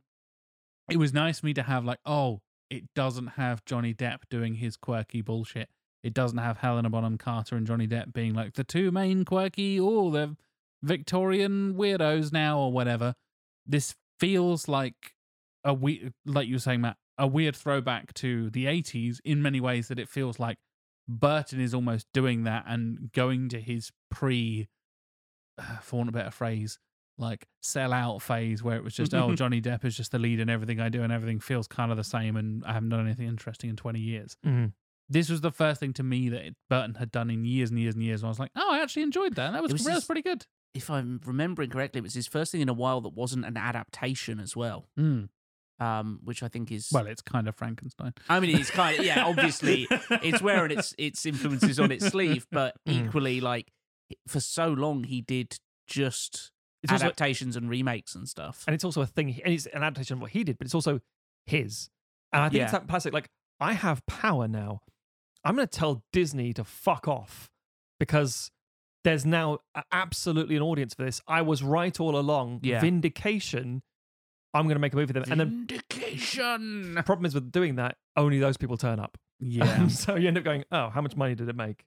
it 0.89 0.97
was 0.97 1.13
nice 1.13 1.39
for 1.41 1.45
me 1.45 1.53
to 1.53 1.63
have 1.63 1.85
like, 1.85 1.99
oh, 2.05 2.41
it 2.69 2.85
doesn't 2.95 3.27
have 3.27 3.63
Johnny 3.65 3.93
Depp 3.93 4.21
doing 4.29 4.55
his 4.55 4.75
quirky 4.77 5.21
bullshit. 5.21 5.69
It 6.03 6.13
doesn't 6.13 6.37
have 6.37 6.57
Helena 6.59 6.89
Bonham 6.89 7.17
Carter 7.17 7.55
and 7.55 7.67
Johnny 7.67 7.87
Depp 7.87 8.13
being 8.13 8.33
like 8.33 8.53
the 8.53 8.63
two 8.63 8.91
main 8.91 9.25
quirky, 9.25 9.79
oh, 9.79 10.09
they're 10.09 10.35
Victorian 10.83 11.73
weirdos 11.75 12.31
now 12.31 12.59
or 12.59 12.71
whatever. 12.71 13.15
This 13.65 13.95
feels 14.19 14.67
like 14.67 15.13
a 15.63 15.73
we 15.73 16.11
like 16.25 16.47
you 16.47 16.55
were 16.55 16.59
saying, 16.59 16.81
Matt, 16.81 16.97
a 17.17 17.27
weird 17.27 17.55
throwback 17.55 18.13
to 18.15 18.49
the 18.51 18.65
80s 18.65 19.19
in 19.25 19.41
many 19.41 19.59
ways 19.59 19.87
that 19.87 19.99
it 19.99 20.09
feels 20.09 20.39
like 20.39 20.57
Burton 21.07 21.59
is 21.59 21.73
almost 21.73 22.07
doing 22.13 22.43
that 22.43 22.65
and 22.67 23.11
going 23.13 23.49
to 23.49 23.59
his 23.59 23.91
pre, 24.11 24.67
uh, 25.57 25.77
for 25.77 25.97
want 25.97 26.09
of 26.09 26.15
a 26.15 26.17
better 26.17 26.31
phrase, 26.31 26.79
like 27.17 27.47
sell 27.61 27.93
out 27.93 28.21
phase 28.21 28.61
where 28.61 28.75
it 28.77 28.83
was 28.83 28.93
just, 28.93 29.13
oh, 29.13 29.33
Johnny 29.35 29.61
Depp 29.61 29.83
is 29.85 29.95
just 29.97 30.11
the 30.11 30.19
lead 30.19 30.39
in 30.39 30.49
everything 30.49 30.79
I 30.79 30.89
do 30.89 31.03
and 31.03 31.11
everything 31.11 31.39
feels 31.39 31.67
kind 31.67 31.91
of 31.91 31.97
the 31.97 32.03
same 32.03 32.35
and 32.35 32.63
I 32.65 32.73
haven't 32.73 32.89
done 32.89 33.05
anything 33.05 33.27
interesting 33.27 33.69
in 33.69 33.75
20 33.75 33.99
years. 33.99 34.37
Mhm. 34.45 34.73
This 35.09 35.29
was 35.29 35.39
the 35.39 35.51
first 35.51 35.79
thing 35.79 35.93
to 35.93 36.03
me 36.03 36.27
that 36.29 36.53
Burton 36.69 36.95
had 36.95 37.11
done 37.11 37.29
in 37.29 37.45
years 37.45 37.69
and 37.69 37.79
years 37.79 37.95
and 37.95 38.03
years. 38.03 38.21
And 38.21 38.27
I 38.27 38.29
was 38.29 38.39
like, 38.39 38.51
oh, 38.57 38.71
I 38.73 38.81
actually 38.81 39.03
enjoyed 39.03 39.35
that. 39.35 39.51
That 39.53 39.63
was, 39.63 39.71
was 39.71 39.85
that 39.85 39.95
was 39.95 40.05
pretty 40.05 40.21
good. 40.21 40.45
If 40.77 40.89
I'm 40.89 41.19
remembering 41.25 41.69
correctly, 41.71 41.99
it 41.99 42.03
was 42.03 42.13
his 42.13 42.27
first 42.27 42.51
thing 42.51 42.61
in 42.61 42.69
a 42.69 42.73
while 42.73 43.01
that 43.01 43.09
wasn't 43.13 43.45
an 43.45 43.57
adaptation 43.57 44.39
as 44.39 44.55
well. 44.55 44.87
Mm. 44.99 45.29
Um, 45.79 46.19
which 46.23 46.41
I 46.43 46.47
think 46.47 46.71
is 46.71 46.89
Well, 46.91 47.05
it's 47.07 47.21
kind 47.21 47.47
of 47.47 47.55
Frankenstein. 47.55 48.13
I 48.29 48.39
mean, 48.39 48.55
it's 48.55 48.71
kind 48.71 48.97
of 48.99 49.05
yeah. 49.05 49.25
Obviously, 49.25 49.87
it's 50.11 50.41
wearing 50.41 50.71
its 50.77 50.93
its 50.97 51.25
influences 51.25 51.79
on 51.79 51.91
its 51.91 52.05
sleeve, 52.07 52.47
but 52.51 52.75
Mm. 52.87 53.07
equally, 53.07 53.41
like 53.41 53.71
for 54.27 54.39
so 54.39 54.67
long, 54.69 55.03
he 55.03 55.21
did 55.21 55.57
just 55.87 56.51
It's 56.83 56.91
also- 56.91 57.05
adaptations 57.05 57.55
and 57.55 57.69
remakes 57.69 58.15
and 58.15 58.27
stuff. 58.27 58.63
and 58.67 58.73
it's 58.73 58.83
also 58.83 59.01
a 59.01 59.07
thing, 59.07 59.39
and 59.43 59.53
it's 59.53 59.65
an 59.67 59.83
adaptation 59.83 60.15
of 60.15 60.21
what 60.21 60.31
he 60.31 60.43
did, 60.43 60.57
but 60.57 60.65
it's 60.65 60.75
also 60.75 60.99
his. 61.45 61.89
And 62.33 62.43
I 62.43 62.49
think 62.49 62.63
it's 62.63 62.73
Yeah. 62.73 62.79
that 62.79 62.87
classic, 62.87 63.13
like, 63.13 63.29
I 63.59 63.73
have 63.73 64.05
power 64.05 64.47
now. 64.47 64.81
I'm 65.43 65.55
going 65.55 65.67
to 65.67 65.79
tell 65.79 66.03
Disney 66.11 66.53
to 66.53 66.63
fuck 66.63 67.07
off 67.07 67.49
because 67.99 68.51
there's 69.03 69.25
now 69.25 69.59
absolutely 69.91 70.55
an 70.55 70.61
audience 70.61 70.93
for 70.93 71.03
this. 71.03 71.21
I 71.27 71.41
was 71.41 71.63
right 71.63 71.97
all 71.99 72.17
along. 72.17 72.59
Yeah. 72.63 72.81
Vindication. 72.81 73.81
I'm 74.53 74.63
going 74.65 74.75
to 74.75 74.79
make 74.79 74.93
a 74.93 74.95
movie 74.95 75.13
with 75.13 75.23
them. 75.25 75.31
And 75.31 75.39
then 75.39 75.67
Vindication. 75.67 76.95
the 76.95 77.03
problem 77.03 77.25
is 77.25 77.33
with 77.35 77.51
doing 77.51 77.75
that, 77.75 77.97
only 78.15 78.39
those 78.39 78.57
people 78.57 78.77
turn 78.77 78.99
up. 78.99 79.17
Yeah. 79.39 79.87
so 79.89 80.15
you 80.15 80.27
end 80.27 80.37
up 80.37 80.43
going, 80.43 80.63
oh, 80.71 80.89
how 80.89 81.01
much 81.01 81.15
money 81.15 81.35
did 81.35 81.47
it 81.47 81.55
make? 81.55 81.85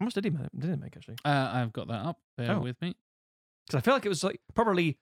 How 0.00 0.04
much 0.04 0.14
did 0.14 0.24
he 0.24 0.30
make? 0.30 0.48
Did 0.56 0.70
it 0.70 0.80
make 0.80 0.96
actually? 0.96 1.16
Uh, 1.24 1.50
I've 1.52 1.72
got 1.72 1.88
that 1.88 2.06
up. 2.06 2.18
Bear 2.36 2.52
Oh. 2.56 2.60
with 2.60 2.80
me. 2.80 2.94
Because 3.66 3.78
I 3.78 3.80
feel 3.84 3.94
like 3.94 4.06
it 4.06 4.08
was 4.08 4.24
like 4.24 4.40
probably, 4.54 4.98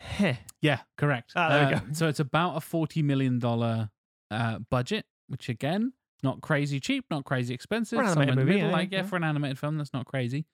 heh. 0.00 0.36
Yeah, 0.60 0.80
correct. 0.98 1.32
Ah, 1.36 1.48
there 1.50 1.68
we 1.68 1.74
Uh, 1.74 1.78
go. 1.80 1.86
So 1.92 2.08
it's 2.08 2.18
about 2.18 2.56
a 2.56 2.60
forty 2.60 3.02
million 3.02 3.38
dollar 3.38 3.90
uh, 4.30 4.58
budget, 4.70 5.04
which 5.28 5.48
again, 5.48 5.92
not 6.22 6.40
crazy 6.40 6.80
cheap, 6.80 7.04
not 7.10 7.24
crazy 7.24 7.54
expensive. 7.54 7.98
For 7.98 8.02
an 8.02 8.10
animated 8.10 8.36
movie, 8.36 8.52
middle, 8.52 8.68
yeah, 8.68 8.72
like 8.72 8.92
yeah, 8.92 8.98
yeah. 8.98 9.06
for 9.06 9.16
an 9.16 9.24
animated 9.24 9.58
film, 9.58 9.78
that's 9.78 9.92
not 9.92 10.06
crazy. 10.06 10.46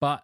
But 0.00 0.22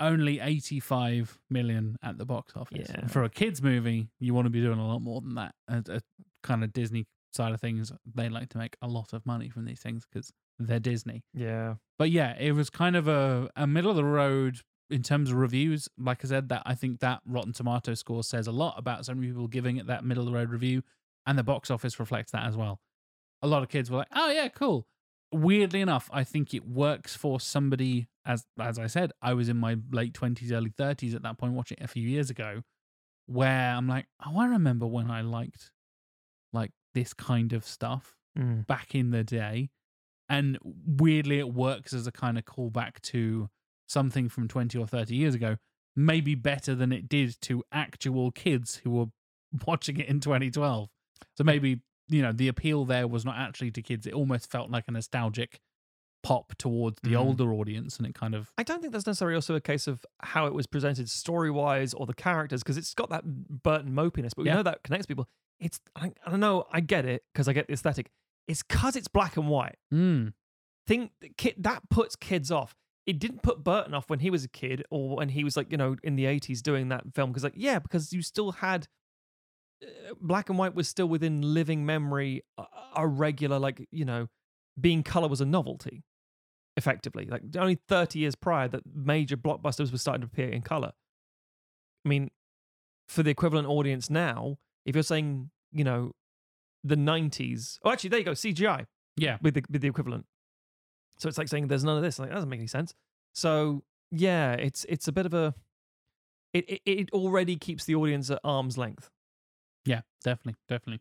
only 0.00 0.40
eighty-five 0.40 1.38
million 1.50 1.96
at 2.02 2.18
the 2.18 2.24
box 2.24 2.54
office. 2.56 2.88
Yeah. 2.90 3.06
For 3.06 3.24
a 3.24 3.28
kids 3.28 3.62
movie, 3.62 4.08
you 4.18 4.34
want 4.34 4.46
to 4.46 4.50
be 4.50 4.60
doing 4.60 4.78
a 4.78 4.86
lot 4.86 5.00
more 5.00 5.20
than 5.20 5.34
that. 5.34 5.54
A, 5.68 5.82
a 5.88 6.00
kind 6.42 6.64
of 6.64 6.72
Disney 6.72 7.06
side 7.32 7.52
of 7.52 7.60
things, 7.60 7.92
they 8.14 8.28
like 8.28 8.50
to 8.50 8.58
make 8.58 8.76
a 8.82 8.86
lot 8.86 9.12
of 9.12 9.24
money 9.24 9.48
from 9.48 9.64
these 9.64 9.80
things 9.80 10.04
because 10.10 10.32
they're 10.58 10.80
Disney. 10.80 11.24
Yeah. 11.32 11.74
But 11.98 12.10
yeah, 12.10 12.36
it 12.38 12.52
was 12.52 12.68
kind 12.68 12.96
of 12.96 13.08
a, 13.08 13.48
a 13.56 13.66
middle 13.66 13.90
of 13.90 13.96
the 13.96 14.04
road 14.04 14.60
in 14.90 15.02
terms 15.02 15.30
of 15.30 15.36
reviews. 15.36 15.88
Like 15.96 16.24
I 16.24 16.28
said, 16.28 16.48
that 16.50 16.62
I 16.66 16.74
think 16.74 17.00
that 17.00 17.20
Rotten 17.24 17.52
Tomato 17.52 17.94
score 17.94 18.22
says 18.22 18.46
a 18.48 18.52
lot 18.52 18.74
about 18.76 19.06
so 19.06 19.14
many 19.14 19.28
people 19.28 19.48
giving 19.48 19.76
it 19.78 19.86
that 19.86 20.04
middle 20.04 20.22
of 20.22 20.26
the 20.26 20.36
road 20.36 20.50
review, 20.50 20.82
and 21.26 21.38
the 21.38 21.44
box 21.44 21.70
office 21.70 21.98
reflects 21.98 22.32
that 22.32 22.44
as 22.44 22.56
well. 22.56 22.80
A 23.42 23.48
lot 23.48 23.62
of 23.62 23.68
kids 23.68 23.90
were 23.90 23.98
like, 23.98 24.08
"Oh 24.14 24.30
yeah, 24.30 24.48
cool." 24.48 24.86
Weirdly 25.32 25.80
enough, 25.80 26.08
I 26.12 26.24
think 26.24 26.52
it 26.54 26.66
works 26.66 27.16
for 27.16 27.40
somebody 27.40 28.08
as 28.24 28.46
as 28.60 28.78
I 28.78 28.86
said, 28.86 29.12
I 29.20 29.34
was 29.34 29.48
in 29.48 29.56
my 29.56 29.76
late 29.90 30.14
twenties, 30.14 30.52
early 30.52 30.70
thirties 30.76 31.14
at 31.14 31.22
that 31.22 31.38
point, 31.38 31.54
watching 31.54 31.78
it 31.80 31.84
a 31.84 31.88
few 31.88 32.06
years 32.08 32.30
ago, 32.30 32.62
where 33.26 33.74
I'm 33.74 33.88
like, 33.88 34.06
"Oh, 34.24 34.38
I 34.38 34.46
remember 34.46 34.86
when 34.86 35.10
I 35.10 35.22
liked 35.22 35.72
like 36.52 36.72
this 36.94 37.14
kind 37.14 37.52
of 37.52 37.64
stuff 37.64 38.16
Mm. 38.38 38.66
back 38.66 38.94
in 38.94 39.10
the 39.10 39.24
day." 39.24 39.70
and 40.28 40.56
weirdly 40.62 41.38
it 41.40 41.52
works 41.52 41.92
as 41.92 42.06
a 42.06 42.12
kind 42.12 42.38
of 42.38 42.44
callback 42.44 43.00
to 43.02 43.50
something 43.88 44.28
from 44.28 44.46
20 44.48 44.78
or 44.78 44.86
30 44.86 45.16
years 45.16 45.34
ago 45.34 45.56
maybe 45.96 46.34
better 46.36 46.74
than 46.76 46.92
it 46.92 47.08
did 47.08 47.36
to 47.42 47.62
actual 47.72 48.30
kids 48.30 48.76
who 48.76 48.90
were 48.90 49.06
watching 49.66 49.98
it 49.98 50.06
in 50.08 50.20
2012 50.20 50.88
so 51.36 51.44
maybe 51.44 51.80
you 52.12 52.22
know 52.22 52.32
the 52.32 52.46
appeal 52.48 52.84
there 52.84 53.08
was 53.08 53.24
not 53.24 53.36
actually 53.38 53.70
to 53.72 53.82
kids 53.82 54.06
it 54.06 54.12
almost 54.14 54.50
felt 54.50 54.70
like 54.70 54.84
a 54.88 54.92
nostalgic 54.92 55.58
pop 56.22 56.54
towards 56.56 56.98
the 57.02 57.10
Mhm. 57.14 57.18
older 57.18 57.52
audience 57.52 57.96
and 57.98 58.06
it 58.06 58.14
kind 58.14 58.34
of 58.34 58.52
I 58.56 58.62
don't 58.62 58.80
think 58.80 58.92
that's 58.92 59.06
necessarily 59.06 59.34
also 59.34 59.56
a 59.56 59.60
case 59.60 59.88
of 59.88 60.04
how 60.20 60.46
it 60.46 60.54
was 60.54 60.66
presented 60.68 61.10
story 61.10 61.50
wise 61.50 61.92
or 61.94 62.06
the 62.06 62.14
characters 62.14 62.62
because 62.62 62.76
it's 62.76 62.94
got 62.94 63.10
that 63.10 63.24
Burton 63.64 63.92
mopiness, 63.92 64.30
but 64.36 64.42
we 64.44 64.46
Yeah. 64.48 64.54
know 64.56 64.62
that 64.62 64.84
connects 64.84 65.06
people. 65.06 65.28
It's 65.58 65.80
I, 65.96 66.12
I 66.24 66.30
don't 66.30 66.38
know, 66.40 66.66
I 66.72 66.80
get 66.80 67.04
it 67.06 67.24
because 67.32 67.48
I 67.48 67.52
get 67.52 67.66
the 67.66 67.72
aesthetic. 67.72 68.10
It's 68.46 68.62
because 68.62 68.94
it's 68.94 69.08
black 69.08 69.36
and 69.36 69.48
white. 69.48 69.78
mm, 69.92 70.32
Think 70.86 71.12
that 71.58 71.88
puts 71.90 72.14
kids 72.16 72.50
off. 72.50 72.74
It 73.06 73.18
didn't 73.18 73.42
put 73.42 73.64
Burton 73.64 73.94
off 73.94 74.08
when 74.10 74.20
he 74.20 74.30
was 74.30 74.44
a 74.44 74.48
kid 74.48 74.84
or 74.90 75.16
when 75.16 75.30
he 75.30 75.42
was 75.42 75.56
like 75.56 75.72
you 75.72 75.76
know 75.78 75.96
in 76.04 76.14
the 76.16 76.26
eighties 76.26 76.62
doing 76.62 76.88
that 76.90 77.14
film 77.14 77.30
because 77.30 77.42
like 77.44 77.54
yeah 77.56 77.80
because 77.80 78.12
you 78.12 78.22
still 78.22 78.52
had 78.52 78.86
black 80.20 80.48
and 80.48 80.58
white 80.58 80.74
was 80.74 80.88
still 80.88 81.06
within 81.06 81.42
living 81.54 81.84
memory 81.86 82.42
a, 82.58 82.64
a 82.96 83.06
regular 83.06 83.58
like 83.58 83.86
you 83.90 84.04
know 84.04 84.28
being 84.80 85.02
color 85.02 85.28
was 85.28 85.40
a 85.40 85.44
novelty 85.44 86.04
effectively. 86.76 87.26
Like 87.26 87.42
only 87.58 87.78
30 87.88 88.18
years 88.18 88.34
prior 88.34 88.68
that 88.68 88.82
major 88.94 89.36
blockbusters 89.36 89.92
were 89.92 89.98
starting 89.98 90.22
to 90.22 90.26
appear 90.26 90.48
in 90.48 90.62
color. 90.62 90.92
I 92.04 92.08
mean, 92.08 92.30
for 93.08 93.22
the 93.22 93.30
equivalent 93.30 93.68
audience 93.68 94.08
now, 94.08 94.58
if 94.86 94.96
you're 94.96 95.02
saying, 95.02 95.50
you 95.72 95.84
know, 95.84 96.12
the 96.82 96.96
90s, 96.96 97.78
oh, 97.84 97.92
actually, 97.92 98.10
there 98.10 98.18
you 98.20 98.24
go, 98.24 98.32
CGI 98.32 98.86
yeah 99.18 99.36
with 99.42 99.54
the, 99.54 99.62
with 99.70 99.82
the 99.82 99.88
equivalent. 99.88 100.24
So 101.18 101.28
it's 101.28 101.36
like 101.38 101.48
saying 101.48 101.68
there's 101.68 101.84
none 101.84 101.96
of 101.96 102.02
this. 102.02 102.18
Like, 102.18 102.30
that 102.30 102.34
doesn't 102.34 102.48
make 102.48 102.60
any 102.60 102.66
sense. 102.66 102.94
So 103.34 103.84
yeah, 104.10 104.52
it's 104.54 104.84
it's 104.88 105.08
a 105.08 105.12
bit 105.12 105.26
of 105.26 105.34
a, 105.34 105.54
it, 106.52 106.68
it, 106.68 106.80
it 106.84 107.10
already 107.12 107.56
keeps 107.56 107.84
the 107.84 107.94
audience 107.94 108.30
at 108.30 108.40
arm's 108.42 108.76
length. 108.76 109.10
Yeah 109.84 110.00
definitely 110.24 110.54
definitely 110.68 111.00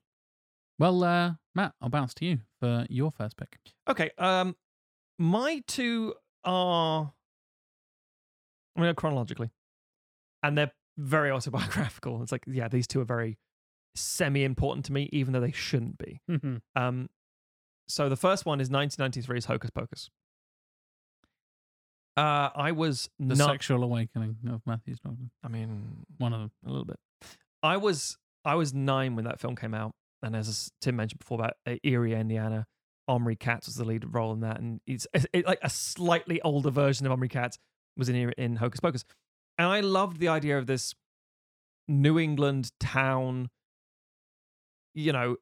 well 0.79 1.03
uh 1.03 1.31
matt 1.55 1.73
i'll 1.81 1.89
bounce 1.89 2.13
to 2.13 2.25
you 2.25 2.39
for 2.59 2.85
your 2.89 3.11
first 3.11 3.37
pick 3.37 3.57
Okay. 3.89 4.11
Um, 4.17 4.55
my 5.19 5.61
two 5.67 6.13
are. 6.45 7.11
I'm 8.75 8.81
going 8.81 8.87
to 8.89 8.93
go 8.93 8.99
chronologically, 8.99 9.49
and 10.43 10.57
they're 10.57 10.71
very 10.97 11.29
autobiographical. 11.31 12.21
It's 12.23 12.31
like, 12.31 12.43
yeah, 12.47 12.67
these 12.69 12.87
two 12.87 13.01
are 13.01 13.05
very 13.05 13.37
semi-important 13.95 14.85
to 14.85 14.93
me, 14.93 15.09
even 15.11 15.33
though 15.33 15.41
they 15.41 15.51
shouldn't 15.51 15.97
be. 15.97 16.21
Um, 16.75 17.09
so 17.89 18.07
the 18.07 18.15
first 18.15 18.45
one 18.45 18.61
is 18.61 18.69
1993's 18.69 19.45
Hocus 19.45 19.69
Pocus. 19.71 20.09
Uh, 22.17 22.49
I 22.55 22.71
was 22.71 23.09
the 23.19 23.35
not. 23.35 23.49
sexual 23.49 23.83
awakening 23.83 24.37
of 24.49 24.61
matthew 24.65 24.95
Snowden. 24.95 25.31
I 25.43 25.47
mean, 25.47 26.05
one 26.17 26.33
of 26.33 26.39
them 26.39 26.51
a 26.65 26.69
little 26.69 26.85
bit. 26.85 26.99
I 27.63 27.77
was 27.77 28.17
I 28.43 28.55
was 28.55 28.73
nine 28.73 29.15
when 29.15 29.25
that 29.25 29.39
film 29.39 29.55
came 29.55 29.73
out, 29.73 29.93
and 30.23 30.35
as 30.35 30.71
Tim 30.81 30.95
mentioned 30.95 31.19
before 31.19 31.39
about 31.39 31.53
uh, 31.67 31.75
Eerie, 31.83 32.13
Indiana, 32.13 32.65
Omri 33.07 33.35
Katz 33.35 33.67
was 33.67 33.75
the 33.75 33.85
lead 33.85 34.05
role 34.13 34.33
in 34.33 34.41
that, 34.41 34.59
and 34.59 34.81
it's 34.87 35.07
it, 35.13 35.45
like 35.45 35.59
a 35.61 35.69
slightly 35.69 36.41
older 36.41 36.69
version 36.69 37.05
of 37.05 37.11
Omri 37.11 37.29
Katz 37.29 37.57
was 37.97 38.09
in 38.09 38.15
in 38.15 38.55
Hocus 38.57 38.79
Pocus, 38.79 39.03
and 39.57 39.67
I 39.67 39.81
loved 39.81 40.19
the 40.19 40.27
idea 40.27 40.57
of 40.57 40.67
this 40.67 40.93
New 41.87 42.19
England 42.19 42.71
town. 42.79 43.49
You 44.93 45.13
know, 45.13 45.37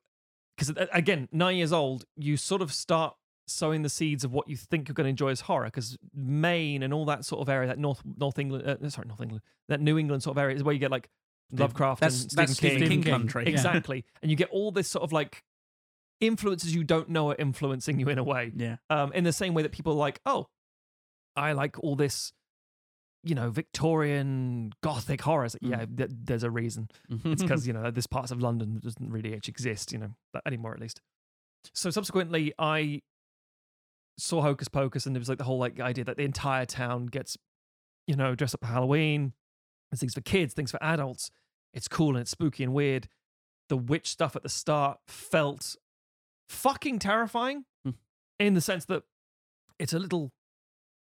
because 0.57 0.73
again, 0.93 1.27
nine 1.31 1.57
years 1.57 1.73
old, 1.73 2.05
you 2.15 2.37
sort 2.37 2.61
of 2.61 2.71
start 2.71 3.15
sowing 3.47 3.81
the 3.81 3.89
seeds 3.89 4.23
of 4.23 4.31
what 4.31 4.47
you 4.47 4.55
think 4.55 4.87
you're 4.87 4.93
going 4.93 5.05
to 5.05 5.09
enjoy 5.09 5.29
as 5.29 5.41
horror. 5.41 5.65
Because 5.65 5.97
Maine 6.13 6.83
and 6.83 6.93
all 6.93 7.05
that 7.05 7.25
sort 7.25 7.41
of 7.41 7.49
area, 7.49 7.67
that 7.67 7.79
North 7.79 8.01
North 8.17 8.37
England, 8.37 8.67
uh, 8.67 8.89
sorry, 8.89 9.07
North 9.07 9.21
England, 9.21 9.41
that 9.67 9.81
New 9.81 9.97
England 9.97 10.23
sort 10.23 10.37
of 10.37 10.41
area 10.41 10.55
is 10.55 10.63
where 10.63 10.73
you 10.73 10.79
get 10.79 10.91
like 10.91 11.09
Lovecraft 11.51 12.01
that's- 12.01 12.21
and 12.23 12.31
that's 12.31 12.53
Stephen 12.53 12.77
Stephen 12.77 12.89
King, 12.89 13.03
King 13.03 13.11
country, 13.13 13.43
yeah. 13.45 13.49
exactly, 13.51 14.05
and 14.21 14.29
you 14.29 14.37
get 14.37 14.49
all 14.49 14.71
this 14.71 14.87
sort 14.87 15.03
of 15.03 15.11
like 15.11 15.43
influences 16.21 16.75
you 16.75 16.83
don't 16.83 17.09
know 17.09 17.29
are 17.31 17.35
influencing 17.39 17.99
you 17.99 18.07
in 18.09 18.17
a 18.17 18.23
way. 18.23 18.51
Yeah. 18.55 18.75
Um, 18.89 19.13
in 19.13 19.23
the 19.23 19.31
same 19.33 19.53
way 19.53 19.63
that 19.63 19.71
people 19.71 19.93
are 19.93 19.97
like, 19.97 20.19
oh, 20.25 20.47
I 21.35 21.53
like 21.53 21.79
all 21.79 21.95
this, 21.95 22.33
you 23.23 23.35
know, 23.35 23.49
Victorian 23.49 24.73
gothic 24.83 25.21
horror. 25.21 25.45
Like, 25.45 25.57
Yeah, 25.61 25.85
th- 25.85 26.11
there's 26.13 26.43
a 26.43 26.51
reason. 26.51 26.89
it's 27.25 27.41
because 27.41 27.65
you 27.65 27.73
know 27.73 27.89
this 27.89 28.05
parts 28.05 28.31
of 28.31 28.41
London 28.41 28.73
that 28.75 28.83
doesn't 28.83 29.09
really 29.09 29.33
exist, 29.33 29.91
you 29.93 29.97
know, 29.99 30.11
anymore 30.45 30.73
at 30.73 30.79
least. 30.81 31.01
So 31.73 31.89
subsequently, 31.89 32.53
I 32.59 33.01
saw 34.17 34.41
Hocus 34.41 34.67
Pocus, 34.67 35.05
and 35.05 35.15
it 35.15 35.19
was 35.19 35.29
like 35.29 35.37
the 35.37 35.43
whole 35.45 35.57
like 35.59 35.79
idea 35.79 36.03
that 36.05 36.17
the 36.17 36.23
entire 36.23 36.65
town 36.65 37.05
gets, 37.07 37.37
you 38.07 38.15
know, 38.15 38.35
dressed 38.35 38.55
up 38.55 38.61
for 38.61 38.67
Halloween. 38.67 39.33
There's 39.91 39.99
things 39.99 40.13
for 40.13 40.21
kids, 40.21 40.53
things 40.53 40.71
for 40.71 40.81
adults. 40.83 41.31
It's 41.73 41.87
cool 41.87 42.09
and 42.09 42.19
it's 42.19 42.31
spooky 42.31 42.63
and 42.63 42.73
weird. 42.73 43.07
The 43.69 43.77
witch 43.77 44.07
stuff 44.07 44.35
at 44.35 44.43
the 44.43 44.49
start 44.49 44.99
felt 45.07 45.75
fucking 46.47 46.99
terrifying 46.99 47.65
in 48.39 48.53
the 48.55 48.61
sense 48.61 48.85
that 48.85 49.03
it's 49.77 49.93
a 49.93 49.99
little. 49.99 50.31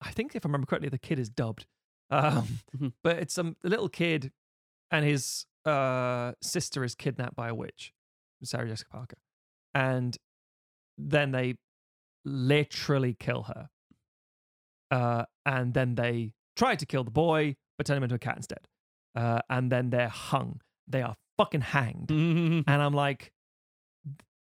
I 0.00 0.10
think 0.10 0.34
if 0.34 0.44
I 0.44 0.48
remember 0.48 0.66
correctly, 0.66 0.88
the 0.88 0.98
kid 0.98 1.18
is 1.18 1.28
dubbed, 1.28 1.66
um, 2.10 2.60
but 3.02 3.18
it's 3.18 3.38
um, 3.38 3.56
a 3.64 3.68
little 3.68 3.88
kid, 3.88 4.32
and 4.90 5.04
his 5.04 5.46
uh, 5.64 6.32
sister 6.42 6.84
is 6.84 6.94
kidnapped 6.94 7.34
by 7.34 7.48
a 7.48 7.54
witch, 7.54 7.92
Sarah 8.42 8.68
Jessica 8.68 8.90
Parker, 8.90 9.16
and 9.74 10.16
then 10.98 11.32
they 11.32 11.56
literally 12.24 13.14
kill 13.18 13.44
her, 13.44 13.68
uh, 14.90 15.24
and 15.44 15.74
then 15.74 15.94
they 15.94 16.32
try 16.56 16.76
to 16.76 16.86
kill 16.86 17.04
the 17.04 17.10
boy, 17.10 17.56
but 17.76 17.86
turn 17.86 17.96
him 17.96 18.02
into 18.04 18.14
a 18.14 18.18
cat 18.18 18.36
instead, 18.36 18.66
uh, 19.16 19.40
and 19.50 19.70
then 19.72 19.90
they're 19.90 20.08
hung. 20.08 20.60
They 20.88 21.02
are 21.02 21.14
fucking 21.38 21.62
hanged, 21.62 22.10
and 22.10 22.64
I'm 22.68 22.94
like, 22.94 23.32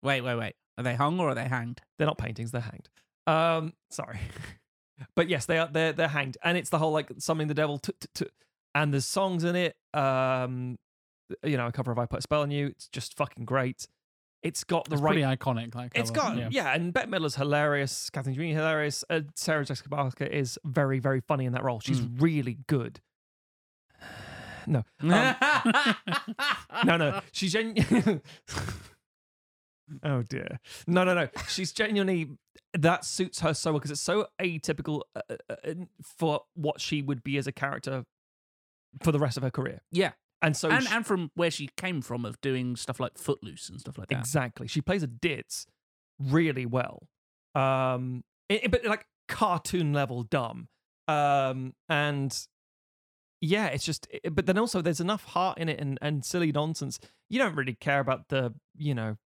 wait, 0.02 0.20
wait, 0.22 0.36
wait. 0.36 0.54
Are 0.76 0.84
they 0.84 0.94
hung 0.94 1.18
or 1.18 1.30
are 1.30 1.34
they 1.34 1.44
hanged? 1.48 1.80
They're 1.98 2.06
not 2.06 2.18
paintings. 2.18 2.52
They're 2.52 2.60
hanged. 2.60 2.88
Um, 3.26 3.72
sorry, 3.90 4.20
but 5.16 5.28
yes, 5.28 5.46
they 5.46 5.58
are. 5.58 5.68
They're 5.70 5.92
they're 5.92 6.08
hanged, 6.08 6.38
and 6.42 6.56
it's 6.56 6.70
the 6.70 6.78
whole 6.78 6.92
like 6.92 7.10
summoning 7.18 7.48
the 7.48 7.54
devil. 7.54 7.78
t- 7.78 7.92
t- 8.00 8.08
t- 8.14 8.26
and 8.74 8.92
there's 8.92 9.06
songs 9.06 9.44
in 9.44 9.56
it. 9.56 9.76
Um, 9.92 10.78
you 11.42 11.56
know, 11.56 11.66
a 11.66 11.72
cover 11.72 11.90
of 11.92 11.98
"I 11.98 12.06
Put 12.06 12.20
a 12.20 12.22
Spell 12.22 12.42
on 12.42 12.50
You." 12.50 12.68
It's 12.68 12.88
just 12.88 13.16
fucking 13.16 13.44
great. 13.44 13.86
It's 14.44 14.62
got 14.62 14.84
the 14.84 14.92
It's 14.94 15.02
right. 15.02 15.14
pretty 15.14 15.22
iconic. 15.36 15.74
Like 15.74 15.90
It's 15.96 16.12
cover, 16.12 16.36
got 16.36 16.52
yeah. 16.52 16.72
and 16.72 16.92
Bette 16.92 17.10
Midler's 17.10 17.34
hilarious. 17.34 18.08
Catherine 18.08 18.36
Green 18.36 18.54
hilarious. 18.54 19.02
Uh, 19.10 19.22
Sarah 19.34 19.64
Jessica 19.64 19.88
Parker 19.88 20.24
is 20.24 20.58
very 20.64 21.00
very 21.00 21.20
funny 21.20 21.44
in 21.44 21.52
that 21.54 21.64
role. 21.64 21.80
She's 21.80 22.00
Mm. 22.00 22.22
really 22.22 22.58
good. 22.68 23.00
No, 25.02 25.34
um, 25.64 25.94
no, 26.84 26.96
no. 26.96 27.20
She's 27.32 27.52
gen- 27.52 27.74
Oh 30.02 30.22
dear. 30.22 30.60
No, 30.86 31.02
no, 31.04 31.14
no. 31.14 31.28
She's 31.48 31.72
genuinely 31.72 32.28
that 32.74 33.04
suits 33.06 33.40
her 33.40 33.54
so 33.54 33.72
well 33.72 33.78
because 33.78 33.90
it's 33.90 34.02
so 34.02 34.26
atypical 34.40 35.00
uh, 35.16 35.20
uh, 35.30 35.54
uh, 35.66 35.74
for 36.02 36.42
what 36.54 36.80
she 36.80 37.00
would 37.00 37.24
be 37.24 37.38
as 37.38 37.46
a 37.46 37.52
character 37.52 38.04
for 39.02 39.12
the 39.12 39.18
rest 39.18 39.38
of 39.38 39.42
her 39.42 39.50
career. 39.50 39.80
Yeah. 39.90 40.12
And 40.42 40.54
so 40.56 40.68
and, 40.70 40.84
she- 40.84 40.94
and 40.94 41.06
from 41.06 41.30
where 41.34 41.50
she 41.50 41.70
came 41.78 42.02
from 42.02 42.26
of 42.26 42.38
doing 42.42 42.76
stuff 42.76 43.00
like 43.00 43.16
Footloose 43.16 43.70
and 43.70 43.80
stuff 43.80 43.96
like 43.96 44.08
that. 44.08 44.18
Exactly. 44.18 44.68
She 44.68 44.82
plays 44.82 45.02
a 45.02 45.06
ditz 45.06 45.66
really 46.18 46.66
well. 46.66 47.08
Um 47.54 48.24
i- 48.50 48.60
i- 48.64 48.68
but 48.68 48.84
like 48.84 49.06
cartoon 49.26 49.94
level 49.94 50.22
dumb. 50.22 50.68
Um 51.08 51.72
and 51.88 52.46
yeah, 53.40 53.66
it's 53.66 53.84
just 53.84 54.06
but 54.32 54.46
then 54.46 54.58
also 54.58 54.80
there's 54.82 55.00
enough 55.00 55.24
heart 55.24 55.58
in 55.58 55.68
it 55.68 55.80
and 55.80 55.98
and 56.02 56.24
silly 56.24 56.52
nonsense. 56.52 56.98
You 57.30 57.38
don't 57.38 57.54
really 57.54 57.74
care 57.74 58.00
about 58.00 58.28
the, 58.28 58.54
you 58.76 58.94
know, 58.94 59.16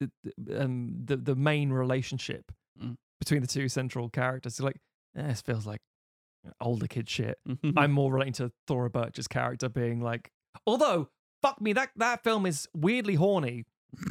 the 0.00 0.10
the- 0.36 0.62
um 0.64 0.92
the 1.04 1.16
the 1.16 1.34
main 1.36 1.70
relationship 1.70 2.50
Mm. 2.82 2.96
between 3.20 3.42
the 3.42 3.46
two 3.46 3.68
central 3.68 4.08
characters. 4.08 4.58
Like, 4.58 4.76
eh, 5.16 5.26
this 5.28 5.42
feels 5.42 5.66
like 5.66 5.80
older 6.60 6.86
kid 6.88 7.08
shit. 7.08 7.38
I'm 7.76 7.92
more 7.92 8.10
relating 8.12 8.32
to 8.34 8.50
Thora 8.66 8.88
Birch's 8.90 9.28
character 9.28 9.68
being 9.68 10.00
like, 10.00 10.30
although 10.66 11.08
fuck 11.42 11.60
me, 11.60 11.72
that 11.74 11.90
that 11.96 12.24
film 12.24 12.46
is 12.46 12.68
weirdly 12.74 13.14
horny. 13.16 13.64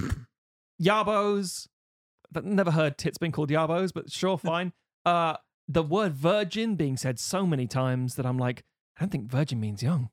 Yabos, 0.82 1.68
but 2.32 2.46
never 2.46 2.72
heard 2.72 2.98
tits 2.98 3.18
being 3.18 3.32
called 3.32 3.50
yabos, 3.50 3.92
but 3.94 4.12
sure, 4.12 4.38
fine. 4.38 4.74
uh, 5.06 5.38
the 5.74 5.84
word 5.84 6.14
virgin 6.14 6.76
being 6.76 6.98
said 6.98 7.20
so 7.20 7.46
many 7.46 7.68
times 7.68 8.16
that 8.16 8.26
I'm 8.26 8.38
like, 8.38 8.64
I 8.98 9.02
don't 9.02 9.10
think 9.10 9.30
virgin 9.30 9.60
means 9.60 9.82
young. 9.82 10.10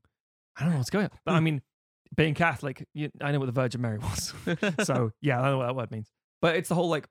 I 0.57 0.63
don't 0.63 0.73
know 0.73 0.79
what's 0.79 0.91
going 0.91 1.07
on. 1.07 1.11
But 1.25 1.35
I 1.35 1.41
mean, 1.41 1.63
being 2.17 2.35
Catholic, 2.35 2.87
you, 2.95 3.11
I 3.21 3.33
know 3.33 3.39
what 3.39 3.47
the 3.47 3.53
Virgin 3.53 3.81
Mary 3.81 3.99
was. 3.99 4.35
so 4.85 5.13
yeah, 5.21 5.41
I 5.41 5.51
know 5.51 5.59
what 5.59 5.67
that 5.67 5.77
word 5.77 5.91
means. 5.91 6.11
But 6.41 6.57
it's 6.57 6.69
the 6.69 6.75
whole 6.75 6.89
like, 6.89 7.07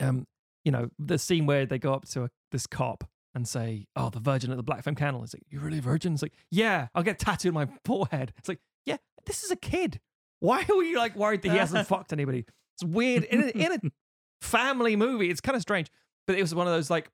um, 0.00 0.26
you 0.64 0.72
know, 0.72 0.88
the 0.98 1.18
scene 1.18 1.46
where 1.46 1.66
they 1.66 1.78
go 1.78 1.92
up 1.92 2.06
to 2.10 2.24
a, 2.24 2.30
this 2.52 2.66
cop 2.66 3.04
and 3.34 3.46
say, 3.46 3.86
"Oh, 3.96 4.10
the 4.10 4.20
Virgin 4.20 4.50
at 4.50 4.56
the 4.56 4.62
Black 4.62 4.82
Flame 4.82 4.94
Candle." 4.94 5.22
It's 5.24 5.34
like, 5.34 5.42
"You 5.48 5.60
really 5.60 5.78
a 5.78 5.82
virgin?" 5.82 6.14
It's 6.14 6.22
like, 6.22 6.34
"Yeah, 6.50 6.88
I'll 6.94 7.02
get 7.02 7.18
tattooed 7.18 7.54
on 7.54 7.54
my 7.54 7.68
forehead." 7.84 8.32
It's 8.38 8.48
like, 8.48 8.60
"Yeah, 8.86 8.96
this 9.26 9.42
is 9.42 9.50
a 9.50 9.56
kid. 9.56 10.00
Why 10.40 10.64
are 10.68 10.82
you 10.82 10.98
like 10.98 11.16
worried 11.16 11.42
that 11.42 11.52
he 11.52 11.58
hasn't 11.58 11.86
fucked 11.88 12.12
anybody?" 12.12 12.44
It's 12.76 12.84
weird 12.84 13.24
in 13.24 13.44
a, 13.44 13.46
in 13.48 13.72
a 13.72 13.78
family 14.40 14.96
movie. 14.96 15.30
It's 15.30 15.40
kind 15.40 15.56
of 15.56 15.62
strange, 15.62 15.90
but 16.26 16.36
it 16.36 16.40
was 16.40 16.54
one 16.54 16.66
of 16.66 16.72
those 16.72 16.90
like, 16.90 17.10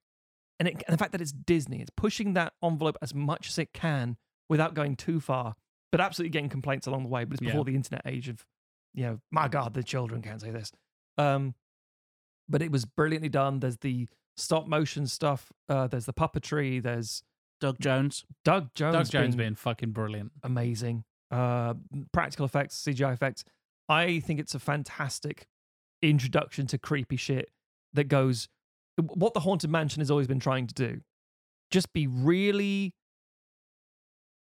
and, 0.60 0.68
it, 0.68 0.74
and 0.86 0.94
the 0.94 0.98
fact 0.98 1.10
that 1.12 1.20
it's 1.20 1.32
Disney, 1.32 1.80
it's 1.80 1.90
pushing 1.96 2.34
that 2.34 2.52
envelope 2.62 2.96
as 3.02 3.12
much 3.14 3.48
as 3.48 3.58
it 3.58 3.72
can 3.72 4.16
without 4.48 4.74
going 4.74 4.94
too 4.94 5.18
far, 5.18 5.56
but 5.90 6.00
absolutely 6.00 6.30
getting 6.30 6.48
complaints 6.50 6.86
along 6.86 7.02
the 7.02 7.08
way. 7.08 7.24
But 7.24 7.34
it's 7.34 7.42
Yeah. 7.42 7.50
before 7.50 7.64
the 7.64 7.74
internet 7.74 8.02
age 8.06 8.28
of, 8.28 8.46
you 8.94 9.02
know, 9.04 9.20
my 9.32 9.48
God, 9.48 9.74
the 9.74 9.82
children 9.82 10.22
can't 10.22 10.40
say 10.40 10.50
this. 10.52 10.70
Um, 11.18 11.54
but 12.48 12.62
it 12.62 12.70
was 12.70 12.84
brilliantly 12.84 13.28
done. 13.28 13.58
There's 13.60 13.78
the 13.78 14.06
stop 14.36 14.66
motion 14.68 15.06
stuff. 15.06 15.52
Uh, 15.68 15.86
there's 15.88 16.06
the 16.06 16.12
puppetry. 16.12 16.82
There's 16.82 17.22
Doug 17.60 17.78
Jones. 17.80 18.24
Doug 18.44 18.74
Jones. 18.74 18.94
Doug 18.94 19.10
Jones 19.10 19.34
being 19.36 19.46
being 19.48 19.54
fucking 19.56 19.90
brilliant. 19.90 20.32
amazing. 20.42 21.04
Uh, 21.30 21.74
practical 22.12 22.44
effects, 22.44 22.76
CGI 22.76 23.12
effects. 23.12 23.44
I 23.88 24.20
think 24.20 24.40
it's 24.40 24.54
a 24.54 24.58
fantastic 24.58 25.46
introduction 26.02 26.66
to 26.68 26.78
creepy 26.78 27.16
shit 27.16 27.50
that 27.92 28.04
goes 28.04 28.48
what 28.96 29.34
the 29.34 29.40
haunted 29.40 29.70
mansion 29.70 30.00
has 30.00 30.10
always 30.10 30.26
been 30.26 30.40
trying 30.40 30.66
to 30.66 30.74
do. 30.74 31.00
Just 31.70 31.92
be 31.92 32.06
really 32.06 32.94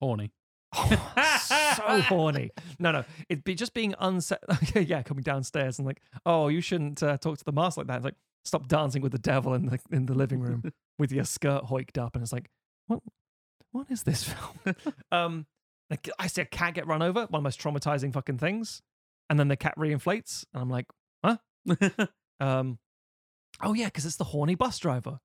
horny. 0.00 0.32
so 0.74 2.00
horny. 2.02 2.50
No, 2.78 2.92
no, 2.92 3.04
it'd 3.28 3.44
be 3.44 3.54
just 3.54 3.74
being 3.74 3.94
unset. 3.98 4.42
yeah, 4.74 5.02
coming 5.02 5.22
downstairs 5.22 5.78
and 5.78 5.86
like, 5.86 6.02
oh, 6.26 6.48
you 6.48 6.60
shouldn't 6.60 7.02
uh, 7.02 7.16
talk 7.18 7.38
to 7.38 7.44
the 7.44 7.52
mask 7.52 7.78
like 7.78 7.86
that. 7.86 7.96
It's 7.96 8.04
like, 8.04 8.16
stop 8.44 8.68
dancing 8.68 9.02
with 9.02 9.12
the 9.12 9.18
devil 9.18 9.54
in 9.54 9.66
the 9.66 9.78
in 9.90 10.06
the 10.06 10.14
living 10.14 10.40
room 10.40 10.62
with 10.98 11.12
your 11.12 11.24
skirt 11.24 11.64
hoiked 11.64 11.98
up, 11.98 12.14
and 12.14 12.22
it's 12.22 12.32
like, 12.32 12.50
what? 12.86 13.00
What 13.72 13.90
is 13.90 14.02
this 14.02 14.24
film? 14.24 14.76
um, 15.12 15.46
like, 15.90 16.08
I 16.18 16.26
see 16.26 16.40
a 16.40 16.46
cat 16.46 16.74
get 16.74 16.86
run 16.86 17.02
over, 17.02 17.20
one 17.20 17.24
of 17.24 17.30
the 17.30 17.40
most 17.40 17.60
traumatizing 17.60 18.12
fucking 18.12 18.38
things, 18.38 18.82
and 19.28 19.38
then 19.38 19.48
the 19.48 19.56
cat 19.56 19.74
reinflates, 19.76 20.44
and 20.52 20.62
I'm 20.62 20.70
like, 20.70 20.86
huh? 21.22 21.36
um, 22.40 22.78
oh 23.62 23.74
yeah, 23.74 23.86
because 23.86 24.06
it's 24.06 24.16
the 24.16 24.24
horny 24.24 24.54
bus 24.54 24.78
driver. 24.78 25.18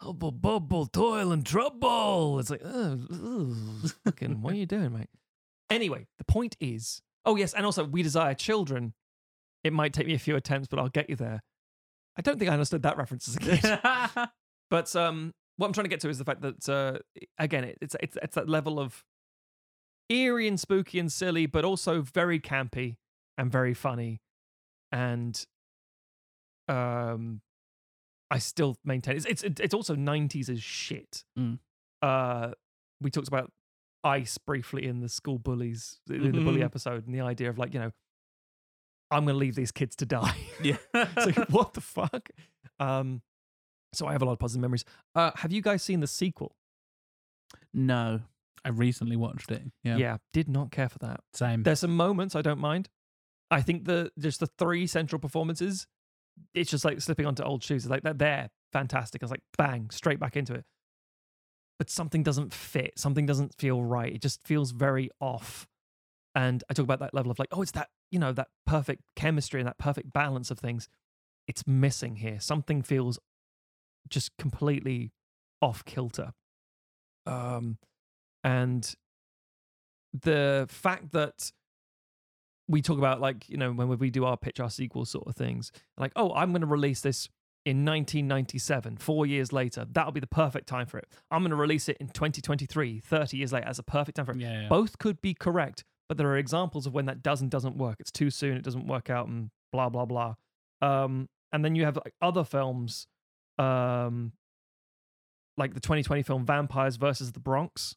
Hubble 0.00 0.32
bubble, 0.32 0.86
toil 0.86 1.32
and 1.32 1.46
trouble. 1.46 2.38
It's 2.40 2.50
like, 2.50 2.62
oh, 2.64 2.98
fucking, 4.04 4.42
what 4.42 4.52
are 4.52 4.56
you 4.56 4.66
doing, 4.66 4.92
mate? 4.92 5.08
Anyway, 5.70 6.06
the 6.18 6.24
point 6.24 6.56
is, 6.60 7.00
oh 7.24 7.36
yes, 7.36 7.54
and 7.54 7.64
also 7.64 7.84
we 7.84 8.02
desire 8.02 8.34
children. 8.34 8.92
It 9.62 9.72
might 9.72 9.92
take 9.94 10.06
me 10.06 10.14
a 10.14 10.18
few 10.18 10.36
attempts, 10.36 10.68
but 10.68 10.78
I'll 10.78 10.88
get 10.90 11.08
you 11.08 11.16
there. 11.16 11.42
I 12.18 12.22
don't 12.22 12.38
think 12.38 12.50
I 12.50 12.54
understood 12.54 12.82
that 12.82 12.96
reference 12.98 13.28
as 13.28 13.36
a 13.36 13.40
kid. 13.40 14.28
but 14.70 14.94
um, 14.94 15.32
what 15.56 15.66
I'm 15.68 15.72
trying 15.72 15.84
to 15.86 15.88
get 15.90 16.00
to 16.00 16.08
is 16.10 16.18
the 16.18 16.24
fact 16.24 16.42
that 16.42 16.68
uh, 16.68 16.98
again, 17.38 17.64
it- 17.64 17.78
it's 17.80 17.96
it's 18.00 18.18
it's 18.22 18.34
that 18.34 18.48
level 18.48 18.78
of 18.78 19.04
eerie 20.10 20.46
and 20.48 20.60
spooky 20.60 20.98
and 20.98 21.10
silly, 21.10 21.46
but 21.46 21.64
also 21.64 22.02
very 22.02 22.38
campy 22.38 22.96
and 23.38 23.50
very 23.50 23.74
funny, 23.74 24.20
and 24.92 25.46
um, 26.68 27.40
I 28.30 28.38
still 28.38 28.76
maintain 28.84 29.16
it's 29.16 29.26
it's 29.26 29.42
it's 29.42 29.74
also 29.74 29.94
90s 29.94 30.48
as 30.48 30.62
shit. 30.62 31.24
Mm. 31.38 31.58
Uh, 32.02 32.52
we 33.00 33.10
talked 33.10 33.28
about 33.28 33.50
ice 34.02 34.38
briefly 34.38 34.86
in 34.86 35.00
the 35.00 35.08
school 35.08 35.38
bullies 35.38 36.00
in 36.10 36.32
the 36.32 36.40
bully 36.44 36.60
Mhm. 36.60 36.64
episode, 36.64 37.06
and 37.06 37.14
the 37.14 37.20
idea 37.20 37.48
of 37.50 37.58
like 37.58 37.72
you 37.74 37.80
know, 37.80 37.92
I'm 39.10 39.24
going 39.24 39.34
to 39.34 39.38
leave 39.38 39.54
these 39.54 39.72
kids 39.72 39.96
to 39.96 40.06
die. 40.06 40.36
Yeah. 40.62 40.76
like 40.94 41.36
what 41.50 41.74
the 41.74 41.80
fuck. 41.80 42.30
Um, 42.80 43.22
so 43.92 44.06
I 44.06 44.12
have 44.12 44.22
a 44.22 44.24
lot 44.24 44.32
of 44.32 44.38
positive 44.38 44.62
memories. 44.62 44.84
Uh, 45.14 45.30
have 45.36 45.52
you 45.52 45.60
guys 45.62 45.82
seen 45.82 46.00
the 46.00 46.06
sequel? 46.06 46.56
No. 47.72 48.20
I 48.64 48.70
recently 48.70 49.16
watched 49.16 49.50
it. 49.50 49.62
Yeah. 49.82 49.96
yeah, 49.98 50.16
did 50.32 50.48
not 50.48 50.70
care 50.70 50.88
for 50.88 50.98
that. 51.00 51.20
Same. 51.34 51.62
There's 51.64 51.80
some 51.80 51.94
moments 51.96 52.34
I 52.34 52.40
don't 52.40 52.58
mind. 52.60 52.88
I 53.50 53.60
think 53.60 53.84
the 53.84 54.10
just 54.18 54.40
the 54.40 54.46
three 54.58 54.86
central 54.86 55.18
performances, 55.18 55.86
it's 56.54 56.70
just 56.70 56.84
like 56.84 57.00
slipping 57.00 57.26
onto 57.26 57.42
old 57.42 57.62
shoes. 57.62 57.84
It's 57.84 57.90
like 57.90 58.02
they're 58.02 58.14
there, 58.14 58.50
fantastic. 58.72 59.22
I 59.22 59.24
was 59.24 59.30
like, 59.30 59.42
bang, 59.56 59.90
straight 59.90 60.20
back 60.20 60.36
into 60.36 60.54
it. 60.54 60.64
But 61.78 61.90
something 61.90 62.22
doesn't 62.22 62.54
fit. 62.54 62.98
Something 62.98 63.26
doesn't 63.26 63.54
feel 63.58 63.82
right. 63.82 64.12
It 64.12 64.22
just 64.22 64.46
feels 64.46 64.70
very 64.70 65.10
off. 65.20 65.66
And 66.34 66.62
I 66.68 66.74
talk 66.74 66.84
about 66.84 67.00
that 67.00 67.14
level 67.14 67.30
of 67.30 67.38
like, 67.38 67.48
oh, 67.52 67.62
it's 67.62 67.72
that 67.72 67.88
you 68.10 68.18
know 68.18 68.32
that 68.32 68.48
perfect 68.66 69.02
chemistry 69.16 69.60
and 69.60 69.66
that 69.66 69.78
perfect 69.78 70.12
balance 70.12 70.50
of 70.50 70.58
things. 70.58 70.88
It's 71.46 71.66
missing 71.66 72.16
here. 72.16 72.40
Something 72.40 72.82
feels 72.82 73.18
just 74.08 74.36
completely 74.38 75.12
off 75.60 75.84
kilter. 75.84 76.32
Um, 77.26 77.78
and 78.42 78.94
the 80.12 80.66
fact 80.68 81.12
that 81.12 81.50
we 82.68 82.80
talk 82.80 82.98
about 82.98 83.20
like 83.20 83.48
you 83.48 83.56
know 83.56 83.72
when 83.72 83.88
we 83.98 84.10
do 84.10 84.24
our 84.24 84.36
pitch 84.36 84.60
our 84.60 84.70
sequel 84.70 85.04
sort 85.04 85.26
of 85.26 85.36
things 85.36 85.70
like 85.98 86.12
oh 86.16 86.32
i'm 86.34 86.50
going 86.50 86.60
to 86.60 86.66
release 86.66 87.00
this 87.00 87.28
in 87.64 87.78
1997 87.78 88.98
four 88.98 89.24
years 89.24 89.52
later 89.52 89.86
that'll 89.90 90.12
be 90.12 90.20
the 90.20 90.26
perfect 90.26 90.68
time 90.68 90.86
for 90.86 90.98
it. 90.98 91.06
I'm 91.30 91.40
going 91.40 91.50
to 91.50 91.56
release 91.56 91.88
it 91.88 91.96
in 91.98 92.08
2023 92.08 93.00
30 93.00 93.36
years 93.36 93.52
later 93.52 93.66
as 93.66 93.78
a 93.78 93.82
perfect 93.82 94.16
time 94.16 94.26
for 94.26 94.32
it. 94.32 94.38
Yeah, 94.38 94.62
yeah. 94.62 94.68
both 94.68 94.98
could 94.98 95.22
be 95.22 95.32
correct 95.34 95.84
but 96.08 96.18
there 96.18 96.28
are 96.28 96.36
examples 96.36 96.86
of 96.86 96.92
when 96.92 97.06
that 97.06 97.22
does 97.22 97.40
and 97.40 97.50
doesn't 97.50 97.78
work. 97.78 97.96
It's 98.00 98.10
too 98.10 98.28
soon 98.28 98.58
it 98.58 98.64
doesn't 98.64 98.86
work 98.86 99.08
out 99.08 99.28
and 99.28 99.50
blah 99.72 99.88
blah 99.88 100.04
blah. 100.04 100.34
Um 100.82 101.28
and 101.52 101.64
then 101.64 101.74
you 101.74 101.86
have 101.86 101.96
like 101.96 102.14
other 102.20 102.44
films 102.44 103.06
um 103.58 104.32
like 105.56 105.72
the 105.72 105.80
2020 105.80 106.22
film 106.22 106.44
vampires 106.44 106.96
versus 106.96 107.32
the 107.32 107.40
bronx 107.40 107.94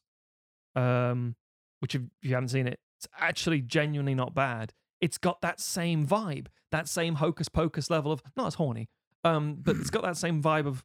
um 0.76 1.34
which 1.80 1.94
if 1.94 2.02
you 2.22 2.34
haven't 2.34 2.48
seen 2.48 2.66
it, 2.66 2.80
it's 2.98 3.06
actually 3.18 3.60
genuinely 3.60 4.14
not 4.14 4.34
bad. 4.34 4.72
It's 5.00 5.18
got 5.18 5.40
that 5.42 5.60
same 5.60 6.06
vibe, 6.06 6.48
that 6.72 6.88
same 6.88 7.16
hocus 7.16 7.48
pocus 7.48 7.90
level 7.90 8.10
of 8.10 8.22
not 8.36 8.48
as 8.48 8.54
horny, 8.54 8.88
um, 9.22 9.58
but 9.60 9.76
it's 9.76 9.90
got 9.90 10.02
that 10.02 10.16
same 10.16 10.42
vibe 10.42 10.66
of 10.66 10.84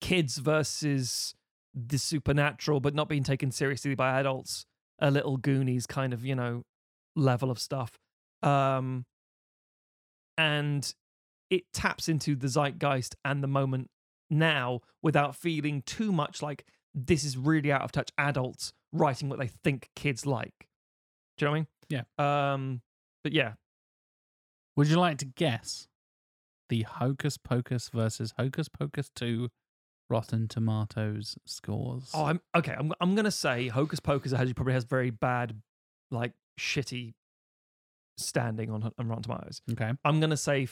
kids 0.00 0.38
versus 0.38 1.34
the 1.74 1.98
supernatural, 1.98 2.78
but 2.78 2.94
not 2.94 3.08
being 3.08 3.24
taken 3.24 3.50
seriously 3.50 3.94
by 3.96 4.20
adults. 4.20 4.66
A 5.00 5.10
little 5.10 5.36
Goonies 5.36 5.86
kind 5.86 6.12
of 6.12 6.24
you 6.24 6.36
know 6.36 6.62
level 7.16 7.50
of 7.50 7.58
stuff, 7.58 7.98
um, 8.44 9.04
and 10.38 10.94
it 11.50 11.72
taps 11.72 12.08
into 12.08 12.36
the 12.36 12.46
zeitgeist 12.46 13.16
and 13.24 13.42
the 13.42 13.48
moment 13.48 13.90
now 14.30 14.80
without 15.02 15.34
feeling 15.34 15.82
too 15.82 16.12
much 16.12 16.40
like 16.40 16.64
this 16.94 17.24
is 17.24 17.36
really 17.36 17.72
out 17.72 17.82
of 17.82 17.90
touch 17.90 18.10
adults 18.16 18.72
writing 18.92 19.28
what 19.28 19.40
they 19.40 19.48
think 19.48 19.90
kids 19.96 20.24
like. 20.24 20.68
Do 21.36 21.44
you 21.44 21.46
know 21.46 21.52
what 21.52 21.56
I 21.56 21.60
mean? 21.60 22.04
Yeah. 22.18 22.52
Um, 22.52 22.80
but 23.22 23.32
yeah, 23.32 23.54
Would 24.76 24.88
you 24.88 24.98
like 24.98 25.18
to 25.18 25.24
guess 25.26 25.88
the 26.68 26.82
Hocus 26.82 27.36
Pocus 27.36 27.88
versus 27.88 28.34
Hocus 28.38 28.68
Pocus 28.68 29.10
2 29.14 29.48
Rotten 30.10 30.48
Tomatoes 30.48 31.36
scores? 31.46 32.10
Oh, 32.14 32.24
I'm 32.26 32.40
okay. 32.54 32.74
I'm 32.78 32.92
I'm 33.00 33.14
gonna 33.14 33.30
say 33.30 33.68
Hocus 33.68 34.00
Pocus 34.00 34.32
has 34.32 34.52
probably 34.52 34.74
has 34.74 34.84
very 34.84 35.10
bad, 35.10 35.60
like 36.10 36.32
shitty 36.60 37.14
standing 38.18 38.70
on 38.70 38.92
on 38.98 39.08
Rotten 39.08 39.22
Tomatoes. 39.24 39.62
Okay. 39.72 39.90
I'm 40.04 40.20
gonna 40.20 40.36
say 40.36 40.68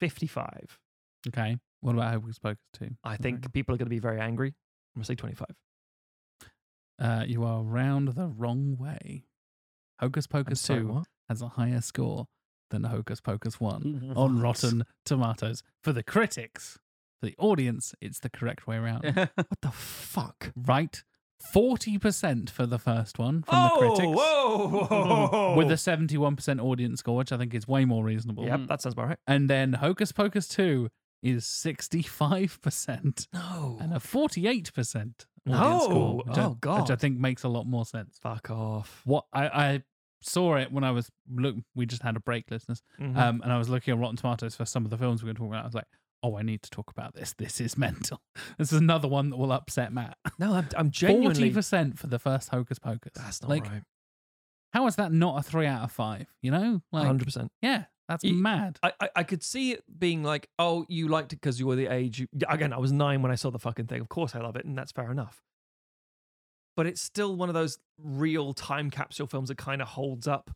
fifty 0.00 0.26
five. 0.26 0.78
Okay. 1.28 1.56
What 1.80 1.94
about 1.94 2.12
Hocus 2.14 2.38
Pocus 2.38 2.58
2? 2.74 2.88
I 3.04 3.16
think 3.16 3.52
people 3.52 3.74
are 3.74 3.78
gonna 3.78 3.88
be 3.90 4.00
very 4.00 4.20
angry. 4.20 4.48
I'm 4.48 5.00
gonna 5.00 5.04
say 5.04 5.14
twenty 5.14 5.34
five. 5.36 5.54
Uh, 6.98 7.24
you 7.26 7.44
are 7.44 7.62
round 7.62 8.08
the 8.08 8.26
wrong 8.26 8.76
way. 8.76 9.27
Hocus 10.00 10.26
Pocus 10.26 10.60
sorry, 10.60 10.80
2 10.80 10.88
what? 10.88 11.06
has 11.28 11.42
a 11.42 11.48
higher 11.48 11.80
score 11.80 12.26
than 12.70 12.84
Hocus 12.84 13.20
Pocus 13.20 13.60
1 13.60 14.12
on 14.16 14.40
Rotten 14.40 14.84
Tomatoes. 15.04 15.62
For 15.82 15.92
the 15.92 16.02
critics, 16.02 16.78
for 17.20 17.26
the 17.26 17.34
audience, 17.38 17.94
it's 18.00 18.20
the 18.20 18.30
correct 18.30 18.66
way 18.66 18.76
around. 18.76 19.04
what 19.14 19.46
the 19.62 19.70
fuck? 19.70 20.52
right? 20.56 21.02
40% 21.54 22.50
for 22.50 22.66
the 22.66 22.78
first 22.80 23.18
one 23.18 23.42
from 23.44 23.54
Oh, 23.56 23.68
the 23.80 23.94
critics. 23.96 24.16
whoa, 24.18 24.68
whoa. 24.86 25.54
With 25.56 25.70
a 25.70 25.74
71% 25.74 26.60
audience 26.60 26.98
score, 26.98 27.16
which 27.16 27.30
I 27.30 27.36
think 27.38 27.54
is 27.54 27.66
way 27.68 27.84
more 27.84 28.02
reasonable. 28.04 28.44
Yep, 28.44 28.66
that 28.68 28.82
sounds 28.82 28.94
about 28.94 29.08
right. 29.08 29.18
And 29.26 29.48
then 29.48 29.74
Hocus 29.74 30.10
Pocus 30.10 30.48
2 30.48 30.88
is 31.22 31.44
65% 31.44 33.28
No. 33.32 33.78
and 33.80 33.92
a 33.92 33.98
48% 33.98 35.26
Audience 35.48 35.84
score. 35.84 36.16
Which 36.24 36.38
I- 36.38 36.54
Oh, 36.66 36.80
Which 36.82 36.90
I 36.90 36.96
think 36.96 37.18
makes 37.18 37.42
a 37.44 37.48
lot 37.48 37.66
more 37.66 37.84
sense. 37.84 38.18
Fuck 38.22 38.50
off. 38.50 39.02
What 39.04 39.26
I, 39.32 39.46
I 39.48 39.82
saw 40.20 40.56
it 40.56 40.72
when 40.72 40.84
I 40.84 40.90
was 40.90 41.10
look. 41.32 41.56
We 41.74 41.86
just 41.86 42.02
had 42.02 42.16
a 42.16 42.20
break, 42.20 42.50
listeners, 42.50 42.82
Mhm. 43.00 43.16
um, 43.16 43.40
and 43.42 43.52
I 43.52 43.58
was 43.58 43.68
looking 43.68 43.92
at 43.94 43.98
Rotten 44.00 44.16
Tomatoes 44.16 44.54
for 44.56 44.64
some 44.64 44.84
of 44.84 44.90
the 44.90 44.98
films 44.98 45.22
we 45.22 45.26
we're 45.30 45.34
going 45.34 45.36
to 45.36 45.40
talk 45.42 45.48
about. 45.50 45.62
I 45.62 45.66
was 45.66 45.74
like, 45.74 45.86
oh, 46.22 46.36
I 46.36 46.42
need 46.42 46.62
to 46.62 46.70
talk 46.70 46.90
about 46.90 47.14
this. 47.14 47.34
This 47.38 47.60
is 47.60 47.78
mental. 47.78 48.20
This 48.58 48.72
is 48.72 48.78
another 48.80 49.06
one 49.08 49.30
that 49.30 49.36
will 49.36 49.52
upset 49.52 49.92
Matt. 49.92 50.16
No, 50.38 50.54
I'm, 50.54 50.68
I'm 50.76 50.90
genuinely. 50.92 51.34
Forty 51.34 51.50
percent 51.52 51.98
for 51.98 52.08
the 52.08 52.18
first 52.18 52.48
Hocus 52.48 52.78
Pocus. 52.78 53.12
That's 53.14 53.40
not 53.42 53.48
like, 53.50 53.64
right. 53.70 53.82
How 54.72 54.86
is 54.86 54.96
that 54.96 55.12
not 55.12 55.38
a 55.38 55.42
three 55.42 55.66
out 55.66 55.82
of 55.82 55.92
five? 55.92 56.26
You 56.42 56.50
know, 56.50 56.82
like 56.92 57.06
Hundred 57.06 57.24
percent. 57.24 57.50
yeah, 57.62 57.84
that's 58.08 58.24
You- 58.24 58.34
mad. 58.34 58.78
I, 58.82 58.92
I 59.00 59.08
I 59.16 59.22
could 59.22 59.42
see 59.42 59.72
it 59.72 59.84
being 59.98 60.22
like, 60.22 60.48
oh, 60.58 60.86
you 60.88 61.08
liked 61.08 61.32
it 61.32 61.36
because 61.36 61.60
you 61.60 61.66
were 61.66 61.76
the 61.76 61.86
age. 61.88 62.20
You, 62.20 62.28
again, 62.48 62.72
I 62.72 62.78
was 62.78 62.90
nine 62.92 63.20
when 63.22 63.30
I 63.30 63.34
saw 63.34 63.50
the 63.50 63.58
fucking 63.58 63.86
thing. 63.86 64.00
Of 64.00 64.08
course, 64.08 64.34
I 64.34 64.40
love 64.40 64.56
it, 64.56 64.64
and 64.64 64.76
that's 64.76 64.92
fair 64.92 65.10
enough. 65.10 65.42
But 66.76 66.86
it's 66.86 67.02
still 67.02 67.36
one 67.36 67.48
of 67.48 67.54
those 67.54 67.78
real 67.98 68.54
time 68.54 68.90
capsule 68.90 69.26
films 69.26 69.48
that 69.48 69.58
kind 69.58 69.82
of 69.82 69.88
holds 69.88 70.26
up, 70.28 70.50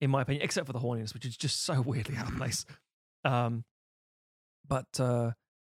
in 0.00 0.08
my 0.10 0.22
opinion, 0.22 0.42
except 0.44 0.66
for 0.66 0.72
the 0.72 0.78
horniness, 0.80 1.12
which 1.12 1.26
is 1.26 1.36
just 1.36 1.62
so 1.64 1.80
weirdly 1.86 2.16
out 2.16 2.28
of 2.28 2.36
place. 2.36 2.64
Um, 3.24 3.64
but 4.66 4.98
uh, 5.00 5.32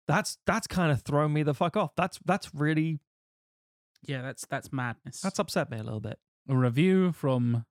that's 0.07 0.37
that's 0.45 0.67
kind 0.67 0.91
of 0.91 1.01
thrown 1.01 1.33
me 1.33 1.43
the 1.43 1.53
fuck 1.53 1.75
off. 1.77 1.91
That's 1.95 2.19
that's 2.25 2.53
really 2.53 2.99
Yeah, 4.03 4.21
that's 4.21 4.45
that's 4.45 4.71
madness. 4.71 5.21
that's 5.21 5.39
upset 5.39 5.71
me 5.71 5.77
a 5.79 5.83
little 5.83 6.01
bit. 6.01 6.19
A 6.49 6.55
review 6.55 7.11
from 7.11 7.65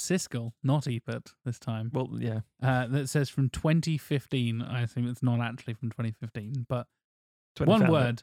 Siskel, 0.00 0.52
not 0.62 0.86
Ebert 0.88 1.32
this 1.44 1.58
time. 1.58 1.90
Well, 1.92 2.08
yeah, 2.18 2.40
Uh, 2.62 2.86
that 2.88 3.08
says 3.08 3.28
from 3.28 3.50
2015. 3.50 4.62
I 4.62 4.82
assume 4.82 5.08
it's 5.08 5.22
not 5.22 5.40
actually 5.40 5.74
from 5.74 5.90
2015, 5.90 6.66
but 6.68 6.86
one 7.58 7.90
word: 7.90 8.22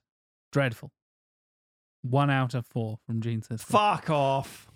dreadful. 0.52 0.92
One 2.04 2.30
out 2.30 2.54
of 2.54 2.66
four 2.66 3.00
from 3.06 3.22
Gene 3.22 3.42
Siskel. 3.42 3.62
Fuck 3.62 4.10
off! 4.10 4.68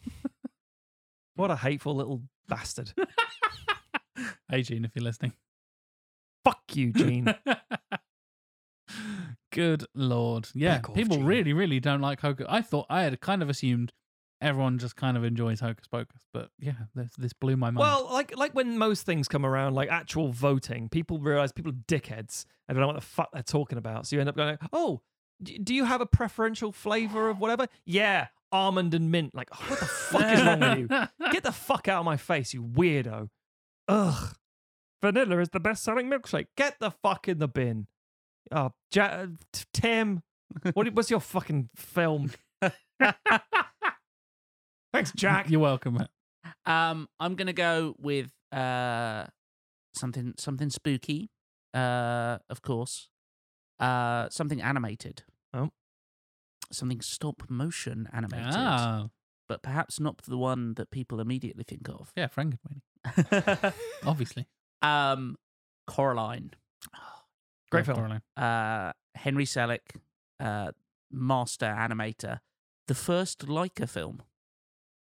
what 1.36 1.52
a 1.52 1.56
hateful 1.56 1.96
little 1.96 2.24
bastard. 2.48 2.94
hey, 4.50 4.64
Gene, 4.64 4.86
if 4.86 4.92
you're 4.96 5.04
listening. 5.04 5.34
Fuck 6.44 6.76
you, 6.76 6.92
Gene. 6.92 7.34
Good 9.52 9.86
lord. 9.94 10.50
Yeah, 10.54 10.82
off, 10.84 10.96
people 10.96 11.18
Gene. 11.18 11.26
really, 11.26 11.54
really 11.54 11.80
don't 11.80 12.02
like 12.02 12.22
Hocus. 12.22 12.48
I 12.50 12.62
thought 12.62 12.88
I 12.90 13.04
had 13.04 13.20
kind 13.22 13.42
of 13.44 13.50
assumed 13.50 13.94
everyone 14.42 14.78
just 14.80 14.96
kind 14.96 15.16
of 15.18 15.24
enjoys 15.24 15.60
Hocus 15.60 15.88
Pocus, 15.88 16.26
but 16.34 16.50
yeah, 16.60 16.74
this, 16.96 17.12
this 17.18 17.34
blew 17.34 17.56
my 17.56 17.68
mind. 17.72 17.78
Well, 17.78 18.10
like 18.12 18.36
like 18.36 18.54
when 18.54 18.78
most 18.78 19.06
things 19.06 19.28
come 19.28 19.46
around, 19.46 19.76
like 19.76 19.90
actual 19.90 20.32
voting, 20.32 20.90
people 20.90 21.20
realize 21.20 21.52
people 21.52 21.72
are 21.72 21.76
dickheads. 21.88 22.46
I 22.68 22.74
don't 22.74 22.82
know 22.82 22.88
what 22.88 22.96
the 22.96 23.02
fuck 23.02 23.30
they're 23.32 23.44
talking 23.44 23.78
about. 23.78 24.08
So 24.08 24.16
you 24.16 24.20
end 24.20 24.30
up 24.30 24.36
going, 24.36 24.58
"Oh, 24.74 25.02
do 25.42 25.74
you 25.74 25.86
have 25.86 26.02
a 26.02 26.06
preferential 26.06 26.72
flavor 26.72 27.30
of 27.30 27.40
whatever?" 27.40 27.68
Yeah, 27.86 28.28
almond 28.52 28.94
and 28.94 29.12
mint. 29.12 29.34
Like, 29.36 29.50
oh, 29.54 29.66
what 29.68 29.80
the 29.80 29.86
fuck 29.86 30.32
is 30.34 30.42
wrong 30.44 30.60
with 30.60 30.80
you? 30.80 30.88
Get 31.32 31.44
the 31.44 31.52
fuck 31.52 31.88
out 31.88 32.00
of 32.00 32.06
my 32.06 32.18
face, 32.18 32.54
you 32.54 32.64
weirdo. 32.64 33.30
Ugh. 33.88 34.36
Vanilla 35.02 35.40
is 35.40 35.50
the 35.50 35.60
best-selling 35.60 36.08
milkshake. 36.10 36.46
Get 36.56 36.80
the 36.80 36.92
fuck 36.92 37.28
in 37.28 37.40
the 37.40 37.48
bin. 37.48 37.88
Oh, 38.52 38.72
ja- 38.94 39.26
Tim, 39.74 40.22
what, 40.74 40.94
what's 40.94 41.10
your 41.10 41.20
fucking 41.20 41.70
film? 41.76 42.32
Thanks, 44.94 45.12
Jack. 45.16 45.50
You're 45.50 45.60
welcome. 45.62 45.98
Um, 46.66 47.08
I'm 47.20 47.36
gonna 47.36 47.54
go 47.54 47.96
with 48.00 48.32
uh 48.52 49.26
something 49.96 50.34
something 50.38 50.70
spooky. 50.70 51.30
Uh, 51.74 52.38
of 52.50 52.62
course. 52.62 53.10
Uh, 53.80 54.30
something 54.30 54.62
animated. 54.62 55.24
Oh. 55.54 55.70
Something 56.72 57.02
stop 57.02 57.44
motion 57.50 58.08
animated. 58.14 58.54
Ah. 58.54 59.08
But 59.50 59.64
perhaps 59.64 60.00
not 60.00 60.18
the 60.24 60.38
one 60.38 60.76
that 60.76 60.92
people 60.92 61.20
immediately 61.20 61.64
think 61.64 61.90
of. 61.90 62.12
Yeah, 62.16 62.28
Frankenweenie. 62.28 63.74
Obviously. 64.06 64.48
um, 64.82 65.38
Coraline. 65.88 66.52
Great 67.72 67.86
film. 67.86 67.98
Coraline. 67.98 68.22
Uh, 68.38 68.94
Henry 69.16 69.46
Selick, 69.46 69.96
uh, 70.40 70.72
master 71.12 71.66
animator, 71.66 72.40
the 72.88 72.96
first 72.96 73.48
Laika 73.48 73.90
film, 73.90 74.22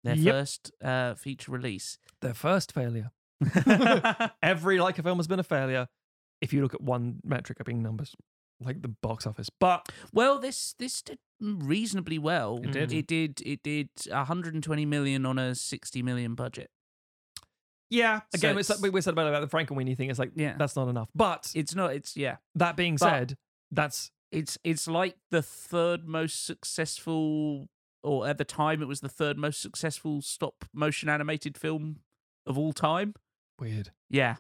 their 0.05 0.15
Yep. 0.15 0.33
first 0.33 0.71
uh, 0.83 1.15
feature 1.15 1.51
release. 1.51 1.97
Their 2.21 2.33
first 2.33 2.71
failure. 2.71 3.11
Every 4.41 4.77
Laika 4.77 5.03
film 5.03 5.17
has 5.17 5.27
been 5.27 5.39
a 5.39 5.43
failure. 5.43 5.87
If 6.41 6.53
you 6.53 6.61
look 6.61 6.73
at 6.73 6.81
one 6.81 7.19
metric 7.23 7.59
of 7.59 7.65
being 7.65 7.81
numbers, 7.81 8.15
like 8.61 8.81
the 8.81 8.87
box 8.87 9.25
office. 9.27 9.49
But 9.59 9.89
Well, 10.13 10.39
this 10.39 10.73
this 10.79 11.01
did 11.01 11.19
reasonably 11.41 12.17
well. 12.19 12.59
It 12.63 12.71
did. 12.71 12.93
It 12.93 13.07
did. 13.07 13.41
It 13.45 13.63
did 13.63 13.89
120 14.09 14.85
million 14.85 15.25
on 15.25 15.37
a 15.39 15.55
60 15.55 16.01
million 16.03 16.35
budget. 16.35 16.69
yeah, 17.89 18.21
So 18.33 18.37
again, 18.39 18.57
it's, 18.57 18.69
it's- 18.69 18.91
we 18.91 19.01
said 19.01 19.13
about, 19.13 19.27
about 19.27 19.49
the 19.49 19.57
Frankenweenie 19.57 19.95
thing. 19.97 20.09
It's 20.09 20.19
like, 20.19 20.31
Yeah. 20.35 20.55
that's 20.57 20.75
not 20.75 20.87
enough. 20.87 21.09
But 21.15 21.51
It's 21.55 21.75
not. 21.75 21.93
It's 21.93 22.15
yeah. 22.17 22.37
that 22.55 22.75
being 22.77 22.95
But- 22.95 23.09
said, 23.09 23.37
that's 23.71 24.11
It's 24.31 24.57
it's 24.63 24.87
like 24.87 25.15
the 25.31 25.41
third 25.41 26.07
most 26.07 26.45
successful, 26.45 27.67
or 28.05 28.27
at 28.27 28.37
the 28.37 28.45
time 28.45 28.81
it 28.81 28.87
was 28.87 29.01
the 29.01 29.09
third 29.09 29.37
most 29.37 29.61
successful 29.61 30.21
stop 30.21 30.65
motion 30.73 31.09
animated 31.09 31.57
film 31.57 31.97
of 32.45 32.57
all 32.57 32.71
time. 32.73 33.13
weird. 33.59 33.91
Yeah, 34.09 34.35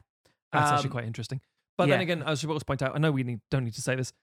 That's 0.51 0.71
actually 0.71 0.87
Um, 0.87 0.91
quite 0.91 1.05
interesting. 1.05 1.41
But 1.77 1.87
then 1.89 1.99
again, 1.99 2.23
I 2.23 2.35
should 2.35 2.49
also 2.49 2.63
point 2.63 2.81
out, 2.81 2.95
I 2.95 2.99
know 2.99 3.11
we 3.11 3.23
need, 3.23 3.41
don't 3.51 3.65
need 3.65 3.73
to 3.73 3.81
say 3.81 3.95
this. 3.95 4.13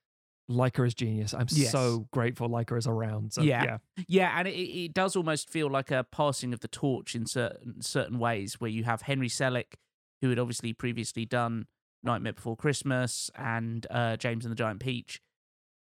Laika 0.51 0.87
is 0.87 0.95
genius. 0.95 1.35
I'm 1.35 1.47
Yes. 1.51 1.71
so 1.73 2.09
grateful 2.13 2.49
Laika 2.49 2.77
is 2.79 2.87
around. 2.87 3.33
So, 3.33 3.43
yeah. 3.43 3.65
yeah. 3.65 3.79
yeah, 4.09 4.35
and 4.39 4.49
it, 4.49 4.53
it 4.53 4.95
does 4.95 5.17
almost 5.17 5.51
feel 5.51 5.69
like 5.71 5.91
a 5.91 6.05
passing 6.05 6.53
of 6.53 6.61
the 6.61 6.69
torch 6.69 7.15
in 7.15 7.27
certain 7.27 7.81
certain 7.83 8.19
ways, 8.19 8.61
where 8.61 8.71
you 8.71 8.85
have 8.85 9.03
Henry 9.03 9.29
Selick, 9.29 9.75
who 10.21 10.31
had 10.31 10.39
obviously 10.39 10.73
previously 10.73 11.25
done 11.27 11.67
Nightmare 12.03 12.33
Before 12.33 12.57
Christmas 12.57 13.31
and 13.37 13.87
uh, 13.91 14.17
James 14.17 14.45
and 14.45 14.51
the 14.53 14.57
Giant 14.57 14.81
Peach, 14.81 15.21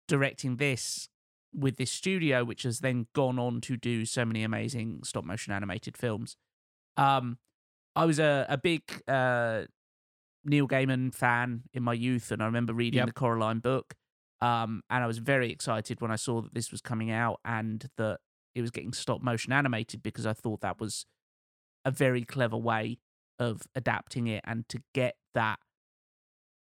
directing 0.07 0.55
this 0.57 1.09
with 1.53 1.77
this 1.77 1.91
studio, 1.91 2.43
which 2.43 2.63
has 2.63 2.79
then 2.79 3.07
gone 3.13 3.39
on 3.39 3.61
to 3.61 3.77
do 3.77 4.05
so 4.05 4.25
many 4.25 4.43
amazing 4.43 5.01
stop 5.03 5.23
motion 5.23 5.53
animated 5.53 5.97
films. 5.97 6.35
Um, 6.97 7.37
I 7.95 8.05
was 8.05 8.19
a 8.19 8.45
a 8.49 8.57
big 8.57 8.81
uh, 9.07 9.63
Neil 10.43 10.67
Gaiman 10.67 11.13
fan 11.13 11.63
in 11.73 11.83
my 11.83 11.93
youth, 11.93 12.31
and 12.31 12.41
I 12.41 12.45
remember 12.45 12.73
reading 12.73 12.99
Yep. 12.99 13.07
the 13.07 13.13
Coraline 13.13 13.59
book. 13.59 13.95
Um, 14.39 14.83
and 14.91 15.03
I 15.03 15.07
was 15.07 15.17
very 15.17 15.51
excited 15.51 15.99
when 15.99 16.11
I 16.11 16.15
saw 16.15 16.41
that 16.41 16.53
this 16.53 16.71
was 16.71 16.79
coming 16.79 17.09
out 17.09 17.39
and 17.43 17.89
that 17.97 18.19
it 18.53 18.61
was 18.61 18.69
getting 18.69 18.93
stop 18.93 19.21
motion 19.23 19.51
animated 19.51 20.03
because 20.03 20.27
I 20.27 20.33
thought 20.33 20.61
that 20.61 20.79
was 20.79 21.07
a 21.85 21.89
very 21.91 22.23
clever 22.23 22.57
way 22.57 22.99
of 23.39 23.63
adapting 23.73 24.27
it 24.27 24.43
and 24.45 24.67
to 24.69 24.79
get 24.93 25.15
that 25.33 25.57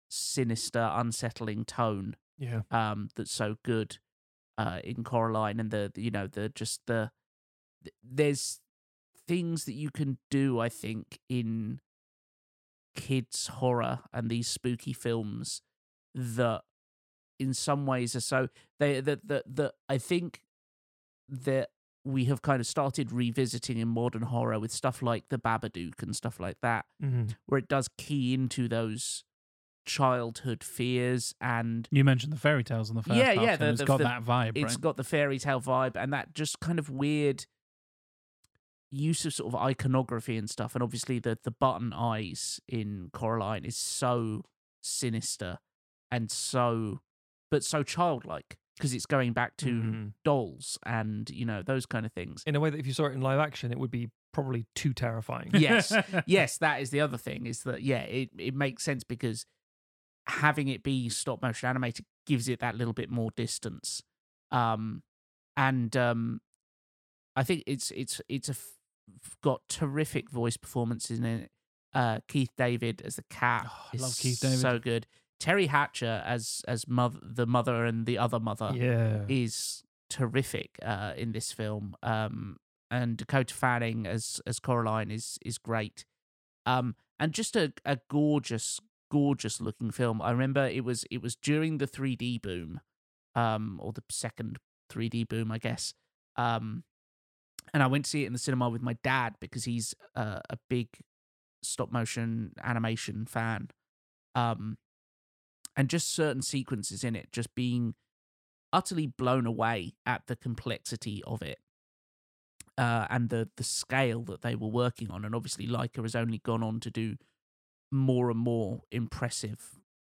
sinister, 0.10 0.90
unsettling 0.94 1.66
tone 1.66 2.16
Yeah. 2.38 2.62
um, 2.72 3.10
that's 3.16 3.32
so 3.32 3.56
good 3.64 3.98
uh, 4.58 4.80
in 4.84 5.04
Coraline 5.04 5.60
and 5.60 5.72
the 5.72 5.92
you 5.96 6.12
know 6.12 6.28
the 6.28 6.50
just 6.50 6.82
the 6.88 7.12
there's 8.04 8.62
things 9.28 9.66
that 9.66 9.74
you 9.74 9.90
can 9.92 10.18
do 10.30 10.60
I 10.60 10.70
think 10.70 11.20
in 11.30 11.80
kids 12.96 13.48
horror 13.48 14.00
and 14.14 14.30
these 14.30 14.48
spooky 14.48 14.94
films 14.94 15.62
that 16.14 16.62
in 17.40 17.54
some 17.54 17.86
ways 17.86 18.16
are 18.16 18.22
so 18.22 18.48
they 18.80 19.02
that 19.02 19.28
that 19.28 19.44
that 19.56 19.74
I 19.90 19.98
think 19.98 20.42
that 21.28 21.70
we 22.06 22.26
have 22.26 22.42
kind 22.42 22.60
of 22.60 22.68
started 22.68 23.12
revisiting 23.12 23.80
in 23.80 23.88
modern 23.88 24.22
horror 24.22 24.60
with 24.60 24.72
stuff 24.72 25.02
like 25.02 25.26
the 25.30 25.40
Babadook 25.40 26.02
and 26.04 26.16
stuff 26.16 26.40
like 26.40 26.58
that 26.62 26.86
Mhm. 27.04 27.36
where 27.48 27.58
it 27.58 27.68
does 27.68 27.90
key 27.98 28.34
into 28.34 28.68
those 28.70 29.24
childhood 29.86 30.64
fears 30.64 31.34
and 31.40 31.88
You 31.92 32.04
mentioned 32.04 32.34
the 32.34 32.38
fairy 32.38 32.64
tales 32.64 32.90
in 32.90 32.96
the 32.96 33.04
first 33.04 33.18
yeah, 33.18 33.34
half, 33.34 33.44
yeah, 33.44 33.52
and 33.54 33.62
the, 33.62 33.70
it's 33.70 33.80
the- 33.80 33.86
got 33.86 33.98
the- 33.98 34.04
that 34.06 34.24
vibe, 34.24 34.52
It's 34.56 34.74
right? 34.74 34.82
got 34.82 34.98
the 34.98 35.04
fairy 35.04 35.40
tale 35.40 35.62
vibe 35.62 35.96
and 35.96 36.12
that 36.14 36.34
just 36.34 36.60
kind 36.60 36.80
of 36.80 36.90
weird 36.90 37.46
use 38.92 39.26
of 39.26 39.34
sort 39.34 39.54
of 39.54 39.60
iconography 39.62 40.38
and 40.38 40.50
stuff. 40.50 40.76
And 40.76 40.84
obviously, 40.84 41.20
the 41.20 41.38
the 41.44 41.52
button 41.52 41.94
eyes 41.94 42.60
in 42.68 43.10
Coraline 43.14 43.66
is 43.66 43.76
so 43.78 44.44
sinister 44.82 45.58
and 46.12 46.30
so, 46.32 47.02
but 47.52 47.64
so 47.64 47.84
childlike 47.84 48.58
because 48.78 48.94
it's 48.94 49.06
going 49.06 49.32
back 49.34 49.56
to 49.58 49.68
Mhm. 49.82 50.14
dolls 50.24 50.78
and 50.86 51.30
you 51.30 51.46
know 51.46 51.62
those 51.62 51.86
kind 51.86 52.06
of 52.06 52.12
things. 52.14 52.44
In 52.46 52.56
a 52.56 52.60
way 52.60 52.70
that 52.70 52.80
if 52.80 52.86
you 52.88 52.94
saw 52.94 53.06
it 53.06 53.14
in 53.14 53.22
live 53.22 53.40
action, 53.40 53.72
it 53.72 53.80
would 53.80 53.92
be 53.92 54.10
probably 54.34 54.66
too 54.76 54.94
terrifying. 54.94 55.50
yes 55.54 55.94
yes 56.28 56.58
that 56.58 56.82
is 56.82 56.90
the 56.90 57.00
other 57.00 57.18
thing 57.18 57.46
is 57.46 57.64
that 57.64 57.82
yeah 57.82 58.02
it, 58.02 58.30
it 58.38 58.54
makes 58.54 58.84
sense 58.84 59.04
because 59.06 59.46
having 60.28 60.68
it 60.68 60.84
be 60.84 61.10
stop 61.10 61.42
motion 61.42 61.70
animated 61.70 62.06
gives 62.26 62.48
it 62.50 62.60
that 62.60 62.76
little 62.76 62.94
bit 62.94 63.10
more 63.12 63.30
distance 63.36 64.02
um 64.52 65.04
and 65.56 65.96
um 65.96 66.42
i 67.36 67.44
think 67.44 67.64
it's 67.68 67.92
it's 67.92 68.20
it's 68.28 68.50
a 68.50 68.56
got 69.42 69.62
terrific 69.70 70.30
voice 70.30 70.58
performances 70.58 71.20
in 71.20 71.26
it 71.26 71.52
uh 71.94 72.20
keith 72.28 72.50
david 72.58 73.02
as 73.06 73.16
the 73.18 73.24
cat 73.30 73.68
Oh, 73.70 73.90
I 73.94 73.98
love 73.98 74.18
Keith 74.18 74.40
David. 74.42 74.58
so 74.60 74.80
good 74.80 75.06
teri 75.40 75.68
hatcher 75.68 76.24
as 76.26 76.62
as 76.68 76.88
mother 76.88 77.20
the 77.22 77.46
mother 77.46 77.86
and 77.86 78.06
the 78.06 78.18
other 78.18 78.40
mother 78.40 78.72
Yeah. 78.74 79.26
is 79.28 79.84
terrific 80.10 80.78
uh, 80.84 81.14
in 81.18 81.32
this 81.34 81.52
film. 81.52 81.96
Um, 82.04 82.58
and 82.92 83.18
Dakota 83.18 83.54
Fanning 83.54 84.06
as 84.08 84.40
as 84.46 84.60
Coraline 84.60 85.12
is 85.12 85.38
is 85.44 85.58
great. 85.58 86.06
Um, 86.66 86.96
and 87.20 87.34
just 87.34 87.56
a, 87.56 87.74
a 87.86 87.98
gorgeous, 88.10 88.80
gorgeous 89.16 89.62
looking 89.62 89.92
film. 89.92 90.22
I 90.22 90.32
remember 90.32 90.68
it 90.68 90.84
was 90.84 91.06
it 91.10 91.22
was 91.22 91.38
during 91.38 91.78
the 91.78 91.88
3D 91.88 92.42
boom, 92.42 92.82
um, 93.34 93.80
or 93.82 93.94
the 93.94 94.04
second 94.10 94.58
3D 94.92 95.30
boom, 95.30 95.54
I 95.54 95.58
guess. 95.58 95.94
Um, 96.36 96.84
and 97.74 97.82
I 97.82 97.88
went 97.88 98.04
to 98.04 98.12
see 98.12 98.24
it 98.24 98.28
in 98.28 98.34
the 98.34 98.40
cinema 98.40 98.70
with 98.70 98.82
my 98.82 98.98
dad 99.06 99.36
because 99.40 99.64
he's 99.64 99.96
uh, 100.18 100.40
a 100.50 100.58
big 100.70 100.90
stop 101.64 101.94
motion 101.94 102.52
animation 102.62 103.26
fan. 103.26 103.70
Um, 104.36 104.78
and 105.78 105.90
just 105.90 106.14
certain 106.14 106.42
sequences 106.42 107.04
in 107.06 107.16
it 107.16 107.32
just 107.32 107.56
being 107.56 107.96
utterly 108.74 109.08
blown 109.08 109.46
away 109.46 109.94
at 110.06 110.24
the 110.28 110.36
complexity 110.36 111.24
of 111.26 111.42
it 111.42 111.60
uh, 112.78 113.08
and 113.10 113.30
the 113.30 113.48
the 113.56 113.64
scale 113.64 114.24
that 114.24 114.42
they 114.42 114.56
were 114.56 114.68
working 114.68 115.10
on. 115.10 115.24
And 115.24 115.34
obviously, 115.34 115.68
Laika 115.68 116.02
has 116.02 116.16
only 116.16 116.40
gone 116.40 116.64
on 116.64 116.82
to 116.82 116.92
do 116.92 117.16
more 117.96 118.30
and 118.30 118.40
more 118.40 118.82
impressive 118.92 119.60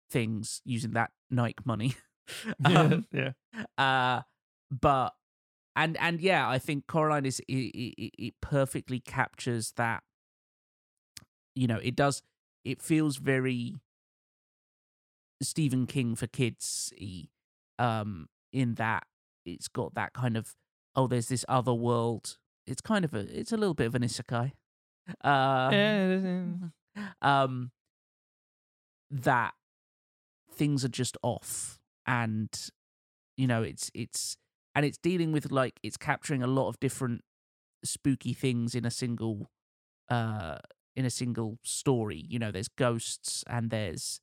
things 0.09 0.61
using 0.65 0.91
that 0.91 1.11
Nike 1.29 1.63
money. 1.65 1.95
Um, 2.63 3.05
yeah. 3.11 3.31
uh, 3.77 4.21
but 4.71 5.13
and 5.75 5.97
and 5.99 6.21
yeah, 6.21 6.47
I 6.47 6.57
think 6.57 6.87
Coraline 6.87 7.25
is 7.25 7.41
it, 7.49 7.53
it, 7.53 8.11
it 8.17 8.33
perfectly 8.41 9.01
captures 9.01 9.73
that. 9.75 10.03
You 11.53 11.67
know, 11.67 11.79
it 11.83 11.97
does. 11.97 12.23
It 12.63 12.81
feels 12.81 13.17
very 13.17 13.75
Stephen 15.41 15.85
King 15.85 16.15
for 16.15 16.27
kids. 16.27 16.93
Um, 17.77 18.29
in 18.53 18.75
that 18.75 19.03
it's 19.45 19.67
got 19.67 19.95
that 19.95 20.13
kind 20.13 20.37
of 20.37 20.55
oh, 20.95 21.07
there's 21.07 21.27
this 21.27 21.43
other 21.49 21.73
world. 21.73 22.37
It's 22.65 22.81
kind 22.81 23.03
of 23.03 23.13
a. 23.13 23.19
It's 23.37 23.51
a 23.51 23.57
little 23.57 23.73
bit 23.73 23.87
of 23.87 23.95
an 23.95 24.03
isekai. 24.03 24.53
Uh, 25.23 25.69
Yeah, 25.73 26.05
it 26.05 26.11
is, 26.11 26.23
um, 27.21 27.71
that 29.11 29.53
things 30.51 30.85
are 30.85 30.89
just 30.89 31.17
off 31.23 31.79
and 32.05 32.69
you 33.37 33.47
know 33.47 33.63
it's 33.63 33.89
it's 33.93 34.37
and 34.75 34.85
it's 34.85 34.97
dealing 34.97 35.31
with 35.31 35.51
like 35.51 35.79
it's 35.83 35.97
capturing 35.97 36.43
a 36.43 36.47
lot 36.47 36.67
of 36.69 36.79
different 36.79 37.21
spooky 37.83 38.33
things 38.33 38.75
in 38.75 38.85
a 38.85 38.91
single 38.91 39.49
uh 40.09 40.57
in 40.95 41.05
a 41.05 41.09
single 41.09 41.57
story 41.63 42.25
you 42.29 42.39
know 42.39 42.51
there's 42.51 42.67
ghosts 42.67 43.43
and 43.47 43.69
there's 43.71 44.21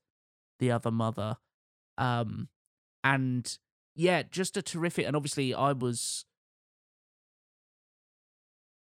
the 0.61 0.71
other 0.71 0.91
mother 0.91 1.37
um 1.99 2.49
and 3.05 3.59
yeah 3.97 4.23
just 4.23 4.57
a 4.57 4.63
terrific 4.63 5.07
and 5.07 5.17
obviously 5.17 5.55
i 5.55 5.73
was 5.73 6.25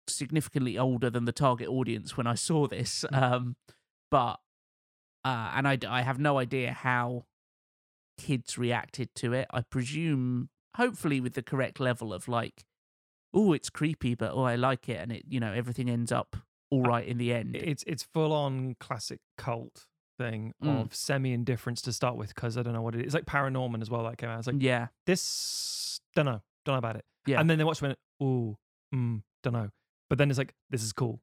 significantly 0.09 0.79
older 0.79 1.11
than 1.11 1.25
the 1.25 1.33
target 1.33 1.69
audience 1.69 2.17
when 2.17 2.27
i 2.27 2.35
saw 2.35 2.67
this 2.67 3.05
um 3.13 3.57
but 4.11 4.39
uh 5.25 5.51
and 5.55 5.67
i 5.69 5.79
i 5.89 6.03
have 6.03 6.19
no 6.19 6.39
idea 6.39 6.73
how 6.73 7.25
kids 8.19 8.57
reacted 8.57 9.15
to 9.15 9.35
it. 9.35 9.47
I 9.53 9.61
presume, 9.61 10.49
hopefully, 10.77 11.21
with 11.21 11.35
the 11.35 11.43
correct 11.43 11.79
level 11.79 12.15
of 12.15 12.29
like, 12.29 12.65
oh, 13.35 13.53
it's 13.53 13.69
creepy, 13.69 14.15
but 14.15 14.33
oh, 14.33 14.43
I 14.45 14.57
like 14.57 14.89
it, 14.89 14.99
and 15.01 15.13
it, 15.13 15.25
you 15.29 15.39
know, 15.39 15.53
everything 15.53 15.91
ends 15.91 16.11
up 16.11 16.35
all 16.71 16.83
right 16.83 17.07
in 17.07 17.19
the 17.19 17.33
end. 17.35 17.57
It's 17.57 17.85
it's 17.87 18.03
full 18.03 18.33
on 18.33 18.77
classic 18.81 19.21
cult 19.37 19.85
thing 20.19 20.55
Mm. 20.65 20.81
of 20.87 20.95
semi 20.95 21.33
indifference 21.35 21.83
to 21.83 21.93
start 21.93 22.17
with 22.17 22.35
because 22.35 22.57
I 22.57 22.63
don't 22.63 22.73
know 22.73 22.81
what 22.81 22.95
it 22.95 23.01
is. 23.01 23.07
It's 23.09 23.15
like 23.15 23.27
Paranorman 23.27 23.83
as 23.83 23.91
well 23.91 24.03
that 24.05 24.17
came 24.17 24.31
out. 24.31 24.39
It's 24.39 24.47
like 24.47 24.57
yeah, 24.63 24.87
this 25.05 26.01
don't 26.15 26.25
know, 26.25 26.41
don't 26.65 26.73
know 26.75 26.79
about 26.79 26.97
it. 26.97 27.05
Yeah. 27.27 27.39
and 27.39 27.51
then 27.51 27.59
they 27.59 27.65
watched 27.65 27.83
it, 27.83 27.99
Oh, 28.19 28.57
mm, 28.95 29.21
don't 29.43 29.53
know. 29.53 29.69
But 30.09 30.19
then 30.19 30.31
it's 30.31 30.39
like 30.39 30.55
this 30.71 30.83
is 30.83 30.93
cool. 30.93 31.21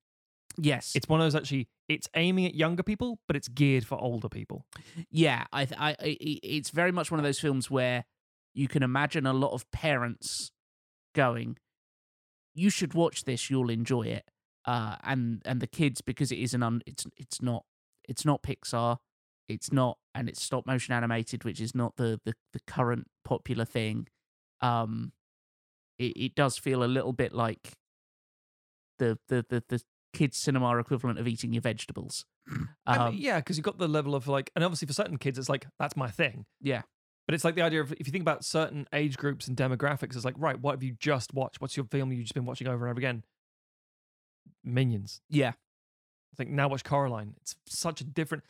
Yes, 0.58 0.92
It's 0.96 1.08
one 1.10 1.20
of 1.20 1.26
those 1.26 1.36
actually. 1.36 1.68
It's 1.90 2.08
aiming 2.16 2.46
at 2.46 2.54
younger 2.54 2.84
people, 2.84 3.20
but 3.28 3.36
it's 3.36 3.48
geared 3.48 3.86
for 3.88 4.00
older 4.00 4.30
people. 4.30 4.66
yeah. 5.10 5.46
I, 5.52 5.66
th- 5.66 5.80
I, 5.82 5.90
I, 5.92 5.96
i- 6.00 6.40
it's 6.44 6.70
very 6.70 6.92
much 6.92 7.10
one 7.10 7.20
of 7.20 7.24
those 7.24 7.40
films 7.40 7.72
where 7.72 8.06
you 8.54 8.68
can 8.68 8.84
imagine 8.84 9.26
a 9.26 9.34
lot 9.34 9.52
of 9.54 9.70
parents 9.72 10.52
going, 11.16 11.58
you 12.54 12.70
should 12.70 12.94
watch 12.94 13.24
this. 13.24 13.50
You'll 13.50 13.72
enjoy 13.72 14.04
it. 14.04 14.26
Uh, 14.66 14.96
and 15.04 15.42
and 15.44 15.60
the 15.60 15.68
kids 15.68 16.02
because 16.02 16.32
it 16.32 16.38
is 16.38 16.54
an 16.54 16.62
un, 16.64 16.82
it's 16.86 17.06
it's 17.18 17.42
not 17.42 17.66
it's 18.08 18.24
not 18.24 18.44
Pixar, 18.44 18.98
it's 19.50 19.74
not 19.74 19.98
and 20.16 20.30
it's 20.30 20.42
stop 20.42 20.66
motion 20.68 20.94
animated, 20.94 21.44
which 21.44 21.60
is 21.60 21.74
not 21.76 21.96
the 21.98 22.22
the, 22.26 22.34
the 22.54 22.60
current 22.68 23.08
popular 23.26 23.66
thing. 23.66 24.08
Um, 24.62 25.12
it, 26.00 26.14
it 26.16 26.36
does 26.36 26.58
feel 26.60 26.84
a 26.84 26.86
little 26.86 27.12
bit 27.12 27.34
like 27.34 27.74
the 28.99 29.18
the 29.28 29.45
the, 29.49 29.64
the 29.70 29.82
kids 30.14 30.38
cinema 30.38 30.78
equivalent 30.78 31.18
of 31.20 31.28
eating 31.28 31.53
your 31.53 31.61
vegetables. 31.61 32.26
I 32.86 32.98
Um, 32.98 33.14
mean, 33.15 33.22
yeah, 33.24 33.38
because 33.40 33.57
you've 33.57 33.64
got 33.65 33.78
the 33.80 33.88
level 33.88 34.14
of 34.14 34.28
like, 34.28 34.52
and 34.56 34.64
obviously 34.64 34.86
for 34.86 34.94
certain 34.94 35.18
kids, 35.18 35.40
it's 35.40 35.49
like 35.49 35.65
that's 35.80 35.95
my 35.98 36.10
thing. 36.11 36.45
yeah, 36.61 36.84
But 37.26 37.34
it's 37.36 37.44
like 37.44 37.56
the 37.56 37.61
idea 37.64 37.82
of 37.82 37.91
if 37.94 38.06
you 38.06 38.11
think 38.11 38.22
about 38.22 38.45
certain 38.45 38.88
age 38.94 39.18
groups 39.18 39.48
and 39.48 39.57
demographics, 39.57 40.15
it's 40.15 40.26
like, 40.26 40.36
right, 40.38 40.60
what 40.60 40.74
have 40.74 40.84
you 40.84 40.91
just 40.99 41.34
watched? 41.34 41.61
What's 41.61 41.76
your 41.76 41.86
film 41.88 42.11
you've 42.11 42.22
just 42.24 42.34
been 42.36 42.45
watching 42.45 42.68
over 42.68 42.86
and 42.86 42.91
over 42.91 42.99
again? 42.99 43.24
Minions. 44.64 45.22
yeah, 45.30 45.49
I 45.49 46.36
think 46.38 46.49
now 46.49 46.68
watch 46.68 46.84
Coraline. 46.84 47.34
It's 47.41 47.56
such 47.68 47.99
a 48.02 48.03
different, 48.03 48.44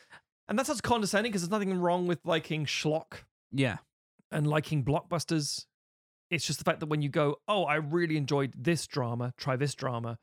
and 0.48 0.58
that's 0.58 0.68
such 0.68 0.82
condescending 0.82 1.30
because 1.32 1.42
there's 1.42 1.50
nothing 1.50 1.72
wrong 1.78 2.06
with 2.06 2.20
liking 2.24 2.66
schlock 2.66 3.24
yeah. 3.52 3.78
and 4.30 4.46
liking 4.46 4.84
blockbusters. 4.84 5.66
It's 6.30 6.46
just 6.46 6.58
the 6.58 6.64
fact 6.64 6.80
that 6.80 6.86
when 6.86 7.02
you 7.02 7.08
go, 7.08 7.36
oh, 7.48 7.64
I 7.64 7.76
really 7.76 8.16
enjoyed 8.16 8.54
this 8.56 8.86
drama, 8.86 9.32
try 9.36 9.56
this 9.56 9.74
drama. 9.74 10.18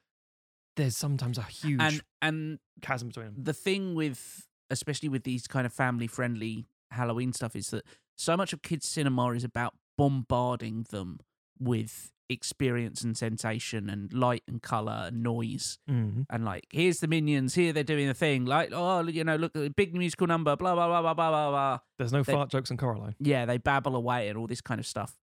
There's 0.77 0.95
sometimes 0.97 1.37
a 1.37 1.43
huge 1.43 1.81
and 1.81 2.01
and 2.21 2.59
chasm 2.81 3.09
between 3.09 3.25
them. 3.27 3.35
the 3.43 3.53
thing 3.53 3.93
with 3.95 4.47
especially 4.69 5.09
with 5.09 5.23
these 5.23 5.47
kind 5.47 5.65
of 5.65 5.73
family 5.73 6.07
friendly 6.07 6.65
Halloween 6.91 7.33
stuff 7.33 7.55
is 7.55 7.69
that 7.71 7.83
so 8.17 8.37
much 8.37 8.53
of 8.53 8.61
kids 8.61 8.87
cinema 8.87 9.31
is 9.31 9.43
about 9.43 9.73
bombarding 9.97 10.85
them 10.89 11.19
with 11.59 12.11
experience 12.29 13.01
and 13.01 13.17
sensation 13.17 13.89
and 13.89 14.13
light 14.13 14.41
and 14.47 14.61
color 14.61 15.03
and 15.07 15.21
noise 15.21 15.77
Mhm. 15.89 16.25
and 16.29 16.45
like 16.45 16.65
here's 16.71 17.01
the 17.01 17.07
minions 17.07 17.53
here 17.55 17.73
they're 17.73 17.83
doing 17.83 18.07
a 18.07 18.13
thing 18.13 18.45
like 18.45 18.69
oh 18.71 19.05
you 19.05 19.25
know 19.25 19.35
look 19.35 19.53
at 19.53 19.63
a 19.65 19.69
big 19.69 19.93
musical 19.93 20.27
number 20.27 20.55
blah 20.55 20.73
blah 20.73 20.87
blah 20.87 21.01
blah 21.01 21.13
blah 21.13 21.29
blah 21.29 21.49
blah 21.49 21.79
There's 21.97 22.13
no 22.13 22.23
They- 22.23 22.31
fart 22.31 22.49
jokes 22.49 22.71
in 22.71 22.77
Coraline. 22.77 23.15
yeah, 23.19 23.45
they 23.45 23.57
babble 23.57 23.97
away 23.97 24.29
and 24.29 24.37
all 24.37 24.47
this 24.47 24.61
kind 24.61 24.79
of 24.79 24.87
stuff. 24.87 25.17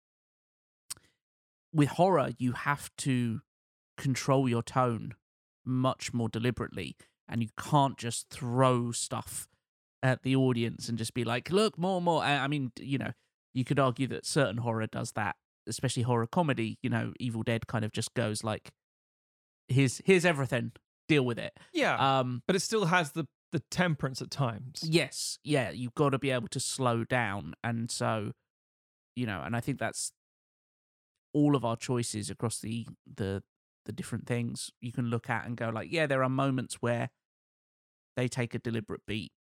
With 1.73 1.91
horror, 1.91 2.31
you 2.39 2.53
have 2.53 2.91
to 2.99 3.41
control 3.97 4.49
your 4.49 4.63
tone 4.63 5.15
much 5.67 6.15
more 6.15 6.29
deliberately, 6.29 6.97
and 7.29 7.43
you 7.43 7.49
can't 7.59 7.99
just 7.99 8.31
throw 8.31 8.93
stuff 8.93 9.49
at 10.03 10.23
the 10.23 10.37
audience 10.37 10.89
and 10.89 10.97
just 10.99 11.15
be 11.15 11.25
like, 11.25 11.51
"Look, 11.51 11.77
more, 11.79 12.01
more." 12.01 12.23
I 12.23 12.39
I 12.39 12.47
mean, 12.49 12.73
you 12.79 12.99
know, 12.99 13.13
you 13.53 13.65
could 13.65 13.79
argue 13.79 14.07
that 14.09 14.25
certain 14.27 14.59
horror 14.59 14.87
does 14.87 15.13
that, 15.13 15.37
especially 15.67 16.03
horror 16.05 16.27
comedy. 16.27 16.79
You 16.83 16.91
know, 16.91 17.13
Evil 17.19 17.43
Dead 17.43 17.67
kind 17.67 17.85
of 17.85 17.93
just 17.93 18.15
goes 18.15 18.45
like, 18.45 18.71
"Here's, 19.69 20.01
here's 20.05 20.25
everything, 20.25 20.73
deal 21.09 21.25
with 21.25 21.39
it." 21.39 21.53
Yeah, 21.73 22.19
Um, 22.21 22.43
but 22.47 22.57
it 22.57 22.61
still 22.61 22.87
has 22.87 23.13
the 23.13 23.27
the 23.53 23.61
temperance 23.71 24.21
at 24.21 24.31
times. 24.31 24.81
Yes, 24.83 25.39
yeah, 25.45 25.71
you've 25.71 25.95
got 25.95 26.11
to 26.11 26.19
be 26.19 26.31
able 26.31 26.49
to 26.49 26.61
slow 26.61 27.05
down, 27.05 27.55
and 27.65 27.91
so, 27.91 28.33
you 29.15 29.25
know, 29.27 29.41
and 29.45 29.57
I 29.57 29.61
think 29.61 29.79
that's 29.79 30.13
all 31.33 31.55
of 31.57 31.65
our 31.65 31.77
choices 31.77 32.31
across 32.31 32.61
the 32.61 32.87
the 33.07 33.43
the 33.87 33.93
different 33.93 34.27
things 34.27 34.71
you 34.81 34.93
can 34.93 35.07
look 35.07 35.31
at 35.31 35.47
and 35.47 35.57
go 35.57 35.71
like, 35.71 35.91
yeah, 35.91 36.07
there 36.07 36.23
are 36.23 36.29
moments 36.29 36.77
where 36.81 37.09
they 38.17 38.29
take 38.29 38.55
a 38.55 38.59
deliberate 38.59 39.03
beat. 39.07 39.33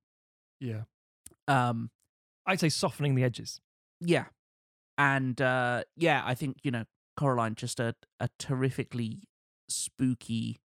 Yeah. 0.61 0.83
Um, 1.49 1.91
I'd 2.47 2.61
say 2.61 2.69
softening 2.69 3.15
the 3.15 3.25
edges. 3.25 3.61
yeah, 4.01 4.27
and 4.97 5.41
uh, 5.41 5.85
yeah, 5.97 6.23
I 6.25 6.35
think 6.35 6.59
you 6.62 6.71
know, 6.71 6.85
Coraline 7.16 7.55
just 7.55 7.81
a 7.81 7.95
a 8.21 8.29
terrifically 8.39 9.23
spooky, 9.69 10.61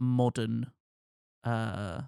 modern, 0.00 0.70
uh, 1.44 2.02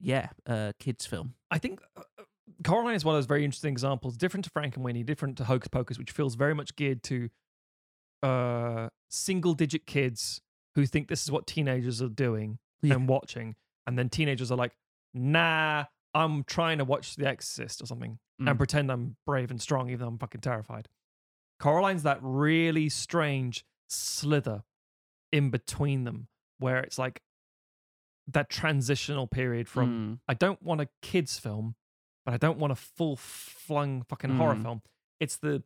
yeah, 0.00 0.28
uh, 0.46 0.72
kids 0.78 1.06
film. 1.06 1.34
I 1.50 1.58
think 1.58 1.80
uh, 1.96 2.02
uh, 2.18 2.24
Coraline 2.62 2.94
is 2.94 3.04
one 3.04 3.14
of 3.14 3.18
those 3.18 3.26
very 3.26 3.44
interesting 3.44 3.72
examples, 3.72 4.16
different 4.16 4.44
to 4.44 4.50
Frankenweenie, 4.50 5.04
different 5.04 5.36
to 5.38 5.44
Hocus 5.44 5.68
Pocus, 5.68 5.98
which 5.98 6.12
feels 6.12 6.34
very 6.34 6.54
much 6.54 6.76
geared 6.76 7.02
to 7.04 7.30
uh, 8.24 8.88
single 9.10 9.54
digit 9.54 9.86
kids 9.86 10.40
who 10.74 10.86
think 10.86 11.08
this 11.08 11.22
is 11.22 11.30
what 11.30 11.46
teenagers 11.46 12.00
are 12.02 12.08
doing 12.08 12.58
and 12.82 13.08
watching. 13.08 13.54
And 13.86 13.98
then 13.98 14.08
teenagers 14.08 14.50
are 14.50 14.56
like, 14.56 14.72
nah, 15.12 15.84
I'm 16.14 16.44
trying 16.44 16.78
to 16.78 16.84
watch 16.84 17.16
The 17.16 17.26
Exorcist 17.28 17.82
or 17.82 17.86
something 17.86 18.18
Mm. 18.40 18.48
and 18.50 18.58
pretend 18.58 18.90
I'm 18.90 19.16
brave 19.26 19.50
and 19.52 19.62
strong, 19.62 19.88
even 19.90 20.00
though 20.00 20.08
I'm 20.08 20.18
fucking 20.18 20.40
terrified. 20.40 20.88
Coraline's 21.60 22.02
that 22.02 22.18
really 22.20 22.88
strange 22.88 23.64
slither 23.88 24.64
in 25.30 25.50
between 25.50 26.02
them 26.02 26.26
where 26.58 26.80
it's 26.80 26.98
like 26.98 27.22
that 28.26 28.50
transitional 28.50 29.26
period 29.28 29.68
from 29.68 30.16
Mm. 30.16 30.20
I 30.26 30.34
don't 30.34 30.60
want 30.62 30.80
a 30.80 30.88
kids 31.00 31.38
film, 31.38 31.76
but 32.24 32.34
I 32.34 32.38
don't 32.38 32.58
want 32.58 32.72
a 32.72 32.76
full 32.76 33.16
flung 33.16 34.02
fucking 34.02 34.30
horror 34.36 34.56
Mm. 34.56 34.62
film. 34.62 34.82
It's 35.20 35.36
the 35.36 35.62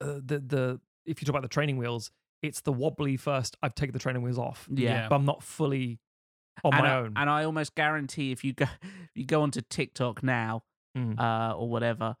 uh, 0.00 0.14
the 0.24 0.38
the 0.40 0.80
if 1.06 1.20
you 1.20 1.26
talk 1.26 1.30
about 1.34 1.42
the 1.42 1.48
training 1.48 1.76
wheels, 1.76 2.10
it's 2.42 2.60
the 2.62 2.72
wobbly 2.72 3.16
first. 3.16 3.56
I've 3.62 3.74
taken 3.74 3.92
the 3.92 3.98
training 3.98 4.22
wheels 4.22 4.38
off. 4.38 4.66
Yeah. 4.70 5.08
but 5.08 5.16
I'm 5.16 5.24
not 5.24 5.42
fully 5.42 5.98
on 6.64 6.72
and 6.74 6.82
my 6.82 6.90
I, 6.90 6.96
own. 6.96 7.12
And 7.16 7.30
I 7.30 7.44
almost 7.44 7.74
guarantee 7.74 8.32
if 8.32 8.44
you 8.44 8.52
go 8.52 8.64
if 8.82 9.10
you 9.14 9.24
go 9.24 9.42
onto 9.42 9.60
TikTok 9.60 10.22
now 10.22 10.62
Mm. 10.98 11.20
uh, 11.20 11.56
or 11.56 11.68
whatever, 11.68 12.16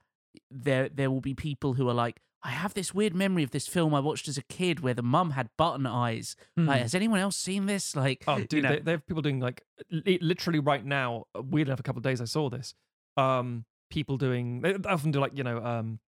there 0.50 0.88
there 0.88 1.10
will 1.10 1.20
be 1.20 1.34
people 1.34 1.74
who 1.74 1.88
are 1.88 1.94
like, 1.94 2.20
I 2.42 2.50
have 2.50 2.72
this 2.72 2.94
weird 2.94 3.14
memory 3.16 3.42
of 3.42 3.50
this 3.50 3.66
film 3.66 3.92
I 3.94 4.00
watched 4.00 4.28
as 4.28 4.38
a 4.38 4.42
kid 4.42 4.78
where 4.80 4.94
the 4.94 5.02
mum 5.02 5.32
had 5.32 5.48
button 5.58 5.86
eyes. 5.86 6.36
Like, 6.56 6.78
Mm. 6.78 6.82
has 6.82 6.94
anyone 6.94 7.18
else 7.18 7.36
seen 7.36 7.66
this? 7.66 7.96
Like, 7.96 8.22
Oh, 8.28 8.36
you 8.36 8.44
dude, 8.46 8.62
know, 8.62 8.68
they, 8.76 8.78
they 8.80 8.90
have 8.92 9.04
people 9.06 9.22
doing 9.22 9.40
like 9.40 9.62
li- 9.90 10.20
literally 10.22 10.60
right 10.60 10.84
now. 10.84 11.24
uh, 11.36 11.42
Weird 11.42 11.66
enough, 11.68 11.80
a 11.80 11.82
couple 11.82 11.98
of 11.98 12.04
days 12.04 12.20
I 12.20 12.26
saw 12.26 12.48
this. 12.48 12.74
Um, 13.16 13.64
people 13.90 14.16
doing 14.16 14.60
they 14.60 14.74
often 14.88 15.10
do 15.10 15.18
like 15.18 15.36
you 15.36 15.42
know 15.42 15.58
um, 15.64 15.98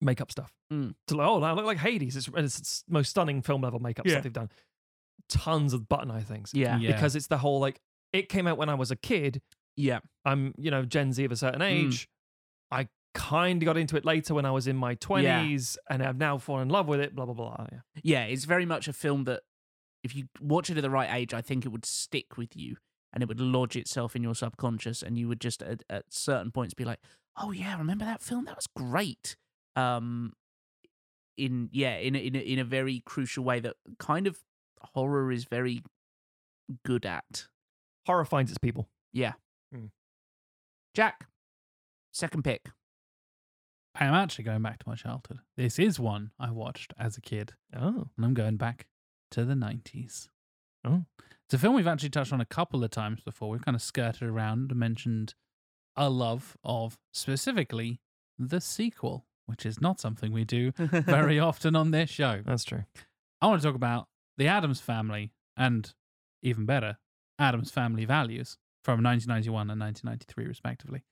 makeup 0.00 0.30
stuff. 0.30 0.52
Mm. 0.72 0.94
To 1.08 1.16
like, 1.16 1.28
oh, 1.28 1.42
I 1.42 1.52
look 1.52 1.64
like 1.64 1.78
Hades. 1.78 2.16
It's, 2.16 2.28
it's, 2.36 2.58
it's 2.58 2.84
most 2.88 3.10
stunning 3.10 3.42
film 3.42 3.62
level 3.62 3.80
makeup 3.80 4.06
Yeah. 4.06 4.12
stuff 4.14 4.22
they've 4.24 4.32
done. 4.32 4.50
Tons 5.28 5.72
of 5.74 5.88
button 5.88 6.10
eye 6.10 6.22
things. 6.22 6.50
Yeah. 6.54 6.78
Yeah. 6.78 6.92
because 6.92 7.14
it's 7.14 7.28
the 7.28 7.38
whole 7.38 7.60
like 7.60 7.80
it 8.12 8.28
came 8.28 8.46
out 8.46 8.58
when 8.58 8.68
I 8.68 8.74
was 8.74 8.90
a 8.90 8.96
kid. 8.96 9.40
yeah, 9.76 10.00
I'm 10.24 10.52
you 10.58 10.70
know 10.70 10.84
Gen 10.84 11.12
Z 11.12 11.24
of 11.24 11.30
a 11.32 11.36
certain 11.36 11.62
age. 11.62 12.08
I 12.70 12.88
kind 13.14 13.62
of 13.62 13.66
got 13.66 13.76
into 13.76 13.96
it 13.96 14.04
later 14.04 14.34
when 14.34 14.44
I 14.44 14.50
was 14.50 14.66
in 14.66 14.76
my 14.76 14.94
twenties, 14.94 15.78
and 15.88 16.02
I've 16.02 16.16
now 16.18 16.38
fallen 16.38 16.62
in 16.62 16.68
love 16.68 16.88
with 16.88 17.00
it. 17.00 17.14
Blah 17.14 17.26
blah 17.26 17.34
blah. 17.34 17.66
Yeah. 17.72 17.78
yeah, 18.02 18.24
it's 18.24 18.44
very 18.44 18.66
much 18.66 18.88
a 18.88 18.92
film 18.92 19.24
that 19.24 19.42
if 20.02 20.16
you 20.16 20.24
watch 20.40 20.70
it 20.70 20.76
at 20.76 20.82
the 20.82 20.90
right 20.90 21.08
age, 21.12 21.32
I 21.34 21.40
think 21.40 21.64
it 21.64 21.68
would 21.68 21.84
stick 21.84 22.36
with 22.36 22.56
you 22.56 22.76
and 23.12 23.22
it 23.22 23.28
would 23.28 23.40
lodge 23.40 23.76
itself 23.76 24.16
in 24.16 24.22
your 24.22 24.34
subconscious, 24.34 25.02
and 25.02 25.16
you 25.18 25.28
would 25.28 25.40
just 25.40 25.62
at, 25.62 25.82
at 25.90 26.04
certain 26.10 26.50
points 26.50 26.74
be 26.74 26.84
like, 26.84 26.98
"Oh 27.40 27.52
yeah, 27.52 27.76
remember 27.78 28.04
that 28.04 28.22
film? 28.22 28.46
That 28.46 28.56
was 28.56 28.66
great." 28.74 29.36
Um, 29.76 30.32
in 31.36 31.68
yeah, 31.72 31.96
in 31.96 32.14
a, 32.14 32.18
in 32.18 32.36
a, 32.36 32.38
in 32.38 32.58
a 32.58 32.64
very 32.64 33.02
crucial 33.06 33.44
way 33.44 33.60
that 33.60 33.76
kind 33.98 34.26
of 34.26 34.38
horror 34.94 35.30
is 35.32 35.44
very 35.44 35.82
good 36.84 37.06
at. 37.06 37.46
Horror 38.06 38.24
finds 38.24 38.50
its 38.50 38.58
people. 38.58 38.88
Yeah. 39.12 39.32
Hmm. 39.72 39.86
Jack, 40.94 41.26
second 42.12 42.42
pick. 42.42 42.70
I 43.94 44.04
am 44.04 44.14
actually 44.14 44.44
going 44.44 44.62
back 44.62 44.78
to 44.78 44.88
my 44.88 44.94
childhood. 44.94 45.38
This 45.56 45.78
is 45.78 45.98
one 45.98 46.30
I 46.38 46.50
watched 46.50 46.94
as 46.98 47.16
a 47.16 47.20
kid, 47.20 47.54
Oh. 47.74 48.08
and 48.16 48.24
I'm 48.24 48.34
going 48.34 48.56
back 48.56 48.86
to 49.32 49.44
the 49.44 49.54
90s. 49.54 50.28
Oh. 50.84 51.04
It's 51.44 51.54
a 51.54 51.58
film 51.58 51.74
we've 51.74 51.86
actually 51.88 52.10
touched 52.10 52.32
on 52.32 52.40
a 52.40 52.44
couple 52.46 52.84
of 52.84 52.90
times 52.90 53.20
before. 53.20 53.50
We've 53.50 53.64
kind 53.64 53.74
of 53.74 53.82
skirted 53.82 54.22
around 54.28 54.70
and 54.70 54.78
mentioned 54.78 55.34
a 55.96 56.08
love 56.08 56.56
of 56.62 56.98
specifically 57.12 58.00
the 58.38 58.60
sequel, 58.60 59.26
which 59.50 59.66
is 59.66 59.80
not 59.80 60.00
something 60.00 60.32
we 60.32 60.44
do 60.44 60.70
very 60.76 61.38
often 61.38 61.76
on 61.76 61.90
this 61.90 62.08
show. 62.08 62.40
That's 62.46 62.64
true. 62.64 62.84
I 63.42 63.46
want 63.48 63.60
to 63.60 63.68
talk 63.68 63.76
about 63.76 64.06
the 64.38 64.46
Addams 64.46 64.80
family 64.80 65.32
and 65.56 65.92
even 66.42 66.64
better, 66.64 66.98
Addams 67.38 67.70
family 67.70 68.04
values 68.04 68.56
from 68.84 69.02
1991 69.02 69.70
and 69.70 69.80
1993, 69.80 70.46
respectively. 70.46 71.04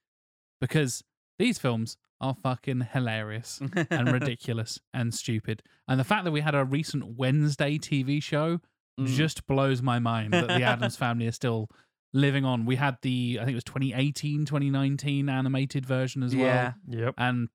Because 0.61 1.03
these 1.39 1.59
films 1.59 1.97
are 2.21 2.35
fucking 2.35 2.89
hilarious 2.93 3.61
and 3.91 4.13
ridiculous 4.13 4.79
and 4.95 5.13
stupid. 5.15 5.63
And 5.87 6.01
the 6.01 6.05
fact 6.05 6.25
that 6.25 6.33
we 6.33 6.41
had 6.41 6.55
a 6.55 6.65
recent 6.65 7.17
Wednesday 7.19 7.77
TV 7.79 8.23
show 8.23 8.61
Mm. 8.99 9.07
just 9.07 9.47
blows 9.47 9.81
my 9.81 10.01
mind 10.01 10.33
that 10.33 10.49
the 10.49 10.65
Addams 10.65 10.97
family 11.05 11.27
is 11.29 11.37
still 11.37 11.69
living 12.13 12.45
on. 12.45 12.67
We 12.67 12.75
had 12.75 12.97
the, 13.03 13.39
I 13.41 13.45
think 13.45 13.53
it 13.53 13.55
was 13.55 13.63
2018, 13.63 14.45
2019 14.45 15.29
animated 15.29 15.87
version 15.87 16.25
as 16.25 16.35
well. 16.35 16.45
Yeah. 16.45 16.73
Yep. 16.89 17.15
And 17.17 17.49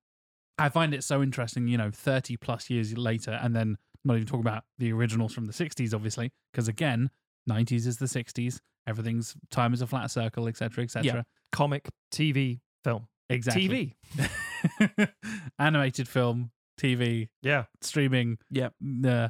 I 0.58 0.68
find 0.68 0.94
it 0.94 1.02
so 1.04 1.22
interesting, 1.22 1.66
you 1.68 1.76
know, 1.78 1.90
30 1.92 2.36
plus 2.36 2.70
years 2.70 2.96
later, 2.96 3.38
and 3.42 3.54
then 3.56 3.76
not 4.04 4.14
even 4.14 4.26
talking 4.26 4.40
about 4.42 4.64
the 4.78 4.92
originals 4.92 5.32
from 5.32 5.46
the 5.46 5.52
60s, 5.52 5.94
obviously, 5.94 6.30
because 6.52 6.68
again, 6.68 7.10
90s 7.50 7.86
is 7.86 7.96
the 7.98 8.06
60s. 8.06 8.60
Everything's 8.86 9.34
time 9.50 9.72
is 9.72 9.80
a 9.82 9.86
flat 9.86 10.10
circle, 10.10 10.46
etc., 10.46 10.84
etc. 10.84 11.04
Yeah. 11.04 11.22
Comic, 11.52 11.88
TV, 12.12 12.60
film. 12.84 13.08
Exactly. 13.30 13.96
TV. 14.18 15.08
Animated 15.58 16.08
film, 16.08 16.50
TV, 16.80 17.28
Yeah. 17.42 17.64
streaming, 17.80 18.38
Yeah. 18.50 18.68
uh, 19.04 19.28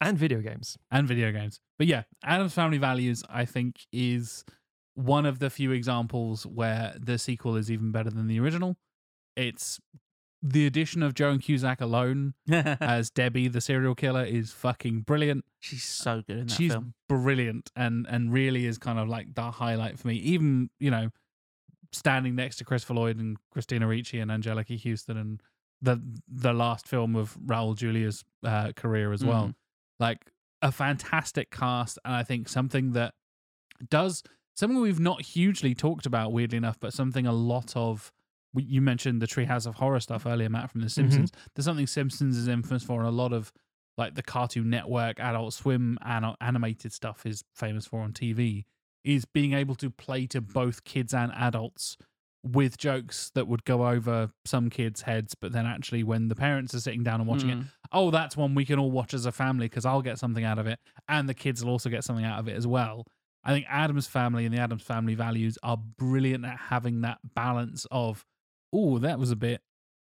and 0.00 0.18
video 0.18 0.40
games. 0.40 0.76
and 0.90 1.06
video 1.06 1.32
games. 1.32 1.60
But 1.78 1.86
yeah, 1.86 2.04
Addams 2.24 2.54
Family 2.54 2.78
Values, 2.78 3.22
I 3.28 3.44
think, 3.44 3.86
is 3.92 4.44
one 4.94 5.26
of 5.26 5.38
the 5.38 5.50
few 5.50 5.72
examples 5.72 6.46
where 6.46 6.94
the 6.98 7.18
sequel 7.18 7.56
is 7.56 7.70
even 7.70 7.92
better 7.92 8.10
than 8.10 8.26
the 8.28 8.40
original. 8.40 8.76
It's 9.36 9.78
the 10.42 10.66
addition 10.66 11.02
of 11.02 11.14
Joan 11.14 11.38
Cusack 11.38 11.80
alone 11.80 12.34
as 12.50 13.10
Debbie, 13.10 13.48
the 13.48 13.60
serial 13.60 13.94
killer, 13.94 14.24
is 14.24 14.52
fucking 14.52 15.00
brilliant. 15.00 15.44
She's 15.60 15.82
so 15.84 16.22
good 16.26 16.38
in 16.38 16.46
that 16.46 16.52
She's 16.54 16.72
film. 16.72 16.94
brilliant 17.08 17.70
and 17.74 18.06
and 18.08 18.32
really 18.32 18.66
is 18.66 18.78
kind 18.78 18.98
of 18.98 19.08
like 19.08 19.34
the 19.34 19.50
highlight 19.50 19.98
for 19.98 20.08
me. 20.08 20.14
Even 20.16 20.70
you 20.78 20.90
know, 20.90 21.10
standing 21.92 22.34
next 22.34 22.56
to 22.56 22.64
Christopher 22.64 22.94
Lloyd 22.94 23.18
and 23.18 23.36
Christina 23.50 23.86
Ricci 23.86 24.18
and 24.20 24.30
Anjelica 24.30 24.80
Huston 24.82 25.16
and 25.16 25.42
the 25.82 26.00
the 26.28 26.52
last 26.52 26.86
film 26.88 27.16
of 27.16 27.36
Raul 27.44 27.76
Julia's 27.76 28.24
uh, 28.44 28.72
career 28.72 29.12
as 29.12 29.24
well. 29.24 29.48
Mhm. 29.48 29.54
Like 29.98 30.26
a 30.62 30.70
fantastic 30.72 31.50
cast, 31.50 31.98
and 32.04 32.14
I 32.14 32.22
think 32.22 32.48
something 32.48 32.92
that 32.92 33.14
does 33.90 34.22
something 34.54 34.80
we've 34.80 35.00
not 35.00 35.20
hugely 35.22 35.74
talked 35.74 36.06
about, 36.06 36.32
weirdly 36.32 36.56
enough, 36.56 36.78
but 36.80 36.92
something 36.92 37.26
a 37.26 37.32
lot 37.32 37.74
of. 37.76 38.12
You 38.56 38.80
mentioned 38.80 39.20
the 39.22 39.26
Treehouse 39.26 39.66
of 39.66 39.74
Horror 39.76 40.00
stuff 40.00 40.26
earlier, 40.26 40.48
Matt, 40.48 40.70
from 40.70 40.80
The 40.80 40.88
Simpsons. 40.88 41.30
There's 41.54 41.64
something 41.66 41.86
Simpsons 41.86 42.36
is 42.36 42.48
infamous 42.48 42.82
for, 42.82 42.98
and 43.00 43.08
a 43.08 43.12
lot 43.12 43.32
of 43.32 43.52
like 43.98 44.14
the 44.14 44.22
Cartoon 44.22 44.68
Network, 44.70 45.18
Adult 45.20 45.54
Swim, 45.54 45.98
an- 46.02 46.34
animated 46.40 46.92
stuff 46.92 47.24
is 47.26 47.42
famous 47.54 47.86
for 47.86 48.00
on 48.00 48.12
TV. 48.12 48.64
Is 49.04 49.24
being 49.24 49.52
able 49.52 49.74
to 49.76 49.88
play 49.90 50.26
to 50.28 50.40
both 50.40 50.84
kids 50.84 51.14
and 51.14 51.30
adults 51.32 51.96
with 52.44 52.76
jokes 52.78 53.30
that 53.34 53.48
would 53.48 53.64
go 53.64 53.86
over 53.88 54.30
some 54.44 54.68
kids' 54.70 55.02
heads, 55.02 55.34
but 55.40 55.52
then 55.52 55.66
actually 55.66 56.02
when 56.04 56.28
the 56.28 56.34
parents 56.36 56.74
are 56.74 56.80
sitting 56.80 57.02
down 57.02 57.20
and 57.20 57.28
watching 57.28 57.50
it, 57.50 57.58
Mm. 57.58 57.70
oh, 57.92 58.10
that's 58.10 58.36
one 58.36 58.54
we 58.54 58.64
can 58.64 58.78
all 58.78 58.90
watch 58.90 59.14
as 59.14 59.26
a 59.26 59.32
family 59.32 59.66
because 59.66 59.84
I'll 59.84 60.02
get 60.02 60.18
something 60.18 60.44
out 60.44 60.58
of 60.58 60.66
it, 60.66 60.78
and 61.08 61.28
the 61.28 61.34
kids 61.34 61.64
will 61.64 61.72
also 61.72 61.88
get 61.88 62.04
something 62.04 62.24
out 62.24 62.38
of 62.38 62.48
it 62.48 62.56
as 62.56 62.66
well. 62.66 63.04
I 63.44 63.52
think 63.52 63.66
Addams 63.68 64.06
family 64.08 64.44
and 64.44 64.52
the 64.54 64.58
Addams 64.60 64.82
family 64.82 65.14
values 65.14 65.56
are 65.62 65.76
brilliant 65.76 66.44
at 66.44 66.58
having 66.58 67.00
that 67.02 67.18
balance 67.34 67.86
of, 67.92 68.24
oh, 68.76 68.98
that 68.98 69.18
was 69.18 69.30
a 69.30 69.36
bit, 69.36 69.60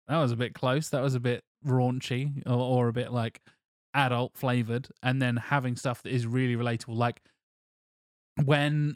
that 0.07 0.17
was 0.17 0.31
a 0.31 0.35
bit 0.35 0.53
close, 0.53 0.89
that 0.89 1.01
was 1.01 1.15
a 1.15 1.19
bit 1.19 1.43
raunchy, 1.65 2.43
or, 2.45 2.53
or 2.53 2.87
a 2.87 2.93
bit 2.93 3.11
like 3.11 3.41
adult 3.93 4.33
flavored, 4.35 4.89
and 5.01 5.21
then 5.21 5.37
having 5.37 5.75
stuff 5.75 6.03
that 6.03 6.13
is 6.13 6.27
really 6.27 6.55
relatable, 6.55 6.95
like 6.95 7.21
when 8.43 8.95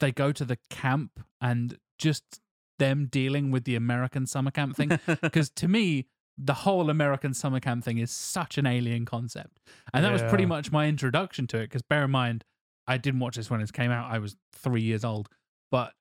they 0.00 0.10
go 0.10 0.32
to 0.32 0.44
the 0.44 0.58
camp 0.70 1.20
and 1.40 1.78
just 1.98 2.40
them 2.78 3.06
dealing 3.06 3.50
with 3.50 3.64
the 3.64 3.76
American 3.76 4.26
summer 4.26 4.50
camp 4.50 4.76
thing. 4.76 4.98
Because 5.22 5.50
to 5.50 5.68
me, 5.68 6.06
the 6.36 6.54
whole 6.54 6.90
American 6.90 7.32
summer 7.32 7.60
camp 7.60 7.84
thing 7.84 7.98
is 7.98 8.10
such 8.10 8.58
an 8.58 8.66
alien 8.66 9.04
concept. 9.04 9.60
And 9.92 10.04
that 10.04 10.12
was 10.12 10.22
pretty 10.22 10.46
much 10.46 10.72
my 10.72 10.86
introduction 10.88 11.46
to 11.48 11.58
it. 11.58 11.64
Because 11.64 11.82
bear 11.82 12.04
in 12.04 12.10
mind, 12.10 12.44
I 12.86 12.98
didn't 12.98 13.20
watch 13.20 13.36
this 13.36 13.50
when 13.50 13.60
it 13.60 13.72
came 13.72 13.90
out. 13.90 14.10
I 14.10 14.18
was 14.18 14.36
three 14.52 14.82
years 14.82 15.04
old. 15.04 15.28
But 15.70 15.92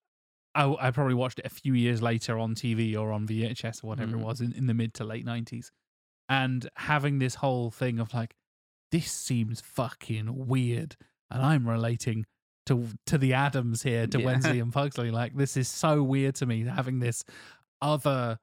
I, 0.56 0.74
I 0.80 0.92
probably 0.92 1.16
watched 1.16 1.40
it 1.40 1.46
a 1.46 1.50
few 1.50 1.74
years 1.74 2.02
later 2.02 2.38
on 2.38 2.54
TV 2.56 2.96
or 2.98 3.12
on 3.12 3.28
VHS 3.28 3.84
or 3.84 3.88
whatever 3.88 4.16
Mm. 4.18 4.22
it 4.22 4.26
was 4.26 4.42
in, 4.42 4.52
in 4.54 4.68
the 4.68 4.74
mid 4.74 4.94
to 4.96 5.04
late 5.04 5.26
90s. 5.26 5.72
And 6.30 6.70
having 6.76 7.20
this 7.20 7.36
whole 7.36 7.72
thing 7.72 8.00
of 8.00 8.14
like, 8.14 8.36
this 8.92 9.12
seems 9.12 9.62
fucking 9.62 10.48
weird. 10.48 10.96
And 11.32 11.42
I'm 11.42 11.68
relating 11.68 12.26
to 12.68 12.88
to 13.08 13.18
the 13.18 13.34
Addams 13.34 13.84
here, 13.84 14.08
to 14.08 14.20
Yeah. 14.20 14.26
Wednesday 14.26 14.60
and 14.62 14.72
Pugsley. 14.72 15.12
Like, 15.12 15.36
this 15.36 15.58
is 15.58 15.68
so 15.68 16.02
weird 16.04 16.36
to 16.36 16.46
me 16.46 16.64
having 16.66 17.00
this 17.00 17.24
other 17.82 18.38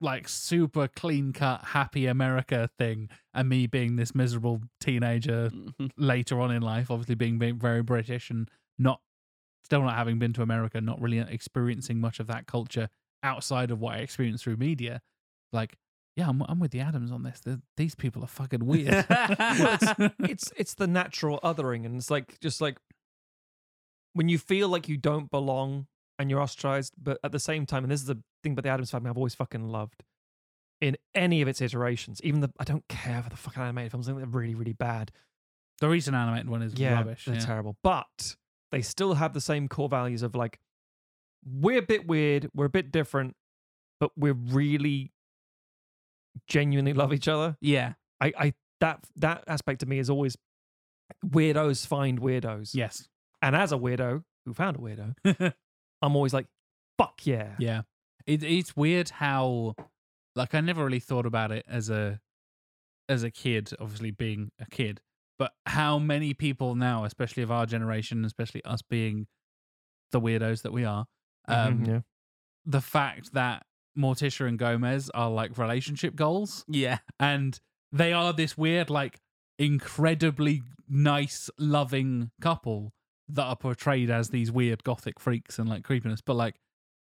like 0.00 0.28
super 0.28 0.86
clean 0.88 1.32
cut 1.32 1.64
happy 1.66 2.06
America 2.06 2.68
thing 2.78 3.08
and 3.32 3.48
me 3.48 3.66
being 3.66 3.96
this 3.96 4.14
miserable 4.14 4.60
teenager 4.80 5.50
Mm-hmm. 5.50 5.86
later 5.96 6.40
on 6.40 6.50
in 6.50 6.60
life, 6.62 6.90
obviously 6.90 7.14
being, 7.14 7.38
being 7.38 7.58
very 7.58 7.82
British 7.82 8.28
and 8.28 8.50
not 8.78 9.00
still 9.64 9.82
not 9.82 9.94
having 9.94 10.18
been 10.18 10.32
to 10.34 10.42
America, 10.42 10.80
not 10.80 11.00
really 11.00 11.18
experiencing 11.18 12.00
much 12.00 12.20
of 12.20 12.26
that 12.26 12.46
culture 12.46 12.88
outside 13.22 13.70
of 13.70 13.80
what 13.80 13.94
I 13.94 13.98
experienced 13.98 14.44
through 14.44 14.58
media. 14.58 15.00
Like, 15.52 15.76
yeah, 16.16 16.28
I'm, 16.28 16.42
I'm 16.42 16.60
with 16.60 16.70
the 16.70 16.80
Addams 16.80 17.10
on 17.10 17.22
this. 17.22 17.40
The, 17.40 17.60
these 17.76 17.94
people 17.94 18.22
are 18.22 18.28
fucking 18.28 18.64
weird. 18.64 19.06
well, 19.10 19.36
it's, 19.38 19.92
it's 20.20 20.52
it's 20.56 20.74
the 20.74 20.86
natural 20.86 21.40
othering, 21.42 21.84
and 21.84 21.96
it's 21.96 22.10
like 22.10 22.38
just 22.40 22.60
like 22.60 22.78
when 24.12 24.28
you 24.28 24.38
feel 24.38 24.68
like 24.68 24.88
you 24.88 24.96
don't 24.96 25.30
belong 25.30 25.86
and 26.18 26.30
you're 26.30 26.40
ostracized, 26.40 26.94
but 27.02 27.18
at 27.24 27.32
the 27.32 27.40
same 27.40 27.66
time, 27.66 27.82
and 27.84 27.90
this 27.90 28.00
is 28.00 28.06
the 28.06 28.20
thing 28.42 28.52
about 28.52 28.62
the 28.62 28.68
Addams 28.68 28.90
family 28.90 29.10
I've 29.10 29.16
always 29.16 29.34
fucking 29.34 29.68
loved 29.68 30.04
in 30.80 30.96
any 31.14 31.42
of 31.42 31.48
its 31.48 31.60
iterations. 31.60 32.20
Even 32.22 32.40
the 32.40 32.50
I 32.58 32.64
don't 32.64 32.86
care 32.88 33.22
for 33.22 33.30
the 33.30 33.36
fucking 33.36 33.62
animated 33.62 33.90
films; 33.90 34.08
I 34.08 34.12
think 34.12 34.18
they're 34.18 34.40
really 34.40 34.54
really 34.54 34.74
bad. 34.74 35.10
the 35.80 35.88
recent 35.88 36.14
animated 36.14 36.48
one 36.48 36.62
is 36.62 36.74
yeah, 36.74 36.94
rubbish. 36.94 37.24
they're 37.24 37.34
yeah. 37.36 37.40
terrible, 37.40 37.76
but 37.82 38.36
they 38.74 38.82
still 38.82 39.14
have 39.14 39.32
the 39.32 39.40
same 39.40 39.68
core 39.68 39.88
values 39.88 40.22
of 40.24 40.34
like 40.34 40.58
we're 41.46 41.78
a 41.78 41.82
bit 41.82 42.08
weird, 42.08 42.50
we're 42.54 42.64
a 42.64 42.70
bit 42.70 42.90
different, 42.90 43.36
but 44.00 44.10
we're 44.16 44.34
really 44.34 45.12
genuinely 46.48 46.92
love 46.92 47.12
each 47.12 47.28
other. 47.28 47.56
Yeah. 47.60 47.92
I, 48.20 48.32
I 48.36 48.54
that 48.80 49.04
that 49.14 49.44
aspect 49.46 49.80
to 49.80 49.86
me 49.86 50.00
is 50.00 50.10
always 50.10 50.36
weirdos 51.24 51.86
find 51.86 52.20
weirdos. 52.20 52.74
Yes. 52.74 53.08
And 53.40 53.54
as 53.54 53.70
a 53.70 53.76
weirdo 53.76 54.24
who 54.44 54.54
found 54.54 54.76
a 54.76 54.80
weirdo, 54.80 55.14
I'm 56.02 56.16
always 56.16 56.34
like, 56.34 56.46
fuck 56.98 57.24
yeah. 57.24 57.54
Yeah. 57.60 57.82
It, 58.26 58.42
it's 58.42 58.76
weird 58.76 59.10
how, 59.10 59.76
like, 60.34 60.52
I 60.52 60.60
never 60.60 60.84
really 60.84 60.98
thought 60.98 61.26
about 61.26 61.52
it 61.52 61.64
as 61.68 61.90
a, 61.90 62.20
as 63.08 63.22
a 63.22 63.30
kid, 63.30 63.70
obviously 63.78 64.10
being 64.10 64.50
a 64.58 64.66
kid, 64.66 65.00
but 65.38 65.52
how 65.66 65.98
many 65.98 66.34
people 66.34 66.74
now, 66.74 67.04
especially 67.04 67.42
of 67.42 67.50
our 67.50 67.66
generation, 67.66 68.24
especially 68.24 68.64
us 68.64 68.82
being 68.82 69.26
the 70.12 70.20
weirdos 70.20 70.62
that 70.62 70.72
we 70.72 70.84
are, 70.84 71.06
um, 71.48 71.80
Mhm, 71.80 71.86
yeah. 71.88 72.00
the 72.64 72.80
fact 72.80 73.32
that 73.32 73.66
Morticia 73.96 74.46
and 74.48 74.58
Gomez 74.58 75.10
are 75.10 75.30
like 75.30 75.56
relationship 75.58 76.16
goals. 76.16 76.64
Yeah. 76.68 76.98
And 77.20 77.58
they 77.92 78.12
are 78.12 78.32
this 78.32 78.56
weird, 78.58 78.90
like, 78.90 79.20
incredibly 79.58 80.62
nice, 80.88 81.48
loving 81.58 82.30
couple 82.40 82.92
that 83.28 83.44
are 83.44 83.56
portrayed 83.56 84.10
as 84.10 84.30
these 84.30 84.52
weird 84.52 84.84
gothic 84.84 85.18
freaks 85.18 85.58
and 85.58 85.68
like 85.68 85.82
creepiness, 85.84 86.20
but 86.20 86.34
like 86.34 86.56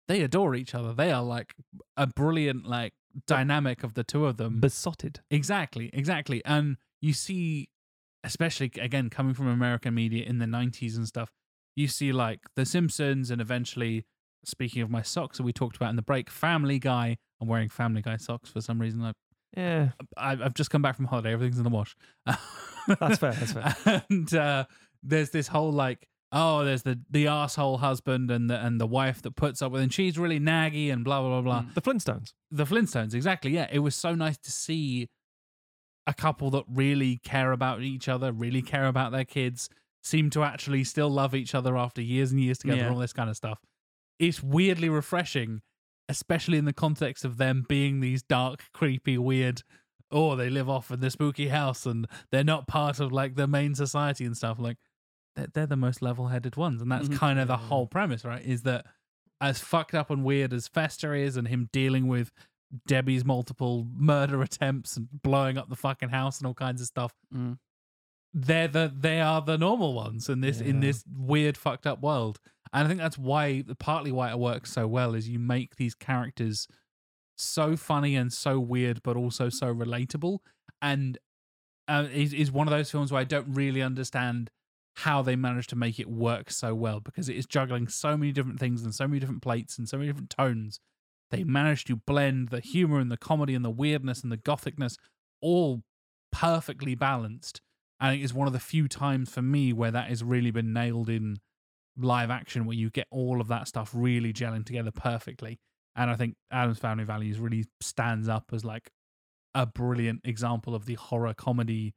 they 0.08 0.22
adore 0.22 0.53
each 0.56 0.76
other. 0.76 0.94
They 0.94 1.12
are 1.12 1.24
like 1.24 1.56
a 1.98 2.06
brilliant, 2.08 2.66
like, 2.66 2.94
dynamic 3.28 3.84
of 3.84 3.94
the 3.94 4.03
two 4.03 4.26
of 4.26 4.38
them. 4.38 4.60
Besotted. 4.60 5.22
Exactly, 5.30 5.90
exactly. 5.94 6.44
And 6.45 6.78
you 7.02 7.14
see, 7.14 7.70
especially 8.23 8.72
again, 8.80 9.10
coming 9.10 9.34
from 9.34 9.48
American 9.48 9.93
media 9.93 10.26
in 10.26 10.39
the 10.39 10.45
90s 10.45 10.95
and 10.95 11.07
stuff, 11.07 11.30
you 11.76 11.88
see 11.88 12.11
like 12.11 12.39
The 12.56 12.65
Simpsons 12.65 13.31
and 13.31 13.41
eventually, 13.41 14.06
speaking 14.45 14.81
of 14.81 14.89
my 14.89 15.02
socks 15.02 15.38
that 15.38 15.43
we 15.43 15.53
talked 15.53 15.76
about 15.76 15.89
in 15.89 15.95
the 15.95 16.02
break, 16.02 16.30
Family 16.30 16.80
Guy. 16.80 17.18
I'm 17.41 17.48
wearing 17.48 17.69
Family 17.69 18.02
Guy 18.02 18.18
socks 18.18 18.49
for 18.49 18.61
some 18.61 18.80
reason. 18.80 19.02
I, 19.02 19.14
Yeah. 19.57 19.89
I, 20.18 20.34
I've 20.34 20.53
just 20.53 20.69
come 20.69 20.81
back 20.81 20.95
from 20.95 21.06
holiday. 21.06 21.34
Everything's 21.34 21.57
in 21.57 21.64
the 21.64 21.69
wash. 21.69 21.95
That's 22.26 23.18
fair, 23.18 23.31
that's 23.39 23.53
fair. 23.53 24.03
And 24.10 24.34
uh, 24.34 24.65
there's 25.02 25.31
this 25.31 25.48
whole 25.48 25.72
like, 25.72 26.07
oh, 26.31 26.64
there's 26.64 26.84
the 26.84 26.99
the 27.10 27.27
asshole 27.27 27.77
husband 27.80 28.31
and 28.31 28.49
the 28.49 28.64
and 28.64 28.80
the 28.80 28.88
wife 28.88 29.22
that 29.23 29.35
puts 29.35 29.61
up 29.61 29.72
with, 29.72 29.81
and 29.81 29.93
she's 29.93 30.18
really 30.18 30.39
naggy 30.39 30.91
and 30.91 31.03
blah 31.03 31.22
blah 31.22 31.41
blah 31.41 31.61
blah. 31.61 31.65
The 31.73 31.81
Flintstones. 31.81 32.34
The 32.52 32.65
Flintstones, 32.65 33.14
exactly. 33.14 33.52
Yeah, 33.52 33.68
it 33.72 33.80
was 33.80 33.95
so 33.95 34.15
nice 34.15 34.38
to 34.39 34.52
see 34.52 35.10
a 36.11 36.13
couple 36.13 36.51
that 36.51 36.65
really 36.67 37.17
care 37.23 37.51
about 37.51 37.81
each 37.81 38.07
other, 38.09 38.31
really 38.31 38.61
care 38.61 38.85
about 38.85 39.11
their 39.11 39.25
kids, 39.25 39.69
seem 40.03 40.29
to 40.31 40.43
actually 40.43 40.83
still 40.83 41.09
love 41.09 41.33
each 41.33 41.55
other 41.55 41.77
after 41.77 42.01
years 42.01 42.31
and 42.31 42.39
years 42.41 42.57
together, 42.59 42.79
Yeah. 42.79 42.85
and 42.88 42.95
all 42.95 42.99
this 43.01 43.13
kind 43.13 43.29
of 43.29 43.38
stuff. 43.38 43.59
It's 44.19 44.43
weirdly 44.43 44.89
refreshing, 44.89 45.61
especially 46.09 46.57
in 46.57 46.65
the 46.65 46.73
context 46.73 47.23
of 47.25 47.38
them 47.38 47.65
being 47.67 47.99
these 47.99 48.21
dark, 48.21 48.65
creepy, 48.73 49.17
weird. 49.17 49.63
Oh, 50.11 50.35
they 50.35 50.49
live 50.49 50.69
off 50.69 50.91
in 50.91 50.99
the 50.99 51.09
spooky 51.09 51.47
house 51.47 51.85
and 51.85 52.05
they're 52.31 52.43
not 52.43 52.67
part 52.67 52.99
of 52.99 53.11
like 53.11 53.35
the 53.35 53.47
main 53.47 53.75
society 53.75 54.25
and 54.25 54.35
stuff. 54.35 54.59
Like 54.59 54.77
they're, 55.35 55.47
they're 55.53 55.65
the 55.67 55.77
most 55.77 56.01
level-headed 56.01 56.57
ones, 56.57 56.81
and 56.81 56.91
that's 56.91 57.07
Mhm. 57.07 57.15
kind 57.17 57.39
of 57.39 57.47
the 57.47 57.57
whole 57.57 57.88
premise, 57.88 58.25
right? 58.25 58.43
Is 58.45 58.63
that 58.63 58.85
as 59.39 59.59
fucked 59.59 59.95
up 59.95 60.09
and 60.11 60.23
weird 60.23 60.51
as 60.53 60.67
Fester 60.67 61.15
is, 61.15 61.38
and 61.38 61.47
him 61.47 61.69
dealing 61.71 62.07
with 62.07 62.31
Debbie's 62.88 63.26
multiple 63.26 63.88
murder 63.95 64.41
attempts 64.48 64.98
and 64.98 65.07
blowing 65.22 65.57
up 65.57 65.69
the 65.69 65.76
fucking 65.76 66.10
house 66.10 66.39
and 66.39 66.48
all 66.48 66.53
kinds 66.53 66.81
of 66.81 66.88
stuff, 66.88 67.14
Mm. 67.34 67.57
they're 68.34 68.68
the 68.68 68.91
they 68.95 69.19
are 69.22 69.41
the 69.41 69.57
normal 69.57 69.93
ones 69.93 70.30
in 70.30 70.41
this 70.41 70.61
in 70.61 70.80
this 70.80 71.03
weird 71.14 71.57
fucked 71.57 71.85
up 71.88 72.02
world. 72.02 72.39
And 72.73 72.85
I 72.85 72.88
think 72.88 72.99
that's 73.02 73.18
why 73.18 73.64
partly 73.80 74.11
why 74.11 74.30
it 74.31 74.39
works 74.39 74.72
so 74.72 74.88
well 74.88 75.14
is 75.14 75.27
you 75.27 75.39
make 75.39 75.76
these 75.76 75.93
characters 75.93 76.68
so 77.38 77.76
funny 77.76 78.15
and 78.15 78.31
so 78.31 78.60
weird, 78.60 79.02
but 79.03 79.18
also 79.18 79.49
so 79.49 79.73
relatable. 79.73 80.39
And 80.81 81.18
uh, 81.88 82.07
is 82.14 82.34
is 82.34 82.52
one 82.52 82.68
of 82.68 82.72
those 82.72 82.89
films 82.89 83.11
where 83.11 83.19
I 83.19 83.26
don't 83.26 83.53
really 83.53 83.81
understand 83.81 84.49
how 84.98 85.22
they 85.22 85.35
managed 85.35 85.69
to 85.72 85.76
make 85.76 85.99
it 85.99 86.10
work 86.10 86.52
so 86.52 86.76
well 86.76 86.99
because 86.99 87.27
it 87.30 87.35
is 87.35 87.45
juggling 87.45 87.88
so 87.88 88.15
many 88.15 88.31
different 88.31 88.60
things 88.60 88.84
and 88.84 88.93
so 88.93 89.07
many 89.07 89.19
different 89.19 89.41
plates 89.41 89.77
and 89.77 89.88
so 89.89 89.98
many 89.98 90.07
different 90.07 90.30
tones. 90.30 90.80
They 91.32 91.44
managed 91.44 91.88
to 91.88 91.95
blend 91.95 92.49
the 92.49 92.60
humor 92.60 92.99
and 92.99 93.12
the 93.12 93.18
comedy 93.18 93.56
and 93.56 93.66
the 93.66 93.70
weirdness 93.72 94.22
and 94.22 94.32
the 94.32 94.38
gothicness 94.38 94.98
all 95.41 95.82
perfectly 96.32 96.94
balanced 96.95 97.62
And 98.02 98.20
it's 98.20 98.34
one 98.34 98.48
of 98.48 98.53
the 98.53 98.60
few 98.60 98.88
times 98.88 99.30
for 99.30 99.44
me 99.44 99.72
where 99.72 99.91
that 99.91 100.10
has 100.10 100.24
really 100.24 100.49
been 100.49 100.74
nailed 100.74 101.08
in 101.08 101.38
live 101.95 102.32
action, 102.32 102.66
where 102.66 102.76
you 102.76 102.90
get 102.90 103.06
all 103.12 103.40
of 103.40 103.48
that 103.49 103.68
stuff 103.68 103.91
really 103.94 104.34
gelling 104.34 104.66
together 104.66 104.90
perfectly. 104.91 105.60
And 105.95 106.10
I 106.10 106.16
think 106.16 106.36
Addams 106.52 106.80
Family 106.80 107.03
Values 107.03 107.40
really 107.40 107.66
stands 107.80 108.28
up 108.28 108.45
as 108.52 108.66
like 108.66 108.90
a 109.53 109.68
brilliant 109.68 110.22
example 110.24 110.74
of 110.74 110.86
the 110.86 110.95
horror 110.95 111.36
comedy. 111.36 111.94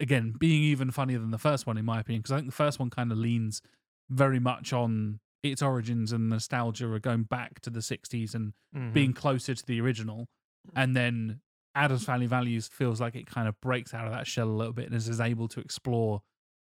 Again, 0.00 0.34
being 0.36 0.62
even 0.64 0.90
funnier 0.90 1.20
than 1.20 1.30
the 1.30 1.38
first 1.38 1.68
one, 1.68 1.78
in 1.78 1.84
my 1.84 2.00
opinion, 2.00 2.22
because 2.22 2.32
I 2.32 2.36
think 2.38 2.48
the 2.48 2.56
first 2.56 2.80
one 2.80 2.90
kind 2.90 3.12
of 3.12 3.18
leans 3.18 3.62
very 4.10 4.40
much 4.40 4.72
on 4.72 5.20
its 5.52 5.62
origins 5.62 6.12
and 6.12 6.28
nostalgia 6.28 6.86
of 6.92 7.02
going 7.02 7.24
back 7.24 7.60
to 7.60 7.70
the 7.70 7.80
60s 7.82 8.34
and 8.34 8.52
Mhm. 8.74 8.92
being 8.92 9.12
closer 9.12 9.54
to 9.54 9.66
the 9.66 9.80
original. 9.80 10.28
And 10.74 10.96
then 10.96 11.40
Addams 11.74 12.04
Family 12.04 12.26
Values 12.26 12.68
feels 12.68 13.00
like 13.00 13.14
it 13.14 13.26
kind 13.26 13.46
of 13.48 13.60
breaks 13.60 13.92
out 13.94 14.06
of 14.06 14.12
that 14.12 14.26
shell 14.26 14.48
a 14.48 14.56
little 14.56 14.72
bit 14.72 14.86
and 14.86 14.94
is, 14.94 15.08
is 15.08 15.20
able 15.20 15.46
to 15.48 15.60
explore 15.60 16.22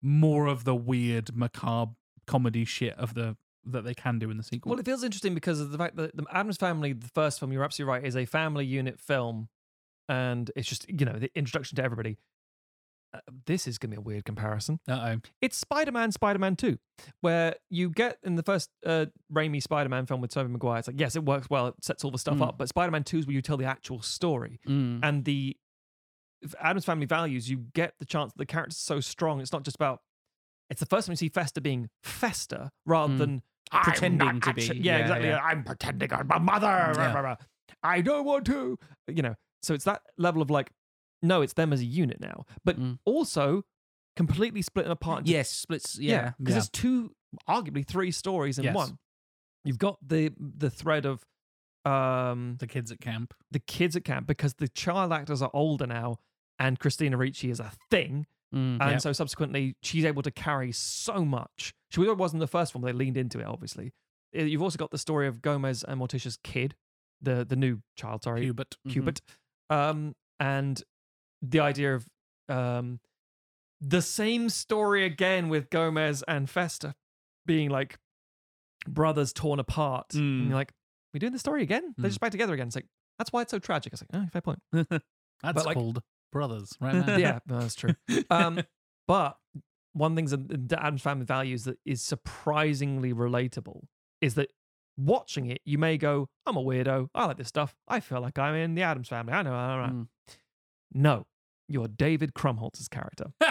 more 0.02 0.48
of 0.48 0.64
the 0.64 0.76
weird, 0.76 1.36
macabre 1.36 1.94
comedy 2.26 2.66
shit 2.66 2.94
of 2.98 3.14
the 3.14 3.38
that 3.66 3.84
they 3.86 3.94
can 3.94 4.20
do 4.20 4.30
in 4.30 4.36
the 4.38 4.44
sequel. 4.44 4.72
Well, 4.72 4.80
it 4.80 4.86
feels 4.86 5.04
interesting 5.06 5.34
because 5.34 5.62
of 5.62 5.72
the 5.72 5.78
fact 5.78 5.96
that 5.96 6.18
the 6.18 6.26
Addams 6.32 6.58
Family, 6.58 6.92
the 6.92 7.08
first 7.08 7.40
film, 7.40 7.54
you're 7.54 7.64
absolutely 7.64 7.92
right, 7.94 8.04
is 8.06 8.16
a 8.18 8.26
family 8.26 8.66
unit 8.66 9.00
film, 9.00 9.48
and 10.10 10.52
it's 10.56 10.68
just 10.68 10.86
you 10.90 11.06
know 11.06 11.18
the 11.18 11.32
introduction 11.36 11.76
to 11.78 11.84
everybody. 11.84 12.18
Uh, 13.14 13.20
this 13.46 13.68
is 13.68 13.78
going 13.78 13.92
to 13.92 13.98
be 13.98 14.00
a 14.00 14.02
weird 14.02 14.26
comparison. 14.26 14.80
Uh 14.88 15.16
oh. 15.18 15.22
It's 15.42 15.56
Spider-Man, 15.58 16.12
Spider-Man 16.12 16.56
Two, 16.56 16.80
where 17.22 17.56
you 17.70 17.90
get 17.90 18.18
in 18.24 18.36
the 18.36 18.44
first 18.44 18.70
uh, 18.86 19.06
Raimi 19.32 19.62
Spider-Man 19.62 20.06
film 20.08 20.20
with 20.22 20.32
Tobey 20.32 20.50
Maguire. 20.50 20.80
It's 20.80 20.88
like 20.88 21.00
yes, 21.00 21.16
it 21.16 21.24
works 21.24 21.50
well, 21.50 21.68
it 21.68 21.76
sets 21.82 22.04
all 22.04 22.12
the 22.12 22.18
stuff 22.18 22.38
Mm. 22.38 22.48
up, 22.48 22.58
but 22.58 22.70
Spider-Man 22.70 23.04
Two 23.04 23.20
is 23.20 23.28
where 23.28 23.34
you 23.36 23.42
tell 23.42 23.58
the 23.58 23.66
actual 23.66 24.02
story, 24.02 24.60
Mm. 24.68 25.02
and 25.04 25.26
the 25.26 25.56
Addams 26.60 26.86
Family 26.86 27.06
values. 27.06 27.50
You 27.50 27.66
get 27.74 27.94
the 28.00 28.06
chance 28.06 28.34
that 28.34 28.38
the 28.38 28.46
character's 28.46 28.78
so 28.78 29.00
strong. 29.00 29.40
It's 29.42 29.54
not 29.54 29.64
just 29.64 29.76
about. 29.76 30.02
It's 30.70 30.80
the 30.80 30.86
first 30.88 31.06
time 31.08 31.12
you 31.14 31.18
see 31.18 31.30
Fester 31.30 31.62
being 31.62 31.90
Fester 32.02 32.72
rather 32.86 33.14
Mm. 33.14 33.18
than. 33.18 33.42
Pretending 33.72 34.28
I'm 34.28 34.36
not 34.36 34.44
to 34.44 34.54
be. 34.54 34.62
Yeah, 34.64 34.74
Yeah, 34.76 34.98
exactly. 35.00 35.28
yeah. 35.30 35.40
I'm 35.40 35.64
pretending 35.64 36.12
I'm 36.14 36.28
my 36.28 36.38
mother. 36.38 36.68
Yeah. 36.96 37.36
I 37.82 38.02
don't 38.02 38.26
want 38.26 38.46
to. 38.48 38.78
You 39.08 39.22
know, 39.24 39.36
so 39.64 39.74
it's 39.74 39.86
that 39.86 40.02
level 40.18 40.42
of 40.42 40.50
like, 40.52 40.70
no, 41.24 41.42
it's 41.42 41.54
them 41.54 41.74
as 41.74 41.82
a 41.82 41.86
unit 41.86 42.20
now, 42.20 42.46
but 42.64 42.78
also 43.06 43.64
completely 44.16 44.62
split 44.62 44.86
them 44.86 44.92
apart. 44.92 45.20
into- 45.22 45.32
Mm. 45.32 45.34
Yes, 45.34 45.50
splits. 45.50 45.98
Yeah, 45.98 46.34
because 46.38 46.54
there's 46.54 46.70
two, 46.70 47.16
arguably 47.50 47.84
three 47.88 48.12
stories 48.12 48.60
in 48.60 48.66
Yes. 48.66 48.76
one. 48.76 49.00
You've 49.66 49.80
got 49.80 49.98
the 50.08 50.32
the 50.38 50.70
thread 50.70 51.06
of 51.08 51.26
um 51.86 52.56
the 52.60 52.68
kids 52.68 52.92
at 52.92 53.00
camp. 53.02 53.34
the 53.52 53.60
kids 53.60 53.96
at 53.96 54.04
camp 54.06 54.26
because 54.28 54.54
the 54.56 54.68
child 54.70 55.12
actors 55.12 55.42
are 55.42 55.52
older 55.54 55.88
now, 55.88 56.18
and 56.60 56.80
Christina 56.80 57.18
Ricci 57.18 57.50
is 57.50 57.60
a 57.60 57.72
thing. 57.90 58.26
Mm, 58.54 58.80
and 58.82 59.02
so 59.02 59.12
subsequently, 59.14 59.76
she's 59.82 60.06
able 60.06 60.22
to 60.22 60.30
carry 60.32 60.72
so 60.72 61.26
much. 61.26 61.74
She 61.90 62.00
wasn't 62.02 62.40
the 62.40 62.48
first 62.48 62.76
one, 62.76 62.82
but 62.84 62.88
they 62.88 62.94
leaned 62.94 63.18
into 63.18 63.40
it, 63.40 63.46
obviously. 63.46 63.94
Uh, 64.38 64.44
You've 64.44 64.62
also 64.62 64.78
got 64.78 64.92
the 64.92 65.00
story 65.00 65.28
of 65.28 65.42
Gomez 65.42 65.84
and 65.84 66.00
Morticia's 66.00 66.38
kid, 66.44 66.76
the 67.22 67.44
the 67.44 67.56
new 67.56 67.82
child, 67.96 68.24
sorry, 68.24 68.44
Hubert. 68.44 68.78
Mhm. 68.88 68.92
Hubert. 68.92 69.22
Um, 69.72 70.16
and 70.40 70.84
the 71.44 71.60
idea 71.60 71.94
of 71.96 72.08
um, 72.50 73.00
the 73.82 74.02
same 74.02 74.50
story 74.50 75.06
again 75.06 75.50
with 75.50 75.70
Gomez 75.70 76.24
and 76.28 76.50
Fester 76.50 76.96
being 77.46 77.70
like 77.70 78.00
brothers 78.88 79.34
torn 79.34 79.60
apart. 79.60 80.14
And 80.14 80.24
Mm. 80.44 80.48
you're 80.48 80.56
like, 80.56 80.74
we 81.14 81.20
doing 81.20 81.34
the 81.34 81.40
story 81.40 81.62
again? 81.64 81.94
They're 81.98 82.06
Mm. 82.08 82.10
just 82.10 82.20
back 82.20 82.32
together 82.32 82.54
again. 82.54 82.68
It's 82.68 82.76
like, 82.76 82.88
that's 83.20 83.32
why 83.32 83.42
it's 83.44 83.52
so 83.52 83.60
tragic. 83.60 83.94
It's 83.94 84.02
like, 84.02 84.10
oh, 84.24 84.28
fair 84.32 84.42
point. 84.42 84.60
That's 85.44 85.66
like- 85.66 85.76
called 85.76 86.02
Brothers, 86.32 86.72
right 86.82 86.96
now. 86.96 87.18
yeah, 87.18 87.40
no, 87.46 87.60
that's 87.60 87.76
true. 87.76 87.94
Um, 88.32 88.62
but 89.08 89.38
one 89.92 90.16
thing 90.16 90.26
that 90.26 90.80
Addams 90.80 91.02
Family 91.04 91.26
Values 91.26 91.66
that 91.66 91.78
is 91.86 92.02
surprisingly 92.02 93.14
relatable 93.14 93.84
is 94.20 94.34
that 94.36 94.52
watching 94.98 95.46
it, 95.52 95.62
you 95.66 95.78
may 95.78 95.98
go, 95.98 96.30
I'm 96.48 96.58
a 96.58 96.64
weirdo. 96.64 97.10
I 97.14 97.26
like 97.26 97.38
this 97.38 97.50
stuff. 97.50 97.76
I 97.88 98.00
feel 98.00 98.20
like 98.22 98.40
I'm 98.40 98.56
in 98.56 98.74
the 98.74 98.82
Addams 98.82 99.10
Family. 99.10 99.34
I 99.34 99.44
know. 99.44 99.54
I 99.54 99.86
know. 99.88 99.94
Mm. 99.94 100.08
No, 100.94 101.28
you're 101.68 101.88
David 101.88 102.34
Krumholtz's 102.34 102.88
character. 102.88 103.32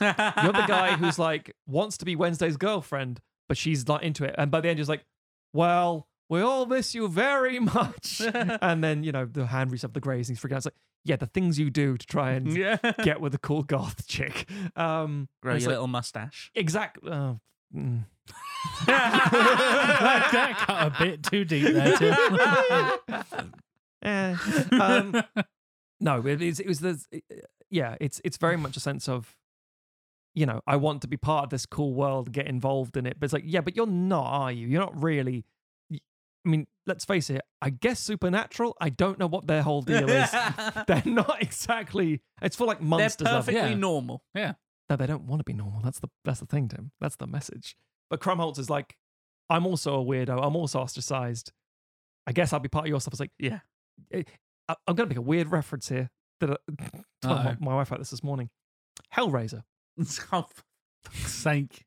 You're 0.00 0.52
the 0.52 0.64
guy 0.66 0.96
who's 0.96 1.18
like 1.18 1.54
wants 1.66 1.96
to 1.98 2.04
be 2.04 2.16
Wednesday's 2.16 2.56
girlfriend, 2.56 3.20
but 3.48 3.56
she's 3.56 3.86
not 3.86 4.02
into 4.02 4.24
it. 4.24 4.34
And 4.36 4.50
by 4.50 4.60
the 4.60 4.68
end, 4.68 4.78
he's 4.78 4.88
like, 4.88 5.04
"Well, 5.52 6.08
we 6.28 6.40
all 6.40 6.66
miss 6.66 6.94
you 6.94 7.06
very 7.08 7.60
much." 7.60 8.20
and 8.34 8.82
then 8.82 9.04
you 9.04 9.12
know 9.12 9.26
the 9.26 9.46
hand 9.46 9.70
reaches 9.70 9.84
up 9.84 9.92
the 9.92 10.00
grays, 10.00 10.28
and 10.28 10.36
he's 10.36 10.42
freaking 10.44 10.54
out. 10.54 10.58
It's 10.58 10.66
like, 10.66 10.74
yeah, 11.04 11.16
the 11.16 11.26
things 11.26 11.58
you 11.58 11.70
do 11.70 11.96
to 11.96 12.06
try 12.06 12.32
and 12.32 12.56
Yeah. 12.56 12.78
get 13.04 13.20
with 13.20 13.34
a 13.34 13.38
cool 13.38 13.62
goth 13.62 14.06
chick. 14.08 14.48
Um, 14.76 15.28
Grow 15.40 15.54
it's 15.54 15.62
your 15.62 15.70
like- 15.70 15.76
little 15.76 15.88
mustache. 15.88 16.50
Exactly. 16.54 17.10
Uh, 17.10 17.34
mm. 17.74 18.04
that, 18.86 20.28
that 20.32 20.58
cut 20.58 20.86
a 20.86 21.04
bit 21.04 21.22
too 21.22 21.44
deep 21.44 21.72
there, 21.72 21.96
too. 21.96 22.14
Eh, 24.04 24.36
um, 24.80 25.22
no, 26.00 26.26
it, 26.26 26.42
is- 26.42 26.58
it 26.60 26.66
was 26.66 26.80
the 26.80 27.00
yeah. 27.72 27.96
It's 28.00 28.20
it's 28.24 28.36
very 28.36 28.56
much 28.56 28.76
a 28.76 28.80
sense 28.80 29.08
of 29.08 29.34
you 30.34 30.46
know 30.46 30.60
I 30.66 30.76
want 30.76 31.02
to 31.02 31.08
be 31.08 31.16
part 31.16 31.44
of 31.44 31.50
this 31.50 31.66
cool 31.66 31.92
world, 31.94 32.30
get 32.32 32.46
involved 32.46 32.96
in 32.96 33.06
it. 33.06 33.18
But 33.18 33.24
it's 33.26 33.32
like 33.32 33.44
yeah, 33.46 33.60
but 33.62 33.74
you're 33.74 33.86
not, 33.86 34.26
are 34.26 34.52
you? 34.52 34.68
You're 34.68 34.80
not 34.80 35.02
really. 35.02 35.44
I 36.44 36.48
mean, 36.48 36.66
let's 36.88 37.04
face 37.04 37.30
it. 37.30 37.40
I 37.60 37.70
guess 37.70 38.00
supernatural. 38.00 38.76
I 38.80 38.88
don't 38.88 39.16
know 39.18 39.28
what 39.28 39.46
their 39.46 39.62
whole 39.62 39.80
deal 39.82 40.08
is. 40.10 40.28
They're 40.88 41.02
not 41.06 41.40
exactly. 41.40 42.20
It's 42.42 42.56
for 42.56 42.66
like 42.66 42.80
monsters. 42.80 43.26
They're 43.26 43.34
perfectly 43.36 43.70
Yeah. 43.70 43.74
normal. 43.76 44.24
Yeah. 44.34 44.54
No, 44.90 44.96
they 44.96 45.06
don't 45.06 45.22
want 45.28 45.38
to 45.38 45.44
be 45.44 45.52
normal. 45.52 45.80
That's 45.82 46.00
the 46.00 46.08
that's 46.24 46.40
the 46.40 46.46
thing, 46.46 46.66
Tim. 46.68 46.90
That's 47.00 47.14
the 47.14 47.28
message. 47.28 47.76
But 48.10 48.20
Krumholtz 48.20 48.58
is 48.58 48.68
like, 48.68 48.96
I'm 49.48 49.66
also 49.66 50.00
a 50.00 50.04
weirdo. 50.04 50.44
I'm 50.44 50.56
also 50.56 50.80
ostracized. 50.80 51.52
I 52.26 52.32
guess 52.32 52.52
I'll 52.52 52.58
be 52.58 52.68
part 52.68 52.86
of 52.86 52.88
your 52.88 53.00
stuff. 53.00 53.14
It's 53.14 53.20
like, 53.20 53.30
Yeah. 53.38 53.60
eh, 54.12 54.24
I'm 54.68 54.76
going 54.96 55.08
to 55.08 55.14
make 55.14 55.18
a 55.18 55.22
weird 55.22 55.50
reference 55.52 55.88
here 55.90 56.10
that 56.46 56.60
I, 56.68 57.26
told 57.26 57.44
my, 57.44 57.56
my 57.60 57.74
wife 57.76 57.88
about 57.88 58.00
this 58.00 58.10
this 58.10 58.22
morning. 58.22 58.50
Hellraiser. 59.14 59.62
oh, 60.00 60.04
for 60.04 60.62
fuck's 61.04 61.32
sake. 61.32 61.84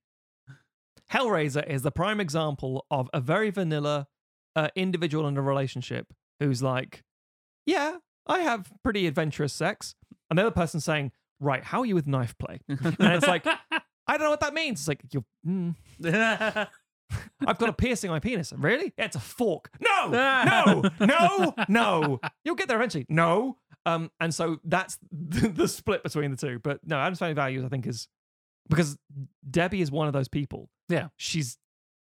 Hellraiser 1.11 1.65
is 1.67 1.83
the 1.83 1.91
prime 1.91 2.19
example 2.19 2.85
of 2.89 3.09
a 3.13 3.21
very 3.21 3.51
vanilla 3.51 4.07
uh, 4.55 4.69
individual 4.75 5.27
in 5.27 5.37
a 5.37 5.41
relationship 5.41 6.07
who's 6.39 6.63
like, 6.63 7.03
yeah, 7.65 7.97
I 8.27 8.39
have 8.39 8.71
pretty 8.83 9.07
adventurous 9.07 9.53
sex. 9.53 9.95
And 10.29 10.39
the 10.39 10.43
other 10.43 10.51
person 10.51 10.79
saying, 10.79 11.11
right, 11.39 11.63
how 11.63 11.81
are 11.81 11.85
you 11.85 11.95
with 11.95 12.07
knife 12.07 12.35
play? 12.37 12.59
and 12.67 12.95
it's 12.99 13.27
like, 13.27 13.45
I 14.07 14.17
don't 14.17 14.21
know 14.21 14.29
what 14.31 14.39
that 14.41 14.53
means. 14.53 14.81
It's 14.81 14.87
like, 14.87 15.01
you're, 15.11 15.25
mm, 15.47 15.75
I've 17.45 17.57
got 17.57 17.69
a 17.69 17.73
piercing 17.73 18.09
on 18.09 18.15
my 18.15 18.19
penis. 18.19 18.53
Really? 18.55 18.93
Yeah, 18.97 19.05
it's 19.05 19.15
a 19.15 19.19
fork. 19.19 19.69
No, 19.79 20.09
no, 20.09 20.83
no, 20.99 21.53
no. 21.67 22.19
You'll 22.43 22.55
get 22.55 22.67
there 22.67 22.77
eventually. 22.77 23.05
No. 23.09 23.57
Um, 23.85 24.09
and 24.19 24.33
so 24.33 24.57
that's 24.63 24.97
the, 25.11 25.47
the 25.49 25.67
split 25.67 26.03
between 26.03 26.31
the 26.31 26.37
two. 26.37 26.59
But 26.59 26.79
no, 26.85 26.97
Addams 26.97 27.19
Family 27.19 27.33
Values, 27.35 27.63
I 27.63 27.69
think, 27.69 27.85
is 27.87 28.07
because 28.69 28.97
Debbie 29.49 29.81
is 29.81 29.91
one 29.91 30.07
of 30.07 30.13
those 30.13 30.27
people. 30.27 30.69
Yeah. 30.89 31.09
She's 31.17 31.57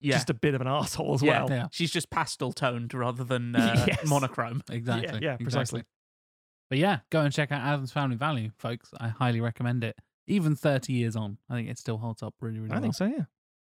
Yeah. 0.00 0.14
just 0.14 0.30
a 0.30 0.34
bit 0.34 0.54
of 0.54 0.60
an 0.60 0.66
asshole 0.68 1.14
as 1.14 1.22
yeah. 1.22 1.40
well. 1.44 1.50
Yeah. 1.50 1.66
She's 1.72 1.90
just 1.90 2.08
pastel 2.10 2.52
toned 2.52 2.94
rather 2.94 3.24
than 3.24 3.56
uh, 3.56 3.84
Yes. 3.86 4.06
monochrome. 4.06 4.62
Exactly. 4.70 5.20
yeah, 5.22 5.36
precisely. 5.36 5.80
Exactly. 5.80 5.84
But 6.68 6.78
yeah, 6.78 6.98
go 7.10 7.20
and 7.20 7.32
check 7.32 7.52
out 7.52 7.60
Addams 7.62 7.92
Family 7.92 8.16
Value, 8.16 8.50
folks. 8.58 8.90
I 9.00 9.08
highly 9.08 9.40
recommend 9.40 9.84
it. 9.84 9.96
Even 10.28 10.56
30 10.56 10.92
years 10.92 11.14
on, 11.14 11.38
I 11.48 11.54
think 11.54 11.68
it 11.68 11.78
still 11.78 11.98
holds 11.98 12.22
up 12.24 12.34
really, 12.40 12.58
really 12.58 12.70
I 12.70 12.74
well. 12.74 12.78
I 12.78 12.82
think 12.82 12.94
so, 12.96 13.04
yeah. 13.06 13.24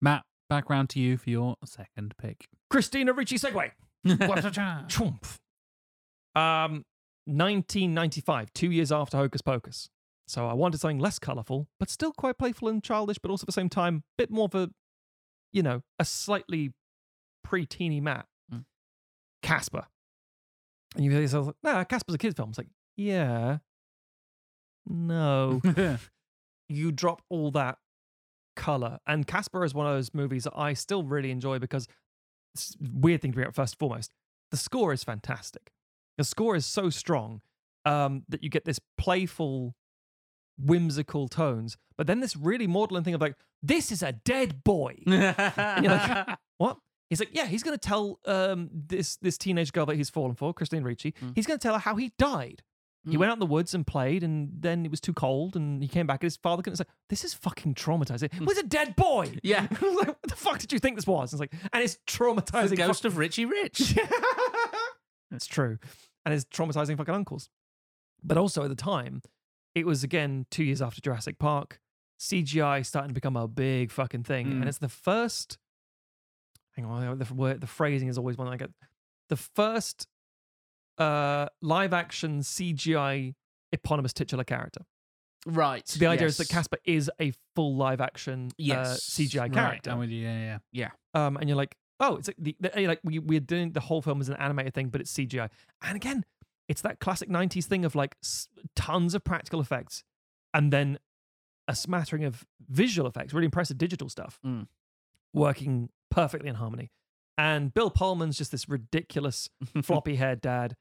Matt, 0.02 0.24
back 0.50 0.70
round 0.70 0.90
to 0.92 1.00
you 1.00 1.16
for 1.18 1.30
your 1.30 1.56
second 1.64 2.14
pick. 2.18 2.48
Christina 2.70 3.14
Ricci 3.14 3.38
segue. 3.38 3.72
Trump. 4.90 5.26
Um, 6.36 6.84
1995, 7.26 8.54
two 8.54 8.72
years 8.72 8.92
after 8.92 9.18
Hocus 9.18 9.42
Pocus. 9.42 9.90
So 10.28 10.48
I 10.48 10.54
wanted 10.54 10.80
something 10.80 11.00
less 11.00 11.20
colourful, 11.20 11.68
but 11.80 11.90
still 11.90 12.14
quite 12.14 12.38
playful 12.38 12.68
and 12.68 12.84
childish, 12.84 13.18
but 13.18 13.32
also 13.32 13.44
at 13.44 13.48
the 13.48 13.52
same 13.52 13.70
time, 13.70 13.98
a 13.98 14.04
bit 14.18 14.32
more 14.32 14.46
of 14.46 14.56
a, 14.56 14.70
you 15.52 15.62
know, 15.62 15.84
a 16.00 16.06
slightly 16.06 16.74
pre-teeny 17.44 18.00
Matt. 18.00 18.28
Mm. 18.54 18.66
Casper. 19.42 19.88
And 20.96 21.06
you 21.06 21.12
hear 21.12 21.22
yourself, 21.22 21.54
nah, 21.64 21.84
Casper's 21.84 22.16
a 22.16 22.18
kid's 22.18 22.36
film. 22.36 22.50
It's 22.50 22.58
like, 22.58 22.70
yeah. 22.96 23.58
No. 24.86 25.62
you 26.70 26.92
drop 26.92 27.22
all 27.30 27.52
that 27.52 27.78
color. 28.56 29.00
And 29.06 29.28
Casper 29.28 29.64
is 29.66 29.74
one 29.74 29.88
of 29.88 29.94
those 29.94 30.14
movies 30.14 30.46
that 30.46 30.54
I 30.56 30.74
still 30.74 31.04
really 31.04 31.32
enjoy 31.32 31.60
because 31.60 31.88
it's 32.54 32.76
a 32.76 32.90
weird 32.94 33.22
thing 33.22 33.32
to 33.32 33.36
bring 33.36 33.48
up 33.48 33.56
first 33.56 33.74
and 33.74 33.80
foremost. 33.80 34.14
The 34.52 34.58
score 34.58 34.94
is 34.94 35.04
fantastic. 35.04 35.72
The 36.22 36.26
score 36.26 36.56
is 36.56 36.68
so 36.68 36.92
strong 36.92 37.42
um, 37.84 38.24
that 38.30 38.44
you 38.44 38.50
get 38.52 38.64
this 38.64 38.80
playful, 38.96 39.74
whimsical 40.60 41.28
tones, 41.28 41.78
but 41.98 42.06
then 42.06 42.20
this 42.20 42.36
really 42.36 42.68
maudlin 42.68 43.04
thing 43.04 43.16
of 43.16 43.22
like, 43.22 43.36
this 43.64 43.92
is 43.92 44.04
a 44.04 44.12
dead 44.12 44.64
boy. 44.64 44.98
And 45.08 45.84
you're 45.84 45.92
like, 45.94 46.38
what? 46.60 46.78
He's 47.10 47.20
like, 47.20 47.30
yeah, 47.34 47.48
he's 47.48 47.64
going 47.64 47.76
to 47.78 47.88
tell 47.88 48.20
um, 48.28 48.70
this 48.72 49.18
this 49.18 49.36
teenage 49.38 49.74
girl 49.74 49.86
that 49.88 49.96
he's 49.96 50.12
fallen 50.12 50.36
for, 50.36 50.54
Christina 50.54 50.86
Ricci. 50.86 51.14
He's 51.34 51.48
going 51.48 51.58
to 51.60 51.64
tell 51.64 51.74
her 51.74 51.80
how 51.80 51.96
he 51.96 52.12
died. 52.20 52.62
He 53.10 53.16
Mm. 53.16 53.20
went 53.22 53.30
out 53.32 53.34
in 53.34 53.40
the 53.40 53.48
woods 53.48 53.74
and 53.74 53.86
played, 53.88 54.22
and 54.24 54.52
then 54.60 54.86
it 54.86 54.92
was 54.92 55.02
too 55.02 55.14
cold, 55.14 55.56
and 55.56 55.82
he 55.82 55.88
came 55.88 56.06
back, 56.06 56.22
and 56.22 56.28
his 56.28 56.38
father 56.38 56.62
couldn't 56.62 56.78
say, 56.78 56.84
"This 57.10 57.24
is 57.24 57.34
fucking 57.34 57.74
traumatizing." 57.74 58.26
It 58.40 58.46
was 58.46 58.60
a 58.60 58.64
dead 58.64 58.96
boy. 58.96 59.34
Yeah. 59.44 59.66
Like, 59.82 60.08
"What 60.08 60.18
the 60.28 60.36
fuck 60.36 60.60
did 60.60 60.72
you 60.72 60.78
think 60.78 60.98
this 60.98 61.08
was?" 61.08 61.34
It's 61.34 61.40
like, 61.40 61.52
and 61.74 61.84
it's 61.84 61.98
traumatizing. 62.08 62.70
The 62.70 62.76
ghost 62.76 63.02
fuck- 63.02 63.12
of 63.12 63.18
Richie 63.18 63.46
Rich. 63.46 63.96
That's 65.32 65.48
true, 65.48 65.80
and 66.26 66.34
his 66.34 66.46
traumatizing 66.46 66.98
fucking 66.98 67.14
uncles. 67.14 67.50
But 68.24 68.38
also 68.38 68.64
at 68.64 68.70
the 68.70 68.76
time, 68.76 69.22
it 69.76 69.86
was 69.86 70.04
again 70.04 70.46
two 70.52 70.64
years 70.64 70.82
after 70.82 71.02
Jurassic 71.02 71.40
Park. 71.40 71.80
CGI 72.20 72.86
starting 72.86 73.10
to 73.10 73.14
become 73.16 73.36
a 73.36 73.48
big 73.48 73.92
fucking 73.92 74.24
thing, 74.24 74.48
Mm. 74.48 74.52
and 74.62 74.70
it's 74.70 74.78
the 74.78 74.90
first. 74.90 75.58
Hang 76.76 76.86
on, 76.86 77.18
the 77.18 77.34
word, 77.34 77.62
the 77.62 77.68
phrasing 77.68 78.08
is 78.08 78.18
always 78.18 78.38
one 78.38 78.48
I 78.48 78.58
get. 78.58 78.70
The 79.30 79.36
first 79.38 80.08
uh, 80.98 81.48
live 81.62 81.94
action 81.94 82.42
CGI 82.42 83.34
eponymous 83.72 84.14
titular 84.14 84.44
character. 84.44 84.82
Right. 85.48 85.88
So 85.88 86.00
the 86.00 86.06
idea 86.08 86.28
is 86.28 86.38
that. 86.38 86.50
Casper 86.50 86.78
is 86.86 87.10
a 87.20 87.34
full 87.56 87.76
live 87.76 88.00
action 88.02 88.52
Yes. 88.58 88.88
uh, 88.88 88.96
CGI 89.24 89.42
Right, 89.44 89.54
character. 89.54 89.92
I'm 89.92 89.98
with 90.00 90.10
you. 90.12 90.22
Yeah, 90.24 90.38
yeah. 90.40 90.58
Yeah. 90.72 91.26
Um, 91.26 91.38
and 91.38 91.50
you're 91.50 91.56
like, 91.58 91.76
oh, 92.02 92.18
it's 92.18 92.28
like 92.28 92.36
the, 92.38 92.56
the 92.60 92.72
like 92.88 93.00
we 93.04 93.20
we're 93.20 93.40
doing 93.40 93.72
the 93.72 93.80
whole 93.80 94.02
film 94.02 94.20
as 94.20 94.28
an 94.28 94.36
animated 94.36 94.74
thing, 94.74 94.90
but 94.90 95.00
it's 95.00 95.14
CGI. 95.14 95.50
And 95.82 95.96
again, 95.96 96.26
it's 96.68 96.82
that 96.82 97.00
classic 97.00 97.30
'90s 97.30 97.66
thing 97.66 97.86
of 97.86 97.96
like 97.96 98.16
s- 98.24 98.50
tons 98.76 99.16
of 99.16 99.24
practical 99.24 99.62
effects, 99.62 100.04
and 100.54 100.74
then 100.74 101.00
a 101.68 101.76
smattering 101.76 102.26
of 102.26 102.44
visual 102.70 103.08
effects, 103.08 103.34
really 103.34 103.46
impressive 103.46 103.78
digital 103.78 104.10
stuff, 104.10 104.40
Mm. 104.46 104.68
working 105.34 105.90
perfectly 106.10 106.50
in 106.50 106.56
harmony. 106.56 106.92
And 107.38 107.74
Bill 107.74 107.90
Pullman's 107.90 108.38
just 108.38 108.52
this 108.52 108.68
ridiculous 108.68 109.50
floppy 109.84 110.16
haired 110.16 110.42
dad. 110.42 110.76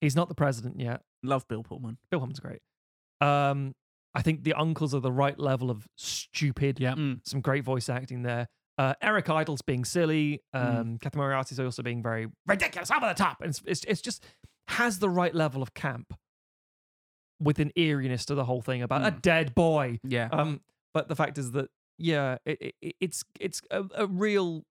He's 0.00 0.14
not 0.14 0.28
the 0.28 0.34
president 0.34 0.78
yet. 0.80 1.02
Love 1.24 1.46
Bill 1.48 1.62
Pullman. 1.64 1.98
Bill 2.10 2.20
Pullman's 2.20 2.40
great. 2.40 2.60
Um, 3.20 3.74
I 4.14 4.22
think 4.22 4.44
the 4.44 4.54
uncles 4.54 4.94
are 4.94 5.00
the 5.00 5.12
right 5.12 5.38
level 5.38 5.70
of 5.70 5.88
stupid. 5.96 6.78
Yeah. 6.78 6.94
Mm. 6.94 7.20
Some 7.24 7.40
great 7.40 7.64
voice 7.64 7.88
acting 7.88 8.22
there. 8.22 8.48
Uh, 8.78 8.94
Eric 9.02 9.28
Idle's 9.28 9.60
being 9.62 9.84
silly. 9.84 10.40
Um, 10.54 10.62
Mm. 10.62 11.00
Catherine 11.00 11.18
Moriarty's 11.20 11.58
also 11.60 11.82
being 11.82 12.02
very 12.02 12.28
ridiculous, 12.46 12.90
over 12.90 13.06
the 13.08 13.14
top. 13.14 13.40
And 13.40 13.50
it's, 13.50 13.60
it's, 13.66 13.84
it's 13.84 14.00
just 14.00 14.24
has 14.68 15.00
the 15.00 15.10
right 15.10 15.34
level 15.34 15.62
of 15.62 15.74
camp 15.74 16.14
with 17.40 17.58
an 17.58 17.72
eeriness 17.76 18.24
to 18.26 18.34
the 18.34 18.44
whole 18.44 18.62
thing 18.62 18.82
about 18.82 19.02
a 19.06 19.10
Mm. 19.12 19.22
dead 19.22 19.54
boy. 19.54 19.98
Yeah. 20.04 20.28
Um, 20.30 20.60
but 20.94 21.08
the 21.08 21.16
fact 21.16 21.38
is 21.38 21.50
that 21.52 21.70
yeah, 21.98 22.38
it, 22.46 22.74
it, 22.80 22.96
it's 23.00 23.24
it's 23.40 23.60
a, 23.72 23.84
a 23.96 24.06
real 24.06 24.64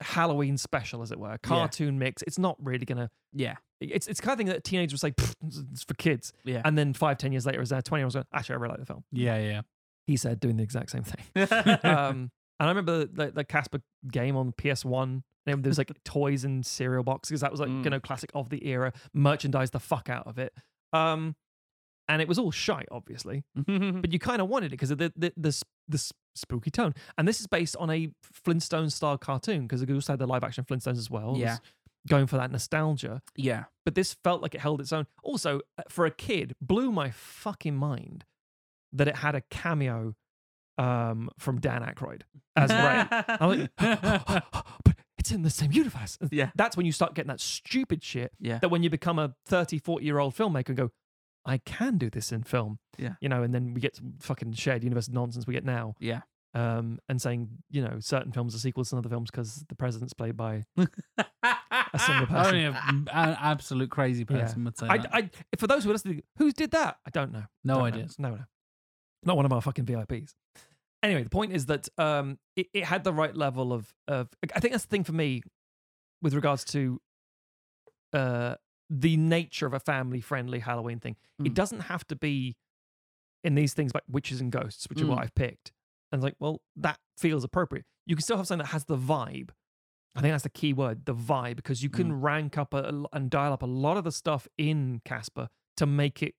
Halloween 0.00 0.56
special, 0.58 1.02
as 1.02 1.10
it 1.10 1.18
were, 1.18 1.36
cartoon 1.42 1.98
mix. 1.98 2.22
It's 2.22 2.38
not 2.38 2.56
really 2.62 2.84
gonna. 2.86 3.10
Yeah. 3.32 3.56
It's 3.80 4.06
it's 4.06 4.20
kind 4.20 4.32
of 4.32 4.38
thing 4.38 4.46
that 4.46 4.64
teenagers 4.64 5.02
would 5.02 5.14
say 5.18 5.24
it's 5.72 5.84
for 5.84 5.94
kids. 5.94 6.32
Yeah. 6.44 6.62
And 6.64 6.76
then 6.78 6.94
five, 6.94 7.18
ten 7.18 7.32
years 7.32 7.44
later, 7.46 7.60
as 7.60 7.68
there 7.70 7.82
twenty 7.82 8.00
year 8.00 8.06
old, 8.14 8.24
actually, 8.32 8.54
I 8.54 8.58
really 8.58 8.70
like 8.72 8.80
the 8.80 8.86
film. 8.86 9.04
Yeah, 9.12 9.38
yeah. 9.38 9.60
He 10.06 10.16
said 10.16 10.40
doing 10.40 10.56
the 10.56 10.62
exact 10.62 10.90
same 10.90 11.02
thing. 11.02 11.78
um, 11.84 12.30
and 12.60 12.66
I 12.68 12.70
remember 12.70 13.04
the, 13.06 13.30
the 13.32 13.44
Casper 13.44 13.80
game 14.10 14.36
on 14.36 14.52
PS 14.52 14.84
One. 14.84 15.24
There 15.46 15.56
was 15.56 15.78
like 15.78 15.92
toys 16.04 16.44
and 16.44 16.64
cereal 16.66 17.04
boxes. 17.04 17.40
That 17.40 17.50
was 17.52 17.60
like 17.60 17.68
you 17.68 17.76
Mm. 17.76 17.90
know 17.90 18.00
classic 18.00 18.30
of 18.34 18.48
the 18.50 18.66
era. 18.66 18.92
Merchandise 19.14 19.70
the 19.70 19.80
fuck 19.80 20.08
out 20.10 20.26
of 20.26 20.38
it. 20.38 20.52
Um, 20.92 21.36
and 22.08 22.22
it 22.22 22.28
was 22.28 22.38
all 22.38 22.50
shite, 22.52 22.88
obviously, 22.90 23.42
but 23.54 24.12
you 24.12 24.18
kind 24.20 24.40
of 24.40 24.48
wanted 24.48 24.66
it 24.66 24.70
because 24.70 24.90
of 24.90 24.98
the 24.98 25.12
the, 25.16 25.32
the 25.36 25.62
the 25.88 26.12
spooky 26.34 26.70
tone. 26.70 26.94
And 27.18 27.26
this 27.28 27.40
is 27.40 27.46
based 27.46 27.76
on 27.76 27.90
a 27.90 28.10
Flintstones 28.46 28.92
style 28.92 29.18
cartoon 29.18 29.62
because 29.62 29.84
they 29.84 29.92
also 29.94 30.12
had 30.12 30.18
the 30.20 30.26
live 30.26 30.44
action 30.44 30.64
Flintstones 30.64 30.98
as 30.98 31.10
well. 31.10 31.34
Yeah. 31.36 31.56
going 32.08 32.26
for 32.28 32.36
that 32.36 32.50
nostalgia. 32.52 33.22
yeah. 33.36 33.64
But 33.84 33.94
this 33.96 34.14
felt 34.24 34.42
like 34.42 34.54
it 34.54 34.60
held 34.60 34.80
its 34.80 34.92
own. 34.92 35.06
Also, 35.22 35.60
uh, 35.78 35.82
for 35.88 36.06
a 36.06 36.10
kid, 36.10 36.54
blew 36.60 36.90
my 36.92 37.10
fucking 37.10 37.74
mind 37.76 38.24
that 38.92 39.06
it 39.08 39.16
had 39.16 39.34
a 39.34 39.40
cameo 39.50 40.14
um, 40.78 41.30
from 41.38 41.60
Dan 41.60 41.82
Aykroyd 41.82 42.22
as 42.56 42.70
Ray. 42.70 43.24
I'm 43.40 43.48
like, 43.50 43.70
but 44.84 44.94
it's 45.18 45.30
in 45.32 45.42
the 45.42 45.50
same 45.50 45.72
universe. 45.72 46.18
Yeah. 46.30 46.50
That's 46.54 46.76
when 46.76 46.86
you 46.86 46.92
start 46.92 47.14
getting 47.14 47.28
that 47.28 47.40
stupid 47.40 48.02
shit 48.04 48.32
Yeah. 48.38 48.58
that 48.60 48.68
when 48.68 48.82
you 48.82 48.90
become 48.90 49.18
a 49.18 49.34
30, 49.46 49.78
40 49.78 50.04
year 50.04 50.18
old 50.18 50.34
filmmaker 50.34 50.68
and 50.68 50.76
go, 50.76 50.90
I 51.44 51.58
can 51.58 51.96
do 51.98 52.10
this 52.10 52.32
in 52.32 52.42
film. 52.42 52.78
Yeah. 52.98 53.14
You 53.20 53.28
know, 53.28 53.42
and 53.42 53.54
then 53.54 53.72
we 53.74 53.80
get 53.80 53.94
to 53.94 54.02
fucking 54.20 54.52
shared 54.54 54.82
universe 54.84 55.08
nonsense 55.08 55.46
we 55.46 55.54
get 55.54 55.64
now. 55.64 55.94
Yeah. 56.00 56.20
Um, 56.54 56.98
and 57.08 57.20
saying, 57.20 57.48
you 57.70 57.82
know, 57.82 57.98
certain 58.00 58.32
films 58.32 58.54
are 58.54 58.58
sequels 58.58 58.88
to 58.90 58.96
other 58.96 59.10
films 59.10 59.30
because 59.30 59.64
the 59.68 59.74
president's 59.74 60.14
played 60.14 60.36
by 60.38 60.64
a 60.78 61.98
single 61.98 62.26
person. 62.28 62.46
Only 62.54 62.64
a- 62.64 62.70
an 62.70 63.08
absolute 63.40 63.90
crazy 63.90 64.24
Yeah. 64.28 64.40
person 64.40 64.64
would 64.64 64.76
say 64.78 64.86
I, 64.88 64.98
that. 64.98 65.10
I, 65.14 65.30
for 65.58 65.66
those 65.66 65.84
who 65.84 65.90
are 65.90 65.92
listening, 65.92 66.22
who 66.38 66.50
did 66.52 66.70
that? 66.70 66.96
I 67.06 67.10
don't 67.10 67.32
know. 67.32 67.44
No 67.62 67.74
Don't 67.74 67.78
know. 67.82 67.84
ideas. 67.86 68.18
No, 68.18 68.30
no. 68.30 68.44
Not 69.26 69.36
one 69.36 69.44
of 69.44 69.52
our 69.52 69.60
fucking 69.60 69.84
VIPs. 69.84 70.32
Anyway, 71.02 71.22
the 71.22 71.30
point 71.30 71.52
is 71.52 71.66
that 71.66 71.88
um, 71.98 72.38
it, 72.56 72.68
it 72.72 72.84
had 72.84 73.04
the 73.04 73.12
right 73.12 73.36
level 73.36 73.72
of, 73.72 73.92
of. 74.08 74.28
I 74.54 74.60
think 74.60 74.72
that's 74.72 74.84
the 74.84 74.90
thing 74.90 75.04
for 75.04 75.12
me 75.12 75.42
with 76.22 76.32
regards 76.32 76.64
to 76.66 77.00
uh, 78.12 78.54
the 78.88 79.16
nature 79.16 79.66
of 79.66 79.74
a 79.74 79.80
family 79.80 80.20
friendly 80.20 80.60
Halloween 80.60 81.00
thing. 81.00 81.16
It 81.44 81.50
Mm. 81.50 81.54
doesn't 81.54 81.80
have 81.80 82.06
to 82.08 82.16
be 82.16 82.56
in 83.44 83.54
these 83.54 83.74
things 83.74 83.92
like 83.94 84.04
witches 84.08 84.40
and 84.40 84.50
ghosts, 84.50 84.88
which 84.88 85.00
is 85.00 85.06
what 85.06 85.18
Mm. 85.18 85.22
I've 85.22 85.34
picked. 85.34 85.72
And 86.10 86.18
it's 86.20 86.24
like, 86.24 86.36
well, 86.38 86.62
that 86.76 86.98
feels 87.18 87.44
appropriate. 87.44 87.84
You 88.06 88.16
can 88.16 88.22
still 88.22 88.36
have 88.36 88.46
something 88.46 88.64
that 88.64 88.70
has 88.72 88.84
the 88.84 88.96
vibe. 88.96 89.50
I 90.14 90.20
think 90.22 90.32
that's 90.32 90.44
the 90.44 90.48
key 90.50 90.72
word, 90.72 91.04
the 91.04 91.14
vibe, 91.14 91.56
because 91.56 91.82
you 91.82 91.90
can 91.90 92.20
rank 92.22 92.56
up 92.56 92.72
a, 92.72 93.04
and 93.12 93.28
dial 93.28 93.52
up 93.52 93.62
a 93.62 93.66
lot 93.66 93.98
of 93.98 94.04
the 94.04 94.12
stuff 94.12 94.48
in 94.56 95.02
Casper 95.04 95.48
to 95.76 95.84
make 95.84 96.22
it 96.22 96.34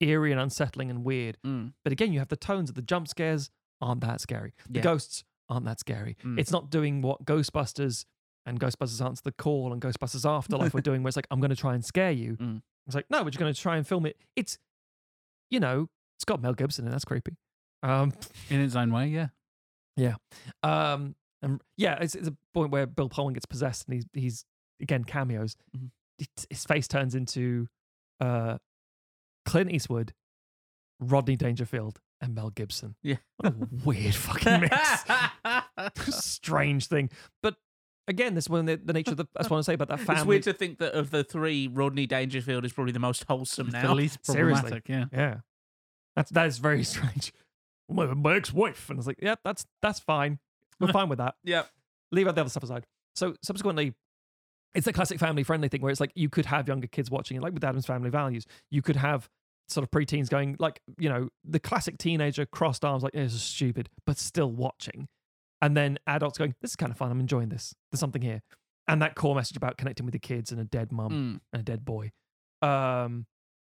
eerie 0.00 0.32
and 0.32 0.40
unsettling 0.40 0.90
and 0.90 1.04
weird. 1.04 1.36
Mm. 1.46 1.72
But 1.84 1.92
again, 1.92 2.12
you 2.12 2.18
have 2.18 2.28
the 2.28 2.36
tones 2.36 2.68
of 2.70 2.74
the 2.76 2.82
jump 2.82 3.08
scares 3.08 3.50
aren't 3.80 4.00
that 4.02 4.20
scary. 4.20 4.52
The 4.68 4.78
Yeah. 4.78 4.84
ghosts 4.84 5.24
aren't 5.48 5.64
that 5.66 5.80
scary. 5.80 6.16
Mm. 6.24 6.38
It's 6.38 6.50
not 6.52 6.70
doing 6.70 7.02
what 7.02 7.24
Ghostbusters 7.24 8.04
and 8.46 8.58
Ghostbusters 8.60 9.04
Answer 9.04 9.22
the 9.24 9.32
Call 9.32 9.72
and 9.72 9.80
Ghostbusters 9.82 10.28
Afterlife 10.28 10.72
were 10.74 10.80
doing, 10.82 11.02
where 11.02 11.08
it's 11.08 11.16
like, 11.16 11.26
I'm 11.30 11.40
going 11.40 11.50
to 11.50 11.56
try 11.56 11.74
and 11.74 11.84
scare 11.84 12.10
you. 12.12 12.36
Mm. 12.36 12.62
It's 12.86 12.94
like, 12.94 13.06
no, 13.10 13.22
but 13.24 13.34
you're 13.34 13.40
going 13.40 13.52
to 13.52 13.60
try 13.60 13.76
and 13.76 13.86
film 13.86 14.06
it. 14.06 14.16
It's, 14.36 14.58
you 15.50 15.60
know, 15.60 15.88
it's 16.16 16.24
got 16.24 16.40
Mel 16.40 16.54
Gibson 16.54 16.84
and 16.86 16.92
that's 16.94 17.04
creepy. 17.04 17.36
Um, 17.82 18.12
In 18.48 18.60
its 18.60 18.76
own 18.76 18.92
way, 18.92 19.08
yeah. 19.08 19.28
yeah. 19.96 20.14
Um, 20.62 21.14
and 21.42 21.60
yeah, 21.76 21.98
it's, 22.00 22.14
it's 22.14 22.28
a 22.28 22.36
point 22.54 22.70
where 22.70 22.86
Bill 22.86 23.08
Pullman 23.08 23.34
gets 23.34 23.46
possessed 23.46 23.86
and 23.88 23.94
he's, 23.94 24.04
he's 24.12 24.44
again, 24.80 25.04
cameos. 25.04 25.56
Mhm. 25.76 25.90
His 26.50 26.64
face 26.64 26.86
turns 26.86 27.14
into 27.14 27.66
uh, 28.20 28.58
Clint 29.44 29.70
Eastwood, 29.72 30.12
Rodney 31.00 31.36
Dangerfield, 31.36 32.00
and 32.20 32.34
Mel 32.34 32.50
Gibson. 32.50 32.94
Yeah. 33.02 33.16
What 33.38 33.52
a 33.54 33.56
weird 33.84 34.14
fucking 34.16 34.60
mix. 34.60 35.04
Strange 36.24 36.86
thing. 36.86 37.10
But 37.42 37.56
again, 38.08 38.34
this 38.34 38.48
one 38.48 38.66
the, 38.66 38.76
the 38.76 38.92
nature 38.92 39.12
of 39.12 39.16
the 39.16 39.26
that's 39.34 39.48
what 39.48 39.52
I 39.52 39.54
want 39.56 39.64
to 39.64 39.70
say 39.70 39.74
about 39.74 39.88
that 39.88 40.00
family. 40.00 40.20
It's 40.20 40.26
weird 40.26 40.42
to 40.44 40.52
think 40.52 40.78
that 40.78 40.94
of 40.94 41.10
the 41.10 41.24
three, 41.24 41.68
Rodney 41.68 42.06
Dangerfield 42.06 42.64
is 42.64 42.72
probably 42.72 42.92
the 42.92 42.98
most 42.98 43.24
wholesome 43.24 43.68
It's 43.68 43.74
now. 43.74 43.88
the 43.88 43.94
least 43.94 44.24
Seriously. 44.24 44.70
problematic, 44.70 44.88
yeah. 44.88 45.04
Yeah. 45.12 45.36
That's 46.16 46.30
that 46.32 46.46
is 46.46 46.58
very 46.58 46.82
strange. 46.84 47.32
My, 47.88 48.06
my 48.06 48.36
ex-wife. 48.36 48.88
And 48.90 48.96
I 48.96 49.00
was 49.00 49.06
like, 49.06 49.18
yeah, 49.22 49.36
that's 49.44 49.66
that's 49.82 50.00
fine. 50.00 50.38
We're 50.78 50.88
fine 50.92 51.08
with 51.08 51.18
that. 51.18 51.34
Yep. 51.44 51.68
Leave 52.12 52.28
out 52.28 52.34
the 52.34 52.40
other 52.42 52.50
stuff 52.50 52.64
aside. 52.64 52.86
So 53.14 53.34
subsequently, 53.42 53.94
it's 54.74 54.86
a 54.86 54.92
classic 54.92 55.18
family 55.18 55.42
friendly 55.42 55.68
thing 55.68 55.80
where 55.82 55.90
it's 55.90 56.00
like 56.00 56.12
you 56.14 56.28
could 56.28 56.46
have 56.46 56.68
younger 56.68 56.86
kids 56.86 57.10
watching 57.10 57.36
it, 57.36 57.42
like 57.42 57.52
with 57.52 57.64
Addams 57.64 57.86
Family 57.86 58.10
Values. 58.10 58.46
You 58.70 58.82
could 58.82 58.96
have 58.96 59.28
sort 59.68 59.84
of 59.84 59.90
preteens 59.90 60.28
going, 60.28 60.56
like, 60.58 60.80
you 60.98 61.08
know, 61.08 61.28
the 61.44 61.60
classic 61.60 61.96
teenager 61.98 62.44
crossed 62.46 62.84
arms, 62.84 63.02
like, 63.02 63.12
this 63.12 63.32
is 63.34 63.42
stupid, 63.42 63.88
but 64.06 64.18
still 64.18 64.50
watching. 64.50 65.08
And 65.62 65.76
then 65.76 65.98
adults 66.06 66.38
going, 66.38 66.54
this 66.60 66.72
is 66.72 66.76
kind 66.76 66.90
of 66.90 66.98
fun. 66.98 67.10
I'm 67.10 67.20
enjoying 67.20 67.50
this. 67.50 67.74
There's 67.90 68.00
something 68.00 68.22
here. 68.22 68.40
And 68.88 69.00
that 69.02 69.14
core 69.14 69.34
message 69.36 69.56
about 69.56 69.76
connecting 69.76 70.06
with 70.06 70.12
the 70.12 70.18
kids 70.18 70.50
and 70.50 70.60
a 70.60 70.64
dead 70.64 70.90
mum 70.90 71.10
Mm. 71.12 71.40
and 71.52 71.60
a 71.60 71.62
dead 71.62 71.84
boy. 71.84 72.10
Um, 72.62 73.26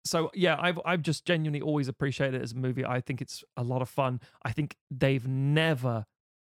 so 0.05 0.31
yeah, 0.35 0.57
I've 0.59 0.79
I've 0.85 1.03
just 1.03 1.25
genuinely 1.25 1.61
always 1.61 1.89
appreciated 1.89 2.41
it 2.41 2.43
as 2.43 2.53
a 2.53 2.57
movie. 2.57 2.85
I 2.85 3.01
think 3.01 3.23
it's 3.23 3.43
a 3.57 3.63
lot 3.63 3.81
of 3.81 3.89
fun. 3.89 4.21
I 4.45 4.53
think 4.53 4.77
they've 4.91 5.27
never, 5.27 6.05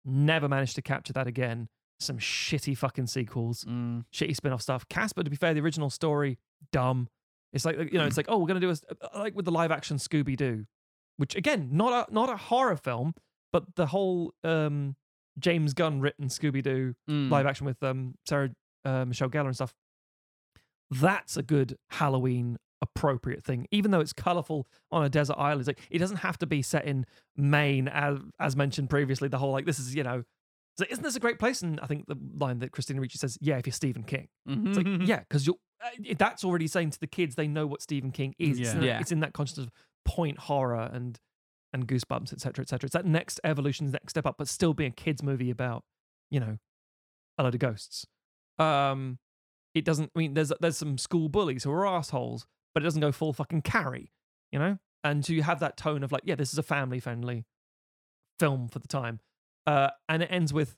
never 0.05 0.47
managed 0.47 0.75
to 0.75 0.81
capture 0.81 1.13
that 1.13 1.27
again. 1.27 1.67
Some 2.01 2.17
shitty 2.17 2.77
fucking 2.77 3.07
sequels, 3.07 3.63
Mm. 3.65 4.05
shitty 4.13 4.35
spin-off 4.35 4.61
stuff. 4.61 4.87
Casper, 4.89 5.23
to 5.23 5.29
be 5.29 5.35
fair, 5.35 5.53
the 5.53 5.61
original 5.61 5.89
story, 5.89 6.37
dumb. 6.71 7.07
It's 7.53 7.65
like 7.65 7.77
you 7.77 7.99
know, 7.99 8.05
it's 8.05 8.17
like 8.17 8.27
oh, 8.29 8.37
we're 8.37 8.47
gonna 8.47 8.59
do 8.59 8.69
a 8.69 8.73
uh, 8.73 9.19
like 9.19 9.35
with 9.35 9.45
the 9.45 9.51
live 9.51 9.71
action 9.71 9.97
Scooby 9.97 10.35
Doo, 10.37 10.65
which 11.17 11.35
again, 11.35 11.69
not 11.71 12.09
a 12.09 12.13
not 12.13 12.29
a 12.29 12.37
horror 12.37 12.75
film, 12.77 13.13
but 13.51 13.75
the 13.75 13.87
whole 13.87 14.33
um 14.43 14.95
James 15.39 15.73
Gunn 15.73 15.99
written 16.01 16.27
Scooby 16.27 16.63
Doo 16.63 16.95
Mm. 17.09 17.29
live 17.29 17.45
action 17.45 17.65
with 17.65 17.81
um 17.83 18.15
Sarah 18.27 18.49
uh, 18.85 19.05
Michelle 19.05 19.29
Gellar 19.29 19.45
and 19.47 19.55
stuff. 19.55 19.73
That's 20.89 21.37
a 21.37 21.43
good 21.43 21.77
Halloween 21.91 22.57
appropriate 22.81 23.43
thing, 23.43 23.67
even 23.71 23.91
though 23.91 23.99
it's 23.99 24.13
colorful 24.13 24.67
on 24.91 25.03
a 25.03 25.09
desert 25.09 25.37
island. 25.37 25.61
It's 25.61 25.67
like 25.67 25.79
it 25.89 25.99
doesn't 25.99 26.17
have 26.17 26.37
to 26.39 26.45
be 26.47 26.61
set 26.61 26.85
in 26.85 27.05
Maine, 27.37 27.87
as 27.87 28.17
as 28.39 28.55
mentioned 28.55 28.89
previously. 28.89 29.27
The 29.29 29.37
whole 29.37 29.51
like 29.51 29.65
this 29.65 29.79
is 29.79 29.95
you 29.95 30.03
know 30.03 30.23
So 30.81 30.87
isn't 30.89 31.03
this 31.03 31.15
a 31.15 31.19
great 31.19 31.37
place? 31.37 31.61
And 31.61 31.79
I 31.79 31.85
think 31.85 32.07
the 32.07 32.15
line 32.37 32.59
that 32.59 32.71
Christina 32.71 32.99
Ricci 33.01 33.17
says, 33.19 33.37
"Yeah, 33.39 33.57
if 33.57 33.67
you're 33.67 33.73
Stephen 33.73 34.03
King." 34.03 34.29
It's 34.47 34.77
Mhm. 34.77 34.99
like, 34.99 35.07
yeah, 35.07 35.19
because 35.19 35.45
you're. 35.45 35.57
Uh, 35.83 36.13
that's 36.17 36.43
already 36.43 36.67
saying 36.67 36.89
to 36.91 36.99
the 36.99 37.07
kids 37.07 37.35
they 37.35 37.47
know 37.47 37.65
what 37.67 37.81
Stephen 37.81 38.11
King 38.11 38.33
is. 38.39 38.59
It's, 38.59 38.73
in, 38.73 38.81
Yeah. 38.83 38.99
it's 38.99 39.11
in 39.11 39.19
that 39.21 39.33
consciousness 39.33 39.67
of 39.67 39.71
point 40.05 40.37
horror 40.39 40.89
and 40.91 41.19
and 41.73 41.87
goosebumps, 41.87 42.33
etc., 42.33 42.63
etc. 42.63 42.87
It's 42.87 42.93
that 42.93 43.05
next 43.05 43.39
evolution, 43.43 43.89
next 43.91 44.11
step 44.13 44.25
up, 44.25 44.37
but 44.37 44.47
still 44.47 44.73
being 44.73 44.91
a 44.91 44.95
kids 44.95 45.21
movie 45.23 45.49
about 45.51 45.83
you 46.31 46.39
know 46.39 46.57
a 47.37 47.43
load 47.43 47.53
of 47.53 47.59
ghosts. 47.59 48.05
Um, 48.59 49.19
it 49.73 49.85
doesn't. 49.85 50.11
I 50.15 50.19
mean, 50.19 50.33
there's 50.33 50.51
there's 50.61 50.77
some 50.77 50.97
school 50.97 51.29
bullies 51.29 51.63
who 51.63 51.71
are 51.71 51.85
assholes, 51.87 52.45
but 52.73 52.81
it 52.83 52.85
doesn't 52.85 53.01
go 53.01 53.11
full 53.11 53.33
fucking 53.33 53.61
Carrie, 53.61 54.11
you 54.51 54.57
know. 54.59 54.79
And 55.03 55.23
to 55.25 55.33
you 55.35 55.43
have 55.43 55.59
that 55.59 55.77
tone 55.77 56.03
of 56.03 56.11
like, 56.11 56.23
yeah, 56.25 56.35
this 56.35 56.51
is 56.51 56.57
a 56.59 56.63
family 56.63 56.99
friendly 56.99 57.45
film 58.39 58.67
for 58.67 58.79
the 58.79 58.87
time, 58.87 59.19
uh, 59.67 59.89
and 60.09 60.23
it 60.23 60.27
ends 60.31 60.53
with 60.53 60.75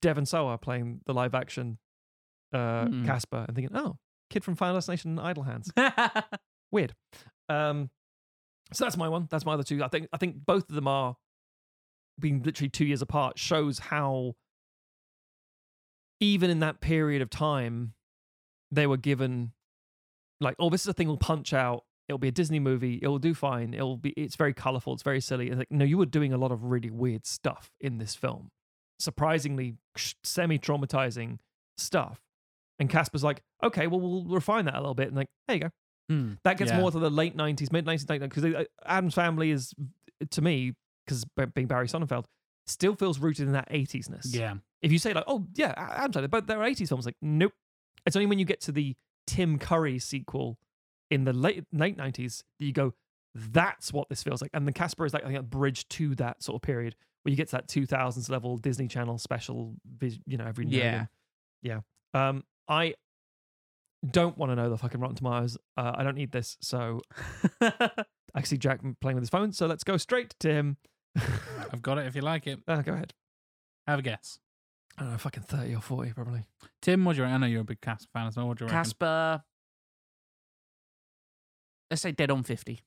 Devon 0.00 0.26
Sawa 0.26 0.58
playing 0.58 1.00
the 1.06 1.14
live 1.14 1.34
action 1.34 1.78
uh, 2.52 2.86
Hmm. 2.86 3.04
Casper 3.04 3.44
and 3.46 3.54
thinking, 3.54 3.76
oh, 3.76 3.98
kid 4.30 4.42
from 4.44 4.54
Final 4.56 4.76
Destination 4.76 5.10
and 5.10 5.20
Idle 5.20 5.42
Hands. 5.42 5.70
Weird. 6.72 6.94
Um, 7.48 7.90
so 8.72 8.84
that's 8.84 8.96
my 8.96 9.08
one. 9.08 9.28
That's 9.30 9.44
my 9.44 9.54
other 9.54 9.62
two. 9.62 9.82
I 9.82 9.88
think 9.88 10.08
I 10.12 10.16
think 10.18 10.44
both 10.46 10.68
of 10.68 10.74
them 10.74 10.88
are 10.88 11.16
being 12.18 12.42
literally 12.42 12.68
two 12.68 12.84
years 12.84 13.00
apart 13.02 13.38
shows 13.38 13.78
how 13.78 14.34
even 16.20 16.50
in 16.50 16.60
that 16.60 16.80
period 16.80 17.22
of 17.22 17.30
time 17.30 17.94
they 18.70 18.86
were 18.86 18.96
given 18.96 19.52
like, 20.40 20.56
oh, 20.58 20.68
this 20.70 20.82
is 20.82 20.88
a 20.88 20.92
thing 20.92 21.08
we'll 21.08 21.16
punch 21.16 21.52
out. 21.52 21.84
It'll 22.08 22.18
be 22.18 22.28
a 22.28 22.32
Disney 22.32 22.58
movie. 22.58 22.98
It'll 23.02 23.18
do 23.18 23.34
fine. 23.34 23.74
It'll 23.74 23.96
be. 23.98 24.10
It's 24.10 24.36
very 24.36 24.54
colorful. 24.54 24.94
It's 24.94 25.02
very 25.02 25.20
silly. 25.20 25.48
It's 25.48 25.58
like, 25.58 25.70
no, 25.70 25.84
you 25.84 25.98
were 25.98 26.06
doing 26.06 26.32
a 26.32 26.38
lot 26.38 26.52
of 26.52 26.64
really 26.64 26.90
weird 26.90 27.26
stuff 27.26 27.70
in 27.80 27.98
this 27.98 28.14
film. 28.14 28.48
Surprisingly, 28.98 29.74
semi-traumatizing 30.24 31.38
stuff. 31.76 32.20
And 32.78 32.88
Casper's 32.88 33.24
like, 33.24 33.42
okay, 33.62 33.86
well, 33.86 34.00
we'll 34.00 34.24
refine 34.24 34.64
that 34.66 34.74
a 34.74 34.80
little 34.80 34.94
bit. 34.94 35.08
And 35.08 35.16
like, 35.16 35.28
there 35.46 35.56
you 35.56 35.62
go. 35.62 35.70
Mm, 36.10 36.38
That 36.44 36.56
gets 36.56 36.70
yeah. 36.70 36.80
more 36.80 36.90
to 36.90 36.98
the 36.98 37.10
late 37.10 37.36
90s, 37.36 37.70
mid 37.72 37.84
90s, 37.84 38.06
because 38.06 38.66
Addams 38.86 39.14
family 39.14 39.50
is, 39.50 39.74
to 40.30 40.40
me, 40.40 40.72
because 41.04 41.24
being 41.54 41.66
Barry 41.66 41.86
Sonnenfeld, 41.88 42.24
still 42.66 42.94
feels 42.94 43.18
rooted 43.18 43.46
in 43.46 43.52
that 43.52 43.68
80s-ness. 43.70 44.34
Yeah. 44.34 44.54
If 44.80 44.92
you 44.92 44.98
say, 44.98 45.12
like, 45.12 45.24
oh, 45.26 45.46
yeah, 45.54 45.74
Addams 45.76 46.14
family, 46.14 46.28
but 46.28 46.46
they're 46.46 46.58
80s 46.58 46.88
films, 46.88 47.04
like, 47.04 47.16
nope. 47.20 47.52
It's 48.06 48.16
only 48.16 48.26
when 48.26 48.38
you 48.38 48.44
get 48.44 48.60
to 48.62 48.72
the 48.72 48.94
Tim 49.26 49.58
Curry 49.58 49.98
sequel 49.98 50.56
in 51.10 51.24
the 51.24 51.32
late, 51.32 51.64
late 51.72 51.96
90s 51.96 52.42
that 52.58 52.64
you 52.66 52.72
go, 52.72 52.94
that's 53.34 53.92
what 53.92 54.08
this 54.08 54.22
feels 54.22 54.42
like. 54.42 54.50
And 54.54 54.66
the 54.66 54.72
Casper 54.72 55.04
is 55.06 55.12
like, 55.14 55.22
I 55.24 55.26
think, 55.28 55.38
a 55.38 55.42
bridge 55.42 55.88
to 55.90 56.14
that 56.16 56.42
sort 56.42 56.56
of 56.56 56.62
period 56.62 56.96
where 57.22 57.30
you 57.30 57.36
get 57.36 57.48
to 57.48 57.56
that 57.56 57.68
2000s 57.68 58.30
level 58.30 58.56
Disney 58.58 58.88
Channel 58.88 59.18
special, 59.18 59.74
you 60.26 60.36
know, 60.36 60.46
every 60.46 60.64
now 60.64 60.76
Yeah. 60.76 60.90
then. 60.92 61.08
Yeah. 62.14 62.28
Um, 62.28 62.44
I 62.68 62.94
don't 64.08 64.36
want 64.38 64.52
to 64.52 64.56
know 64.56 64.70
the 64.70 64.78
fucking 64.78 65.00
Rotten 65.00 65.16
Tomatoes. 65.16 65.58
Uh, 65.76 65.92
I 65.94 66.04
don't 66.04 66.14
need 66.14 66.30
this. 66.32 66.56
So 66.60 67.00
I 67.60 68.42
see 68.44 68.56
Jack 68.56 68.80
playing 69.00 69.16
with 69.16 69.22
his 69.22 69.30
phone. 69.30 69.52
So 69.52 69.66
let's 69.66 69.84
go 69.84 69.96
straight 69.96 70.34
to 70.40 70.52
him. 70.52 70.76
I've 71.72 71.82
got 71.82 71.98
it 71.98 72.06
if 72.06 72.14
you 72.14 72.22
like 72.22 72.46
it. 72.46 72.60
Uh, 72.68 72.82
go 72.82 72.92
ahead. 72.92 73.12
Have 73.86 73.98
a 73.98 74.02
guess. 74.02 74.38
I 74.96 75.02
don't 75.02 75.12
know, 75.12 75.18
fucking 75.18 75.44
30 75.44 75.74
or 75.74 75.80
40 75.80 76.12
probably. 76.12 76.44
Tim, 76.82 77.04
what 77.04 77.12
do 77.14 77.18
you 77.18 77.22
reckon? 77.24 77.34
I 77.42 77.46
know 77.46 77.50
you're 77.50 77.60
a 77.60 77.64
big 77.64 77.80
Casper 77.80 78.08
fan 78.12 78.26
as 78.26 78.36
well. 78.36 78.48
What 78.48 78.58
do 78.58 78.64
you 78.64 78.66
reckon? 78.66 78.78
Casper. 78.80 79.42
Let's 81.90 82.02
say 82.02 82.12
dead 82.12 82.30
on 82.30 82.42
50. 82.42 82.80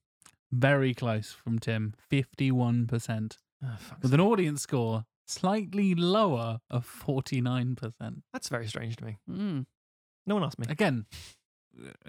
Very 0.52 0.94
close 0.94 1.32
from 1.32 1.60
Tim. 1.60 1.94
51%. 2.12 3.38
Oh, 3.64 3.78
With 4.02 4.14
an 4.14 4.20
audience 4.20 4.62
score 4.64 5.06
slightly 5.28 5.96
lower 5.96 6.60
of 6.70 6.86
49%. 6.86 8.22
That's 8.34 8.50
very 8.50 8.68
strange 8.68 8.98
to 8.98 9.06
me. 9.06 9.18
Mm. 9.30 9.66
No 10.28 10.36
one 10.36 10.44
asked 10.44 10.60
me. 10.60 10.66
Again, 10.70 11.06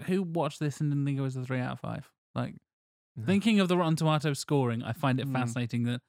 who 0.05 0.23
watched 0.23 0.59
this 0.59 0.81
and 0.81 0.91
didn't 0.91 1.05
think 1.05 1.17
it 1.17 1.21
was 1.21 1.35
a 1.35 1.43
3 1.43 1.59
out 1.59 1.73
of 1.73 1.79
5? 1.79 2.11
Like, 2.35 2.55
No. 3.15 3.25
thinking 3.25 3.59
of 3.59 3.67
the 3.69 3.77
Rotten 3.77 3.95
Tomatoes 3.95 4.39
scoring, 4.39 4.83
I 4.83 4.91
find 4.93 5.19
it 5.19 5.27
Mm. 5.27 5.33
fascinating 5.33 5.83
that 5.83 6.01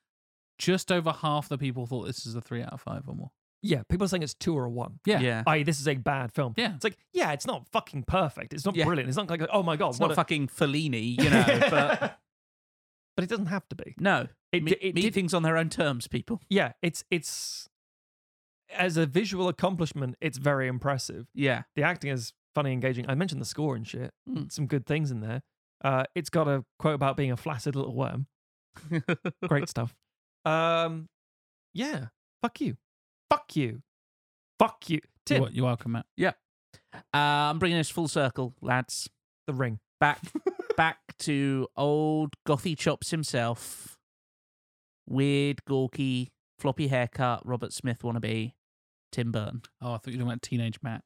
just 0.59 0.90
over 0.90 1.12
half 1.12 1.48
the 1.48 1.59
people 1.59 1.86
thought 1.86 2.05
this 2.06 2.27
is 2.27 2.35
a 2.35 2.40
3 2.40 2.62
out 2.62 2.73
of 2.73 2.81
5 2.81 3.09
or 3.09 3.15
more. 3.15 3.31
Yeah, 3.66 3.82
people 3.89 4.05
are 4.05 4.09
saying 4.09 4.23
it's 4.23 4.35
two 4.35 4.55
or 4.57 4.65
a 4.66 4.70
one. 4.70 5.01
Yeah. 5.07 5.20
Yeah. 5.20 5.43
I 5.47 5.62
this 5.62 5.81
is 5.81 5.89
a 5.89 5.95
bad 5.97 6.32
film. 6.32 6.53
Yeah. 6.57 6.74
It's 6.74 6.85
like, 6.85 6.99
yeah, 7.15 7.32
it's 7.32 7.47
not 7.47 7.66
fucking 7.73 8.05
perfect. 8.07 8.53
It's 8.53 8.65
not 8.66 8.77
Yeah. 8.77 8.85
brilliant. 8.85 9.09
It's 9.09 9.16
not 9.16 9.28
like, 9.31 9.41
oh 9.53 9.62
my 9.62 9.77
God. 9.77 9.91
It's 9.91 9.99
what 9.99 10.09
not 10.09 10.12
a- 10.12 10.16
fucking 10.16 10.49
Fellini, 10.49 11.19
you 11.23 11.31
know, 11.31 11.45
but 11.70 12.19
but 13.16 13.24
it 13.24 13.28
doesn't 13.31 13.47
have 13.47 13.66
to 13.70 13.77
be. 13.77 13.95
no. 13.99 14.28
It, 14.53 14.62
meet, 14.62 14.78
it 14.81 14.95
meet 14.95 15.01
did- 15.03 15.15
things 15.15 15.32
on 15.35 15.43
their 15.43 15.57
own 15.57 15.69
terms, 15.69 16.07
people. 16.07 16.41
yeah, 16.49 16.73
it's, 16.82 17.03
it's, 17.11 17.69
as 18.77 18.97
a 18.97 19.05
visual 19.07 19.49
accomplishment, 19.49 20.15
it's 20.20 20.39
very 20.39 20.69
impressive. 20.69 21.27
Yeah. 21.35 21.62
The 21.74 21.82
acting 21.82 22.11
is 22.11 22.32
funny, 22.55 22.73
engaging. 22.73 23.07
I 23.09 23.15
mentioned 23.16 23.41
the 23.41 23.45
score 23.47 23.74
and 23.77 23.85
shit. 23.86 24.12
Mm. 24.31 24.53
Some 24.53 24.66
good 24.66 24.86
things 24.86 25.11
in 25.11 25.20
there. 25.20 25.43
Uh, 25.82 26.05
it's 26.15 26.31
got 26.31 26.47
a 26.49 26.65
quote 26.78 26.95
about 26.95 27.16
being 27.16 27.32
a 27.32 27.36
flaccid 27.36 27.74
little 27.77 27.95
worm. 27.95 28.27
Great 29.49 29.69
stuff. 29.69 29.95
Um, 30.45 31.09
yeah. 31.73 32.07
Fuck 32.43 32.61
you. 32.61 32.77
Fuck 33.30 33.56
you. 33.56 33.82
Fuck 34.59 34.88
you. 34.90 35.01
Tim, 35.26 35.42
You're, 35.42 35.51
you're 35.51 35.64
welcome, 35.64 35.92
Matt. 35.92 36.06
Yeah. 36.16 36.32
Uh, 36.94 37.51
I'm 37.51 37.59
bringing 37.59 37.78
this 37.78 37.90
full 37.90 38.09
circle, 38.09 38.55
lads. 38.60 39.09
the 39.46 39.55
ring. 39.55 39.80
Back, 40.01 40.20
back 40.76 40.98
to 41.20 41.68
old 41.76 42.34
Gothy 42.46 42.76
Chops 42.76 43.10
himself. 43.10 43.96
Weird, 45.09 45.64
gawky, 45.64 46.30
floppy 46.59 46.88
haircut, 46.88 47.46
Robert 47.46 47.72
Smith 47.72 48.01
wannabe, 48.02 48.52
Tim 49.12 49.32
Burton. 49.32 49.62
Oh, 49.80 49.94
I 49.94 49.98
thought 49.98 50.09
you 50.09 50.18
were 50.24 50.24
talking 50.24 50.28
about 50.32 50.42
Teenage 50.42 50.78
Matt. 50.82 51.02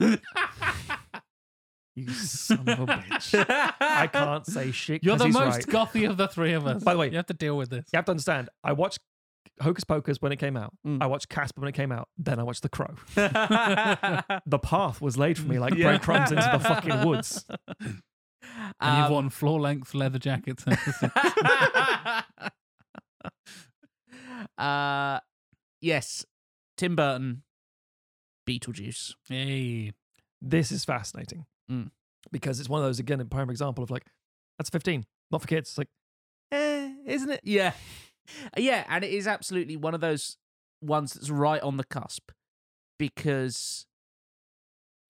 You 1.96 2.10
son 2.10 2.68
of 2.68 2.80
a 2.80 2.86
bitch. 2.86 3.46
I 3.80 4.06
can't 4.06 4.46
say 4.46 4.70
shit. 4.70 5.02
You're 5.02 5.16
the 5.16 5.28
most 5.28 5.66
right. 5.66 5.66
gothy 5.66 6.08
of 6.08 6.18
the 6.18 6.28
three 6.28 6.52
of 6.52 6.66
us. 6.66 6.84
By 6.84 6.92
the 6.92 6.98
way- 6.98 7.08
you 7.10 7.16
have 7.16 7.26
to 7.26 7.34
deal 7.34 7.56
with 7.56 7.70
this. 7.70 7.86
You 7.90 7.96
have 7.96 8.04
to 8.04 8.10
understand. 8.10 8.50
I 8.62 8.74
watched 8.74 8.98
Hocus 9.60 9.84
Pocus 9.84 10.20
when 10.20 10.32
it 10.32 10.36
came 10.36 10.56
out. 10.56 10.72
Mm. 10.86 11.02
I 11.02 11.06
watched 11.06 11.28
Casper 11.28 11.60
when 11.62 11.68
it 11.68 11.72
came 11.74 11.92
out. 11.92 12.08
Then 12.18 12.38
I 12.38 12.42
watched 12.42 12.62
The 12.62 12.68
Crow. 12.68 12.94
the 13.14 14.58
path 14.62 15.00
was 15.00 15.16
laid 15.16 15.38
for 15.38 15.46
me 15.48 15.58
like 15.58 15.74
Yeah. 15.74 15.84
breadcrumbs 15.88 16.30
into 16.32 16.48
the 16.52 16.60
fucking 16.60 17.04
woods. 17.06 17.44
And 18.80 18.80
Um, 18.80 19.02
you've 19.02 19.10
worn 19.10 19.30
floor 19.30 19.60
length 19.60 19.92
leather 19.92 20.20
jackets. 20.20 20.64
uh, 24.58 25.20
yes, 25.80 26.24
Tim 26.76 26.96
Burton, 26.96 27.42
Beetlejuice. 28.48 29.14
hey. 29.28 29.92
This 30.42 30.70
is 30.70 30.84
fascinating 30.84 31.46
Mm. 31.70 31.90
because 32.30 32.60
it's 32.60 32.68
one 32.68 32.80
of 32.80 32.86
those 32.86 32.98
again 33.00 33.20
a 33.20 33.24
prime 33.24 33.48
example 33.50 33.82
of 33.82 33.90
like 33.90 34.04
that's 34.58 34.70
15, 34.70 35.04
not 35.32 35.40
for 35.40 35.48
kids. 35.48 35.70
It's 35.70 35.78
like, 35.78 35.88
eh, 36.52 36.92
isn't 37.06 37.30
it? 37.30 37.40
Yeah. 37.42 37.72
Yeah, 38.56 38.84
and 38.88 39.04
it 39.04 39.10
is 39.12 39.26
absolutely 39.26 39.76
one 39.76 39.94
of 39.94 40.00
those 40.00 40.36
ones 40.82 41.14
that's 41.14 41.30
right 41.30 41.62
on 41.62 41.76
the 41.76 41.84
cusp 41.84 42.30
because 42.98 43.86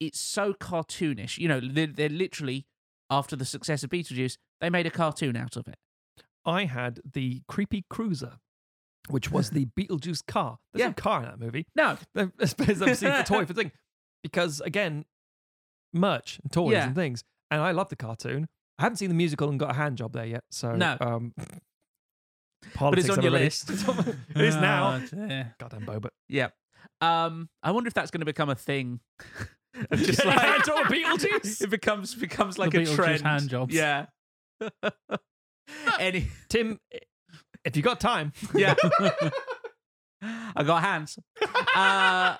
it's 0.00 0.20
so 0.20 0.52
cartoonish. 0.52 1.38
You 1.38 1.48
know, 1.48 1.60
they're, 1.60 1.86
they're 1.86 2.08
literally, 2.08 2.66
after 3.10 3.36
the 3.36 3.44
success 3.44 3.82
of 3.82 3.90
Beetlejuice, 3.90 4.36
they 4.60 4.70
made 4.70 4.86
a 4.86 4.90
cartoon 4.90 5.36
out 5.36 5.56
of 5.56 5.66
it. 5.68 5.76
I 6.44 6.64
had 6.64 7.00
the 7.10 7.42
creepy 7.48 7.84
cruiser, 7.90 8.34
which 9.08 9.30
was 9.30 9.50
the 9.50 9.66
Beetlejuice 9.78 10.26
car. 10.26 10.58
There's 10.72 10.80
Yeah. 10.80 10.88
no 10.88 10.92
car 10.94 11.22
in 11.22 11.26
that 11.26 11.40
movie. 11.40 11.66
No. 11.74 11.96
It's 12.38 12.54
obviously 12.60 13.08
the 13.10 13.24
toy 13.26 13.44
for 13.46 13.52
the 13.52 13.62
thing. 13.62 13.72
Because 14.22 14.60
again, 14.60 15.04
merch 15.92 16.38
and 16.42 16.52
toys 16.52 16.72
Yeah. 16.72 16.86
and 16.86 16.94
things. 16.94 17.22
And 17.50 17.60
I 17.60 17.70
love 17.72 17.88
the 17.88 17.96
cartoon. 17.96 18.48
I 18.78 18.82
haven't 18.82 18.96
seen 18.98 19.08
the 19.08 19.14
musical 19.14 19.48
and 19.48 19.58
got 19.58 19.70
a 19.70 19.74
hand 19.74 19.96
job 19.96 20.12
there 20.12 20.26
yet. 20.26 20.44
So 20.50 20.74
No. 20.76 20.96
um 21.00 21.32
But 22.62 22.68
it's 22.68 22.76
politics, 22.76 23.10
on 23.10 23.22
your 23.22 23.36
everybody. 23.36 23.44
list. 23.44 23.70
it 24.34 24.40
is 24.40 24.56
now. 24.56 25.00
Oh, 25.02 25.06
dear. 25.26 25.54
Goddamn 25.58 25.82
Boba. 25.86 26.08
Yeah. 26.28 26.48
Um, 27.00 27.48
I 27.62 27.70
wonder 27.72 27.88
if 27.88 27.94
that's 27.94 28.10
going 28.10 28.20
to 28.20 28.26
become 28.26 28.48
a 28.50 28.54
thing. 28.54 29.00
Of 29.90 29.98
just 29.98 30.22
Getting 30.22 30.32
a 30.32 30.34
like 30.36 30.40
hand 30.46 30.62
job 30.64 30.86
Beetlejuice? 30.86 31.60
it 31.62 31.68
becomes 31.68 32.14
becomes 32.14 32.58
like 32.58 32.70
The 32.70 32.78
a 32.78 32.80
Beetlejuice 32.86 32.94
trend. 32.94 33.20
hand 33.20 33.50
jobs. 33.50 33.74
Yeah. 33.74 34.06
Any 36.00 36.28
Tim, 36.48 36.80
if 37.62 37.76
you 37.76 37.82
got 37.82 38.00
time, 38.00 38.32
yeah. 38.54 38.74
I 40.22 40.62
got 40.64 40.82
hands. 40.82 41.18
Uh, 41.74 42.36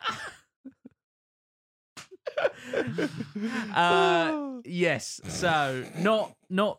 uh, 3.74 4.60
yes. 4.64 5.20
So 5.28 5.84
not 5.98 6.32
not 6.48 6.78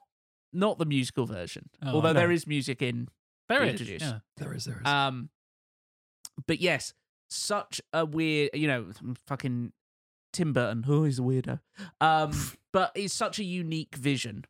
not 0.54 0.78
the 0.80 0.86
musical 0.86 1.26
version, 1.26 1.70
Oh, 1.86 1.96
although 1.96 2.14
no. 2.14 2.20
there 2.20 2.32
is 2.32 2.48
music 2.48 2.82
in 2.82 3.08
There 3.50 3.64
is. 3.64 3.82
Beetlejuice. 3.82 4.02
Yeah. 4.02 4.20
there 4.38 4.54
is, 4.54 4.66
there 4.66 4.80
is. 4.84 4.88
Um, 4.88 5.30
but 6.48 6.60
yes, 6.60 6.94
such 7.30 7.82
a 7.94 8.06
weird, 8.06 8.52
you 8.54 8.68
know, 8.68 8.88
fucking 9.28 9.72
Tim 10.34 10.54
Burton. 10.54 10.84
Oh, 10.88 11.04
he's 11.04 11.20
a 11.20 11.22
weirdo. 11.22 11.60
Um, 12.02 12.32
but 12.74 12.92
it's 12.96 13.14
such 13.14 13.40
a 13.40 13.44
unique 13.44 13.96
vision, 13.96 14.46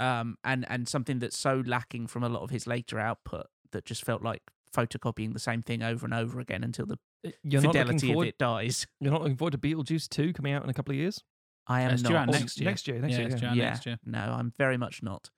um, 0.00 0.36
and 0.44 0.64
and 0.68 0.88
something 0.88 1.18
that's 1.18 1.36
so 1.38 1.62
lacking 1.66 2.06
from 2.06 2.22
a 2.22 2.28
lot 2.28 2.42
of 2.42 2.50
his 2.50 2.66
later 2.66 2.98
output 2.98 3.46
that 3.72 3.84
just 3.84 4.04
felt 4.04 4.22
like 4.22 4.42
photocopying 4.76 5.32
the 5.32 5.38
same 5.38 5.62
thing 5.62 5.82
over 5.82 6.04
and 6.06 6.14
over 6.14 6.40
again 6.40 6.62
until 6.64 6.86
the 6.86 6.98
You're 7.42 7.60
not 7.62 7.74
looking 7.74 7.98
fidelity 7.98 8.12
of 8.14 8.22
it 8.26 8.38
dies. 8.38 8.86
You're 9.00 9.12
not 9.12 9.20
looking 9.22 9.36
forward 9.36 9.52
to 9.52 9.58
Beetlejuice 9.58 10.08
2 10.08 10.32
coming 10.32 10.52
out 10.54 10.62
in 10.64 10.70
a 10.70 10.74
couple 10.74 10.92
of 10.92 10.96
years? 10.96 11.22
I 11.66 11.82
am 11.82 11.90
It's 11.92 12.02
not. 12.02 12.08
due 12.10 12.16
out 12.16 12.28
next 12.28 12.58
year. 12.58 12.70
Next 12.70 12.88
year, 12.88 12.98
next 12.98 13.12
Yeah, 13.12 13.18
year. 13.18 13.28
it's 13.28 13.42
yeah. 13.42 13.52
yeah, 13.54 13.64
next 13.70 13.86
year. 13.86 13.98
no, 14.06 14.18
I'm 14.18 14.50
very 14.56 14.76
much 14.78 15.02
not. 15.02 15.30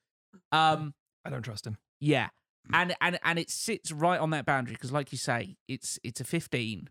Um, 0.52 0.94
I 1.24 1.30
don't 1.30 1.42
trust 1.42 1.66
him. 1.66 1.78
yeah, 2.00 2.28
and 2.72 2.94
and 3.00 3.18
and 3.22 3.38
it 3.38 3.50
sits 3.50 3.92
right 3.92 4.18
on 4.18 4.30
that 4.30 4.46
boundary 4.46 4.74
because, 4.74 4.92
like 4.92 5.12
you 5.12 5.18
say, 5.18 5.56
it's 5.68 5.98
it's 6.02 6.20
a 6.20 6.24
15. 6.24 6.88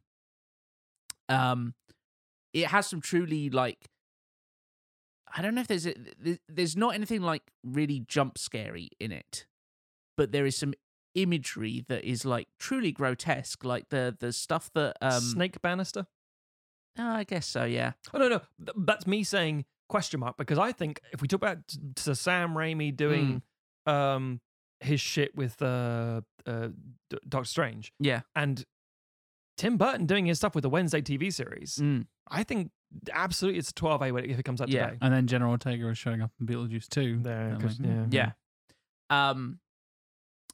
Um, 1.30 1.74
it 2.54 2.68
has 2.68 2.88
some 2.88 3.02
truly 3.02 3.50
like. 3.50 3.90
I 5.36 5.41
don't 5.41 5.56
know 5.56 5.62
if 5.62 5.68
there's 5.68 5.88
a, 5.88 5.95
there's 6.48 6.78
not 6.78 6.94
anything 6.94 7.22
like 7.24 7.41
really 7.64 8.02
jump 8.08 8.38
scary 8.38 8.90
in 9.00 9.12
it, 9.12 9.48
but 10.16 10.32
there 10.32 10.45
is 10.45 10.56
some 10.56 10.76
imagery 11.16 11.86
that 11.88 12.04
is 12.04 12.24
like 12.24 12.48
truly 12.60 12.91
grotesque, 12.91 13.64
like 13.64 13.90
the 13.90 14.16
the 14.20 14.32
stuff 14.32 14.70
that 14.76 14.95
um. 15.02 15.22
Snake 15.22 15.60
Bannister? 15.62 16.06
Oh, 17.00 17.10
I 17.10 17.24
guess 17.24 17.48
so. 17.48 17.64
Yeah. 17.64 17.94
Oh 18.14 18.20
no, 18.20 18.28
no, 18.30 18.41
th- 18.64 18.78
that's 18.78 19.08
me 19.08 19.24
saying 19.24 19.66
question 19.90 20.20
mark 20.20 20.38
because 20.38 20.60
I 20.60 20.72
think 20.72 21.02
if 21.12 21.22
we 21.22 21.28
talk 21.28 21.40
about 21.40 21.58
to 21.98 22.16
Sam 22.16 22.54
Raimi 22.54 22.95
doing 22.95 23.41
um 23.86 24.40
his 24.84 25.02
shit 25.02 25.36
with 25.36 25.62
uh, 25.62 26.22
uh 26.46 26.68
D- 27.10 27.18
Doctor 27.28 27.46
Strange, 27.48 27.92
Yeah. 28.00 28.22
and 28.36 28.64
Tim 29.58 29.78
Burton 29.78 30.06
doing 30.06 30.26
his 30.26 30.38
stuff 30.38 30.56
with 30.56 30.64
the 30.64 30.70
Wednesday 30.70 31.02
TV 31.02 31.32
series, 31.32 31.76
Mm. 31.78 32.08
I 32.30 32.44
think 32.44 32.72
absolutely 33.12 33.60
it's 33.60 33.70
a 33.70 33.74
12A 33.74 34.12
when 34.12 34.24
it- 34.24 34.30
if 34.32 34.40
it 34.40 34.44
comes 34.44 34.62
out 34.62 34.70
Yeah. 34.70 34.88
today. 34.88 34.98
And 35.02 35.14
then 35.14 35.28
Jenna 35.28 35.50
Ortega 35.50 35.88
is 35.90 35.98
showing 35.98 36.22
up 36.22 36.32
in 36.40 36.46
Beetlejuice 36.48 36.88
too. 36.90 37.20
There, 37.22 37.54
I'm 37.54 37.62
'cause- 37.62 37.80
yeah. 37.80 38.06
yeah 38.12 38.32
um 39.10 39.60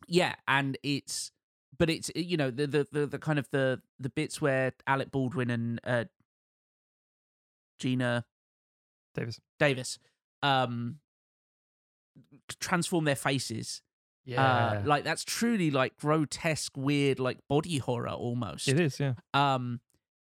yeah 0.07 0.35
and 0.47 0.77
it's 0.83 1.31
but 1.77 1.89
it's 1.89 2.09
you 2.15 2.35
know 2.35 2.49
the 2.51 2.65
the 2.67 2.87
the, 2.91 3.05
the 3.07 3.19
kind 3.19 3.37
of 3.39 3.47
the 3.51 3.81
the 3.99 4.09
bits 4.09 4.41
where 4.41 4.73
alec 4.87 5.11
baldwin 5.11 5.49
and 5.49 5.79
uh 5.83 6.05
geena 7.81 8.23
Davis. 9.15 9.39
davis 9.59 9.99
um 10.41 10.99
transform 12.59 13.05
their 13.05 13.15
faces 13.15 13.81
Yeah. 14.29 14.45
uh, 14.45 14.81
like 14.85 15.03
that's 15.03 15.23
truly 15.23 15.71
like 15.71 15.97
grotesque 15.97 16.77
weird 16.77 17.19
like 17.19 17.39
body 17.47 17.79
horror 17.79 18.09
almost. 18.09 18.67
It 18.67 18.79
is, 18.79 18.99
yeah. 18.99 19.13
um 19.33 19.79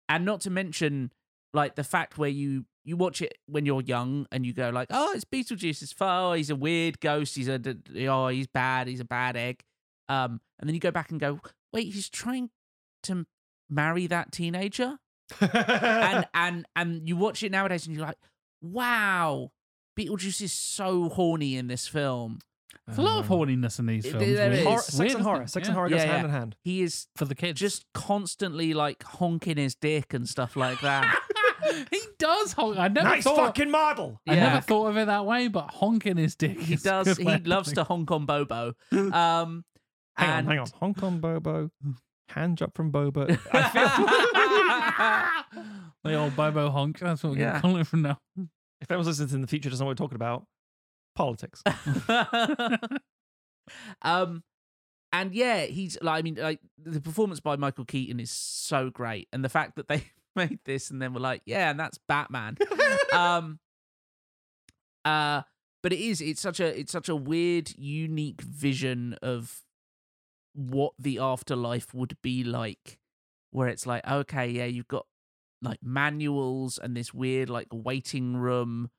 and 0.10 0.26
not 0.26 0.42
to 0.42 0.50
mention 0.50 1.14
like 1.54 1.76
the 1.76 1.84
fact 1.84 2.18
where 2.18 2.30
you 2.30 2.66
you 2.84 2.98
watch 2.98 3.22
it 3.22 3.38
when 3.48 3.66
you're 3.66 3.82
young 3.82 4.28
and 4.34 4.46
you 4.46 4.52
go 4.52 4.70
like 4.70 4.90
oh 4.92 5.14
it's 5.14 5.24
beetlejuice 5.24 5.82
it's 5.82 5.94
fun. 5.94 6.24
Oh, 6.24 6.34
he's 6.34 6.50
a 6.50 6.56
weird 6.58 7.00
ghost. 7.00 7.38
He's 7.38 7.48
a 7.48 7.60
oh 8.08 8.28
he's 8.28 8.48
bad. 8.48 8.88
He's 8.88 9.00
a 9.00 9.06
bad 9.06 9.38
egg. 9.38 9.64
Um 10.10 10.42
and 10.60 10.68
then 10.68 10.74
you 10.74 10.82
go 10.82 10.92
back 10.92 11.12
and 11.12 11.20
go 11.20 11.40
wait 11.72 11.94
he's 11.94 12.10
trying 12.10 12.50
to 13.04 13.26
marry 13.70 14.08
that 14.08 14.34
teenager? 14.34 14.98
And 15.40 16.28
and 16.34 16.66
and 16.76 17.08
you 17.08 17.16
watch 17.16 17.44
it 17.44 17.52
nowadays 17.52 17.88
and 17.88 17.96
you're 17.96 18.06
like 18.06 18.18
wow 18.62 19.52
beetlejuice 19.98 20.42
is 20.42 20.52
so 20.52 21.08
horny 21.08 21.56
in 21.56 21.68
this 21.68 21.88
film 21.88 22.40
There's 22.88 22.99
a 22.99 23.02
lot 23.02 23.20
of 23.20 23.28
horniness 23.28 23.80
in 23.80 23.88
these 23.88 24.06
films. 24.06 24.20
there 24.26 24.49
really. 24.49 24.62
is. 24.62 24.66
Horror- 24.68 24.82
sex 24.82 24.99
weird, 24.99 25.12
and 25.14 25.24
horror. 25.24 25.48
Sex 25.48 25.64
Yeah. 25.66 25.70
and 25.70 25.76
horror 25.76 25.90
goes 25.90 26.03
hand 26.03 26.26
in 26.26 26.32
hand. 26.32 26.56
he 26.64 26.82
is 26.84 27.07
For 27.16 27.26
the 27.26 27.34
kids. 27.34 27.60
just 27.60 27.86
constantly 27.94 28.74
like 28.76 29.02
honking 29.03 29.57
his 29.57 29.74
dick 29.76 30.14
and 30.14 30.30
stuff 30.30 30.56
like 30.56 30.80
that 30.82 31.20
he 31.91 31.99
does 32.20 32.53
honk. 32.53 32.78
I 32.78 32.88
never 32.90 33.10
nice 33.10 33.24
thought. 33.24 33.38
fucking 33.38 33.72
model. 33.72 34.22
I 34.28 34.36
never 34.36 34.62
thought 34.62 34.88
of 34.88 34.98
it 34.98 35.06
that 35.07 35.26
way, 35.26 35.48
but 35.48 35.72
honking 35.74 36.18
his 36.18 36.36
dick. 36.36 36.60
he 36.60 36.76
is 36.76 36.84
does 36.84 37.18
he 37.18 37.24
loves 37.24 37.70
putting 37.70 37.76
to 37.76 37.84
honk 37.86 38.12
on 38.12 38.26
bobo 38.28 38.74
um 38.91 39.64
Hang 40.18 40.30
and 40.30 40.48
on, 40.48 40.52
hang 40.52 40.60
on. 40.60 40.68
Hong 40.80 40.94
Kong 40.94 41.20
Bobo. 41.20 41.72
Hand 42.30 42.57
job 42.57 42.72
from 42.74 42.90
Bobo. 42.91 43.28
I 43.52 45.44
feel 45.52 45.66
The 46.03 46.16
old 46.16 46.36
Bobo 46.36 46.70
honk. 46.70 46.99
That's 46.99 47.24
what 47.24 47.34
we're 47.34 47.40
Yeah. 47.40 47.60
gonna 47.60 47.62
call 47.62 47.78
it 47.78 47.88
from 47.88 48.02
now. 48.03 48.20
if 48.82 48.90
anyone's 48.91 49.07
listening 49.07 49.36
in 49.36 49.41
the 49.41 49.48
future 49.48 49.70
doesn't 49.70 49.84
know 49.84 49.88
what 49.88 49.99
we're 49.99 50.06
talking 50.06 50.16
about, 50.16 50.45
politics. 51.16 51.64
um 54.02 54.44
and 55.12 55.34
yeah 55.34 55.66
he's 55.66 55.98
like 56.02 56.20
i 56.20 56.22
mean 56.22 56.36
like 56.36 56.60
the 56.84 57.02
performance 57.02 57.40
by 57.40 57.56
michael 57.56 57.86
keaton 57.86 58.20
is 58.20 58.30
so 58.30 58.90
great 58.90 59.28
and 59.34 59.44
the 59.44 59.50
fact 59.50 59.76
that 59.76 59.88
they 59.88 60.04
made 60.36 60.60
this 60.66 60.92
and 60.92 61.02
then 61.02 61.14
were 61.14 61.20
like 61.20 61.42
yeah 61.46 61.72
and 61.72 61.80
that's 61.80 61.98
batman 62.08 62.58
um 63.14 63.60
uh 65.06 65.42
but 65.82 65.94
it 65.94 66.00
is 66.00 66.20
it's 66.20 66.42
such 66.42 66.60
a 66.60 66.80
it's 66.80 66.92
such 66.92 67.08
a 67.08 67.16
weird 67.16 67.72
unique 67.78 68.42
vision 68.42 69.16
of 69.22 69.62
what 70.54 70.94
the 71.00 71.18
afterlife 71.20 71.94
would 71.94 72.18
be 72.22 72.44
like 72.44 73.00
where 73.52 73.68
it's 73.68 73.86
like 73.86 74.06
okay 74.10 74.50
yeah 74.50 74.66
you've 74.66 74.88
got 74.88 75.06
like 75.62 75.80
manuals 75.82 76.78
and 76.78 76.96
this 76.96 77.14
weird 77.14 77.50
like 77.50 77.68
waiting 77.72 78.36
room 78.36 78.90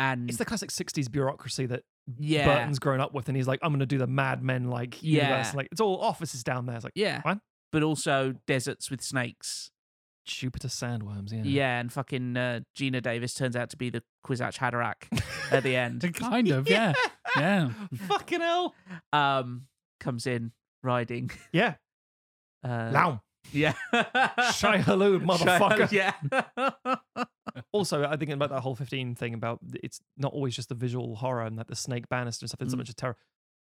and 0.00 0.28
It's 0.30 0.38
the 0.38 0.44
classic 0.46 0.70
60s 0.70 1.10
bureaucracy 1.10 1.66
that 1.66 1.82
Yeah. 2.18 2.46
Burton's 2.46 2.78
grown 2.78 3.00
up 3.00 3.12
with, 3.14 3.28
and 3.28 3.36
he's 3.36 3.46
like, 3.46 3.60
I'm 3.62 3.70
going 3.70 3.80
to 3.80 3.86
do 3.86 3.98
the 3.98 4.06
Mad 4.06 4.42
Men 4.42 4.64
like 4.70 5.02
Yeah. 5.02 5.28
universe. 5.28 5.54
Like, 5.54 5.68
it's 5.70 5.80
all 5.80 6.00
offices 6.00 6.42
down 6.42 6.64
there. 6.66 6.76
It's 6.76 6.84
like, 6.84 6.94
yeah 6.96 7.20
fine. 7.20 7.40
but 7.70 7.82
also 7.82 8.34
deserts 8.46 8.90
with 8.90 9.02
snakes 9.02 9.70
Jupiter 10.26 10.68
sandworms, 10.68 11.32
yeah. 11.32 11.42
Yeah, 11.42 11.80
and 11.80 11.92
fucking 11.92 12.36
uh, 12.36 12.60
Geena 12.78 13.02
Davis 13.02 13.34
turns 13.34 13.56
out 13.56 13.70
to 13.70 13.76
be 13.76 13.90
the 13.90 14.02
Kwisatz 14.24 14.58
Haderach 14.58 15.02
at 15.50 15.62
the 15.64 15.74
end. 15.76 16.02
kind 16.14 16.48
of, 16.50 16.68
yeah. 16.68 16.92
Yeah. 17.36 17.70
Fucking 18.08 18.40
hell. 18.40 18.74
Um, 19.12 19.66
comes 19.98 20.26
in 20.26 20.52
riding. 20.82 21.30
Yeah. 21.52 21.74
Uh. 22.62 22.90
Yeah. 23.52 23.72
Shai-Hulud, 23.92 25.24
motherfucker. 25.24 25.90
Yeah. 25.90 26.14
also, 27.72 28.04
I 28.04 28.16
think 28.16 28.30
about 28.30 28.50
that 28.50 28.60
whole 28.60 28.74
15 28.74 29.14
thing 29.14 29.34
about 29.34 29.60
it's 29.82 30.00
not 30.16 30.32
always 30.32 30.54
just 30.54 30.68
the 30.68 30.74
visual 30.74 31.16
horror 31.16 31.44
and 31.44 31.58
that 31.58 31.66
the 31.68 31.76
snake 31.76 32.08
banister 32.08 32.44
and 32.44 32.50
stuff. 32.50 32.68
So 32.68 32.74
Mm. 32.74 32.78
much 32.78 32.88
of 32.88 32.96
terror. 32.96 33.16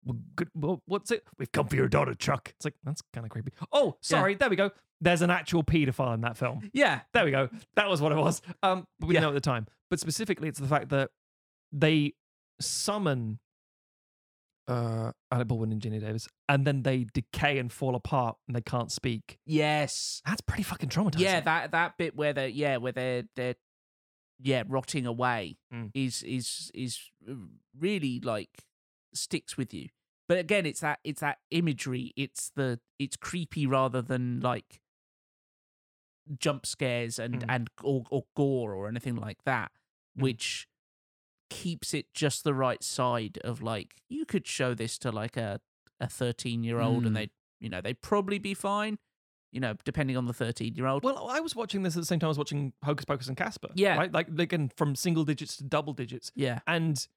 Well, 0.05 0.17
good, 0.35 0.49
well, 0.53 0.81
what's 0.85 1.11
it? 1.11 1.23
We've 1.39 1.51
come 1.51 1.67
for 1.67 1.75
your 1.77 1.87
daughter, 1.87 2.13
Chuck. 2.13 2.51
It's 2.55 2.65
like, 2.65 2.75
that's 2.83 3.01
kind 3.13 3.25
of 3.25 3.31
creepy. 3.31 3.53
Oh, 3.71 3.95
sorry. 4.01 4.35
There 4.35 4.49
we 4.49 4.55
go. 4.57 4.71
There's 4.99 5.21
an 5.21 5.29
actual 5.31 5.63
paedophile 5.63 6.13
in 6.13 6.21
that 6.21 6.37
film. 6.37 6.69
Yeah. 6.73 7.01
There 7.13 7.23
we 7.25 7.31
go. 7.31 7.49
That 7.75 7.89
was 7.89 8.01
what 8.01 8.11
it 8.11 8.17
was. 8.17 8.41
Um, 8.63 8.85
but 8.99 9.07
we 9.07 9.13
Yeah. 9.15 9.21
didn't 9.21 9.31
know 9.33 9.37
at 9.37 9.43
the 9.43 9.49
time. 9.49 9.67
But 9.89 9.99
specifically, 9.99 10.49
it's 10.49 10.59
the 10.59 10.67
fact 10.67 10.89
that 10.89 11.11
they 11.71 12.13
summon 12.59 13.39
uh, 14.67 15.11
Alec 15.31 15.47
Baldwin 15.47 15.71
and 15.71 15.81
Ginny 15.81 15.99
Davis, 15.99 16.27
and 16.47 16.65
then 16.65 16.83
they 16.83 17.05
decay 17.13 17.57
and 17.59 17.71
fall 17.71 17.95
apart, 17.95 18.37
and 18.47 18.55
they 18.55 18.61
can't 18.61 18.91
speak. 18.91 19.39
Yes. 19.45 20.21
That's 20.25 20.41
pretty 20.41 20.63
fucking 20.63 20.89
traumatizing. 20.89 21.19
Yeah, 21.19 21.41
that 21.41 21.71
that 21.71 21.97
bit 21.97 22.15
where 22.15 22.33
they're 22.33 22.47
yeah 22.47 22.77
where 22.77 22.91
they're 22.93 23.23
they're 23.35 23.55
yeah 24.41 24.63
rotting 24.67 25.05
away 25.05 25.57
Mm. 25.73 25.91
is 25.93 26.23
is 26.23 26.71
is 26.73 26.99
really 27.77 28.19
like 28.19 28.63
sticks 29.13 29.57
with 29.57 29.73
you. 29.73 29.89
But 30.29 30.37
again, 30.39 30.65
it's 30.65 30.79
that 30.79 30.99
it's 31.03 31.19
that 31.21 31.39
imagery. 31.51 32.13
It's 32.15 32.51
the 32.55 32.79
it's 32.97 33.17
creepy 33.17 33.67
rather 33.67 34.01
than 34.01 34.39
like 34.39 34.79
jump 36.39 36.65
scares 36.65 37.19
and 37.19 37.41
Mm. 37.41 37.45
and 37.49 37.69
or, 37.83 38.03
or 38.09 38.23
gore 38.35 38.73
or 38.73 38.87
anything 38.87 39.15
like 39.15 39.43
that, 39.45 39.71
which 40.15 40.67
keeps 41.53 41.93
it 41.93 42.05
just 42.13 42.43
the 42.43 42.53
right 42.53 42.83
side 42.83 43.37
of 43.43 43.61
like 43.61 43.95
you 44.09 44.25
could 44.25 44.47
show 44.47 44.73
this 44.73 44.97
to 44.97 45.11
like 45.11 45.37
a 45.37 45.59
a 45.99 46.07
13 46.07 46.63
year 46.63 46.79
old 46.79 47.03
Mm. 47.03 47.07
and 47.07 47.15
they 47.15 47.29
you 47.59 47.69
know 47.69 47.79
they'd 47.81 48.01
probably 48.01 48.39
be 48.39 48.53
fine 48.53 48.97
you 49.51 49.59
know 49.59 49.75
depending 49.85 50.17
on 50.17 50.25
the 50.25 50.33
13 50.33 50.75
year 50.75 50.87
old 50.87 51.03
Well, 51.03 51.29
I 51.29 51.39
was 51.39 51.55
watching 51.55 51.83
this 51.83 51.95
at 51.95 52.01
the 52.01 52.05
same 52.05 52.19
time 52.19 52.27
I 52.27 52.29
was 52.29 52.37
watching 52.37 52.73
Hocus 52.83 53.05
Pocus 53.05 53.27
and 53.27 53.37
Casper. 53.37 53.69
Yeah. 53.75 53.95
Right? 53.97 54.11
Like, 54.11 54.27
again, 54.37 54.71
from 54.75 54.95
single 54.95 55.23
digits 55.23 55.55
to 55.57 55.63
double 55.63 55.93
digits. 55.93 56.31
yeah 56.35 56.59
And 56.67 57.07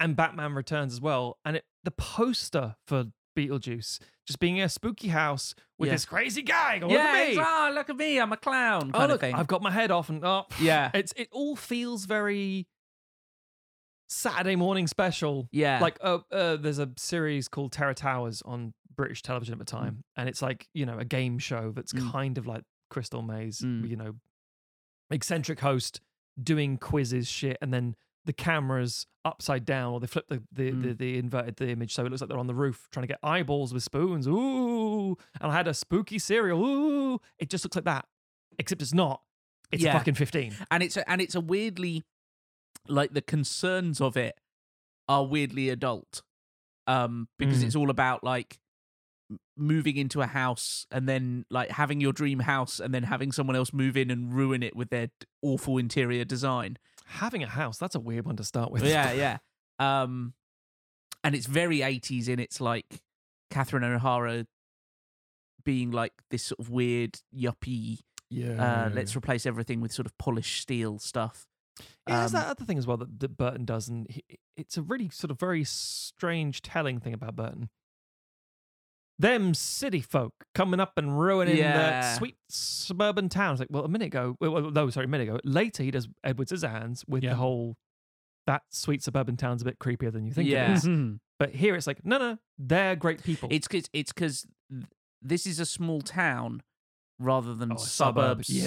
and 0.00 0.16
Batman 0.16 0.54
Returns 0.54 0.92
as 0.92 1.00
well. 1.00 1.38
And 1.44 1.56
it, 1.56 1.64
the 1.84 1.90
poster 1.90 2.76
for 2.86 3.06
Beetlejuice 3.36 3.98
just 4.26 4.38
being 4.38 4.60
a 4.62 4.68
spooky 4.68 5.08
house 5.08 5.54
with 5.78 5.88
Yeah. 5.88 5.94
this 5.94 6.04
crazy 6.04 6.42
guy. 6.42 6.74
Yeah 6.76 6.86
look 6.86 6.92
at 7.00 7.28
me. 7.30 7.38
oh 7.40 7.72
look 7.74 7.90
at 7.90 7.96
me 7.96 8.18
i'm 8.20 8.32
a 8.32 8.36
clown 8.36 8.92
oh, 8.94 9.00
look, 9.00 9.10
of 9.10 9.20
thing 9.20 9.34
I've 9.34 9.48
got 9.48 9.60
my 9.60 9.72
head 9.72 9.90
off 9.90 10.08
and 10.08 10.24
oh, 10.24 10.46
Yeah. 10.60 10.90
It's 10.94 11.12
it 11.16 11.28
all 11.32 11.56
feels 11.56 12.04
very 12.06 12.66
Saturday 14.14 14.56
morning 14.56 14.86
special. 14.86 15.48
Yeah. 15.52 15.80
Like 15.80 15.98
uh, 16.02 16.18
uh 16.32 16.56
there's 16.56 16.78
a 16.78 16.90
series 16.96 17.48
called 17.48 17.72
Terror 17.72 17.94
Towers 17.94 18.42
on 18.42 18.72
British 18.94 19.22
television 19.22 19.52
at 19.54 19.58
the 19.58 19.64
time. 19.64 20.04
And 20.16 20.28
it's 20.28 20.40
like, 20.40 20.68
you 20.72 20.86
know, 20.86 20.98
a 20.98 21.04
game 21.04 21.38
show 21.38 21.72
that's 21.74 21.92
Mm. 21.92 22.12
kind 22.12 22.38
of 22.38 22.46
like 22.46 22.62
Crystal 22.90 23.22
Maze, 23.22 23.60
Mm. 23.60 23.88
you 23.88 23.96
know, 23.96 24.14
eccentric 25.10 25.60
host 25.60 26.00
doing 26.42 26.76
quizzes 26.78 27.28
shit 27.28 27.56
and 27.60 27.72
then 27.72 27.94
the 28.24 28.32
cameras 28.32 29.06
upside 29.24 29.64
down 29.64 29.92
or 29.92 30.00
they 30.00 30.06
flip 30.06 30.26
the 30.28 30.42
the, 30.50 30.72
Mm. 30.72 30.82
the 30.82 30.94
the 30.94 31.18
inverted 31.18 31.56
the 31.56 31.68
image 31.68 31.92
so 31.94 32.04
it 32.04 32.10
looks 32.10 32.20
like 32.22 32.28
they're 32.28 32.38
on 32.38 32.46
the 32.46 32.54
roof 32.54 32.88
trying 32.90 33.02
to 33.02 33.06
get 33.08 33.18
eyeballs 33.22 33.72
with 33.74 33.82
spoons 33.82 34.26
ooh 34.26 35.16
and 35.40 35.52
i 35.52 35.54
had 35.54 35.68
a 35.68 35.74
spooky 35.74 36.18
cereal 36.18 36.64
ooh 36.64 37.20
it 37.38 37.48
just 37.50 37.64
looks 37.64 37.76
like 37.76 37.84
that 37.84 38.06
except 38.58 38.82
it's 38.82 38.94
not 38.94 39.22
it's 39.70 39.82
Yeah. 39.82 39.92
fucking 39.96 40.14
15 40.14 40.54
and 40.70 40.82
it's 40.82 40.96
a, 40.96 41.08
and 41.08 41.20
it's 41.20 41.34
a 41.34 41.40
weirdly 41.40 42.02
like 42.88 43.12
the 43.14 43.22
concerns 43.22 44.00
of 44.00 44.16
it 44.16 44.34
are 45.08 45.24
weirdly 45.24 45.68
adult 45.70 46.22
um 46.86 47.28
because 47.38 47.62
Mm. 47.62 47.66
it's 47.66 47.76
all 47.76 47.90
about 47.90 48.22
like 48.24 48.58
moving 49.56 49.96
into 49.96 50.20
a 50.20 50.26
house 50.26 50.86
and 50.90 51.08
then 51.08 51.46
like 51.50 51.70
having 51.70 52.00
your 52.00 52.12
dream 52.12 52.40
house 52.40 52.78
and 52.80 52.92
then 52.92 53.04
having 53.04 53.32
someone 53.32 53.56
else 53.56 53.72
move 53.72 53.96
in 53.96 54.10
and 54.10 54.34
ruin 54.34 54.62
it 54.62 54.76
with 54.76 54.90
their 54.90 55.08
awful 55.40 55.78
interior 55.78 56.24
design. 56.26 56.76
Having 57.06 57.42
a 57.42 57.46
house, 57.48 57.78
that's 57.78 57.94
a 57.94 58.00
weird 58.00 58.26
one 58.26 58.36
to 58.36 58.44
start 58.44 58.70
with. 58.70 58.84
yeah, 58.84 59.12
yeah. 59.12 59.38
Um, 59.78 60.34
and 61.22 61.34
it's 61.34 61.46
very 61.46 61.78
80s 61.78 62.28
in 62.28 62.38
its 62.38 62.60
like 62.60 63.00
Catherine 63.50 63.82
O'Hara 63.84 64.46
being 65.64 65.90
like 65.90 66.12
this 66.30 66.44
sort 66.44 66.60
of 66.60 66.68
weird 66.68 67.18
yuppie. 67.34 68.00
Yeah. 68.28 68.62
Uh, 68.86 68.90
let's 68.92 69.16
replace 69.16 69.46
everything 69.46 69.80
with 69.80 69.92
sort 69.92 70.04
of 70.06 70.16
polished 70.18 70.60
steel 70.60 70.98
stuff. 70.98 71.46
Has 72.06 72.34
Um, 72.34 72.40
that 72.40 72.48
other 72.48 72.64
thing 72.64 72.78
as 72.78 72.86
well 72.86 72.96
that, 72.98 73.18
that 73.20 73.36
Burton 73.36 73.64
does, 73.64 73.88
and 73.88 74.06
he, 74.10 74.22
it's 74.56 74.76
a 74.76 74.82
really 74.82 75.08
sort 75.08 75.30
of 75.30 75.40
very 75.40 75.64
strange 75.64 76.62
telling 76.62 77.00
thing 77.00 77.14
about 77.14 77.34
Burton. 77.36 77.70
Them 79.18 79.54
city 79.54 80.00
folk 80.00 80.32
coming 80.56 80.80
up 80.80 80.92
and 80.96 81.18
ruining 81.20 81.56
Yeah. 81.56 81.76
that 81.76 82.16
sweet 82.16 82.36
suburban 82.48 83.28
town. 83.28 83.52
It's 83.52 83.60
like, 83.60 83.68
well, 83.70 83.84
a 83.84 83.88
minute 83.88 84.06
ago, 84.06 84.36
well, 84.40 84.70
no, 84.72 84.90
sorry, 84.90 85.04
a 85.04 85.08
minute 85.08 85.28
ago. 85.28 85.38
Later, 85.44 85.84
he 85.84 85.92
does 85.92 86.08
Edward 86.24 86.48
Scissorhands 86.48 87.04
with 87.08 87.22
Yeah. 87.22 87.30
the 87.30 87.36
whole 87.36 87.76
that 88.46 88.62
sweet 88.70 89.02
suburban 89.02 89.36
town's 89.36 89.62
a 89.62 89.64
bit 89.64 89.78
creepier 89.78 90.12
than 90.12 90.26
you 90.26 90.32
think 90.32 90.48
Yeah. 90.48 90.72
it 90.72 90.84
is. 90.84 90.88
But 91.38 91.50
here, 91.50 91.74
it's 91.74 91.86
like, 91.88 92.04
no, 92.04 92.18
no, 92.18 92.38
they're 92.58 92.94
great 92.94 93.22
people. 93.24 93.48
It's 93.50 93.66
cause, 93.66 93.88
it's 93.92 94.12
because 94.12 94.46
this 95.20 95.46
is 95.48 95.58
a 95.58 95.66
small 95.66 96.00
town 96.00 96.62
rather 97.18 97.54
than 97.54 97.72
Oh, 97.72 97.74
a 97.74 97.78
suburb. 97.78 98.44
suburbs. 98.44 98.50
Yes. 98.50 98.64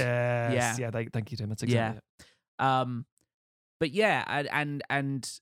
Yeah. 0.54 0.78
Yeah. 0.78 0.92
They, 0.92 1.06
thank 1.06 1.32
you, 1.32 1.38
Tim. 1.38 1.48
That's 1.50 1.64
Yeah. 1.64 1.92
exactly 1.92 1.98
it. 2.20 2.26
Um, 2.60 3.06
but 3.80 3.92
yeah, 3.92 4.24
and, 4.28 4.50
and 4.52 4.82
and 4.90 5.40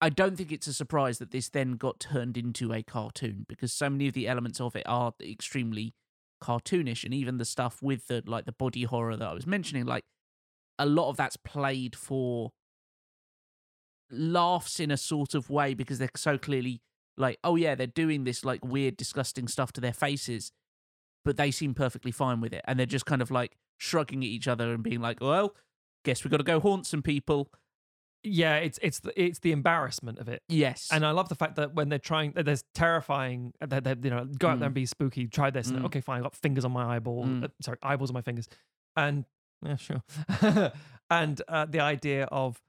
I 0.00 0.08
don't 0.08 0.36
think 0.36 0.50
it's 0.50 0.66
a 0.66 0.72
surprise 0.72 1.18
that 1.18 1.30
this 1.30 1.48
then 1.50 1.72
got 1.72 2.00
turned 2.00 2.36
into 2.36 2.72
a 2.72 2.82
cartoon 2.82 3.44
because 3.48 3.72
so 3.72 3.90
many 3.90 4.08
of 4.08 4.14
the 4.14 4.28
elements 4.28 4.60
of 4.60 4.74
it 4.74 4.84
are 4.86 5.12
extremely 5.22 5.94
cartoonish, 6.42 7.04
and 7.04 7.12
even 7.12 7.36
the 7.38 7.44
stuff 7.44 7.82
with 7.82 8.06
the 8.06 8.22
like 8.26 8.46
the 8.46 8.52
body 8.52 8.84
horror 8.84 9.16
that 9.16 9.28
I 9.28 9.34
was 9.34 9.46
mentioning, 9.46 9.84
like 9.84 10.04
a 10.78 10.86
lot 10.86 11.10
of 11.10 11.16
that's 11.16 11.36
played 11.36 11.94
for 11.94 12.52
laughs 14.10 14.80
in 14.80 14.90
a 14.90 14.96
sort 14.96 15.34
of 15.34 15.50
way 15.50 15.74
because 15.74 15.98
they're 15.98 16.10
so 16.16 16.38
clearly 16.38 16.80
like, 17.16 17.38
oh 17.44 17.56
yeah, 17.56 17.74
they're 17.74 17.86
doing 17.86 18.24
this 18.24 18.44
like 18.44 18.64
weird, 18.64 18.96
disgusting 18.96 19.46
stuff 19.46 19.72
to 19.72 19.80
their 19.80 19.92
faces, 19.92 20.52
but 21.24 21.36
they 21.36 21.50
seem 21.50 21.74
perfectly 21.74 22.10
fine 22.10 22.40
with 22.40 22.54
it, 22.54 22.62
and 22.66 22.78
they're 22.78 22.86
just 22.86 23.06
kind 23.06 23.20
of 23.20 23.30
like 23.30 23.56
shrugging 23.76 24.22
at 24.22 24.28
each 24.28 24.48
other 24.48 24.72
and 24.72 24.82
being 24.82 25.00
like, 25.00 25.20
well, 25.20 25.54
guess 26.04 26.24
we 26.24 26.30
got 26.30 26.38
to 26.38 26.42
go 26.44 26.60
haunt 26.60 26.86
some 26.86 27.02
people. 27.02 27.50
Yeah, 28.22 28.56
it's 28.56 28.78
it's 28.82 29.00
the 29.00 29.18
it's 29.22 29.38
the 29.38 29.50
embarrassment 29.52 30.18
of 30.18 30.28
it. 30.28 30.42
Yes, 30.48 30.88
And 30.92 31.06
I 31.06 31.10
love 31.12 31.30
the 31.30 31.34
fact 31.34 31.56
that 31.56 31.74
when 31.74 31.88
they're 31.88 31.98
trying, 31.98 32.32
that 32.32 32.44
there's 32.44 32.64
terrifying. 32.74 33.54
That 33.66 33.82
they 33.84 33.94
you 34.02 34.10
know 34.10 34.26
go 34.26 34.48
out 34.48 34.58
there 34.58 34.66
and 34.66 34.74
Mm. 34.74 34.82
be 34.82 34.86
spooky. 34.86 35.26
Try 35.26 35.48
this. 35.50 35.68
And 35.70 35.78
Mm. 35.80 35.84
okay, 35.86 36.02
fine. 36.02 36.20
I 36.20 36.22
got 36.22 36.36
fingers 36.36 36.64
on 36.66 36.72
my 36.72 36.96
eyeball. 36.96 37.24
Mm. 37.24 37.44
uh, 37.44 37.48
sorry, 37.62 37.78
eyeballs 37.82 38.10
on 38.10 38.14
my 38.14 38.20
fingers. 38.20 38.46
And 38.94 39.24
yeah, 39.64 39.76
sure. 39.76 40.02
and 41.10 41.40
uh, 41.48 41.64
the 41.66 41.80
idea 41.80 42.24
of 42.24 42.60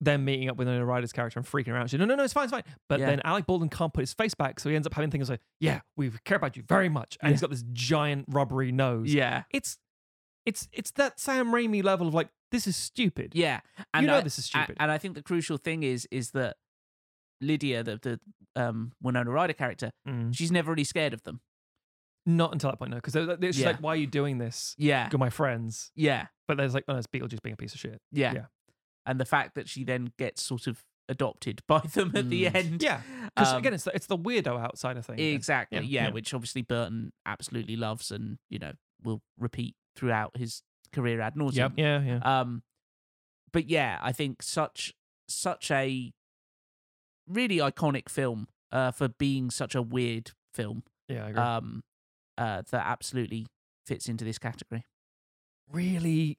them 0.00 0.24
meeting 0.24 0.48
up 0.50 0.56
with 0.56 0.68
Winona 0.68 0.84
Ryder's 0.84 1.12
character 1.12 1.38
and 1.38 1.46
freaking 1.48 1.74
out. 1.74 1.88
She's, 1.88 1.98
no, 1.98 2.04
no, 2.04 2.14
no, 2.14 2.24
it's 2.24 2.32
fine, 2.32 2.44
it's 2.44 2.52
fine. 2.52 2.64
But 2.88 3.00
Yeah. 3.00 3.06
then 3.06 3.20
Alec 3.24 3.46
Baldwin 3.46 3.70
can't 3.70 3.92
put 3.92 4.02
his 4.02 4.12
face 4.12 4.34
back, 4.34 4.60
so 4.60 4.68
he 4.68 4.76
ends 4.76 4.86
up 4.86 4.92
having 4.94 5.10
things 5.10 5.30
like, 5.30 5.40
"Yeah, 5.60 5.80
we 5.96 6.10
care 6.24 6.36
about 6.36 6.56
you 6.56 6.62
very 6.62 6.88
much," 6.88 7.16
and 7.20 7.30
he's 7.30 7.40
Yeah. 7.40 7.46
got 7.46 7.50
this 7.50 7.64
giant 7.72 8.26
rubbery 8.28 8.70
nose. 8.70 9.12
Yeah. 9.14 9.44
it's 9.50 9.78
it's 10.46 10.68
it's 10.72 10.90
that 10.92 11.18
Sam 11.20 11.48
Raimi 11.52 11.82
level 11.82 12.06
of 12.08 12.14
like, 12.14 12.28
this 12.50 12.66
is 12.66 12.76
stupid. 12.76 13.32
Yeah, 13.34 13.60
you 13.98 14.02
know 14.06 14.16
I- 14.18 14.20
this 14.20 14.38
is 14.38 14.44
stupid. 14.46 14.76
And 14.78 14.90
I 14.90 14.98
think 14.98 15.14
the 15.14 15.22
crucial 15.22 15.56
thing 15.56 15.82
is 15.82 16.06
is 16.10 16.30
that 16.32 16.56
Lydia, 17.40 17.82
the 17.82 17.98
the 18.02 18.20
um, 18.60 18.92
Winona 19.02 19.30
Ryder 19.30 19.52
character, 19.52 19.90
Mm. 20.08 20.34
she's 20.36 20.52
never 20.52 20.70
really 20.70 20.84
scared 20.84 21.12
of 21.12 21.22
them. 21.24 21.40
Not 22.26 22.52
until 22.52 22.70
that 22.70 22.78
point, 22.78 22.90
no, 22.92 22.96
because 22.96 23.14
it's 23.16 23.58
Yeah. 23.58 23.66
like, 23.66 23.78
why 23.82 23.90
are 23.90 23.96
you 23.96 24.06
doing 24.06 24.38
this? 24.38 24.74
Yeah. 24.78 25.08
You're 25.12 25.18
my 25.18 25.28
friends. 25.28 25.90
Yeah, 25.94 26.28
But 26.48 26.56
there's 26.56 26.72
like, 26.72 26.84
oh, 26.88 26.96
it's 26.96 27.06
Beetlejuice 27.06 27.42
being 27.42 27.52
a 27.52 27.56
piece 27.56 27.74
of 27.74 27.80
shit. 27.80 28.00
yeah, 28.12 28.32
Yeah. 28.32 28.46
And 29.04 29.20
the 29.20 29.26
fact 29.26 29.56
that 29.56 29.68
she 29.68 29.84
then 29.84 30.12
gets 30.18 30.42
sort 30.42 30.66
of 30.66 30.82
adopted 31.08 31.60
by 31.68 31.80
them 31.80 32.12
at 32.14 32.30
the 32.30 32.44
Mm. 32.44 32.54
end. 32.54 32.82
Yeah. 32.82 33.02
Because 33.34 33.52
Um, 33.52 33.58
again, 33.58 33.74
it's 33.74 33.84
the, 33.84 33.94
it's 33.94 34.06
the 34.06 34.16
weirdo 34.16 34.58
outside 34.58 34.96
of 34.96 35.04
thing. 35.04 35.18
Exactly. 35.18 35.78
Yeah, 35.80 35.82
Yeah, 35.84 36.06
yeah. 36.06 36.12
which 36.14 36.32
obviously 36.32 36.62
Burton 36.62 37.12
absolutely 37.26 37.76
loves 37.76 38.10
and 38.10 38.38
you 38.48 38.58
know 38.58 38.72
will 39.04 39.22
repeat 39.38 39.74
throughout 39.96 40.36
his 40.36 40.62
career 40.92 41.20
ad 41.20 41.34
nauseum. 41.34 41.54
Yep. 41.56 41.72
Yeah, 41.76 42.00
yeah. 42.02 42.40
Um, 42.40 42.62
but 43.52 43.68
yeah, 43.68 43.98
I 44.02 44.12
think 44.12 44.42
such 44.42 44.92
such 45.28 45.70
a 45.70 46.12
really 47.28 47.56
iconic 47.58 48.08
film 48.08 48.48
uh, 48.72 48.90
for 48.90 49.08
being 49.08 49.50
such 49.50 49.74
a 49.74 49.82
weird 49.82 50.32
film. 50.52 50.82
Yeah, 51.08 51.26
I 51.26 51.28
agree. 51.30 51.42
Um, 51.42 51.84
uh, 52.36 52.62
that 52.70 52.86
absolutely 52.86 53.46
fits 53.86 54.08
into 54.08 54.24
this 54.24 54.38
category. 54.38 54.84
really 55.70 56.38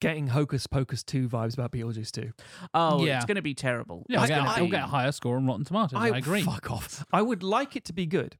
getting 0.00 0.26
Hocus 0.28 0.66
Pocus 0.66 1.02
2 1.02 1.28
vibes 1.28 1.54
about 1.54 1.72
Beetlejuice 1.72 2.10
2. 2.10 2.32
Oh, 2.74 3.04
Yeah. 3.04 3.16
it's 3.16 3.24
going 3.24 3.36
to 3.36 3.42
be 3.42 3.54
terrible. 3.54 4.04
Yeah, 4.08 4.22
It's 4.22 4.30
it'll 4.30 4.44
get, 4.44 4.60
be- 4.60 4.68
get 4.68 4.84
a 4.84 4.86
higher 4.88 5.12
score 5.12 5.36
on 5.36 5.46
Rotten 5.46 5.64
Tomatoes. 5.64 5.98
I, 5.98 6.08
agree. 6.08 6.42
Fuck 6.42 6.70
off. 6.70 7.04
I 7.12 7.22
would 7.22 7.42
like 7.42 7.76
it 7.76 7.84
to 7.86 7.92
be 7.94 8.04
good. 8.06 8.36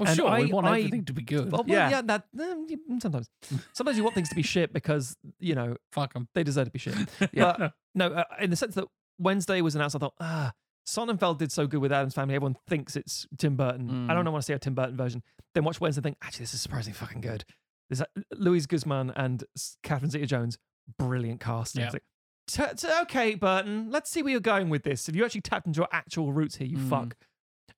Well, 0.00 0.08
And 0.08 0.16
sure, 0.16 0.28
I- 0.28 0.40
we 0.40 0.52
want 0.52 0.66
I- 0.66 0.78
everything 0.78 1.04
to 1.04 1.12
be 1.12 1.22
good. 1.22 1.52
Well, 1.52 1.64
well, 1.66 1.76
Yeah. 1.76 1.90
yeah. 1.90 2.02
that 2.02 2.24
um, 2.40 2.66
sometimes. 3.00 3.28
Sometimes 3.72 3.96
you 3.98 4.02
want 4.02 4.14
things 4.14 4.28
to 4.30 4.34
be 4.34 4.42
shit 4.42 4.72
because, 4.72 5.16
you 5.38 5.54
know, 5.54 5.76
Fuck 5.92 6.14
them. 6.14 6.28
they 6.34 6.42
deserve 6.42 6.66
to 6.66 6.70
be 6.72 6.78
shit. 6.78 6.94
Yeah. 7.32 7.54
But 7.58 7.72
no, 7.94 8.06
uh, 8.08 8.24
in 8.40 8.50
the 8.50 8.56
sense 8.56 8.74
that 8.76 8.86
Wednesday 9.18 9.60
was 9.60 9.74
announced, 9.76 9.94
I 9.96 9.98
thought, 9.98 10.14
ah, 10.20 10.52
Sonnenfeld 10.88 11.38
did 11.38 11.52
so 11.52 11.66
good 11.66 11.80
with 11.80 11.92
Addams 11.92 12.14
Family. 12.14 12.34
Everyone 12.34 12.56
thinks 12.66 12.96
it's 12.96 13.26
Tim 13.38 13.54
Burton. 13.56 14.10
I 14.10 14.14
don't 14.14 14.22
Mm. 14.22 14.24
know 14.24 14.30
want 14.32 14.42
to 14.42 14.46
see 14.46 14.52
a 14.54 14.58
Tim 14.58 14.74
Burton 14.74 14.96
version. 14.96 15.22
Then 15.54 15.64
watch 15.64 15.80
Wednesday 15.80 15.98
and 15.98 16.04
think, 16.04 16.16
actually, 16.22 16.44
this 16.44 16.54
is 16.54 16.60
surprisingly 16.62 16.96
fucking 16.96 17.20
good. 17.20 17.44
There's 17.88 18.00
uh, 18.00 18.06
Luis 18.32 18.66
Guzman 18.66 19.10
and 19.14 19.44
Catherine 19.82 20.10
Zeta-Jones, 20.10 20.58
brilliant 20.98 21.40
casting. 21.40 21.82
Yeah. 21.82 21.90
Like, 21.92 22.04
"T- 22.46 22.62
t- 22.76 22.88
okay, 23.02 23.34
Burton, 23.34 23.90
let's 23.90 24.10
see 24.10 24.22
where 24.22 24.32
you're 24.32 24.40
going 24.40 24.70
with 24.70 24.82
this. 24.84 25.06
Have 25.06 25.14
you 25.16 25.24
actually 25.24 25.42
tapped 25.42 25.66
into 25.66 25.78
your 25.78 25.88
actual 25.92 26.32
roots 26.32 26.56
here, 26.56 26.66
you 26.66 26.78
Mm. 26.78 26.88
fuck? 26.88 27.16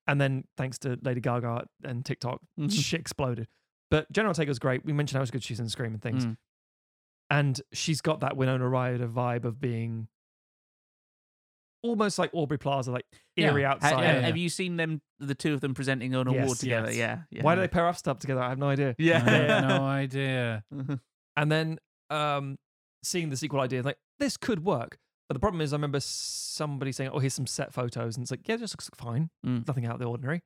And 0.07 0.19
then, 0.19 0.43
thanks 0.57 0.77
to 0.79 0.97
Lady 1.01 1.21
Gaga 1.21 1.65
and 1.83 2.05
TikTok, 2.05 2.41
Mhm. 2.59 2.71
shit 2.71 2.99
exploded. 2.99 3.47
But 3.89 4.11
Jenna 4.11 4.27
Ortega's 4.29 4.59
great. 4.59 4.83
We 4.83 4.91
mentioned 4.93 5.19
how 5.19 5.25
good 5.31 5.43
she's 5.43 5.59
in 5.59 5.69
Scream 5.69 5.93
and 5.93 6.01
things. 6.01 6.25
Mm. 6.25 6.37
And 7.29 7.61
she's 7.71 8.01
got 8.01 8.19
that 8.19 8.35
Winona 8.35 8.67
Ryder 8.67 9.07
vibe 9.07 9.45
of 9.45 9.59
being 9.61 10.07
almost 11.81 12.17
like 12.17 12.29
Aubrey 12.33 12.57
Plaza, 12.57 12.91
like 12.91 13.05
eerie 13.35 13.63
Ha- 13.63 13.71
outside. 13.71 13.93
ha- 13.93 14.01
yeah. 14.01 14.19
Have 14.21 14.37
you 14.37 14.49
seen 14.49 14.77
them, 14.77 15.01
the 15.19 15.35
two 15.35 15.53
of 15.53 15.61
them 15.61 15.73
presenting 15.73 16.13
an 16.15 16.27
award 16.27 16.35
Yes, 16.49 16.59
together? 16.59 16.87
yes. 16.89 16.97
Yeah, 16.97 17.21
yeah. 17.29 17.43
Why 17.43 17.55
do 17.55 17.61
they 17.61 17.67
pair 17.67 17.87
up 17.87 17.97
stuff 17.97 18.19
together? 18.19 18.41
I 18.41 18.49
have 18.49 18.57
no 18.59 18.69
idea. 18.69 18.95
Yeah. 18.97 19.17
I 19.25 19.29
have 19.29 19.67
no 19.67 19.83
idea. 19.85 20.63
And 21.35 21.51
then 21.51 21.79
um, 22.09 22.57
seeing 23.03 23.29
the 23.29 23.37
sequel 23.37 23.59
idea, 23.59 23.81
like 23.83 23.97
this 24.19 24.37
could 24.37 24.63
work. 24.63 24.97
But 25.29 25.35
the 25.35 25.39
problem 25.39 25.61
is, 25.61 25.73
I 25.73 25.77
remember 25.77 25.99
somebody 25.99 26.91
saying, 26.91 27.09
"Oh, 27.13 27.19
here's 27.19 27.33
some 27.33 27.47
set 27.47 27.73
photos," 27.73 28.15
and 28.17 28.23
it's 28.23 28.31
like, 28.31 28.47
"Yeah, 28.47 28.55
it 28.55 28.59
just 28.59 28.73
looks 28.75 28.89
fine, 28.95 29.29
Mm. 29.45 29.67
nothing 29.67 29.85
out 29.85 29.93
of 29.93 29.99
the 29.99 30.05
ordinary." 30.05 30.41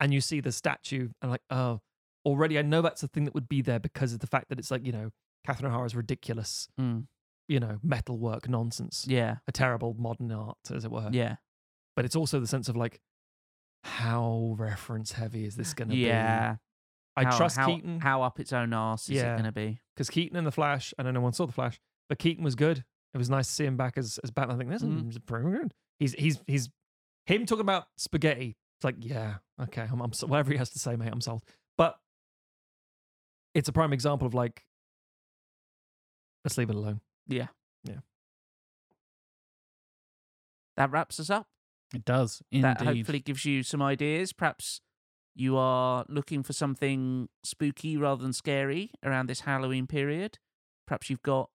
And 0.00 0.12
you 0.14 0.20
see 0.20 0.40
the 0.40 0.52
statue, 0.52 1.08
and 1.22 1.30
like, 1.30 1.42
oh, 1.50 1.80
already 2.24 2.58
I 2.58 2.62
know 2.62 2.82
that's 2.82 3.00
the 3.00 3.08
thing 3.08 3.24
that 3.24 3.34
would 3.34 3.48
be 3.48 3.62
there 3.62 3.78
because 3.80 4.12
of 4.12 4.20
the 4.20 4.26
fact 4.26 4.48
that 4.48 4.58
it's 4.58 4.70
like 4.70 4.84
you 4.86 4.92
know, 4.92 5.10
Catherine 5.44 5.70
O'Hara's 5.72 5.94
ridiculous, 5.96 6.68
Mm. 6.78 7.06
you 7.48 7.58
know, 7.60 7.78
metalwork 7.82 8.48
nonsense, 8.48 9.06
Yeah, 9.08 9.38
a 9.48 9.52
terrible 9.52 9.94
modern 9.94 10.30
art, 10.32 10.58
as 10.70 10.84
it 10.84 10.90
were. 10.90 11.10
yeah, 11.12 11.36
But 11.94 12.04
it's 12.04 12.16
also 12.16 12.38
the 12.40 12.46
sense 12.46 12.68
of 12.68 12.76
like, 12.76 13.00
how 13.84 14.54
reference 14.58 15.12
heavy 15.12 15.44
is 15.44 15.56
this 15.56 15.74
going 15.74 15.88
to 15.88 15.94
be? 15.94 16.00
yeah. 16.02 16.56
I 17.16 17.24
How- 17.24 17.36
trust 17.36 17.56
how, 17.56 17.66
Keaton 17.66 18.00
How 18.00 18.22
up 18.22 18.38
its 18.40 18.52
own 18.52 18.72
arse 18.72 19.08
is 19.08 19.18
it 19.20 19.24
going 19.24 19.44
to 19.44 19.52
be? 19.52 19.80
because 19.94 20.10
Keaton 20.10 20.36
in 20.36 20.44
the 20.44 20.52
Flash. 20.52 20.92
I 20.98 21.02
don't 21.02 21.14
know 21.14 21.20
one 21.20 21.32
saw 21.32 21.46
the 21.46 21.52
Flash, 21.52 21.80
but 22.08 22.18
Keaton 22.18 22.44
was 22.44 22.54
good. 22.54 22.84
It 23.16 23.18
was 23.18 23.30
nice 23.30 23.46
to 23.46 23.52
see 23.54 23.64
him 23.64 23.78
back 23.78 23.96
as 23.96 24.18
as 24.22 24.30
Batman. 24.30 24.56
I 24.56 24.58
think 24.58 24.70
this 24.70 24.82
Mhm. 24.82 25.08
is 25.08 25.18
pretty 25.20 25.48
good. 25.50 25.72
He's 25.98 26.12
he's 26.12 26.38
he's 26.46 26.68
him 27.24 27.46
talking 27.46 27.62
about 27.62 27.86
spaghetti. 27.96 28.58
It's 28.76 28.84
like 28.84 28.96
yeah, 28.98 29.36
okay, 29.58 29.88
I'm, 29.90 30.02
I'm 30.02 30.12
so- 30.12 30.26
whatever 30.26 30.52
he 30.52 30.58
has 30.58 30.68
to 30.72 30.78
say, 30.78 30.96
mate. 30.96 31.08
I'm 31.10 31.22
sold. 31.22 31.42
But 31.78 31.98
it's 33.54 33.70
a 33.70 33.72
prime 33.72 33.94
example 33.94 34.26
of 34.26 34.34
like, 34.34 34.66
let's 36.44 36.58
leave 36.58 36.68
it 36.68 36.76
alone. 36.76 37.00
Yeah, 37.26 37.46
Yeah. 37.84 38.00
That 40.76 40.90
wraps 40.90 41.18
us 41.18 41.30
up. 41.30 41.48
It 41.94 42.04
does 42.04 42.42
indeed. 42.50 42.64
That 42.64 42.82
hopefully 42.82 43.20
gives 43.20 43.46
you 43.46 43.62
some 43.62 43.80
ideas. 43.80 44.34
Perhaps 44.34 44.82
you 45.34 45.56
are 45.56 46.04
looking 46.08 46.42
for 46.42 46.52
something 46.52 47.30
spooky 47.44 47.96
rather 47.96 48.22
than 48.22 48.34
scary 48.34 48.90
around 49.02 49.28
this 49.30 49.40
Halloween 49.40 49.86
period. 49.86 50.38
Perhaps 50.86 51.08
you've 51.08 51.22
got 51.22 51.48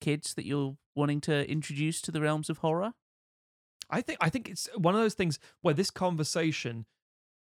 kids 0.00 0.34
that 0.34 0.46
you're 0.46 0.76
wanting 0.94 1.20
to 1.22 1.50
introduce 1.50 2.00
to 2.02 2.10
the 2.10 2.20
realms 2.20 2.48
of 2.50 2.58
horror. 2.58 2.92
I 3.90 4.00
think 4.00 4.18
I 4.20 4.28
think 4.30 4.48
it's 4.48 4.68
one 4.76 4.94
of 4.94 5.00
those 5.00 5.14
things 5.14 5.38
where 5.60 5.74
this 5.74 5.90
conversation 5.90 6.86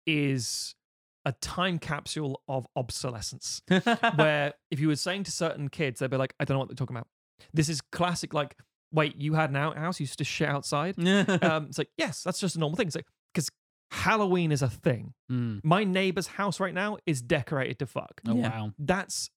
is 0.05 0.75
a 1.25 1.33
time 1.33 1.77
capsule 1.77 2.41
of 2.47 2.67
obsolescence. 2.75 3.61
where 4.15 4.53
if 4.71 4.79
you 4.79 4.87
were 4.87 4.95
saying 4.95 5.23
to 5.25 5.31
certain 5.31 5.67
kids, 5.69 5.99
they'd 5.99 6.09
be 6.09 6.17
like, 6.17 6.33
I 6.39 6.45
don't 6.45 6.55
know 6.55 6.59
what 6.59 6.69
they're 6.69 6.75
talking 6.75 6.95
about. 6.95 7.07
This 7.53 7.67
is 7.69 7.81
classic, 7.81 8.33
like, 8.33 8.55
wait, 8.93 9.15
you 9.17 9.33
had 9.33 9.49
an 9.49 9.57
outhouse, 9.57 9.99
you 9.99 10.05
used 10.05 10.19
to 10.19 10.23
shit 10.23 10.47
outside? 10.47 10.97
um, 11.43 11.65
it's 11.65 11.77
like, 11.77 11.89
yes, 11.97 12.23
that's 12.23 12.39
just 12.39 12.55
a 12.55 12.59
normal 12.59 12.77
thing. 12.77 12.87
It's 12.87 12.95
like, 12.95 13.07
because 13.33 13.49
Halloween 13.91 14.51
is 14.53 14.61
a 14.61 14.69
thing. 14.69 15.13
Mm. 15.29 15.59
My 15.63 15.83
neighbor's 15.83 16.27
house 16.27 16.59
right 16.61 16.73
now 16.73 16.97
is 17.05 17.21
decorated 17.21 17.79
to 17.79 17.85
fuck. 17.87 18.21
Oh, 18.27 18.35
Yeah. 18.35 18.49
wow. 18.49 18.71
That's 18.79 19.29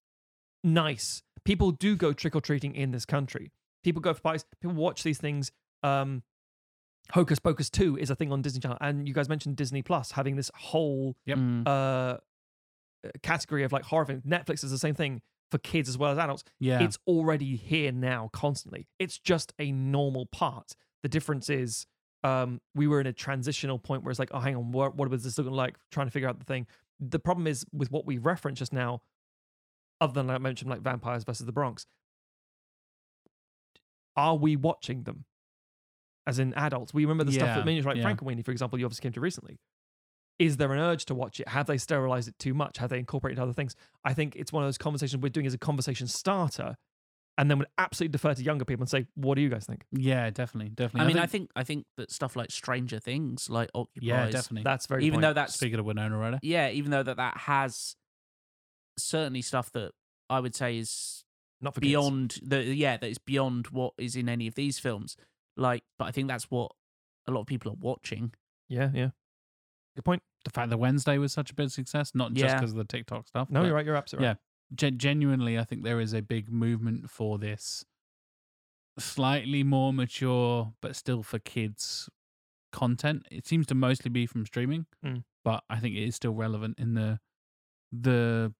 nice. 0.62 1.23
People 1.45 1.73
do 1.73 1.97
go 1.97 2.12
trick 2.12 2.37
or 2.37 2.41
treating 2.41 2.74
in 2.74 2.93
this 2.93 3.05
country. 3.05 3.51
People 3.82 4.01
go 4.02 4.12
for 4.15 4.20
parties. 4.20 4.44
People 4.61 4.77
watch 4.77 5.02
these 5.02 5.19
things. 5.19 5.52
Um, 5.82 6.23
Hocus 7.12 7.39
Pocus 7.39 7.70
2 7.70 7.97
is 7.98 8.11
a 8.11 8.15
thing 8.15 8.31
on 8.32 8.43
Disney 8.43 8.61
Channel. 8.61 8.78
And 8.81 9.09
you 9.09 9.15
guys 9.15 9.28
mentioned 9.28 9.57
Disney 9.57 9.82
Plus 9.82 10.12
having 10.12 10.36
this 10.36 10.51
whole 10.55 11.16
Yep. 11.27 11.39
uh, 11.66 12.16
category 13.23 13.65
of 13.65 13.73
like 13.73 13.85
horror 13.85 14.05
films. 14.05 14.23
Netflix 14.24 14.62
is 14.65 14.70
the 14.70 14.78
same 14.78 14.94
thing 14.94 15.23
for 15.51 15.59
kids 15.59 15.89
as 15.89 15.98
well 15.98 16.12
as 16.12 16.19
adults. 16.19 16.44
Yeah. 16.61 16.82
It's 16.82 16.98
already 17.07 17.57
here 17.57 17.90
now 17.93 18.31
constantly. 18.32 18.86
It's 18.98 19.19
just 19.19 19.52
a 19.59 19.73
normal 19.73 20.27
part. 20.27 20.74
The 21.02 21.09
difference 21.09 21.48
is 21.51 21.86
um, 22.23 22.61
we 22.74 22.86
were 22.86 23.01
in 23.01 23.07
a 23.07 23.12
transitional 23.12 23.78
point 23.78 24.05
where 24.05 24.11
it's 24.11 24.19
like, 24.20 24.31
oh, 24.32 24.39
hang 24.40 24.55
on, 24.55 24.70
what, 24.70 24.94
what 24.94 25.09
was 25.09 25.24
this 25.24 25.39
looking 25.39 25.55
like? 25.55 25.77
Trying 25.90 26.07
to 26.07 26.11
figure 26.12 26.28
out 26.28 26.39
the 26.39 26.44
thing. 26.44 26.66
The 27.01 27.19
problem 27.19 27.47
is 27.47 27.65
with 27.73 27.90
what 27.90 28.05
we 28.07 28.19
referenced 28.19 28.59
just 28.59 28.73
now, 28.74 29.01
other 30.01 30.12
than 30.12 30.28
I 30.31 30.39
mentioned 30.39 30.70
like 30.70 30.82
Vampires 30.82 31.24
versus 31.24 31.47
the 31.47 31.52
Bronx, 31.52 31.86
are 34.21 34.37
we 34.37 34.57
watching 34.57 35.05
them? 35.05 35.25
As 36.27 36.39
in 36.39 36.53
adults, 36.55 36.93
we 36.93 37.05
remember 37.05 37.25
the 37.25 37.33
stuff 37.33 37.57
that 37.57 37.65
means 37.65 37.87
like 37.87 37.97
yeah. 37.97 38.05
Frankenweenie, 38.05 38.45
for 38.45 38.53
example, 38.53 38.79
you 38.79 38.85
obviously 38.85 39.03
came 39.03 39.13
to 39.13 39.21
recently. 39.21 39.59
Is 40.39 40.59
there 40.59 40.73
an 40.73 40.79
urge 40.79 41.07
to 41.07 41.15
watch 41.15 41.41
it? 41.41 41.49
Have 41.49 41.67
they 41.67 41.79
sterilized 41.79 42.29
it 42.29 42.39
too 42.39 42.55
much? 42.55 42.79
Have 42.79 42.91
they 42.91 42.99
incorporated 42.99 43.39
other 43.39 43.53
things? 43.53 43.75
I 44.05 44.15
think 44.15 44.37
it's 44.37 44.53
one 44.53 44.63
of 44.63 44.69
those 44.69 44.79
conversations 44.79 45.23
we're 45.23 45.31
doing 45.31 45.47
as 45.47 45.55
a 45.55 45.59
conversation 45.59 46.07
starter, 46.07 46.77
and 47.37 47.51
then 47.51 47.59
would 47.59 47.69
absolutely 47.79 48.13
defer 48.13 48.35
to 48.35 48.43
younger 48.43 48.65
people 48.65 48.83
and 48.83 48.91
say, 48.91 49.07
"What 49.15 49.35
do 49.35 49.41
you 49.41 49.49
guys 49.49 49.67
think?" 49.67 49.85
Yeah, 49.93 50.29
definitely, 50.31 50.71
definitely. 50.71 51.05
I 51.05 51.09
mean, 51.09 51.19
I 51.19 51.27
think 51.27 51.51
I 51.57 51.65
think 51.65 51.87
that 51.97 52.11
stuff 52.11 52.37
like 52.37 52.51
Stranger 52.51 53.01
Things, 53.01 53.49
like 53.51 53.71
occupies. 53.75 54.07
Yeah, 54.07 54.31
definitely. 54.31 54.63
That's 54.63 54.87
very 54.87 55.05
even 55.05 55.17
point. 55.17 55.23
though 55.23 55.33
that's 55.33 55.55
Speaking 55.55 55.79
of 55.79 55.87
Winona 55.87 56.17
Ryder, 56.17 56.39
yeah, 56.43 56.69
even 56.69 56.91
though 56.91 57.03
that 57.03 57.17
that 57.17 57.37
has 57.39 57.97
certainly 58.99 59.43
stuff 59.43 59.73
that 59.73 59.93
I 60.29 60.41
would 60.41 60.55
say 60.55 60.79
is 60.79 61.25
not 61.61 61.74
for 61.74 61.81
kids. 61.81 61.91
beyond 61.91 62.39
the 62.43 62.65
yeah 62.65 62.97
that 62.97 63.09
is 63.09 63.19
beyond 63.19 63.66
what 63.69 63.93
is 63.99 64.16
in 64.16 64.28
any 64.28 64.47
of 64.47 64.55
these 64.55 64.78
films. 64.78 65.16
Like, 65.57 65.82
but 65.99 66.07
I 66.07 66.11
think 66.12 66.28
that's 66.28 66.51
what 66.51 66.73
a 67.27 67.32
lot 67.32 67.41
of 67.43 67.47
people 67.47 67.73
are 67.73 67.77
watching. 67.81 68.32
Yeah, 68.69 68.91
yeah. 68.95 69.11
Good 69.97 70.05
point. 70.05 70.23
the 70.45 70.51
fact 70.51 70.70
that 70.70 70.78
Wednesday 70.78 71.19
was 71.19 71.32
such 71.32 71.51
a 71.51 71.55
big 71.55 71.69
success, 71.70 72.12
not 72.15 72.32
just 72.32 72.45
Yeah. 72.47 72.55
because 72.59 72.70
of 72.70 72.78
the 72.78 72.85
TikTok 72.85 73.28
stuff. 73.28 73.51
No, 73.51 73.62
you're 73.65 73.74
right. 73.74 73.85
You're 73.85 73.97
absolutely 73.97 74.24
yeah, 74.27 74.31
right. 74.31 74.39
gen- 74.74 74.97
genuinely, 74.99 75.59
I 75.59 75.65
think 75.65 75.82
there 75.85 76.01
is 76.01 76.15
a 76.15 76.23
big 76.23 76.51
movement 76.51 77.11
for 77.11 77.37
this 77.39 77.85
slightly 78.99 79.62
more 79.62 79.93
mature, 79.93 80.73
but 80.81 80.97
still 80.97 81.23
for 81.23 81.39
kids 81.39 82.09
content. 82.73 83.27
It 83.31 83.47
seems 83.47 83.66
to 83.66 83.74
mostly 83.74 84.11
be 84.11 84.27
from 84.27 84.47
streaming, 84.47 84.87
Mm. 85.05 85.24
but 85.45 85.65
I 85.69 85.81
think 85.81 85.95
it 85.97 86.05
is 86.05 86.15
still 86.16 86.32
relevant 86.35 86.78
in 86.78 86.95
the 86.95 87.20
the 87.93 88.55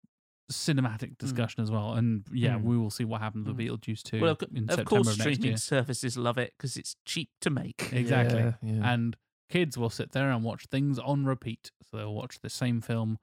cinematic 0.51 1.17
discussion 1.19 1.63
as 1.63 1.71
well. 1.71 1.95
And 1.95 2.25
yeah, 2.33 2.57
Mm. 2.59 2.63
we 2.65 2.77
will 2.79 2.91
see 2.91 3.05
what 3.05 3.21
happens 3.21 3.47
with 3.47 3.57
Mm. 3.57 3.69
Beetlejuice 3.69 4.03
2 4.03 4.21
Well, 4.21 4.33
of, 4.33 4.43
in 4.55 4.65
of 4.65 4.71
September 4.71 4.85
course, 4.85 5.09
of 5.09 5.19
next 5.19 5.21
streaming 5.21 5.43
year. 5.51 5.57
services 5.57 6.17
love 6.17 6.39
it 6.39 6.55
because 6.57 6.77
it's 6.77 6.97
cheap 7.05 7.31
to 7.41 7.51
make. 7.51 7.91
Exactly. 7.93 8.41
Yeah, 8.41 8.55
yeah. 8.63 8.93
And 8.93 9.17
kids 9.49 9.77
will 9.79 9.91
sit 9.91 10.13
there 10.13 10.31
and 10.31 10.45
watch 10.45 10.67
things 10.67 10.99
on 10.99 11.25
repeat. 11.25 11.73
So 11.91 11.97
they'll 11.97 12.15
watch 12.15 12.41
the 12.41 12.51
same 12.51 12.81
film 12.81 13.19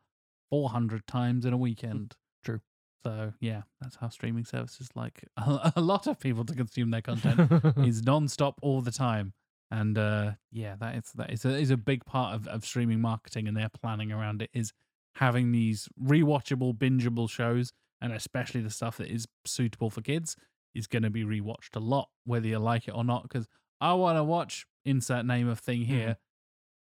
400 0.50 1.08
times 1.08 1.46
in 1.46 1.54
a 1.54 1.58
weekend. 1.58 2.16
True. 2.44 2.62
So, 3.04 3.34
yeah, 3.40 3.64
that's 3.80 3.96
how 3.98 4.10
streaming 4.10 4.44
services 4.46 4.90
like 4.96 5.24
a, 5.38 5.72
a 5.78 5.82
lot 5.82 6.08
of 6.08 6.20
people 6.20 6.44
to 6.46 6.54
consume 6.56 6.90
their 6.92 7.02
content 7.02 7.52
is 7.86 8.04
non-stop 8.04 8.60
all 8.62 8.82
the 8.82 8.92
time. 8.92 9.34
And 9.70 9.98
uh, 9.98 10.32
yeah, 10.52 10.76
that 10.80 10.96
is 10.96 11.12
that 11.16 11.32
is 11.32 11.44
a, 11.46 11.50
is 11.58 11.72
a 11.72 11.78
big 11.78 12.06
part 12.06 12.36
of, 12.36 12.48
of 12.48 12.64
streaming 12.66 13.02
marketing 13.02 13.48
and 13.50 13.56
their 13.58 13.70
planning 13.70 14.12
around 14.14 14.42
it 14.42 14.50
is 14.54 14.72
having 15.18 15.52
these 15.52 15.88
rewatchable, 16.02 16.78
bingeable 16.78 17.30
shows, 17.30 17.74
and 18.02 18.14
especially 18.14 18.62
the 18.62 18.70
stuff 18.70 18.98
that 18.98 19.08
is 19.08 19.28
suitable 19.46 19.90
for 19.90 20.02
kids 20.02 20.36
is 20.76 20.86
going 20.86 21.04
to 21.04 21.10
be 21.10 21.24
rewatched 21.24 21.76
a 21.76 21.80
lot, 21.80 22.10
whether 22.26 22.48
you 22.48 22.60
like 22.60 22.88
it 22.88 22.92
or 22.92 23.04
not. 23.04 23.24
Because 23.24 23.48
I 23.82 23.94
want 23.94 24.18
to 24.18 24.24
watch 24.24 24.66
insert 24.86 25.26
name 25.26 25.48
of 25.48 25.60
thing 25.60 25.82
here. 25.82 26.18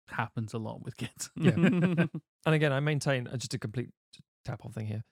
Happens 0.08 0.52
a 0.52 0.58
lot 0.58 0.82
with 0.82 0.96
kids. 0.96 1.30
Yeah. 1.36 1.52
and 1.56 2.08
again, 2.44 2.72
I 2.72 2.80
maintain 2.80 3.26
uh, 3.26 3.36
just 3.36 3.54
a 3.54 3.58
complete 3.58 3.90
tap 4.44 4.64
off 4.64 4.74
thing 4.74 4.86
here. 4.86 5.04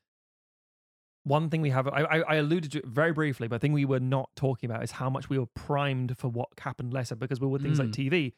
One 1.24 1.48
thing 1.48 1.62
we 1.62 1.70
have, 1.70 1.86
I, 1.86 2.02
I, 2.28 2.34
alluded 2.34 2.72
to 2.72 2.78
it 2.78 2.86
very 2.86 3.12
briefly, 3.12 3.46
but 3.46 3.54
I 3.54 3.58
think 3.60 3.72
we 3.72 3.84
were 3.84 4.00
not 4.00 4.30
talking 4.34 4.68
about 4.68 4.82
is 4.82 4.90
how 4.90 5.08
much 5.08 5.30
we 5.30 5.38
were 5.38 5.46
primed 5.54 6.18
for 6.18 6.28
what 6.28 6.48
happened 6.58 6.92
later 6.92 7.14
because 7.14 7.40
we 7.40 7.46
were 7.46 7.60
things 7.60 7.78
like 7.78 7.90
Mm. 7.90 8.10
TV. 8.10 8.32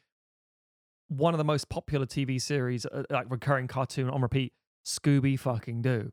One 1.07 1.33
of 1.33 1.39
the 1.39 1.43
most 1.43 1.67
popular 1.67 2.05
TV 2.05 2.39
series, 2.39 2.85
uh, 2.85 3.03
like 3.09 3.25
recurring 3.31 3.67
cartoon 3.67 4.07
on 4.07 4.21
repeat, 4.21 4.53
Scooby 4.85 5.37
fucking 5.39 5.81
Doo. 5.81 6.11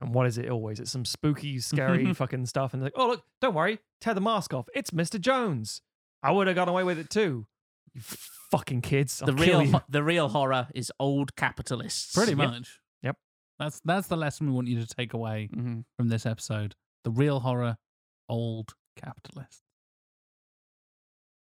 And 0.00 0.12
what 0.14 0.26
is 0.26 0.36
it 0.38 0.50
always? 0.50 0.78
It's 0.78 0.90
some 0.90 1.04
spooky, 1.04 1.58
scary 1.58 2.12
fucking 2.14 2.46
stuff. 2.46 2.74
And 2.74 2.82
like, 2.82 2.92
oh, 2.96 3.08
look, 3.08 3.22
don't 3.40 3.54
worry, 3.54 3.78
tear 4.00 4.14
the 4.14 4.20
mask 4.20 4.52
off. 4.54 4.68
It's 4.74 4.90
Mr. 4.90 5.18
Jones. 5.20 5.80
I 6.22 6.30
would 6.32 6.46
have 6.46 6.56
got 6.56 6.68
away 6.68 6.84
with 6.84 6.98
it 6.98 7.08
too. 7.10 7.46
You 7.94 8.00
fucking 8.02 8.82
kids. 8.82 9.22
I'll 9.22 9.26
the 9.26 9.32
real 9.34 9.62
you. 9.62 9.80
the 9.88 10.02
real 10.02 10.28
horror 10.28 10.68
is 10.74 10.92
old 11.00 11.34
capitalists. 11.36 12.14
Pretty 12.14 12.34
much. 12.34 12.78
Yep. 13.02 13.16
That's 13.58 13.80
that's 13.86 14.08
the 14.08 14.16
lesson 14.18 14.46
we 14.48 14.52
want 14.52 14.68
you 14.68 14.78
to 14.80 14.86
take 14.86 15.14
away 15.14 15.48
Mhm. 15.54 15.84
from 15.96 16.08
this 16.08 16.26
episode. 16.26 16.74
The 17.04 17.10
real 17.10 17.40
horror, 17.40 17.78
old 18.28 18.74
capitalists. 18.96 19.62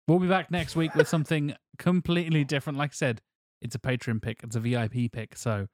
We'll 0.07 0.19
be 0.19 0.27
back 0.27 0.51
next 0.51 0.75
week 0.75 0.95
with 0.95 1.07
something 1.07 1.55
completely 1.77 2.43
different. 2.43 2.77
Like 2.77 2.91
I 2.91 2.93
said, 2.95 3.21
it's 3.61 3.75
a 3.75 3.79
Patreon 3.79 4.21
pick, 4.21 4.43
it's 4.43 4.55
a 4.55 4.59
VIP 4.59 5.09
pick. 5.11 5.37
So, 5.37 5.67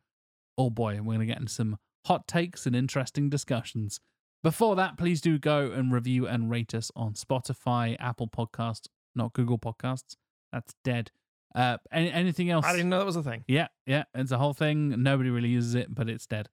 oh 0.59 0.69
boy, 0.69 0.97
we're 0.97 1.15
going 1.15 1.19
to 1.21 1.25
get 1.25 1.39
into 1.39 1.51
some 1.51 1.77
hot 2.05 2.27
takes 2.27 2.65
and 2.67 2.75
interesting 2.75 3.29
discussions. 3.29 3.99
Before 4.43 4.75
that, 4.75 4.97
please 4.97 5.21
do 5.21 5.39
go 5.39 5.71
and 5.71 5.91
review 5.91 6.27
and 6.27 6.51
rate 6.51 6.75
us 6.75 6.91
on 6.95 7.13
Spotify, 7.13 7.95
Apple 7.99 8.27
Podcasts, 8.27 8.87
not 9.15 9.33
Google 9.33 9.57
Podcasts. 9.57 10.15
That's 10.51 10.73
dead. 10.83 11.11
Uh, 11.55 11.77
any, 11.91 12.11
anything 12.11 12.49
else? 12.49 12.65
I 12.65 12.73
didn't 12.73 12.89
know 12.89 12.99
that 12.99 13.05
was 13.05 13.15
a 13.15 13.23
thing. 13.23 13.43
Yeah, 13.47 13.67
yeah, 13.85 14.03
it's 14.13 14.31
a 14.31 14.37
whole 14.37 14.53
thing. 14.53 15.01
Nobody 15.01 15.29
really 15.29 15.49
uses 15.49 15.75
it, 15.75 15.93
but 15.95 16.09
it's 16.09 16.27
dead. 16.27 16.49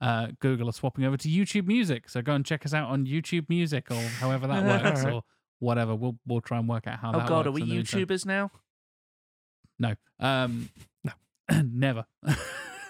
Uh, 0.00 0.28
Google 0.40 0.68
are 0.68 0.72
swapping 0.72 1.04
over 1.04 1.18
to 1.18 1.28
YouTube 1.28 1.66
Music, 1.66 2.08
so 2.08 2.22
go 2.22 2.32
and 2.32 2.44
check 2.44 2.64
us 2.64 2.72
out 2.72 2.88
on 2.88 3.06
YouTube 3.06 3.48
Music 3.50 3.90
or 3.90 4.00
however 4.20 4.46
that 4.46 4.64
works 4.84 5.04
or 5.04 5.22
whatever. 5.58 5.94
We'll 5.94 6.16
we'll 6.26 6.40
try 6.40 6.58
and 6.58 6.68
work 6.68 6.86
out 6.86 6.98
how 6.98 7.10
Oh 7.10 7.18
that 7.18 7.28
God, 7.28 7.46
are 7.46 7.52
we 7.52 7.62
in 7.62 7.68
the 7.68 7.74
meantime. 7.76 8.00
YouTubers 8.00 8.24
now? 8.24 8.50
No, 9.78 9.94
um, 10.18 10.70
no, 11.04 11.12
never. 11.62 12.06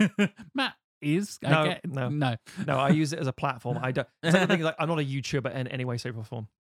Matt 0.55 0.74
is. 1.02 1.39
I 1.44 1.51
No, 1.51 1.64
get- 1.64 1.86
no. 1.86 2.09
no. 2.09 2.36
No, 2.66 2.77
I 2.77 2.89
use 2.90 3.12
it 3.12 3.18
as 3.18 3.27
a 3.27 3.32
platform. 3.32 3.78
I 3.81 3.93
don't. 3.93 4.09
It's 4.22 4.35
like 4.35 4.48
the 4.48 4.55
thing, 4.56 4.62
like 4.64 4.77
I'm 4.78 4.89
not 4.89 4.98
a 4.98 5.05
YouTuber 5.05 5.55
in 5.55 5.66
any 5.68 5.85
way, 5.85 5.97
shape, 5.97 6.16
or 6.16 6.24
form. 6.24 6.48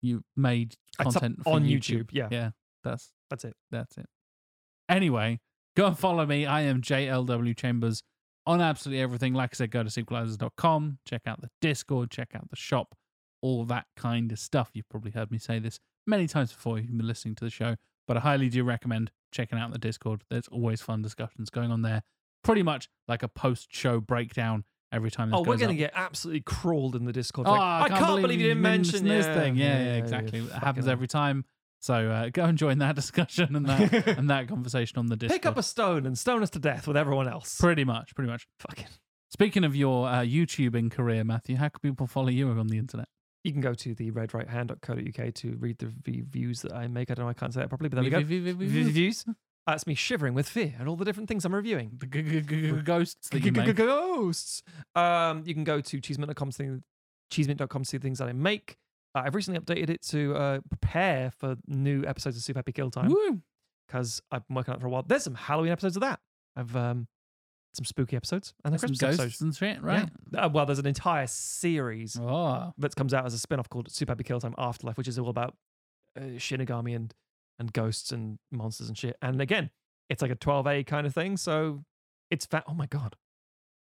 You 0.00 0.22
made 0.36 0.76
content 1.00 1.42
for 1.42 1.54
on 1.54 1.64
YouTube. 1.64 2.04
YouTube, 2.04 2.08
yeah. 2.12 2.28
yeah. 2.30 2.50
That's 2.84 3.10
That's 3.30 3.44
it. 3.44 3.54
That's 3.72 3.96
it. 3.98 4.06
Anyway, 4.88 5.40
go 5.76 5.86
and 5.86 5.98
follow 5.98 6.24
me. 6.24 6.46
I 6.46 6.60
am 6.62 6.80
JLW 6.82 7.56
Chambers 7.56 8.02
on 8.46 8.60
absolutely 8.60 9.02
everything. 9.02 9.34
Like 9.34 9.50
I 9.52 9.56
said, 9.56 9.70
go 9.72 9.82
to 9.82 9.90
sequelisers.com, 9.90 10.98
check 11.06 11.22
out 11.26 11.40
the 11.40 11.50
Discord, 11.60 12.10
check 12.10 12.30
out 12.34 12.48
the 12.48 12.56
shop, 12.56 12.94
all 13.42 13.64
that 13.64 13.86
kind 13.96 14.30
of 14.32 14.38
stuff. 14.38 14.70
You've 14.72 14.88
probably 14.88 15.10
heard 15.10 15.30
me 15.30 15.38
say 15.38 15.58
this 15.58 15.78
many 16.06 16.26
times 16.26 16.52
before 16.52 16.78
you've 16.78 16.96
been 16.96 17.06
listening 17.06 17.34
to 17.34 17.44
the 17.44 17.50
show, 17.50 17.76
but 18.06 18.16
I 18.16 18.20
highly 18.20 18.48
do 18.48 18.64
recommend 18.64 19.10
checking 19.32 19.58
out 19.58 19.72
the 19.72 19.78
Discord. 19.78 20.22
There's 20.30 20.48
always 20.48 20.80
fun 20.80 21.02
discussions 21.02 21.50
going 21.50 21.70
on 21.70 21.82
there. 21.82 22.02
Pretty 22.42 22.62
much 22.62 22.88
like 23.06 23.22
a 23.22 23.28
post 23.28 23.68
show 23.70 24.00
breakdown 24.00 24.64
every 24.92 25.10
time 25.10 25.34
Oh, 25.34 25.42
we're 25.42 25.56
going 25.56 25.70
to 25.70 25.76
get 25.76 25.92
absolutely 25.94 26.40
crawled 26.40 26.96
in 26.96 27.04
the 27.04 27.12
Discord. 27.12 27.46
Oh, 27.46 27.52
Like, 27.52 27.92
I, 27.92 27.98
can't, 27.98 28.22
believe, 28.22 28.40
you 28.40 28.48
didn't 28.48 28.62
mention 28.62 29.06
this 29.06 29.26
yeah, 29.26 29.34
thing. 29.34 29.56
Yeah, 29.56 29.78
yeah, 29.78 29.94
exactly. 29.96 30.40
It 30.40 30.50
happens 30.52 30.88
every 30.88 31.08
time. 31.08 31.44
So 31.80 31.94
uh, 31.94 32.28
go 32.30 32.44
and 32.44 32.58
join 32.58 32.78
that 32.78 32.94
discussion 32.96 33.54
and 33.54 33.66
that 33.66 34.08
and 34.18 34.30
that 34.30 34.48
conversation 34.48 34.98
on 34.98 35.06
the 35.06 35.16
Discord. 35.16 35.40
Pick 35.40 35.46
up 35.46 35.56
a 35.56 35.62
stone 35.62 36.06
and 36.06 36.18
stone 36.18 36.42
us 36.42 36.50
to 36.50 36.58
death 36.58 36.88
with 36.88 36.96
everyone 36.96 37.28
else. 37.28 37.56
Pretty 37.60 37.84
much, 37.84 38.14
pretty 38.14 38.30
much. 38.30 38.46
Fucking. 38.60 38.86
Speaking 39.30 39.62
of 39.64 39.76
your 39.76 40.08
uh, 40.08 40.20
YouTubing 40.20 40.90
career, 40.90 41.22
Matthew, 41.22 41.56
how 41.56 41.68
can 41.68 41.80
people 41.80 42.06
follow 42.06 42.28
you 42.28 42.48
on 42.48 42.66
the 42.66 42.78
internet? 42.78 43.06
You 43.44 43.52
can 43.52 43.60
go 43.60 43.74
to 43.74 43.94
the 43.94 44.10
redrighthand.co.uk 44.10 45.34
to 45.34 45.56
read 45.60 45.78
the 45.78 45.92
reviews 46.06 46.62
that 46.62 46.72
I 46.72 46.88
make. 46.88 47.10
I 47.10 47.14
don't 47.14 47.26
know, 47.26 47.30
I 47.30 47.34
can't 47.34 47.52
say 47.52 47.60
that 47.60 47.68
properly, 47.68 47.88
but 47.88 47.96
there 47.96 48.04
we 48.04 48.10
go. 48.10 48.18
Reviews? 48.18 49.24
That's 49.72 49.86
me 49.86 49.94
shivering 49.94 50.34
with 50.34 50.48
fear 50.48 50.74
and 50.78 50.88
all 50.88 50.96
the 50.96 51.04
different 51.04 51.28
things 51.28 51.44
I'm 51.44 51.54
reviewing. 51.54 51.92
The 51.98 52.06
g- 52.06 52.22
g- 52.22 52.40
g- 52.40 52.60
g- 52.70 52.72
ghosts 52.82 53.28
that 53.30 53.44
you 53.44 53.52
make. 53.52 53.74
Ghosts. 53.76 54.62
Um, 54.94 55.42
you 55.46 55.54
can 55.54 55.64
go 55.64 55.80
to 55.80 56.00
cheesemint.com, 56.00 56.50
to- 56.52 56.82
cheesemint.com 57.30 57.82
to 57.82 57.88
see 57.88 57.96
the 57.98 58.02
things 58.02 58.18
that 58.18 58.28
I 58.28 58.32
make. 58.32 58.76
Uh, 59.14 59.22
I've 59.26 59.34
recently 59.34 59.60
updated 59.60 59.90
it 59.90 60.02
to 60.08 60.34
uh, 60.34 60.58
prepare 60.68 61.30
for 61.30 61.56
new 61.66 62.04
episodes 62.06 62.36
of 62.36 62.42
Super 62.42 62.58
Happy 62.58 62.72
Kill 62.72 62.90
Time 62.90 63.08
Woo! 63.08 63.40
because 63.86 64.22
I've 64.30 64.46
been 64.48 64.54
working 64.56 64.72
on 64.72 64.78
it 64.78 64.80
for 64.80 64.86
a 64.86 64.90
while. 64.90 65.02
There's 65.06 65.24
some 65.24 65.34
Halloween 65.34 65.72
episodes 65.72 65.96
of 65.96 66.00
that. 66.00 66.20
I've 66.56 66.74
um, 66.76 67.06
some 67.74 67.84
spooky 67.84 68.16
episodes 68.16 68.54
and 68.64 68.72
the 68.74 68.78
Some 68.78 68.88
Christmas 68.88 69.00
ghosts 69.16 69.20
episodes. 69.20 69.40
and 69.42 69.54
shit, 69.56 69.82
right? 69.82 70.08
Yeah. 70.32 70.46
Uh, 70.46 70.48
well, 70.48 70.66
there's 70.66 70.78
an 70.78 70.86
entire 70.86 71.26
series 71.26 72.18
Oh. 72.20 72.72
that 72.78 72.96
comes 72.96 73.12
out 73.14 73.24
as 73.26 73.34
a 73.34 73.38
spin 73.38 73.58
off 73.58 73.68
called 73.68 73.90
Super 73.90 74.12
Happy 74.12 74.24
Kill 74.24 74.40
Time 74.40 74.54
Afterlife, 74.58 74.96
which 74.96 75.08
is 75.08 75.18
all 75.18 75.28
about 75.28 75.54
uh, 76.16 76.22
Shinigami 76.38 76.96
and, 76.96 77.14
and 77.58 77.72
ghosts 77.72 78.12
and 78.12 78.38
monsters 78.50 78.88
and 78.88 78.96
shit. 78.96 79.16
And 79.22 79.40
again, 79.40 79.70
It's 80.08 80.22
like 80.22 80.30
a 80.30 80.36
12A 80.36 80.86
kind 80.86 81.06
of 81.06 81.14
thing. 81.14 81.36
So 81.36 81.84
it's 82.30 82.46
fat. 82.46 82.64
Oh 82.68 82.74
my 82.74 82.86
God. 82.86 83.16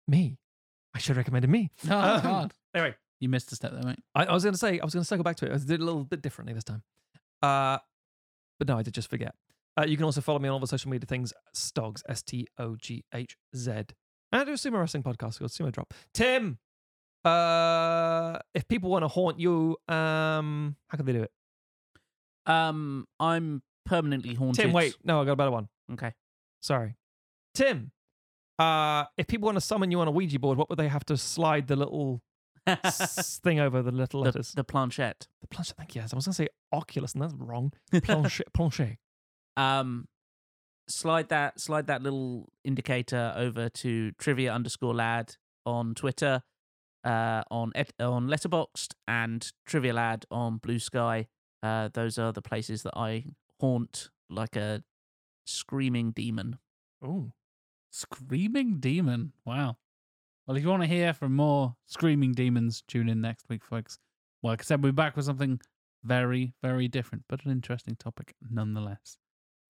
Me. 0.07 0.37
I 0.93 0.99
should 0.99 1.09
have 1.09 1.17
recommended 1.17 1.49
me. 1.49 1.71
Oh, 1.89 1.97
Um, 2.15 2.21
God. 2.21 2.53
Anyway, 2.75 2.95
You 3.19 3.29
missed 3.29 3.51
a 3.51 3.55
step 3.55 3.71
there, 3.71 3.83
mate. 3.83 3.99
I, 4.13 4.25
I 4.25 4.33
was 4.33 4.43
going 4.43 4.53
to 4.53 4.57
say, 4.59 4.79
I 4.79 4.85
was 4.85 4.93
going 4.93 5.01
to 5.03 5.07
circle 5.07 5.23
back 5.23 5.37
to 5.37 5.45
it. 5.45 5.51
I 5.53 5.57
did 5.57 5.71
it 5.71 5.79
a 5.81 5.85
little 5.85 6.03
bit 6.03 6.21
differently 6.21 6.53
this 6.53 6.63
time. 6.63 6.83
Uh, 7.41 7.77
but 8.59 8.67
no, 8.67 8.77
I 8.77 8.83
did 8.83 8.93
just 8.93 9.09
forget. 9.09 9.33
Uh, 9.79 9.85
you 9.87 9.97
can 9.97 10.03
also 10.05 10.21
follow 10.21 10.37
me 10.39 10.47
on 10.49 10.53
all 10.53 10.59
the 10.59 10.67
social 10.67 10.91
media 10.91 11.07
things 11.07 11.33
Stogs, 11.53 12.03
S 12.07 12.21
T 12.21 12.47
O 12.59 12.75
G 12.75 13.03
H 13.13 13.35
Z. 13.55 13.71
And 13.71 14.41
I 14.41 14.43
do 14.43 14.51
a 14.51 14.55
sumo 14.55 14.79
wrestling 14.79 15.01
podcast 15.03 15.39
called 15.39 15.51
Sumo 15.51 15.71
Drop. 15.71 15.93
Tim, 16.13 16.59
uh, 17.25 18.37
if 18.53 18.67
people 18.67 18.89
want 18.89 19.03
to 19.03 19.07
haunt 19.07 19.39
you, 19.39 19.77
um, 19.87 20.75
how 20.89 20.97
can 20.97 21.05
they 21.05 21.13
do 21.13 21.23
it? 21.23 21.31
Um, 22.45 23.07
I'm 23.19 23.61
permanently 23.85 24.33
haunted. 24.33 24.63
Tim, 24.65 24.73
wait. 24.73 24.95
No, 25.03 25.21
I 25.21 25.25
got 25.25 25.33
a 25.33 25.35
better 25.35 25.51
one. 25.51 25.69
Okay. 25.93 26.13
Sorry. 26.61 26.95
Tim, 27.53 27.91
uh, 28.59 29.05
if 29.17 29.27
people 29.27 29.45
want 29.47 29.55
to 29.57 29.61
summon 29.61 29.91
you 29.91 29.99
on 29.99 30.07
a 30.07 30.11
Ouija 30.11 30.39
board, 30.39 30.57
what 30.57 30.69
would 30.69 30.79
they 30.79 30.87
have 30.87 31.05
to 31.05 31.17
slide 31.17 31.67
the 31.67 31.75
little 31.75 32.21
s- 32.67 33.39
thing 33.43 33.59
over 33.59 33.81
the 33.81 33.91
little 33.91 34.21
The, 34.21 34.25
letters? 34.29 34.51
the 34.53 34.63
planchette. 34.63 35.27
The 35.41 35.47
planchette. 35.47 35.77
Thank 35.77 35.95
you. 35.95 36.01
Yes, 36.01 36.13
I 36.13 36.15
was 36.15 36.25
going 36.25 36.33
to 36.33 36.35
say 36.37 36.47
Oculus, 36.71 37.13
and 37.13 37.21
that's 37.21 37.33
wrong. 37.33 37.73
Planchette. 37.91 38.51
planche. 38.57 38.97
Um, 39.57 40.07
slide 40.89 41.29
that 41.29 41.59
slide 41.59 41.87
that 41.87 42.01
little 42.01 42.49
indicator 42.65 43.33
over 43.37 43.69
to 43.69 44.11
trivia 44.13 44.51
underscore 44.53 44.93
lad 44.95 45.35
on 45.65 45.93
Twitter, 45.95 46.41
uh, 47.03 47.43
on 47.51 47.71
et- 47.75 47.93
on 47.99 48.27
Letterboxd 48.27 48.93
and 49.07 49.51
trivia 49.65 49.93
lad 49.93 50.25
on 50.31 50.59
Bluesky. 50.59 51.27
Uh, 51.63 51.89
those 51.93 52.19
are 52.19 52.31
the 52.33 52.41
places 52.41 52.83
that 52.83 52.93
I 52.95 53.23
haunt 53.59 54.09
like 54.29 54.55
a 54.57 54.83
screaming 55.45 56.11
demon. 56.11 56.57
Oh, 57.03 57.31
Screaming 57.91 58.79
demon. 58.79 59.33
Wow. 59.45 59.77
Well, 60.45 60.57
if 60.57 60.63
you 60.63 60.69
want 60.69 60.81
to 60.83 60.87
hear 60.87 61.13
from 61.13 61.35
more 61.35 61.75
screaming 61.85 62.33
demons, 62.33 62.83
tune 62.87 63.07
in 63.07 63.21
next 63.21 63.47
week, 63.49 63.63
folks. 63.63 63.97
Well, 64.41 64.51
like 64.53 64.61
I 64.61 64.63
said, 64.63 64.83
we'll 64.83 64.91
be 64.91 64.95
back 64.95 65.15
with 65.15 65.25
something 65.25 65.61
very, 66.03 66.53
very 66.61 66.87
different, 66.89 67.23
but 67.29 67.45
an 67.45 67.51
interesting 67.51 67.95
topic 67.95 68.35
nonetheless. 68.49 69.17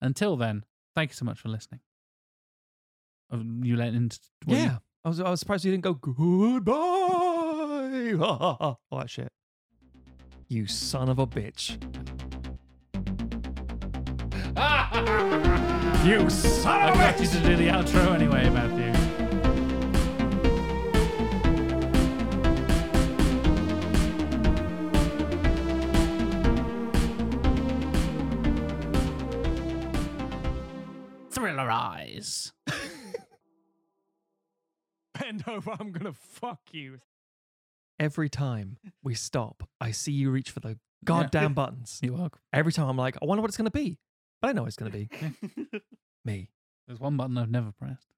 Until 0.02 0.36
then, 0.36 0.64
thank 0.96 1.10
you 1.10 1.14
so 1.14 1.24
much 1.26 1.38
for 1.38 1.48
listening. 1.48 1.80
Oh, 3.30 3.40
You 3.62 3.76
let 3.76 3.94
into 3.94 4.18
what 4.46 4.56
you- 4.56 4.62
yeah. 4.64 4.78
I 5.04 5.08
was, 5.10 5.20
I 5.20 5.30
was 5.30 5.38
surprised 5.40 5.64
you 5.66 5.70
didn't 5.70 5.84
go 5.84 5.94
goodbye. 5.94 6.72
All 8.20 8.80
that 8.98 9.10
shit. 9.10 9.30
You 10.54 10.68
son 10.68 11.08
of 11.08 11.18
a 11.18 11.26
bitch. 11.26 11.82
you 16.06 16.30
son 16.30 16.80
I 16.80 16.90
of 16.90 16.94
a 16.94 16.98
got 16.98 17.18
you 17.18 17.26
bitch. 17.26 17.32
to 17.32 17.40
do 17.40 17.56
the 17.56 17.66
outro 17.66 18.14
anyway, 18.14 18.48
Matthew. 18.50 18.92
Thriller 31.32 31.68
eyes. 31.68 32.52
Bend 35.18 35.42
over, 35.48 35.72
I'm 35.80 35.90
gonna 35.90 36.12
fuck 36.12 36.60
you. 36.70 37.00
Every 37.98 38.28
time 38.28 38.78
we 39.02 39.14
stop, 39.14 39.62
I 39.80 39.92
see 39.92 40.12
you 40.12 40.30
reach 40.30 40.50
for 40.50 40.60
the 40.60 40.78
goddamn 41.04 41.54
buttons. 41.54 42.00
You're. 42.02 42.30
Every 42.52 42.72
time 42.72 42.88
I'm 42.88 42.96
like, 42.96 43.16
I 43.22 43.24
wonder 43.24 43.40
what 43.40 43.48
it's 43.48 43.56
gonna 43.56 43.70
be. 43.70 43.98
But 44.42 44.48
I 44.48 44.52
know 44.52 44.62
what 44.62 44.68
it's 44.68 44.76
gonna 44.76 44.90
be. 44.90 45.08
Me. 46.24 46.50
There's 46.86 47.00
one 47.00 47.16
button 47.16 47.38
I've 47.38 47.50
never 47.50 47.72
pressed. 47.72 48.13